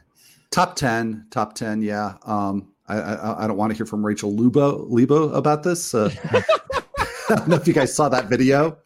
Top 0.52 0.76
ten, 0.76 1.28
top 1.32 1.56
ten. 1.56 1.82
Yeah. 1.82 2.16
Um, 2.26 2.74
I, 2.90 2.98
I, 2.98 3.44
I 3.46 3.48
don't 3.48 3.56
want 3.56 3.72
to 3.72 3.78
hear 3.78 3.86
from 3.86 4.06
Rachel 4.06 4.34
Lubo 4.34 4.86
Lebo 4.90 5.30
about 5.30 5.64
this. 5.64 5.94
Uh, 5.94 6.14
I 7.30 7.36
don't 7.36 7.48
know 7.48 7.56
if 7.56 7.66
you 7.66 7.74
guys 7.74 7.96
saw 7.96 8.10
that 8.10 8.28
video. 8.28 8.78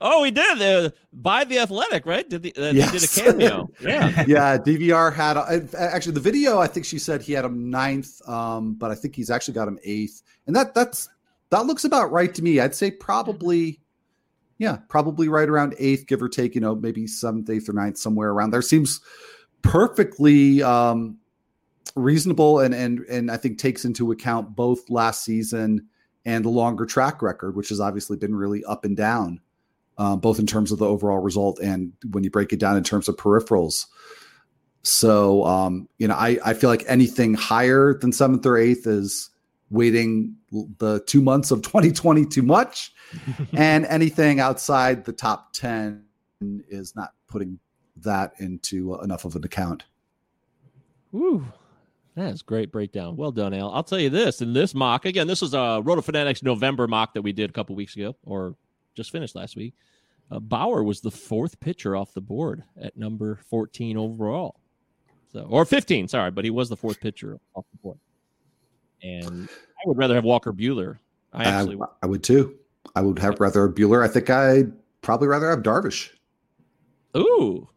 Oh, 0.00 0.24
he 0.24 0.30
did 0.30 0.60
uh, 0.60 0.90
by 1.12 1.44
the 1.44 1.58
Athletic, 1.58 2.06
right? 2.06 2.28
Did 2.28 2.42
the 2.42 2.54
uh, 2.56 2.72
yes. 2.72 2.92
did 2.92 3.04
a 3.04 3.32
cameo? 3.32 3.70
Yeah, 3.80 4.24
yeah. 4.26 4.58
DVR 4.58 5.14
had 5.14 5.36
actually 5.74 6.12
the 6.12 6.20
video. 6.20 6.58
I 6.58 6.66
think 6.66 6.86
she 6.86 6.98
said 6.98 7.22
he 7.22 7.32
had 7.32 7.44
him 7.44 7.70
ninth, 7.70 8.26
um, 8.28 8.74
but 8.74 8.90
I 8.90 8.94
think 8.94 9.14
he's 9.14 9.30
actually 9.30 9.54
got 9.54 9.68
him 9.68 9.78
eighth, 9.84 10.22
and 10.46 10.56
that 10.56 10.74
that's 10.74 11.08
that 11.50 11.66
looks 11.66 11.84
about 11.84 12.10
right 12.10 12.34
to 12.34 12.42
me. 12.42 12.60
I'd 12.60 12.74
say 12.74 12.90
probably, 12.90 13.80
yeah, 14.58 14.78
probably 14.88 15.28
right 15.28 15.48
around 15.48 15.74
eighth, 15.78 16.06
give 16.06 16.22
or 16.22 16.28
take. 16.28 16.54
You 16.54 16.60
know, 16.60 16.74
maybe 16.74 17.06
seventh, 17.06 17.48
eighth, 17.50 17.68
or 17.68 17.72
ninth, 17.72 17.98
somewhere 17.98 18.30
around 18.30 18.50
there. 18.50 18.62
Seems 18.62 19.00
perfectly 19.62 20.62
um, 20.62 21.18
reasonable, 21.94 22.60
and 22.60 22.74
and 22.74 23.00
and 23.00 23.30
I 23.30 23.36
think 23.36 23.58
takes 23.58 23.84
into 23.84 24.12
account 24.12 24.56
both 24.56 24.88
last 24.90 25.24
season 25.24 25.88
and 26.24 26.44
the 26.44 26.50
longer 26.50 26.86
track 26.86 27.22
record, 27.22 27.54
which 27.54 27.68
has 27.68 27.80
obviously 27.80 28.16
been 28.16 28.34
really 28.34 28.64
up 28.64 28.84
and 28.84 28.96
down 28.96 29.40
um, 29.98 30.20
both 30.20 30.38
in 30.38 30.46
terms 30.46 30.72
of 30.72 30.78
the 30.78 30.86
overall 30.86 31.18
result 31.18 31.58
and 31.60 31.92
when 32.10 32.24
you 32.24 32.30
break 32.30 32.52
it 32.52 32.58
down 32.58 32.76
in 32.76 32.84
terms 32.84 33.08
of 33.08 33.16
peripherals. 33.16 33.86
So, 34.82 35.44
um, 35.44 35.88
you 35.98 36.06
know, 36.06 36.14
I, 36.14 36.38
I 36.44 36.54
feel 36.54 36.68
like 36.68 36.84
anything 36.86 37.34
higher 37.34 37.94
than 37.94 38.12
seventh 38.12 38.44
or 38.44 38.58
eighth 38.58 38.86
is 38.86 39.30
waiting 39.70 40.36
the 40.78 41.02
two 41.06 41.22
months 41.22 41.50
of 41.50 41.62
2020 41.62 42.26
too 42.26 42.42
much. 42.42 42.92
and 43.52 43.86
anything 43.86 44.40
outside 44.40 45.04
the 45.04 45.12
top 45.12 45.52
10 45.52 46.04
is 46.68 46.94
not 46.96 47.12
putting 47.28 47.58
that 47.96 48.32
into 48.38 49.00
enough 49.00 49.24
of 49.24 49.36
an 49.36 49.44
account. 49.44 49.84
Woo. 51.12 51.46
That 52.16 52.32
is 52.32 52.42
great 52.42 52.70
breakdown. 52.70 53.16
Well 53.16 53.32
done, 53.32 53.54
Al. 53.54 53.72
I'll 53.72 53.82
tell 53.82 53.98
you 53.98 54.10
this 54.10 54.40
in 54.40 54.52
this 54.52 54.74
mock 54.74 55.04
again. 55.04 55.26
This 55.26 55.42
was 55.42 55.54
a 55.54 55.80
Roto 55.82 56.00
Fanatics 56.00 56.42
November 56.42 56.86
mock 56.86 57.14
that 57.14 57.22
we 57.22 57.32
did 57.32 57.50
a 57.50 57.52
couple 57.52 57.74
weeks 57.74 57.96
ago, 57.96 58.14
or 58.24 58.54
just 58.94 59.10
finished 59.10 59.34
last 59.34 59.56
week. 59.56 59.74
Uh, 60.30 60.40
Bauer 60.40 60.82
was 60.82 61.00
the 61.00 61.10
fourth 61.10 61.60
pitcher 61.60 61.96
off 61.96 62.14
the 62.14 62.20
board 62.20 62.64
at 62.80 62.96
number 62.96 63.40
14 63.50 63.96
overall. 63.96 64.60
So, 65.32 65.46
or 65.50 65.64
15, 65.64 66.08
sorry, 66.08 66.30
but 66.30 66.44
he 66.44 66.50
was 66.50 66.68
the 66.68 66.76
fourth 66.76 67.00
pitcher 67.00 67.38
off 67.54 67.64
the 67.72 67.78
board. 67.78 67.98
And 69.02 69.48
I 69.50 69.82
would 69.88 69.98
rather 69.98 70.14
have 70.14 70.24
Walker 70.24 70.52
Buehler. 70.52 70.98
I 71.32 71.44
actually, 71.44 71.76
I, 71.80 71.86
I 72.04 72.06
would 72.06 72.22
too. 72.22 72.56
I 72.94 73.02
would 73.02 73.18
have 73.18 73.40
rather 73.40 73.68
Buehler. 73.68 74.04
I 74.04 74.08
think 74.08 74.30
I'd 74.30 74.72
probably 75.02 75.28
rather 75.28 75.50
have 75.50 75.60
Darvish. 75.60 76.10
ooh, 77.16 77.68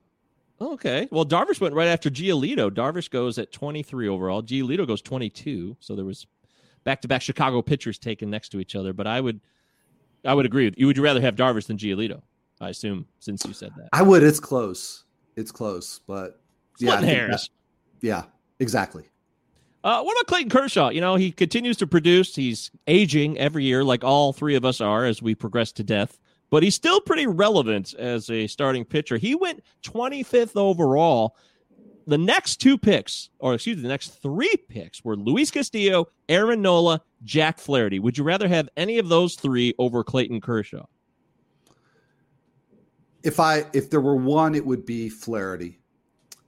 okay. 0.61 1.07
Well, 1.11 1.26
Darvish 1.26 1.59
went 1.59 1.74
right 1.74 1.88
after 1.88 2.09
Giolito. 2.09 2.70
Darvish 2.70 3.09
goes 3.09 3.38
at 3.39 3.51
23 3.51 4.07
overall. 4.07 4.43
Giolito 4.43 4.86
goes 4.88 5.01
22. 5.01 5.78
So 5.80 5.95
there 5.95 6.05
was 6.05 6.28
back-to-back 6.84 7.22
Chicago 7.22 7.61
pitchers 7.61 7.97
taken 7.97 8.30
next 8.30 8.49
to 8.49 8.59
each 8.59 8.76
other. 8.76 8.93
But 8.93 9.07
I 9.07 9.20
would, 9.20 9.41
I 10.26 10.34
would 10.34 10.45
agree 10.45 10.65
with 10.65 10.78
you. 10.78 10.88
Would 10.88 10.97
you 10.97 11.03
rather 11.03 11.22
have 11.22 11.36
Darvish 11.36 11.68
than 11.68 11.78
Giolito? 11.78 12.22
I 12.59 12.70
assume 12.70 13.05
since 13.20 13.45
you 13.45 13.53
said 13.53 13.72
that. 13.78 13.89
I 13.93 14.01
would. 14.01 14.24
It's 14.24 14.39
close. 14.39 15.03
It's 15.36 15.51
close, 15.51 16.01
but 16.07 16.41
yeah, 16.80 16.91
Splitting 16.97 17.07
think 17.09 17.18
hairs. 17.20 17.49
that- 18.01 18.07
yeah, 18.07 18.24
exactly. 18.59 19.03
Uh, 19.84 20.01
what 20.01 20.13
about 20.13 20.28
Clayton 20.28 20.49
Kershaw? 20.49 20.89
You 20.89 21.01
know, 21.01 21.15
he 21.15 21.32
continues 21.32 21.78
to 21.78 21.88
produce. 21.88 22.36
He's 22.36 22.72
aging 22.88 23.38
every 23.38 23.63
year, 23.63 23.84
like 23.84 24.03
all 24.03 24.34
three 24.34 24.55
of 24.55 24.65
us 24.65 24.82
are 24.82 25.05
as 25.05 25.22
we 25.22 25.34
progress 25.36 25.72
to 25.74 25.84
death. 25.84 26.20
But 26.49 26.63
he's 26.63 26.76
still 26.76 26.99
pretty 27.01 27.28
relevant 27.28 27.93
as 27.93 28.30
a 28.30 28.47
starting 28.47 28.86
pitcher. 28.86 29.18
He 29.18 29.36
went 29.36 29.63
25th 29.84 30.55
overall. 30.55 31.36
The 32.08 32.18
next 32.18 32.58
two 32.62 32.78
picks, 32.78 33.30
or 33.39 33.53
excuse 33.53 33.76
me, 33.76 33.84
the 33.84 33.89
next 33.89 34.22
three 34.22 34.55
picks 34.70 35.03
were 35.03 35.18
Luis 35.18 35.51
Castillo, 35.51 36.08
Aaron 36.30 36.62
Nola, 36.62 37.01
Jack 37.26 37.60
Flaherty. 37.60 37.99
Would 37.99 38.18
you 38.18 38.24
rather 38.24 38.47
have 38.47 38.70
any 38.78 38.97
of 38.97 39.10
those 39.10 39.36
three 39.36 39.74
over 39.78 40.05
Clayton 40.05 40.39
Kershaw? 40.39 40.86
If 43.24 43.39
I 43.39 43.66
if 43.74 43.89
there 43.89 43.99
were 43.99 44.16
one, 44.16 44.55
it 44.55 44.66
would 44.66 44.86
be 44.86 45.10
Flaherty. 45.10 45.80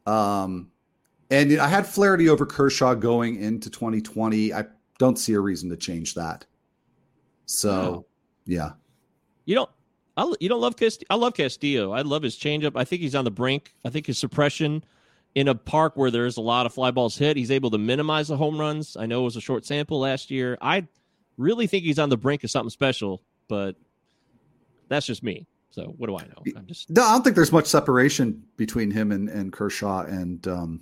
Um, 0.06 0.72
and 1.30 1.60
I 1.60 1.68
had 1.68 1.86
Flaherty 1.86 2.30
over 2.30 2.46
Kershaw 2.46 2.94
going 2.96 3.36
into 3.42 3.70
2020. 3.70 4.54
I 4.54 4.64
don't 4.98 5.18
see 5.20 5.34
a 5.34 5.40
reason 5.40 5.70
to 5.70 5.78
change 5.78 6.14
that. 6.16 6.46
So, 7.46 7.70
Wow. 7.92 8.06
yeah. 8.46 8.72
You 9.46 9.56
don't. 9.56 9.70
I, 10.16 10.34
you 10.40 10.50
don't 10.50 10.62
love 10.62 10.76
Castillo. 10.78 11.08
I 11.10 11.16
love 11.16 11.34
Castillo. 11.34 11.92
I 11.92 12.02
love 12.02 12.24
his 12.24 12.38
changeup. 12.38 12.74
I 12.76 12.84
think 12.84 13.02
he's 13.02 13.16
on 13.16 13.26
the 13.26 13.32
brink. 13.32 13.74
I 13.86 13.90
think 13.90 14.06
his 14.06 14.18
suppression 14.18 14.84
in 15.36 15.48
a 15.48 15.56
park 15.56 15.94
where 15.96 16.12
there's 16.12 16.38
a 16.38 16.42
lot 16.42 16.66
of 16.66 16.74
fly 16.74 16.92
balls 16.92 17.18
hit, 17.18 17.38
he's 17.38 17.52
able 17.52 17.70
to 17.72 17.78
minimize 17.78 18.28
the 18.28 18.38
home 18.38 18.60
runs. 18.60 18.98
I 18.98 19.06
know 19.06 19.22
it 19.22 19.26
was 19.26 19.36
a 19.36 19.42
short 19.42 19.66
sample 19.66 20.00
last 20.00 20.32
year. 20.32 20.58
I 20.62 20.88
really 21.38 21.68
think 21.68 21.84
he's 21.84 22.00
on 22.00 22.10
the 22.10 22.18
brink 22.18 22.44
of 22.44 22.52
something 22.52 22.70
special, 22.70 23.22
but 23.48 23.76
that's 24.88 25.06
just 25.06 25.24
me. 25.24 25.48
So 25.72 25.94
what 25.98 26.08
do 26.08 26.18
I 26.18 26.24
know? 26.24 26.44
I'm 26.58 26.66
just 26.66 26.90
No, 26.90 27.04
I 27.04 27.12
don't 27.14 27.24
think 27.24 27.36
there's 27.36 27.52
much 27.52 27.68
separation 27.68 28.44
between 28.58 28.90
him 28.92 29.12
and, 29.12 29.30
and 29.30 29.54
Kershaw 29.54 30.02
and 30.02 30.46
um, 30.48 30.82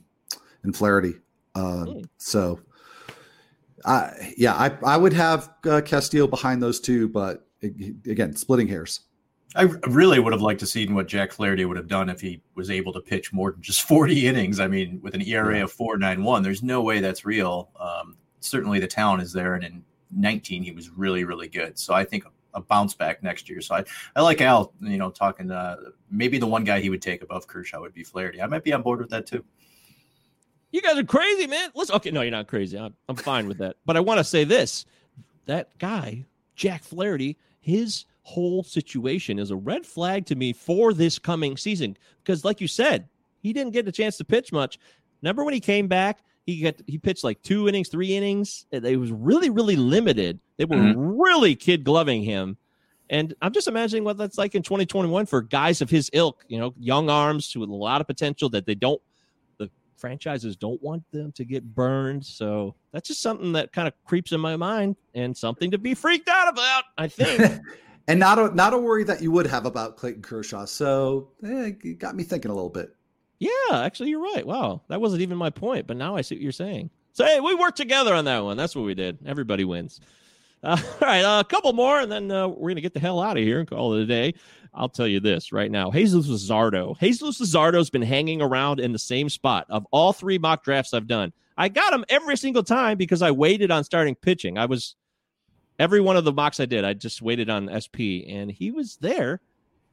and 0.64 0.76
Flaherty. 0.76 1.16
Uh, 1.56 1.86
Hmm. 1.86 2.00
So, 2.18 2.60
I 3.86 4.34
yeah, 4.38 4.54
I 4.54 4.78
I 4.86 4.98
would 4.98 5.14
have 5.14 5.50
uh, 5.66 5.82
Castillo 5.82 6.28
behind 6.28 6.64
those 6.64 6.80
two, 6.80 7.10
but 7.10 7.48
again, 7.62 8.36
splitting 8.36 8.68
hairs. 8.68 9.02
I 9.56 9.64
really 9.88 10.20
would 10.20 10.34
have 10.34 10.42
liked 10.42 10.60
to 10.60 10.66
seen 10.68 10.94
what 10.94 11.08
Jack 11.08 11.32
Flaherty 11.32 11.66
would 11.66 11.78
have 11.78 11.88
done 11.88 12.10
if 12.10 12.20
he 12.20 12.42
was 12.56 12.70
able 12.70 12.94
to 12.94 13.00
pitch 13.00 13.32
more 13.34 13.52
than 13.52 13.62
just 13.62 13.82
40 13.88 14.28
innings. 14.28 14.60
I 14.60 14.68
mean, 14.68 15.00
with 15.02 15.16
an 15.16 15.22
ERA 15.22 15.64
of 15.64 15.74
4.91, 15.74 16.44
there's 16.44 16.64
no 16.64 16.82
way 16.82 17.00
that's 17.00 17.26
real. 17.26 17.70
Um, 17.80 18.18
certainly 18.40 18.80
the 18.80 18.88
talent 18.88 19.24
is 19.24 19.34
there, 19.34 19.56
and 19.56 19.64
in 19.64 19.84
19 20.12 20.64
he 20.64 20.72
was 20.72 20.90
really, 20.90 21.24
really 21.24 21.48
good. 21.48 21.78
So 21.80 21.94
I 21.94 22.04
think 22.04 22.26
a 22.54 22.62
bounce 22.62 22.94
back 22.94 23.24
next 23.24 23.50
year. 23.50 23.62
So 23.62 23.76
I, 23.76 23.84
I 24.16 24.22
like 24.22 24.42
Al, 24.42 24.74
you 24.82 24.98
know, 24.98 25.10
talking. 25.10 25.52
Uh, 25.52 25.78
maybe 26.12 26.38
the 26.38 26.48
one 26.48 26.64
guy 26.64 26.80
he 26.80 26.90
would 26.90 27.02
take 27.02 27.22
above 27.22 27.48
Kershaw 27.48 27.80
would 27.80 27.94
be 27.94 28.04
Flaherty. 28.04 28.42
I 28.42 28.48
might 28.48 28.64
be 28.64 28.74
on 28.74 28.82
board 28.82 29.00
with 29.00 29.10
that 29.12 29.26
too. 29.28 29.44
you 30.72 30.82
guys 30.82 30.98
are 30.98 31.04
crazy, 31.04 31.48
man. 31.48 31.70
Let's 31.76 31.92
okay, 31.92 32.12
no, 32.12 32.22
you're 32.22 32.32
not 32.32 32.48
crazy. 32.48 32.78
I'm, 32.78 32.96
I'm 33.08 33.16
fine 33.16 33.48
with 33.48 33.60
that. 33.60 33.78
But 33.86 33.96
I 33.96 34.02
want 34.02 34.18
to 34.18 34.24
say 34.24 34.44
this: 34.44 34.86
that 35.46 35.78
guy, 35.78 36.26
Jack 36.56 36.84
Flaherty, 36.84 37.38
his 37.60 38.06
whole 38.28 38.62
situation 38.62 39.40
is 39.40 39.52
a 39.52 39.56
red 39.56 39.86
flag 39.86 40.26
to 40.26 40.36
me 40.36 40.52
for 40.52 40.94
this 40.94 41.18
coming 41.18 41.56
season. 41.56 41.96
Because, 42.22 42.44
like 42.44 42.60
you 42.60 42.68
said, 42.68 43.08
he 43.42 43.54
didn't 43.54 43.72
get 43.72 43.88
a 43.88 43.92
chance 43.92 44.18
to 44.18 44.26
pitch 44.26 44.52
much. 44.52 44.78
Remember 45.22 45.46
when 45.46 45.54
he 45.54 45.62
came 45.62 45.88
back? 45.88 46.20
He 46.46 46.62
got 46.62 46.76
he 46.88 46.98
pitched 46.98 47.24
like 47.24 47.42
two 47.42 47.70
innings, 47.70 47.88
three 47.88 48.16
innings. 48.18 48.66
It 48.72 49.00
was 49.00 49.14
really, 49.14 49.50
really 49.50 49.78
limited. 49.78 50.42
They 50.58 50.66
were 50.66 50.76
mm-hmm. 50.76 51.00
really 51.00 51.56
kid 51.56 51.86
gloving 51.86 52.22
him. 52.22 52.58
And 53.10 53.34
I'm 53.42 53.54
just 53.54 53.70
imagining 53.70 54.04
what 54.04 54.18
that's 54.18 54.38
like 54.38 54.56
in 54.56 54.62
2021 54.62 55.26
for 55.26 55.42
guys 55.42 55.82
of 55.82 55.90
his 55.90 56.10
ilk, 56.12 56.44
you 56.50 56.60
know, 56.60 56.74
young 56.78 57.10
arms 57.10 57.56
with 57.56 57.70
a 57.70 57.74
lot 57.74 58.02
of 58.02 58.08
potential 58.08 58.50
that 58.50 58.66
they 58.66 58.76
don't 58.76 59.02
the 59.58 59.70
franchises 59.96 60.58
don't 60.58 60.82
want 60.84 61.04
them 61.14 61.32
to 61.34 61.46
get 61.46 61.64
burned. 61.64 62.26
So 62.26 62.76
that's 62.92 63.08
just 63.08 63.22
something 63.22 63.54
that 63.54 63.72
kind 63.72 63.88
of 63.88 63.94
creeps 64.04 64.34
in 64.34 64.42
my 64.42 64.58
mind 64.58 64.98
and 65.14 65.36
something 65.36 65.72
to 65.72 65.78
be 65.78 65.94
freaked 65.94 66.28
out 66.28 66.50
about, 66.50 66.84
I 66.98 67.08
think. 67.08 67.62
and 68.08 68.20
not 68.20 68.40
a 68.40 68.54
not 68.56 68.74
a 68.74 68.78
worry 68.78 69.04
that 69.04 69.22
you 69.22 69.32
would 69.32 69.48
have 69.48 69.66
about 69.66 69.98
Clayton 69.98 70.22
Kershaw. 70.22 70.66
So, 70.66 71.30
eh, 71.44 71.72
it 71.84 72.00
got 72.00 72.16
me 72.16 72.24
thinking 72.24 72.52
a 72.52 72.54
little 72.54 72.70
bit. 72.70 72.96
yeah, 73.40 73.50
actually, 73.72 74.10
you're 74.10 74.22
right. 74.22 74.46
Wow. 74.46 74.82
That 74.88 75.02
wasn't 75.02 75.22
even 75.22 75.38
my 75.38 75.50
point, 75.50 75.88
but 75.88 75.98
now 75.98 76.16
I 76.16 76.22
see 76.22 76.36
what 76.36 76.42
you're 76.42 76.52
saying. 76.52 76.90
So, 77.14 77.26
hey, 77.26 77.40
we 77.40 77.56
worked 77.56 77.78
together 77.78 78.14
on 78.14 78.26
that 78.26 78.44
one. 78.44 78.58
That's 78.58 78.76
what 78.76 78.86
we 78.86 78.94
did. 78.94 79.20
Everybody 79.26 79.66
wins. 79.66 80.00
Uh, 80.64 80.78
all 81.02 81.08
right, 81.08 81.24
uh, 81.24 81.40
a 81.40 81.44
couple 81.44 81.74
more, 81.74 82.00
and 82.00 82.12
then 82.12 82.32
uh, 82.32 82.48
we're 82.48 82.74
to 82.74 82.82
get 82.82 82.94
the 82.94 83.00
hell 83.00 83.20
out 83.20 83.38
of 83.38 83.44
here 83.44 83.60
and 83.60 83.70
call 83.70 83.94
it 83.94 84.02
a 84.02 84.06
day. 84.06 84.34
I'll 84.74 84.90
tell 84.90 85.08
you 85.08 85.20
this 85.20 85.52
right 85.52 85.72
now. 85.72 85.90
Jesus 85.92 86.28
Luzardo. 86.28 86.98
Jesus 87.00 87.42
Luzardo's 87.42 87.90
been 87.90 88.02
hanging 88.04 88.42
around 88.42 88.80
in 88.80 88.92
the 88.92 89.00
same 89.00 89.30
spot 89.30 89.66
of 89.70 89.86
all 89.92 90.14
three 90.14 90.38
mock 90.38 90.64
drafts 90.64 90.94
I've 90.94 91.08
done. 91.08 91.34
I 91.58 91.70
got 91.70 91.94
him 91.94 92.06
every 92.10 92.38
single 92.38 92.64
time 92.64 92.98
because 92.98 93.24
I 93.24 93.32
waited 93.32 93.72
on 93.72 93.84
starting 93.84 94.14
pitching. 94.14 94.58
I 94.58 94.66
was 94.66 94.96
every 95.80 96.02
one 96.02 96.18
of 96.18 96.24
the 96.24 96.34
mocks 96.34 96.60
I 96.60 96.66
did, 96.66 96.84
I 96.86 96.94
just 96.94 97.22
waited 97.22 97.50
on 97.50 97.70
SP, 97.72 98.28
and 98.28 98.52
he 98.52 98.72
was 98.72 98.98
there 98.98 99.42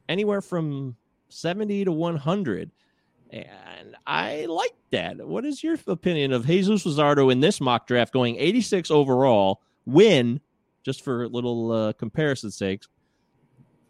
anywhere 0.09 0.41
from 0.41 0.97
70 1.29 1.85
to 1.87 1.93
100. 1.93 2.71
And 3.31 3.97
I 4.07 4.47
like 4.47 4.75
that. 4.91 5.27
What 5.27 5.45
is 5.45 5.63
your 5.63 5.77
opinion 5.87 6.33
of 6.33 6.47
Jesus 6.47 6.85
Luzardo 6.85 7.33
in 7.33 7.41
this 7.41 7.61
mock 7.61 7.87
draft 7.87 8.13
going 8.13 8.37
86 8.37 8.91
overall? 8.91 9.61
Win, 9.87 10.41
just 10.85 11.03
for 11.03 11.25
a 11.25 11.29
little 11.29 11.73
uh, 11.73 11.93
comparison's 11.95 12.57
sake. 12.57 12.85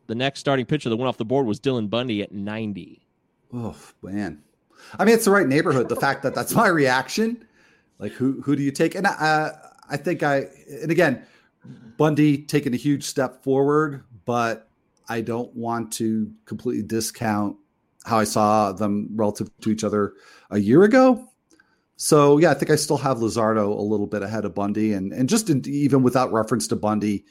The 0.06 0.14
next 0.14 0.40
starting 0.40 0.66
pitcher 0.66 0.88
that 0.88 0.96
went 0.96 1.08
off 1.08 1.18
the 1.18 1.24
board 1.24 1.46
was 1.46 1.60
Dylan 1.60 1.88
Bundy 1.88 2.22
at 2.22 2.32
90. 2.32 3.06
Oh 3.52 3.76
man, 4.02 4.42
I 4.98 5.04
mean 5.04 5.14
it's 5.14 5.24
the 5.24 5.30
right 5.30 5.46
neighborhood. 5.46 5.88
The 5.88 5.96
fact 5.96 6.22
that 6.24 6.34
that's 6.34 6.54
my 6.54 6.66
reaction, 6.66 7.46
like 7.98 8.12
who 8.12 8.42
who 8.42 8.56
do 8.56 8.62
you 8.62 8.72
take? 8.72 8.94
And 8.94 9.06
I 9.06 9.52
I 9.88 9.96
think 9.96 10.22
I 10.22 10.48
and 10.82 10.90
again, 10.90 11.24
Bundy 11.96 12.38
taking 12.38 12.74
a 12.74 12.76
huge 12.76 13.04
step 13.04 13.42
forward, 13.42 14.04
but 14.24 14.68
I 15.08 15.20
don't 15.20 15.54
want 15.54 15.92
to 15.94 16.32
completely 16.44 16.82
discount 16.82 17.56
how 18.04 18.18
I 18.18 18.24
saw 18.24 18.72
them 18.72 19.08
relative 19.14 19.50
to 19.60 19.70
each 19.70 19.84
other 19.84 20.14
a 20.50 20.58
year 20.58 20.82
ago. 20.82 21.28
So 21.96 22.38
yeah, 22.38 22.50
I 22.50 22.54
think 22.54 22.70
I 22.70 22.76
still 22.76 22.96
have 22.98 23.18
Luzardo 23.18 23.78
a 23.78 23.82
little 23.82 24.06
bit 24.06 24.22
ahead 24.22 24.44
of 24.44 24.54
Bundy, 24.54 24.92
and 24.92 25.12
and 25.12 25.28
just 25.28 25.48
in, 25.48 25.62
even 25.66 26.02
without 26.02 26.32
reference 26.32 26.66
to 26.68 26.76
Bundy, 26.76 27.24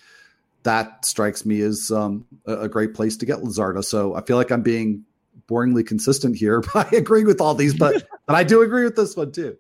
that 0.64 1.06
strikes 1.06 1.46
me 1.46 1.62
as 1.62 1.92
um, 1.92 2.26
a, 2.46 2.62
a 2.62 2.70
great 2.70 2.94
place 2.94 3.18
to 3.18 3.26
get 3.26 3.40
Luzardo. 3.40 3.84
So 3.84 4.16
I 4.16 4.22
feel 4.22 4.38
like 4.38 4.52
I'm 4.52 4.62
being 4.62 5.04
boringly 5.48 5.86
consistent 5.86 6.38
here, 6.38 6.62
but 6.62 6.88
I 6.94 6.98
agree 6.98 7.26
with 7.26 7.42
all 7.42 7.56
these, 7.56 7.74
but 7.74 8.08
but 8.26 8.36
I 8.36 8.44
do 8.44 8.62
agree 8.62 8.84
with 8.84 8.96
this 8.96 9.16
one 9.16 9.32
too. 9.32 9.58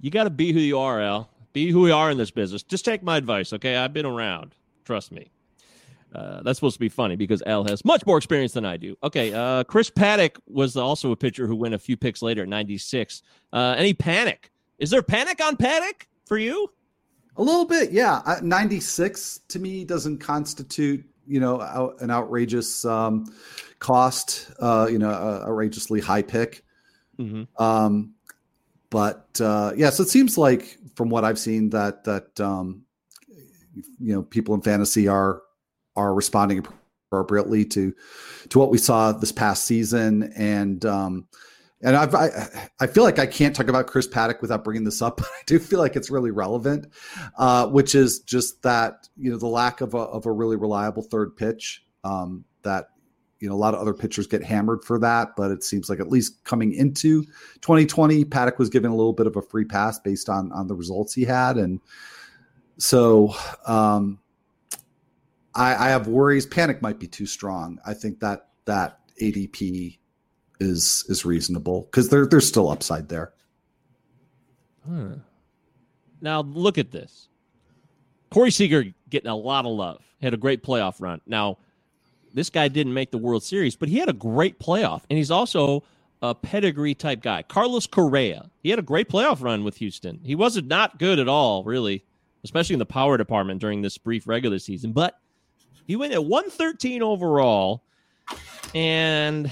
You 0.00 0.10
got 0.10 0.24
to 0.24 0.30
be 0.30 0.52
who 0.52 0.58
you 0.58 0.78
are, 0.80 1.00
Al. 1.00 1.30
Be 1.52 1.70
who 1.70 1.80
we 1.80 1.90
are 1.90 2.10
in 2.10 2.18
this 2.18 2.30
business. 2.30 2.62
Just 2.62 2.84
take 2.84 3.02
my 3.02 3.16
advice, 3.16 3.52
okay? 3.52 3.76
I've 3.76 3.92
been 3.92 4.06
around. 4.06 4.54
Trust 4.84 5.12
me. 5.12 5.30
Uh, 6.14 6.42
that's 6.42 6.58
supposed 6.58 6.74
to 6.74 6.80
be 6.80 6.88
funny 6.88 7.16
because 7.16 7.42
Al 7.46 7.64
has 7.64 7.84
much 7.84 8.04
more 8.04 8.18
experience 8.18 8.52
than 8.52 8.66
I 8.66 8.76
do. 8.76 8.96
Okay, 9.02 9.32
uh, 9.32 9.64
Chris 9.64 9.90
Paddack 9.90 10.36
was 10.46 10.76
also 10.76 11.10
a 11.10 11.16
pitcher 11.16 11.46
who 11.46 11.56
went 11.56 11.74
a 11.74 11.78
few 11.78 11.96
picks 11.96 12.20
later 12.20 12.42
at 12.42 12.48
96. 12.48 13.22
Uh, 13.52 13.74
any 13.78 13.94
panic? 13.94 14.50
Is 14.78 14.90
there 14.90 15.02
panic 15.02 15.42
on 15.42 15.56
Paddock 15.56 16.06
for 16.26 16.36
you? 16.36 16.70
A 17.36 17.42
little 17.42 17.64
bit, 17.64 17.92
yeah. 17.92 18.20
Uh, 18.26 18.40
96 18.42 19.40
to 19.48 19.58
me 19.58 19.84
doesn't 19.84 20.18
constitute, 20.18 21.02
you 21.26 21.40
know, 21.40 21.62
out, 21.62 21.96
an 22.00 22.10
outrageous 22.10 22.84
um, 22.84 23.24
cost, 23.78 24.50
uh, 24.60 24.86
you 24.90 24.98
know, 24.98 25.08
uh, 25.08 25.46
outrageously 25.48 26.00
high 26.00 26.22
pick. 26.22 26.62
Mm-hmm. 27.18 27.62
Um, 27.62 28.12
but 28.92 29.40
uh, 29.40 29.72
yeah, 29.74 29.88
so 29.88 30.02
it 30.02 30.10
seems 30.10 30.36
like 30.36 30.76
from 30.96 31.08
what 31.08 31.24
I've 31.24 31.38
seen 31.38 31.70
that 31.70 32.04
that 32.04 32.38
um, 32.38 32.82
you 33.98 34.12
know 34.12 34.22
people 34.22 34.54
in 34.54 34.60
fantasy 34.60 35.08
are 35.08 35.40
are 35.96 36.12
responding 36.12 36.64
appropriately 37.06 37.64
to 37.64 37.94
to 38.50 38.58
what 38.58 38.70
we 38.70 38.76
saw 38.76 39.10
this 39.12 39.32
past 39.32 39.64
season, 39.64 40.30
and 40.36 40.84
um, 40.84 41.26
and 41.80 41.96
I've, 41.96 42.14
I 42.14 42.28
I 42.80 42.86
feel 42.86 43.02
like 43.02 43.18
I 43.18 43.24
can't 43.24 43.56
talk 43.56 43.68
about 43.68 43.86
Chris 43.86 44.06
Paddack 44.06 44.42
without 44.42 44.62
bringing 44.62 44.84
this 44.84 45.00
up, 45.00 45.16
but 45.16 45.26
I 45.26 45.42
do 45.46 45.58
feel 45.58 45.78
like 45.78 45.96
it's 45.96 46.10
really 46.10 46.30
relevant, 46.30 46.86
uh, 47.38 47.68
which 47.68 47.94
is 47.94 48.20
just 48.20 48.62
that 48.62 49.08
you 49.16 49.30
know 49.30 49.38
the 49.38 49.46
lack 49.46 49.80
of 49.80 49.94
a 49.94 50.00
of 50.00 50.26
a 50.26 50.32
really 50.32 50.56
reliable 50.56 51.02
third 51.02 51.34
pitch. 51.34 51.82
Um, 52.04 52.44
that 52.62 52.88
you 53.42 53.48
know 53.48 53.56
a 53.56 53.56
lot 53.56 53.74
of 53.74 53.80
other 53.80 53.92
pitchers 53.92 54.28
get 54.28 54.44
hammered 54.44 54.84
for 54.84 55.00
that, 55.00 55.34
but 55.36 55.50
it 55.50 55.64
seems 55.64 55.90
like 55.90 55.98
at 55.98 56.08
least 56.08 56.44
coming 56.44 56.72
into 56.72 57.24
2020, 57.60 58.24
Paddack 58.26 58.56
was 58.56 58.68
given 58.68 58.92
a 58.92 58.94
little 58.94 59.12
bit 59.12 59.26
of 59.26 59.34
a 59.34 59.42
free 59.42 59.64
pass 59.64 59.98
based 59.98 60.28
on 60.28 60.52
on 60.52 60.68
the 60.68 60.76
results 60.76 61.12
he 61.12 61.24
had, 61.24 61.56
and 61.56 61.80
so 62.78 63.34
um, 63.66 64.20
I, 65.56 65.74
I 65.74 65.88
have 65.88 66.06
worries. 66.06 66.46
Panic 66.46 66.80
might 66.82 67.00
be 67.00 67.08
too 67.08 67.26
strong. 67.26 67.80
I 67.84 67.94
think 67.94 68.20
that 68.20 68.50
that 68.66 69.00
ADP 69.20 69.98
is 70.60 71.04
is 71.08 71.24
reasonable 71.24 71.88
because 71.90 72.10
there 72.10 72.24
there's 72.26 72.46
still 72.46 72.70
upside 72.70 73.08
there. 73.08 73.32
Now 76.20 76.42
look 76.42 76.78
at 76.78 76.92
this. 76.92 77.28
Corey 78.30 78.52
Seager 78.52 78.84
getting 79.10 79.30
a 79.30 79.36
lot 79.36 79.66
of 79.66 79.72
love. 79.72 80.00
Had 80.22 80.32
a 80.32 80.36
great 80.36 80.62
playoff 80.62 81.00
run. 81.00 81.20
Now, 81.26 81.58
this 82.34 82.50
guy 82.50 82.68
didn't 82.68 82.94
make 82.94 83.10
the 83.10 83.18
World 83.18 83.42
Series, 83.42 83.76
but 83.76 83.88
he 83.88 83.98
had 83.98 84.08
a 84.08 84.14
great 84.14 84.58
playoff, 84.58 85.02
and 85.10 85.16
he's 85.16 85.30
also 85.30 85.84
a 86.22 86.34
pedigree 86.34 86.94
type 86.94 87.20
guy. 87.20 87.42
Carlos 87.42 87.86
Correa. 87.86 88.48
He 88.62 88.70
had 88.70 88.78
a 88.78 88.82
great 88.82 89.08
playoff 89.08 89.42
run 89.42 89.64
with 89.64 89.76
Houston. 89.78 90.20
He 90.22 90.34
wasn't 90.34 90.68
not 90.68 90.98
good 90.98 91.18
at 91.18 91.28
all, 91.28 91.64
really, 91.64 92.04
especially 92.44 92.74
in 92.74 92.78
the 92.78 92.86
power 92.86 93.16
department 93.16 93.60
during 93.60 93.82
this 93.82 93.98
brief 93.98 94.26
regular 94.26 94.58
season. 94.58 94.92
But 94.92 95.18
he 95.86 95.96
went 95.96 96.12
at 96.12 96.24
113 96.24 97.02
overall, 97.02 97.82
and 98.74 99.50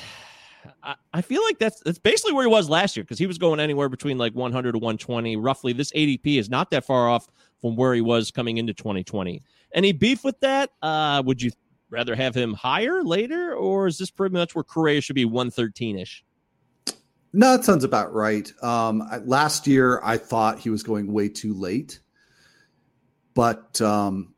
I, 0.83 0.95
I 1.13 1.23
feel 1.23 1.43
like 1.43 1.59
that's 1.59 1.81
that's 1.81 1.99
basically 1.99 2.35
where 2.35 2.45
he 2.45 2.51
was 2.51 2.69
last 2.69 2.97
year 2.97 3.05
because 3.05 3.19
he 3.19 3.27
was 3.27 3.39
going 3.39 3.59
anywhere 3.59 3.89
between 3.89 4.17
like 4.17 4.35
100 4.35 4.73
to 4.73 4.79
120. 4.79 5.37
Roughly, 5.37 5.73
this 5.73 5.91
ADP 5.93 6.39
is 6.39 6.49
not 6.49 6.71
that 6.71 6.85
far 6.85 7.09
off 7.09 7.29
from 7.61 7.77
where 7.77 7.95
he 7.95 8.01
was 8.01 8.31
coming 8.31 8.59
into 8.59 8.73
2020. 8.73 9.43
Any 9.75 9.93
beef 9.93 10.25
with 10.25 10.39
that? 10.41 10.71
Uh, 10.83 11.23
would 11.27 11.43
you 11.43 11.51
rather 11.91 12.15
have 12.15 12.35
him 12.35 12.55
higher 12.55 13.03
later, 13.03 13.55
or 13.55 13.87
is 13.87 13.99
this 13.99 14.11
pretty 14.11 14.33
much 14.33 14.55
where 14.55 14.65
Correa 14.65 15.01
should 15.01 15.17
be 15.17 15.25
113 15.25 15.99
ish? 15.99 16.25
No, 17.33 17.57
that 17.57 17.65
sounds 17.65 17.85
about 17.85 18.13
right. 18.13 18.51
Um, 18.63 19.03
I- 19.03 19.19
last 19.19 19.67
year, 19.67 20.01
I 20.03 20.17
thought 20.17 20.59
he 20.59 20.71
was 20.71 20.83
going 20.83 21.13
way 21.13 21.29
too 21.29 21.55
late, 21.55 22.01
but 23.35 23.81
um, 23.81 24.35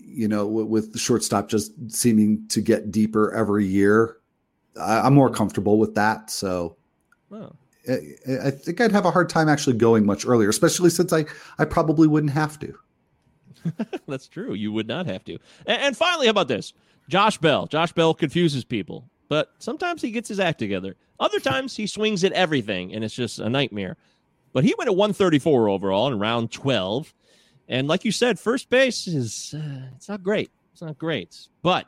you 0.00 0.26
know, 0.26 0.46
with, 0.46 0.66
with 0.66 0.92
the 0.92 0.98
shortstop 0.98 1.48
just 1.48 1.72
seeming 1.92 2.46
to 2.48 2.60
get 2.60 2.90
deeper 2.90 3.32
every 3.34 3.66
year, 3.66 4.16
I, 4.80 5.00
I'm 5.00 5.14
more 5.14 5.30
comfortable 5.30 5.78
with 5.78 5.94
that. 5.94 6.30
So 6.30 6.76
Oh. 7.30 7.52
I, 7.88 7.98
I 8.44 8.50
think 8.50 8.80
I'd 8.80 8.92
have 8.92 9.04
a 9.04 9.10
hard 9.10 9.28
time 9.28 9.48
actually 9.48 9.76
going 9.76 10.04
much 10.06 10.26
earlier, 10.26 10.48
especially 10.48 10.90
since 10.90 11.12
I 11.12 11.26
I 11.58 11.64
probably 11.64 12.08
wouldn't 12.08 12.32
have 12.32 12.58
to. 12.60 12.74
That's 14.06 14.28
true. 14.28 14.54
You 14.54 14.72
would 14.72 14.88
not 14.88 15.06
have 15.06 15.24
to. 15.24 15.38
And, 15.66 15.82
and 15.82 15.96
finally, 15.96 16.26
how 16.26 16.30
about 16.30 16.48
this? 16.48 16.72
Josh 17.08 17.38
Bell. 17.38 17.66
Josh 17.66 17.92
Bell 17.92 18.14
confuses 18.14 18.64
people, 18.64 19.08
but 19.28 19.52
sometimes 19.58 20.02
he 20.02 20.10
gets 20.10 20.28
his 20.28 20.40
act 20.40 20.58
together. 20.58 20.96
Other 21.20 21.40
times 21.40 21.76
he 21.76 21.86
swings 21.86 22.22
at 22.24 22.32
everything, 22.32 22.94
and 22.94 23.02
it's 23.02 23.14
just 23.14 23.38
a 23.38 23.48
nightmare. 23.48 23.96
But 24.52 24.64
he 24.64 24.74
went 24.78 24.88
at 24.88 24.96
134 24.96 25.68
overall 25.68 26.08
in 26.08 26.18
round 26.18 26.50
12. 26.50 27.12
And 27.68 27.88
like 27.88 28.04
you 28.04 28.12
said, 28.12 28.38
first 28.38 28.70
base 28.70 29.06
is 29.06 29.54
uh, 29.56 29.88
it's 29.96 30.08
not 30.08 30.22
great. 30.22 30.50
It's 30.72 30.82
not 30.82 30.98
great. 30.98 31.36
But 31.62 31.86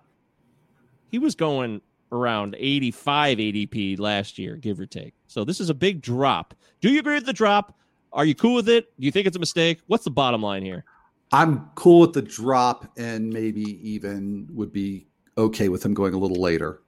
he 1.10 1.18
was 1.18 1.34
going 1.34 1.80
around 2.12 2.56
85 2.58 3.38
ADP 3.38 3.98
last 3.98 4.38
year, 4.38 4.56
give 4.56 4.80
or 4.80 4.86
take. 4.86 5.14
So 5.26 5.44
this 5.44 5.60
is 5.60 5.70
a 5.70 5.74
big 5.74 6.02
drop. 6.02 6.54
Do 6.80 6.90
you 6.90 6.98
agree 6.98 7.14
with 7.14 7.26
the 7.26 7.32
drop? 7.32 7.76
Are 8.12 8.24
you 8.24 8.34
cool 8.34 8.56
with 8.56 8.68
it? 8.68 8.92
Do 8.98 9.06
you 9.06 9.12
think 9.12 9.26
it's 9.26 9.36
a 9.36 9.40
mistake? 9.40 9.80
What's 9.86 10.04
the 10.04 10.10
bottom 10.10 10.42
line 10.42 10.62
here? 10.62 10.84
I'm 11.33 11.70
cool 11.74 12.01
with 12.01 12.12
the 12.12 12.22
drop, 12.22 12.91
and 12.97 13.33
maybe 13.33 13.62
even 13.89 14.49
would 14.53 14.72
be 14.72 15.07
okay 15.39 15.68
with 15.68 15.85
him 15.85 15.95
going 15.95 16.14
a 16.14 16.18
little 16.18 16.41
later. 16.41 16.83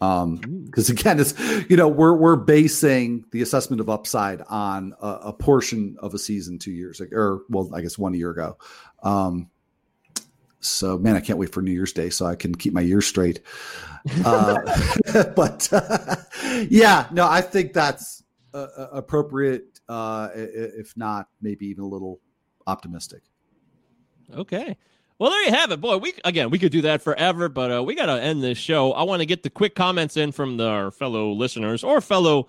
Um, 0.00 0.36
because 0.64 0.88
again, 0.88 1.20
it's 1.20 1.38
you 1.68 1.76
know 1.76 1.88
we're 1.88 2.14
we're 2.14 2.36
basing 2.36 3.24
the 3.32 3.42
assessment 3.42 3.80
of 3.80 3.88
upside 3.88 4.42
on 4.48 4.94
a, 5.00 5.08
a 5.24 5.32
portion 5.32 5.96
of 6.00 6.14
a 6.14 6.18
season 6.18 6.58
two 6.58 6.72
years 6.72 7.00
ago, 7.00 7.16
or 7.16 7.42
well, 7.48 7.70
I 7.74 7.82
guess 7.82 7.98
one 7.98 8.14
year 8.14 8.30
ago. 8.30 8.56
Um, 9.02 9.50
so 10.60 10.98
man, 10.98 11.16
I 11.16 11.20
can't 11.20 11.38
wait 11.38 11.52
for 11.52 11.62
New 11.62 11.72
Year's 11.72 11.92
Day 11.92 12.10
so 12.10 12.26
I 12.26 12.34
can 12.34 12.54
keep 12.54 12.72
my 12.72 12.80
year 12.80 13.00
straight. 13.00 13.40
Uh, 14.24 14.58
but 15.36 15.68
uh, 15.72 16.16
yeah, 16.68 17.06
no, 17.12 17.26
I 17.26 17.40
think 17.40 17.72
that's 17.72 18.22
uh, 18.54 18.66
uh, 18.76 18.88
appropriate. 18.92 19.80
Uh, 19.88 20.28
if 20.34 20.96
not, 20.96 21.28
maybe 21.42 21.66
even 21.66 21.84
a 21.84 21.88
little 21.88 22.20
optimistic. 22.66 23.22
Okay. 24.34 24.76
Well, 25.18 25.30
there 25.30 25.44
you 25.44 25.52
have 25.52 25.70
it, 25.70 25.82
boy. 25.82 25.98
We 25.98 26.14
again, 26.24 26.48
we 26.48 26.58
could 26.58 26.72
do 26.72 26.80
that 26.82 27.02
forever, 27.02 27.50
but 27.50 27.70
uh, 27.70 27.82
we 27.82 27.94
got 27.94 28.06
to 28.06 28.20
end 28.20 28.42
this 28.42 28.56
show. 28.56 28.92
I 28.92 29.02
want 29.02 29.20
to 29.20 29.26
get 29.26 29.42
the 29.42 29.50
quick 29.50 29.74
comments 29.74 30.16
in 30.16 30.32
from 30.32 30.56
the, 30.56 30.66
our 30.66 30.90
fellow 30.90 31.32
listeners 31.32 31.84
or 31.84 32.00
fellow. 32.00 32.48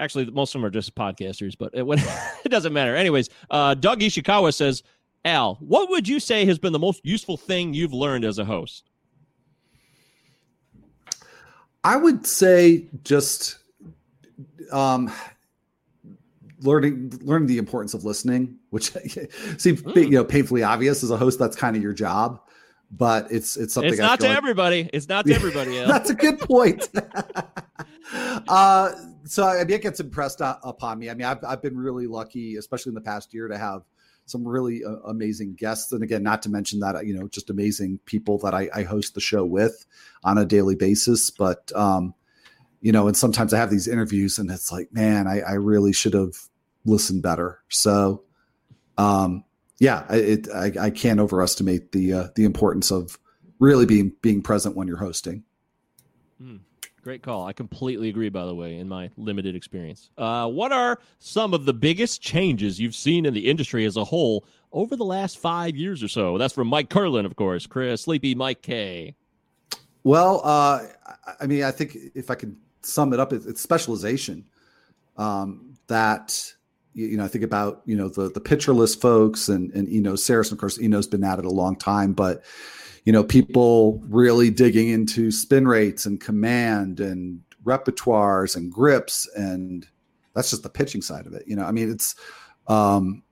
Actually, 0.00 0.24
most 0.26 0.52
of 0.52 0.60
them 0.60 0.66
are 0.66 0.70
just 0.70 0.96
podcasters, 0.96 1.54
but 1.56 1.70
it, 1.72 1.84
it 2.44 2.48
doesn't 2.48 2.72
matter. 2.72 2.96
Anyways, 2.96 3.30
uh, 3.50 3.74
Doug 3.74 4.00
Ishikawa 4.00 4.52
says, 4.52 4.82
"Al, 5.24 5.54
what 5.60 5.90
would 5.90 6.08
you 6.08 6.18
say 6.18 6.44
has 6.44 6.58
been 6.58 6.72
the 6.72 6.78
most 6.80 7.00
useful 7.04 7.36
thing 7.36 7.72
you've 7.72 7.92
learned 7.92 8.24
as 8.24 8.40
a 8.40 8.44
host?" 8.44 8.90
I 11.84 11.96
would 11.96 12.26
say 12.26 12.86
just 13.04 13.58
um, 14.72 15.12
learning 16.64 17.18
learning 17.22 17.48
the 17.48 17.58
importance 17.58 17.94
of 17.94 18.04
listening, 18.04 18.56
which 18.70 18.92
seems 19.58 19.82
you 19.94 20.10
know 20.10 20.24
painfully 20.24 20.62
obvious 20.62 21.02
as 21.02 21.10
a 21.10 21.16
host. 21.16 21.38
That's 21.38 21.56
kind 21.56 21.76
of 21.76 21.82
your 21.82 21.92
job, 21.92 22.40
but 22.90 23.30
it's 23.30 23.56
it's 23.56 23.74
something 23.74 23.92
it's 23.92 24.00
not 24.00 24.20
to 24.20 24.28
like- 24.28 24.36
everybody. 24.36 24.90
It's 24.92 25.08
not 25.08 25.26
to 25.26 25.34
everybody. 25.34 25.78
That's 25.86 26.10
a 26.10 26.14
good 26.14 26.38
point. 26.40 26.88
uh, 28.48 28.92
so 29.24 29.46
I 29.46 29.64
mean, 29.64 29.70
it 29.72 29.82
gets 29.82 30.00
impressed 30.00 30.40
upon 30.40 30.98
me. 30.98 31.10
I 31.10 31.14
mean, 31.14 31.26
I've 31.26 31.44
I've 31.44 31.62
been 31.62 31.76
really 31.76 32.06
lucky, 32.06 32.56
especially 32.56 32.90
in 32.90 32.94
the 32.94 33.00
past 33.00 33.34
year, 33.34 33.48
to 33.48 33.58
have 33.58 33.82
some 34.26 34.46
really 34.46 34.82
uh, 34.84 34.96
amazing 35.06 35.54
guests, 35.54 35.92
and 35.92 36.02
again, 36.02 36.22
not 36.22 36.42
to 36.42 36.48
mention 36.48 36.80
that 36.80 37.06
you 37.06 37.14
know 37.18 37.28
just 37.28 37.50
amazing 37.50 37.98
people 38.06 38.38
that 38.38 38.54
I, 38.54 38.68
I 38.74 38.82
host 38.82 39.14
the 39.14 39.20
show 39.20 39.44
with 39.44 39.86
on 40.22 40.38
a 40.38 40.44
daily 40.44 40.76
basis. 40.76 41.30
But 41.30 41.72
um, 41.74 42.14
you 42.80 42.92
know, 42.92 43.06
and 43.06 43.16
sometimes 43.16 43.54
I 43.54 43.58
have 43.58 43.70
these 43.70 43.88
interviews, 43.88 44.38
and 44.38 44.50
it's 44.50 44.70
like, 44.70 44.92
man, 44.92 45.26
I, 45.26 45.40
I 45.40 45.52
really 45.52 45.92
should 45.92 46.14
have 46.14 46.34
listened 46.84 47.22
better. 47.22 47.60
So, 47.68 48.22
um, 48.98 49.44
yeah, 49.78 50.04
I- 50.08 50.16
it, 50.16 50.48
I, 50.54 50.72
I 50.80 50.90
can't 50.90 51.20
overestimate 51.20 51.92
the 51.92 52.12
uh, 52.12 52.28
the 52.34 52.44
importance 52.44 52.90
of 52.90 53.18
really 53.58 53.86
being 53.86 54.12
being 54.22 54.42
present 54.42 54.76
when 54.76 54.88
you're 54.88 54.96
hosting. 54.98 55.44
Great 57.02 57.22
call. 57.22 57.46
I 57.46 57.52
completely 57.52 58.08
agree, 58.08 58.30
by 58.30 58.46
the 58.46 58.54
way, 58.54 58.78
in 58.78 58.88
my 58.88 59.10
limited 59.18 59.54
experience. 59.54 60.08
Uh, 60.16 60.48
what 60.48 60.72
are 60.72 60.98
some 61.18 61.52
of 61.52 61.66
the 61.66 61.74
biggest 61.74 62.22
changes 62.22 62.80
you've 62.80 62.94
seen 62.94 63.26
in 63.26 63.34
the 63.34 63.46
industry 63.50 63.84
as 63.84 63.98
a 63.98 64.04
whole 64.04 64.46
over 64.72 64.96
the 64.96 65.04
last 65.04 65.36
five 65.36 65.76
years 65.76 66.02
or 66.02 66.08
so? 66.08 66.38
That's 66.38 66.54
from 66.54 66.66
Mike 66.68 66.88
Curlin, 66.88 67.26
of 67.26 67.36
course. 67.36 67.66
Chris, 67.66 68.00
Sleepy 68.00 68.34
Mike 68.34 68.62
K. 68.62 69.14
Well, 70.02 70.40
uh, 70.44 70.86
I- 71.42 71.46
mean, 71.46 71.62
I 71.64 71.70
think 71.72 71.94
if 72.14 72.30
I 72.30 72.36
could 72.36 72.56
sum 72.80 73.12
it 73.12 73.20
up, 73.20 73.34
it's, 73.34 73.44
it's 73.44 73.60
specialization. 73.60 74.46
Um, 75.18 75.76
that 75.88 76.54
you, 76.94 77.16
know, 77.16 77.24
I 77.24 77.28
think 77.28 77.44
about 77.44 77.82
you 77.84 77.96
know 77.96 78.08
the 78.08 78.30
the 78.30 78.40
Pitcher 78.40 78.72
List 78.72 79.00
folks 79.00 79.48
and 79.48 79.72
and 79.72 79.88
you 79.88 80.00
know 80.00 80.14
Sarris. 80.14 80.52
Of 80.52 80.58
course, 80.58 80.80
Eno's 80.80 81.06
been 81.06 81.24
at 81.24 81.38
it 81.38 81.44
a 81.44 81.50
long 81.50 81.76
time, 81.76 82.12
but 82.12 82.42
you 83.04 83.12
know, 83.12 83.22
people 83.22 84.02
really 84.08 84.50
digging 84.50 84.88
into 84.88 85.30
spin 85.30 85.68
rates 85.68 86.06
and 86.06 86.20
command 86.20 87.00
and 87.00 87.42
repertoires 87.64 88.56
and 88.56 88.72
grips, 88.72 89.28
and 89.36 89.86
that's 90.34 90.50
just 90.50 90.62
the 90.62 90.70
pitching 90.70 91.02
side 91.02 91.26
of 91.26 91.34
it. 91.34 91.44
You 91.46 91.56
know, 91.56 91.64
I 91.64 91.70
mean, 91.70 91.90
it's 91.90 92.14
um, 92.66 93.22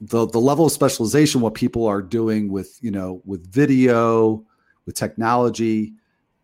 the 0.00 0.26
the 0.26 0.40
level 0.40 0.66
of 0.66 0.72
specialization, 0.72 1.40
what 1.40 1.54
people 1.54 1.86
are 1.86 2.02
doing 2.02 2.50
with 2.50 2.78
you 2.82 2.90
know 2.90 3.22
with 3.24 3.46
video, 3.52 4.44
with 4.84 4.96
technology 4.96 5.94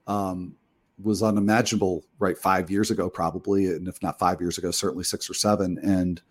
um, 0.06 0.54
was 1.02 1.22
unimaginable 1.22 2.04
right 2.18 2.38
five 2.38 2.70
years 2.70 2.90
ago, 2.90 3.10
probably, 3.10 3.66
and 3.66 3.88
if 3.88 4.00
not 4.02 4.18
five 4.18 4.40
years 4.40 4.58
ago, 4.58 4.70
certainly 4.70 5.04
six 5.04 5.28
or 5.28 5.34
seven. 5.34 5.78
And 5.82 6.22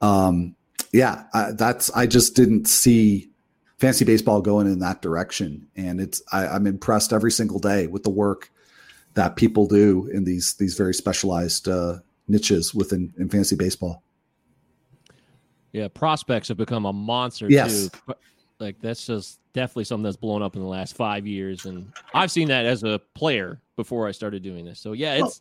um, 0.00 0.54
yeah, 0.92 1.24
I, 1.34 1.52
that's 1.52 1.90
I 1.90 2.06
just 2.06 2.34
didn't 2.34 2.66
see 2.66 3.30
fancy 3.78 4.04
baseball 4.04 4.40
going 4.40 4.66
in 4.66 4.78
that 4.80 5.02
direction, 5.02 5.66
and 5.76 6.00
it's 6.00 6.22
I, 6.32 6.46
I'm 6.46 6.66
impressed 6.66 7.12
every 7.12 7.32
single 7.32 7.58
day 7.58 7.86
with 7.86 8.04
the 8.04 8.10
work 8.10 8.50
that 9.14 9.36
people 9.36 9.66
do 9.66 10.08
in 10.12 10.24
these 10.24 10.54
these 10.54 10.74
very 10.74 10.94
specialized 10.94 11.68
uh, 11.68 11.98
niches 12.28 12.74
within 12.74 13.12
in 13.18 13.28
fantasy 13.28 13.56
baseball. 13.56 14.02
Yeah, 15.72 15.88
prospects 15.88 16.48
have 16.48 16.56
become 16.56 16.86
a 16.86 16.92
monster 16.92 17.48
Yes. 17.50 17.90
too. 17.90 18.14
Like 18.58 18.80
that's 18.80 19.06
just 19.06 19.38
definitely 19.52 19.84
something 19.84 20.02
that's 20.02 20.16
blown 20.16 20.42
up 20.42 20.56
in 20.56 20.62
the 20.62 20.68
last 20.68 20.96
five 20.96 21.26
years, 21.26 21.66
and 21.66 21.92
I've 22.14 22.30
seen 22.30 22.48
that 22.48 22.66
as 22.66 22.82
a 22.82 23.00
player 23.14 23.60
before 23.76 24.08
I 24.08 24.12
started 24.12 24.42
doing 24.42 24.64
this. 24.64 24.80
So 24.80 24.94
yeah, 24.94 25.14
it's 25.14 25.40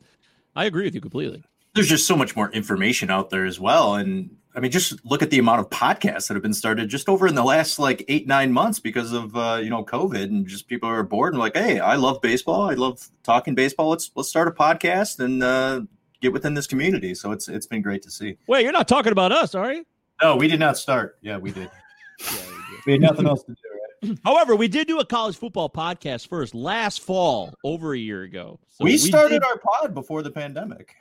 I 0.55 0.65
agree 0.65 0.83
with 0.83 0.93
you 0.93 1.01
completely. 1.01 1.43
There's 1.73 1.87
just 1.87 2.05
so 2.07 2.15
much 2.15 2.35
more 2.35 2.51
information 2.51 3.09
out 3.09 3.29
there 3.29 3.45
as 3.45 3.59
well. 3.59 3.95
And 3.95 4.35
I 4.57 4.59
mean, 4.59 4.71
just 4.71 5.05
look 5.05 5.21
at 5.21 5.29
the 5.29 5.37
amount 5.37 5.59
of 5.59 5.69
podcasts 5.69 6.27
that 6.27 6.33
have 6.33 6.41
been 6.41 6.51
started 6.51 6.89
just 6.89 7.07
over 7.07 7.27
in 7.27 7.35
the 7.35 7.43
last 7.43 7.77
like 7.77 8.03
eight, 8.07 8.25
nine 8.25 8.51
months 8.51 8.79
because 8.79 9.13
of 9.13 9.37
uh, 9.37 9.59
you 9.61 9.69
know, 9.69 9.85
COVID 9.85 10.23
and 10.23 10.47
just 10.47 10.67
people 10.67 10.89
are 10.89 11.03
bored 11.03 11.33
and 11.33 11.39
like, 11.39 11.55
hey, 11.55 11.79
I 11.79 11.95
love 11.95 12.21
baseball. 12.21 12.67
I 12.67 12.73
love 12.73 13.07
talking 13.21 13.53
baseball. 13.53 13.89
Let's 13.89 14.09
let's 14.15 14.29
start 14.29 14.47
a 14.47 14.51
podcast 14.51 15.19
and 15.19 15.43
uh 15.43 15.81
get 16.21 16.33
within 16.33 16.55
this 16.55 16.65
community. 16.65 17.13
So 17.13 17.31
it's 17.31 17.47
it's 17.47 17.67
been 17.67 17.83
great 17.83 18.01
to 18.01 18.09
see. 18.09 18.37
Wait, 18.47 18.63
you're 18.63 18.71
not 18.71 18.87
talking 18.87 19.11
about 19.11 19.31
us, 19.31 19.53
are 19.53 19.71
you? 19.71 19.85
No, 20.23 20.35
we 20.35 20.47
did 20.47 20.59
not 20.59 20.75
start. 20.75 21.19
Yeah, 21.21 21.37
we 21.37 21.51
did. 21.51 21.69
we 22.87 22.93
had 22.93 23.01
nothing 23.01 23.27
else 23.27 23.43
to 23.43 23.51
do. 23.51 24.09
Right? 24.09 24.17
However, 24.25 24.55
we 24.55 24.67
did 24.67 24.87
do 24.87 24.97
a 24.99 25.05
college 25.05 25.37
football 25.37 25.69
podcast 25.69 26.29
first 26.29 26.55
last 26.55 27.01
fall, 27.01 27.53
over 27.63 27.93
a 27.93 27.97
year 27.97 28.23
ago. 28.23 28.59
So 28.69 28.85
we 28.85 28.97
started 28.97 29.41
did- 29.41 29.43
our 29.43 29.59
pod 29.59 29.93
before 29.93 30.23
the 30.23 30.31
pandemic. 30.31 30.95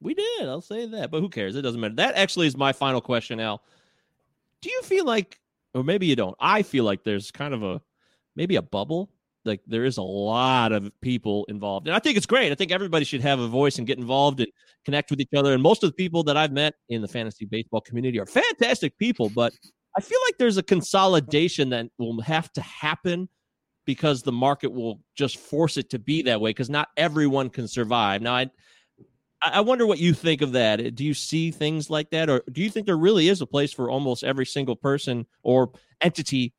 We 0.00 0.14
did. 0.14 0.48
I'll 0.48 0.60
say 0.60 0.86
that, 0.86 1.10
but 1.10 1.20
who 1.20 1.28
cares? 1.28 1.56
It 1.56 1.62
doesn't 1.62 1.80
matter. 1.80 1.94
That 1.96 2.14
actually 2.14 2.46
is 2.46 2.56
my 2.56 2.72
final 2.72 3.00
question, 3.00 3.38
Al. 3.38 3.62
Do 4.62 4.70
you 4.70 4.82
feel 4.82 5.04
like, 5.04 5.38
or 5.74 5.84
maybe 5.84 6.06
you 6.06 6.16
don't? 6.16 6.36
I 6.40 6.62
feel 6.62 6.84
like 6.84 7.04
there's 7.04 7.30
kind 7.30 7.54
of 7.54 7.62
a 7.62 7.80
maybe 8.36 8.56
a 8.56 8.62
bubble. 8.62 9.10
Like 9.44 9.60
there 9.66 9.84
is 9.84 9.96
a 9.96 10.02
lot 10.02 10.72
of 10.72 10.90
people 11.00 11.46
involved, 11.48 11.86
and 11.86 11.96
I 11.96 11.98
think 11.98 12.16
it's 12.16 12.26
great. 12.26 12.52
I 12.52 12.54
think 12.54 12.72
everybody 12.72 13.04
should 13.04 13.22
have 13.22 13.40
a 13.40 13.48
voice 13.48 13.78
and 13.78 13.86
get 13.86 13.98
involved 13.98 14.40
and 14.40 14.48
connect 14.84 15.10
with 15.10 15.20
each 15.20 15.32
other. 15.34 15.54
And 15.54 15.62
most 15.62 15.82
of 15.82 15.90
the 15.90 15.94
people 15.94 16.22
that 16.24 16.36
I've 16.36 16.52
met 16.52 16.74
in 16.90 17.00
the 17.00 17.08
fantasy 17.08 17.46
baseball 17.46 17.80
community 17.80 18.20
are 18.20 18.26
fantastic 18.26 18.96
people, 18.98 19.30
but 19.30 19.52
I 19.96 20.00
feel 20.00 20.18
like 20.28 20.36
there's 20.38 20.58
a 20.58 20.62
consolidation 20.62 21.70
that 21.70 21.86
will 21.98 22.20
have 22.20 22.52
to 22.52 22.60
happen 22.60 23.28
because 23.86 24.22
the 24.22 24.32
market 24.32 24.70
will 24.70 25.00
just 25.16 25.38
force 25.38 25.76
it 25.76 25.90
to 25.90 25.98
be 25.98 26.22
that 26.22 26.40
way 26.40 26.50
because 26.50 26.70
not 26.70 26.88
everyone 26.96 27.48
can 27.48 27.66
survive. 27.66 28.22
Now, 28.22 28.34
I 28.36 28.50
I 29.42 29.60
wonder 29.60 29.86
what 29.86 29.98
you 29.98 30.12
think 30.12 30.42
of 30.42 30.52
that. 30.52 30.94
Do 30.94 31.04
you 31.04 31.14
see 31.14 31.50
things 31.50 31.88
like 31.88 32.10
that, 32.10 32.28
or 32.28 32.42
do 32.52 32.60
you 32.60 32.70
think 32.70 32.86
there 32.86 32.98
really 32.98 33.28
is 33.28 33.40
a 33.40 33.46
place 33.46 33.72
for 33.72 33.90
almost 33.90 34.22
every 34.22 34.44
single 34.44 34.76
person 34.76 35.26
or 35.42 35.70
entity, 36.00 36.52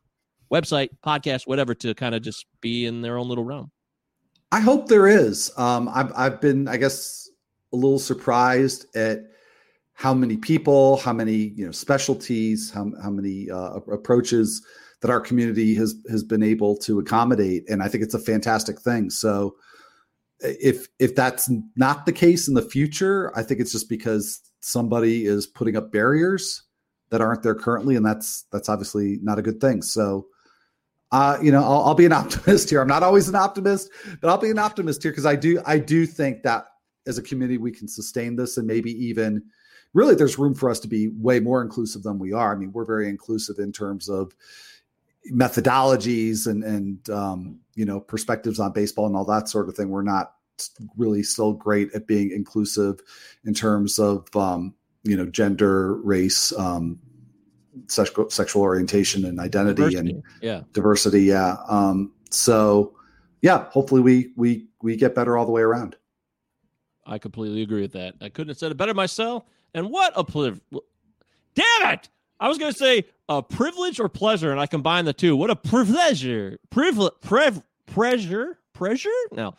website, 0.51 0.89
podcast, 1.05 1.45
whatever, 1.45 1.75
to 1.75 1.93
kind 1.93 2.15
of 2.15 2.23
just 2.23 2.45
be 2.59 2.85
in 2.85 3.01
their 3.01 3.17
own 3.17 3.29
little 3.29 3.43
realm? 3.43 3.71
I 4.51 4.59
hope 4.59 4.87
there 4.87 5.07
is. 5.07 5.51
Um, 5.57 5.89
I've 5.93 6.11
I've 6.15 6.41
been, 6.41 6.67
I 6.67 6.77
guess, 6.77 7.29
a 7.71 7.75
little 7.75 7.99
surprised 7.99 8.85
at 8.95 9.19
how 9.93 10.13
many 10.13 10.35
people, 10.35 10.97
how 10.97 11.13
many 11.13 11.53
you 11.55 11.65
know 11.65 11.71
specialties, 11.71 12.71
how 12.71 12.91
how 13.01 13.09
many 13.09 13.49
uh, 13.49 13.75
approaches 13.91 14.65
that 15.01 15.11
our 15.11 15.21
community 15.21 15.75
has 15.75 15.95
has 16.09 16.23
been 16.23 16.43
able 16.43 16.75
to 16.77 16.99
accommodate, 16.99 17.69
and 17.69 17.81
I 17.83 17.87
think 17.87 18.03
it's 18.03 18.13
a 18.13 18.19
fantastic 18.19 18.81
thing. 18.81 19.09
So, 19.09 19.55
if 20.41 20.87
if 20.99 21.15
that's 21.15 21.49
not 21.75 22.05
the 22.05 22.11
case 22.11 22.47
in 22.47 22.53
the 22.53 22.61
future, 22.61 23.31
I 23.37 23.43
think 23.43 23.59
it's 23.59 23.71
just 23.71 23.89
because 23.89 24.41
somebody 24.61 25.25
is 25.25 25.47
putting 25.47 25.75
up 25.75 25.91
barriers 25.91 26.63
that 27.09 27.21
aren't 27.21 27.43
there 27.43 27.55
currently, 27.55 27.95
and 27.95 28.05
that's 28.05 28.45
that's 28.51 28.69
obviously 28.69 29.19
not 29.21 29.39
a 29.39 29.41
good 29.41 29.61
thing. 29.61 29.81
So, 29.81 30.27
uh, 31.11 31.37
you 31.41 31.51
know, 31.51 31.63
I'll, 31.63 31.83
I'll 31.85 31.95
be 31.95 32.05
an 32.05 32.13
optimist 32.13 32.69
here. 32.69 32.81
I'm 32.81 32.87
not 32.87 33.03
always 33.03 33.29
an 33.29 33.35
optimist, 33.35 33.89
but 34.21 34.29
I'll 34.29 34.37
be 34.37 34.51
an 34.51 34.59
optimist 34.59 35.03
here 35.03 35.11
because 35.11 35.25
I 35.25 35.35
do 35.35 35.61
I 35.65 35.77
do 35.77 36.05
think 36.05 36.43
that 36.43 36.65
as 37.07 37.17
a 37.17 37.23
community 37.23 37.57
we 37.57 37.71
can 37.71 37.87
sustain 37.87 38.35
this 38.35 38.57
and 38.57 38.67
maybe 38.67 38.91
even 38.91 39.43
really 39.93 40.15
there's 40.15 40.37
room 40.37 40.53
for 40.53 40.69
us 40.69 40.79
to 40.79 40.87
be 40.87 41.09
way 41.17 41.39
more 41.39 41.61
inclusive 41.61 42.03
than 42.03 42.19
we 42.19 42.31
are. 42.31 42.53
I 42.53 42.57
mean, 42.57 42.71
we're 42.71 42.85
very 42.85 43.09
inclusive 43.09 43.59
in 43.59 43.71
terms 43.71 44.07
of 44.07 44.33
methodologies 45.33 46.47
and 46.47 46.63
and 46.63 47.09
um, 47.09 47.59
you 47.75 47.85
know 47.85 47.99
perspectives 47.99 48.59
on 48.59 48.71
baseball 48.71 49.05
and 49.05 49.15
all 49.15 49.25
that 49.25 49.49
sort 49.49 49.69
of 49.69 49.75
thing. 49.75 49.89
We're 49.89 50.01
not 50.01 50.33
really 50.97 51.23
still 51.23 51.53
great 51.53 51.93
at 51.93 52.07
being 52.07 52.31
inclusive 52.31 52.99
in 53.45 53.53
terms 53.53 53.99
of 53.99 54.27
um, 54.35 54.73
you 55.03 55.15
know 55.17 55.25
gender, 55.25 55.95
race, 56.01 56.53
um, 56.57 56.99
sexual 57.87 58.29
sexual 58.29 58.61
orientation, 58.61 59.25
and 59.25 59.39
identity 59.39 59.95
and 59.95 60.07
Diversity. 60.07 60.23
yeah, 60.41 60.61
diversity. 60.73 61.23
Yeah. 61.23 61.57
Um, 61.67 62.13
so 62.29 62.95
yeah, 63.41 63.65
hopefully 63.69 64.01
we 64.01 64.31
we 64.35 64.67
we 64.81 64.95
get 64.95 65.15
better 65.15 65.37
all 65.37 65.45
the 65.45 65.51
way 65.51 65.61
around. 65.61 65.95
I 67.05 67.17
completely 67.17 67.61
agree 67.63 67.81
with 67.81 67.93
that. 67.93 68.15
I 68.21 68.29
couldn't 68.29 68.49
have 68.49 68.57
said 68.57 68.71
it 68.71 68.77
better 68.77 68.93
myself. 68.93 69.43
And 69.73 69.89
what 69.89 70.13
a 70.15 70.23
privilege! 70.23 70.61
Damn 71.55 71.93
it! 71.93 72.09
I 72.39 72.47
was 72.47 72.57
going 72.57 72.71
to 72.71 72.77
say 72.77 73.05
a 73.37 73.43
privilege 73.43 73.99
or 73.99 74.09
pleasure, 74.09 74.51
and 74.51 74.59
I 74.59 74.65
combine 74.65 75.05
the 75.05 75.13
two. 75.13 75.35
What 75.35 75.49
a 75.49 75.55
pleasure! 75.55 76.57
Privilege, 76.69 77.13
prev, 77.23 77.63
pressure, 77.85 78.59
pressure. 78.73 79.09
Now, 79.31 79.55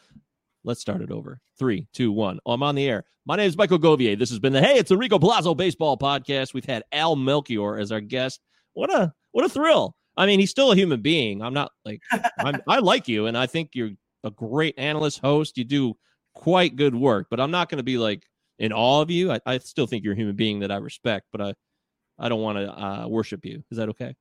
let's 0.64 0.80
start 0.80 1.00
it 1.00 1.10
over. 1.10 1.40
Three, 1.58 1.86
two, 1.94 2.12
one. 2.12 2.38
Oh, 2.44 2.52
I'm 2.52 2.62
on 2.62 2.74
the 2.74 2.86
air. 2.86 3.04
My 3.24 3.36
name 3.36 3.46
is 3.46 3.56
Michael 3.56 3.78
Govier. 3.78 4.18
This 4.18 4.28
has 4.30 4.38
been 4.38 4.52
the 4.52 4.60
Hey, 4.60 4.76
it's 4.76 4.90
Enrico 4.90 5.18
Palazzo 5.18 5.54
Baseball 5.54 5.96
Podcast. 5.96 6.52
We've 6.52 6.64
had 6.64 6.82
Al 6.92 7.16
Melchior 7.16 7.78
as 7.78 7.92
our 7.92 8.00
guest. 8.00 8.40
What 8.74 8.92
a 8.92 9.12
what 9.30 9.44
a 9.44 9.48
thrill! 9.48 9.96
I 10.16 10.26
mean, 10.26 10.38
he's 10.38 10.50
still 10.50 10.72
a 10.72 10.76
human 10.76 11.00
being. 11.00 11.40
I'm 11.40 11.54
not 11.54 11.70
like 11.86 12.02
I'm, 12.38 12.60
I 12.68 12.78
like 12.80 13.08
you, 13.08 13.26
and 13.26 13.38
I 13.38 13.46
think 13.46 13.70
you're 13.72 13.92
a 14.24 14.30
great 14.30 14.74
analyst, 14.76 15.20
host. 15.20 15.56
You 15.56 15.64
do 15.64 15.94
quite 16.34 16.76
good 16.76 16.94
work, 16.94 17.28
but 17.30 17.40
I'm 17.40 17.50
not 17.50 17.70
going 17.70 17.78
to 17.78 17.84
be 17.84 17.96
like 17.96 18.24
in 18.58 18.72
awe 18.72 19.00
of 19.00 19.10
you. 19.10 19.32
I, 19.32 19.40
I 19.46 19.58
still 19.58 19.86
think 19.86 20.04
you're 20.04 20.12
a 20.12 20.16
human 20.16 20.36
being 20.36 20.60
that 20.60 20.70
I 20.70 20.76
respect, 20.76 21.28
but 21.32 21.40
I 21.40 21.54
I 22.18 22.28
don't 22.28 22.40
want 22.40 22.58
to 22.58 22.70
uh, 22.70 23.06
worship 23.08 23.44
you. 23.44 23.62
Is 23.70 23.78
that 23.78 23.88
okay? 23.90 24.14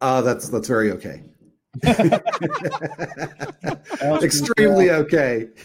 Uh, 0.00 0.22
that's 0.22 0.48
that's 0.48 0.68
very 0.68 0.92
okay. 0.92 1.22
Extremely 4.22 4.90
okay. 4.90 5.48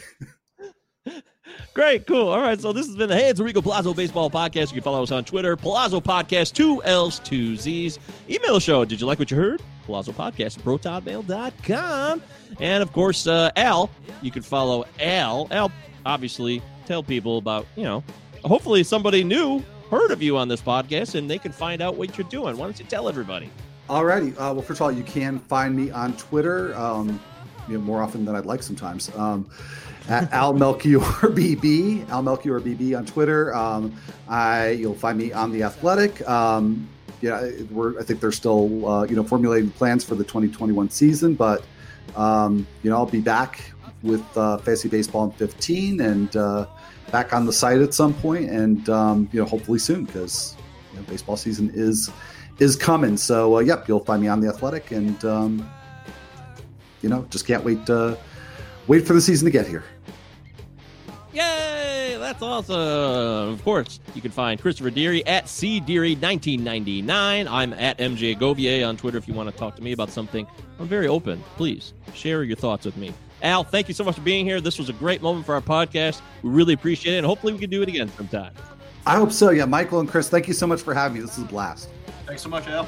Great, 1.74 2.08
cool. 2.08 2.30
All 2.30 2.42
right, 2.42 2.60
so 2.60 2.72
this 2.72 2.88
has 2.88 2.96
been 2.96 3.10
the 3.10 3.16
Hey, 3.16 3.30
it's 3.30 3.40
Rico 3.40 3.62
Palazzo 3.62 3.94
Baseball 3.94 4.30
Podcast. 4.30 4.68
You 4.68 4.76
can 4.76 4.82
follow 4.82 5.04
us 5.04 5.12
on 5.12 5.26
Twitter, 5.26 5.56
Palazzo 5.56 6.00
Podcast, 6.00 6.54
two 6.54 6.82
L's, 6.84 7.20
two 7.20 7.56
Z's. 7.58 8.00
Email 8.30 8.56
the 8.56 8.62
show. 8.62 8.86
Did 8.86 9.02
you 9.02 9.08
like 9.08 9.20
what 9.20 9.30
you 9.30 9.38
heard? 9.38 9.62
Palazzo 9.86 10.12
Podcast, 10.12 10.60
protonmail.com. 10.60 12.22
And 12.60 12.82
of 12.82 12.92
course, 12.94 13.28
uh, 13.28 13.52
Al, 13.56 13.90
you 14.22 14.32
can 14.32 14.42
follow 14.42 14.86
Al. 15.00 15.48
Al, 15.52 15.72
obviously, 16.06 16.62
tell 16.86 17.04
people 17.04 17.38
about, 17.38 17.68
you 17.76 17.84
know, 17.84 18.04
hopefully 18.44 18.84
somebody 18.84 19.24
new 19.24 19.64
heard 19.90 20.12
of 20.12 20.22
you 20.22 20.38
on 20.38 20.48
this 20.48 20.62
podcast 20.62 21.16
and 21.16 21.30
they 21.30 21.38
can 21.38 21.52
find 21.52 21.82
out 21.82 21.96
what 21.96 22.18
you're 22.18 22.28
doing. 22.30 22.58
Why 22.58 22.66
don't 22.66 22.80
you 22.80 22.86
tell 22.86 23.08
everybody? 23.08 23.50
Alrighty. 23.90 24.32
Uh, 24.34 24.54
well, 24.54 24.62
first 24.62 24.80
of 24.80 24.84
all, 24.84 24.92
you 24.92 25.04
can 25.04 25.40
find 25.40 25.76
me 25.76 25.92
on 25.92 26.18
Twitter. 26.18 26.76
Um, 26.76 27.20
you 27.68 27.76
know, 27.76 27.84
more 27.84 28.02
often 28.02 28.26
than 28.26 28.36
I'd 28.36 28.46
like 28.46 28.64
sometimes. 28.64 29.14
Um, 29.16 29.50
at 30.08 30.32
Al 30.34 30.54
Melchior 30.54 31.00
BB, 31.00 32.10
Al 32.10 32.22
Melchior 32.22 32.60
BB 32.60 32.98
on 32.98 33.06
Twitter. 33.06 33.56
Um, 33.56 33.96
I 34.28 34.70
you'll 34.70 34.96
find 34.96 35.18
me 35.18 35.34
on 35.34 35.52
the 35.52 35.64
Athletic. 35.64 36.28
Um, 36.28 36.88
yeah, 37.22 37.50
we're 37.72 38.00
I 38.00 38.04
think 38.04 38.20
they're 38.20 38.32
still 38.32 38.88
uh, 38.88 39.04
you 39.06 39.16
know 39.16 39.24
formulating 39.24 39.72
plans 39.72 40.04
for 40.04 40.16
the 40.16 40.24
2021 40.24 40.90
season, 40.90 41.36
but 41.36 41.64
um, 42.16 42.68
you 42.84 42.90
know 42.90 42.98
I'll 42.98 43.06
be 43.06 43.22
back 43.22 43.72
with 44.04 44.26
uh, 44.38 44.58
Fantasy 44.58 44.90
Baseball 44.90 45.26
in 45.26 45.32
15 45.32 46.02
and 46.02 46.36
uh, 46.36 46.68
back 47.12 47.34
on 47.34 47.46
the 47.46 47.54
site 47.54 47.80
at 47.80 47.94
some 47.94 48.14
point, 48.14 48.50
and 48.50 48.90
um, 48.90 49.30
you 49.32 49.40
know 49.40 49.46
hopefully 49.46 49.80
soon 49.80 50.06
because 50.06 50.56
you 50.92 51.00
know, 51.00 51.06
baseball 51.06 51.38
season 51.38 51.72
is 51.74 52.12
is 52.60 52.76
coming. 52.76 53.18
So 53.18 53.58
uh, 53.58 53.60
yep, 53.60 53.88
you'll 53.88 54.04
find 54.04 54.22
me 54.22 54.28
on 54.28 54.42
the 54.42 54.48
Athletic, 54.48 54.92
and 54.92 55.24
um, 55.26 55.70
you 57.02 57.10
know 57.10 57.26
just 57.30 57.48
can't 57.48 57.64
wait 57.64 57.90
uh, 57.90 58.16
wait 58.88 59.06
for 59.06 59.14
the 59.14 59.22
season 59.22 59.46
to 59.46 59.52
get 59.52 59.68
here. 59.68 59.84
Yay! 61.34 62.16
That's 62.18 62.42
awesome. 62.42 63.54
Of 63.54 63.64
course, 63.64 64.00
you 64.14 64.22
can 64.22 64.32
find 64.32 64.60
Christopher 64.60 64.90
Deary 64.90 65.26
at 65.28 65.46
cdeary1999. 65.46 67.48
I'm 67.50 67.74
at 67.74 67.98
MJ 67.98 68.40
Govier 68.40 68.88
on 68.88 68.96
Twitter 68.96 69.18
if 69.18 69.28
you 69.28 69.34
want 69.34 69.50
to 69.50 69.56
talk 69.56 69.76
to 69.76 69.84
me 69.84 69.92
about 69.92 70.10
something. 70.10 70.48
I'm 70.80 70.88
very 70.88 71.08
open. 71.08 71.44
Please 71.58 71.94
share 72.14 72.44
your 72.44 72.56
thoughts 72.56 72.86
with 72.86 72.96
me. 72.96 73.14
Al, 73.46 73.64
thank 73.64 73.88
you 73.88 73.94
so 73.94 74.04
much 74.04 74.16
for 74.16 74.22
being 74.22 74.44
here. 74.44 74.60
This 74.60 74.80
was 74.80 74.90
a 74.90 74.94
great 74.94 75.22
moment 75.22 75.46
for 75.46 75.54
our 75.54 75.62
podcast. 75.62 76.22
We 76.42 76.50
really 76.50 76.74
appreciate 76.74 77.14
it, 77.14 77.18
and 77.18 77.26
hopefully 77.28 77.54
we 77.54 77.60
can 77.60 77.70
do 77.70 77.84
it 77.84 77.88
again 77.88 78.12
sometime. 78.18 78.52
I 79.06 79.16
hope 79.18 79.32
so. 79.32 79.52
Yeah, 79.52 79.66
Michael 79.66 80.00
and 80.00 80.10
Chris, 80.10 80.30
thank 80.30 80.48
you 80.48 80.54
so 80.56 80.66
much 80.66 80.82
for 80.82 80.96
having 80.96 81.18
me. 81.18 81.22
This 81.22 81.38
is 81.38 81.44
a 81.44 81.48
blast. 81.48 81.90
Thanks 82.26 82.42
so 82.42 82.50
much, 82.50 82.68
Al. 82.68 82.88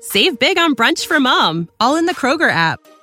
Save 0.00 0.40
big 0.40 0.58
on 0.58 0.74
brunch 0.74 1.06
for 1.06 1.20
mom, 1.20 1.68
all 1.78 1.94
in 1.94 2.06
the 2.06 2.14
Kroger 2.14 2.50
app. 2.50 2.80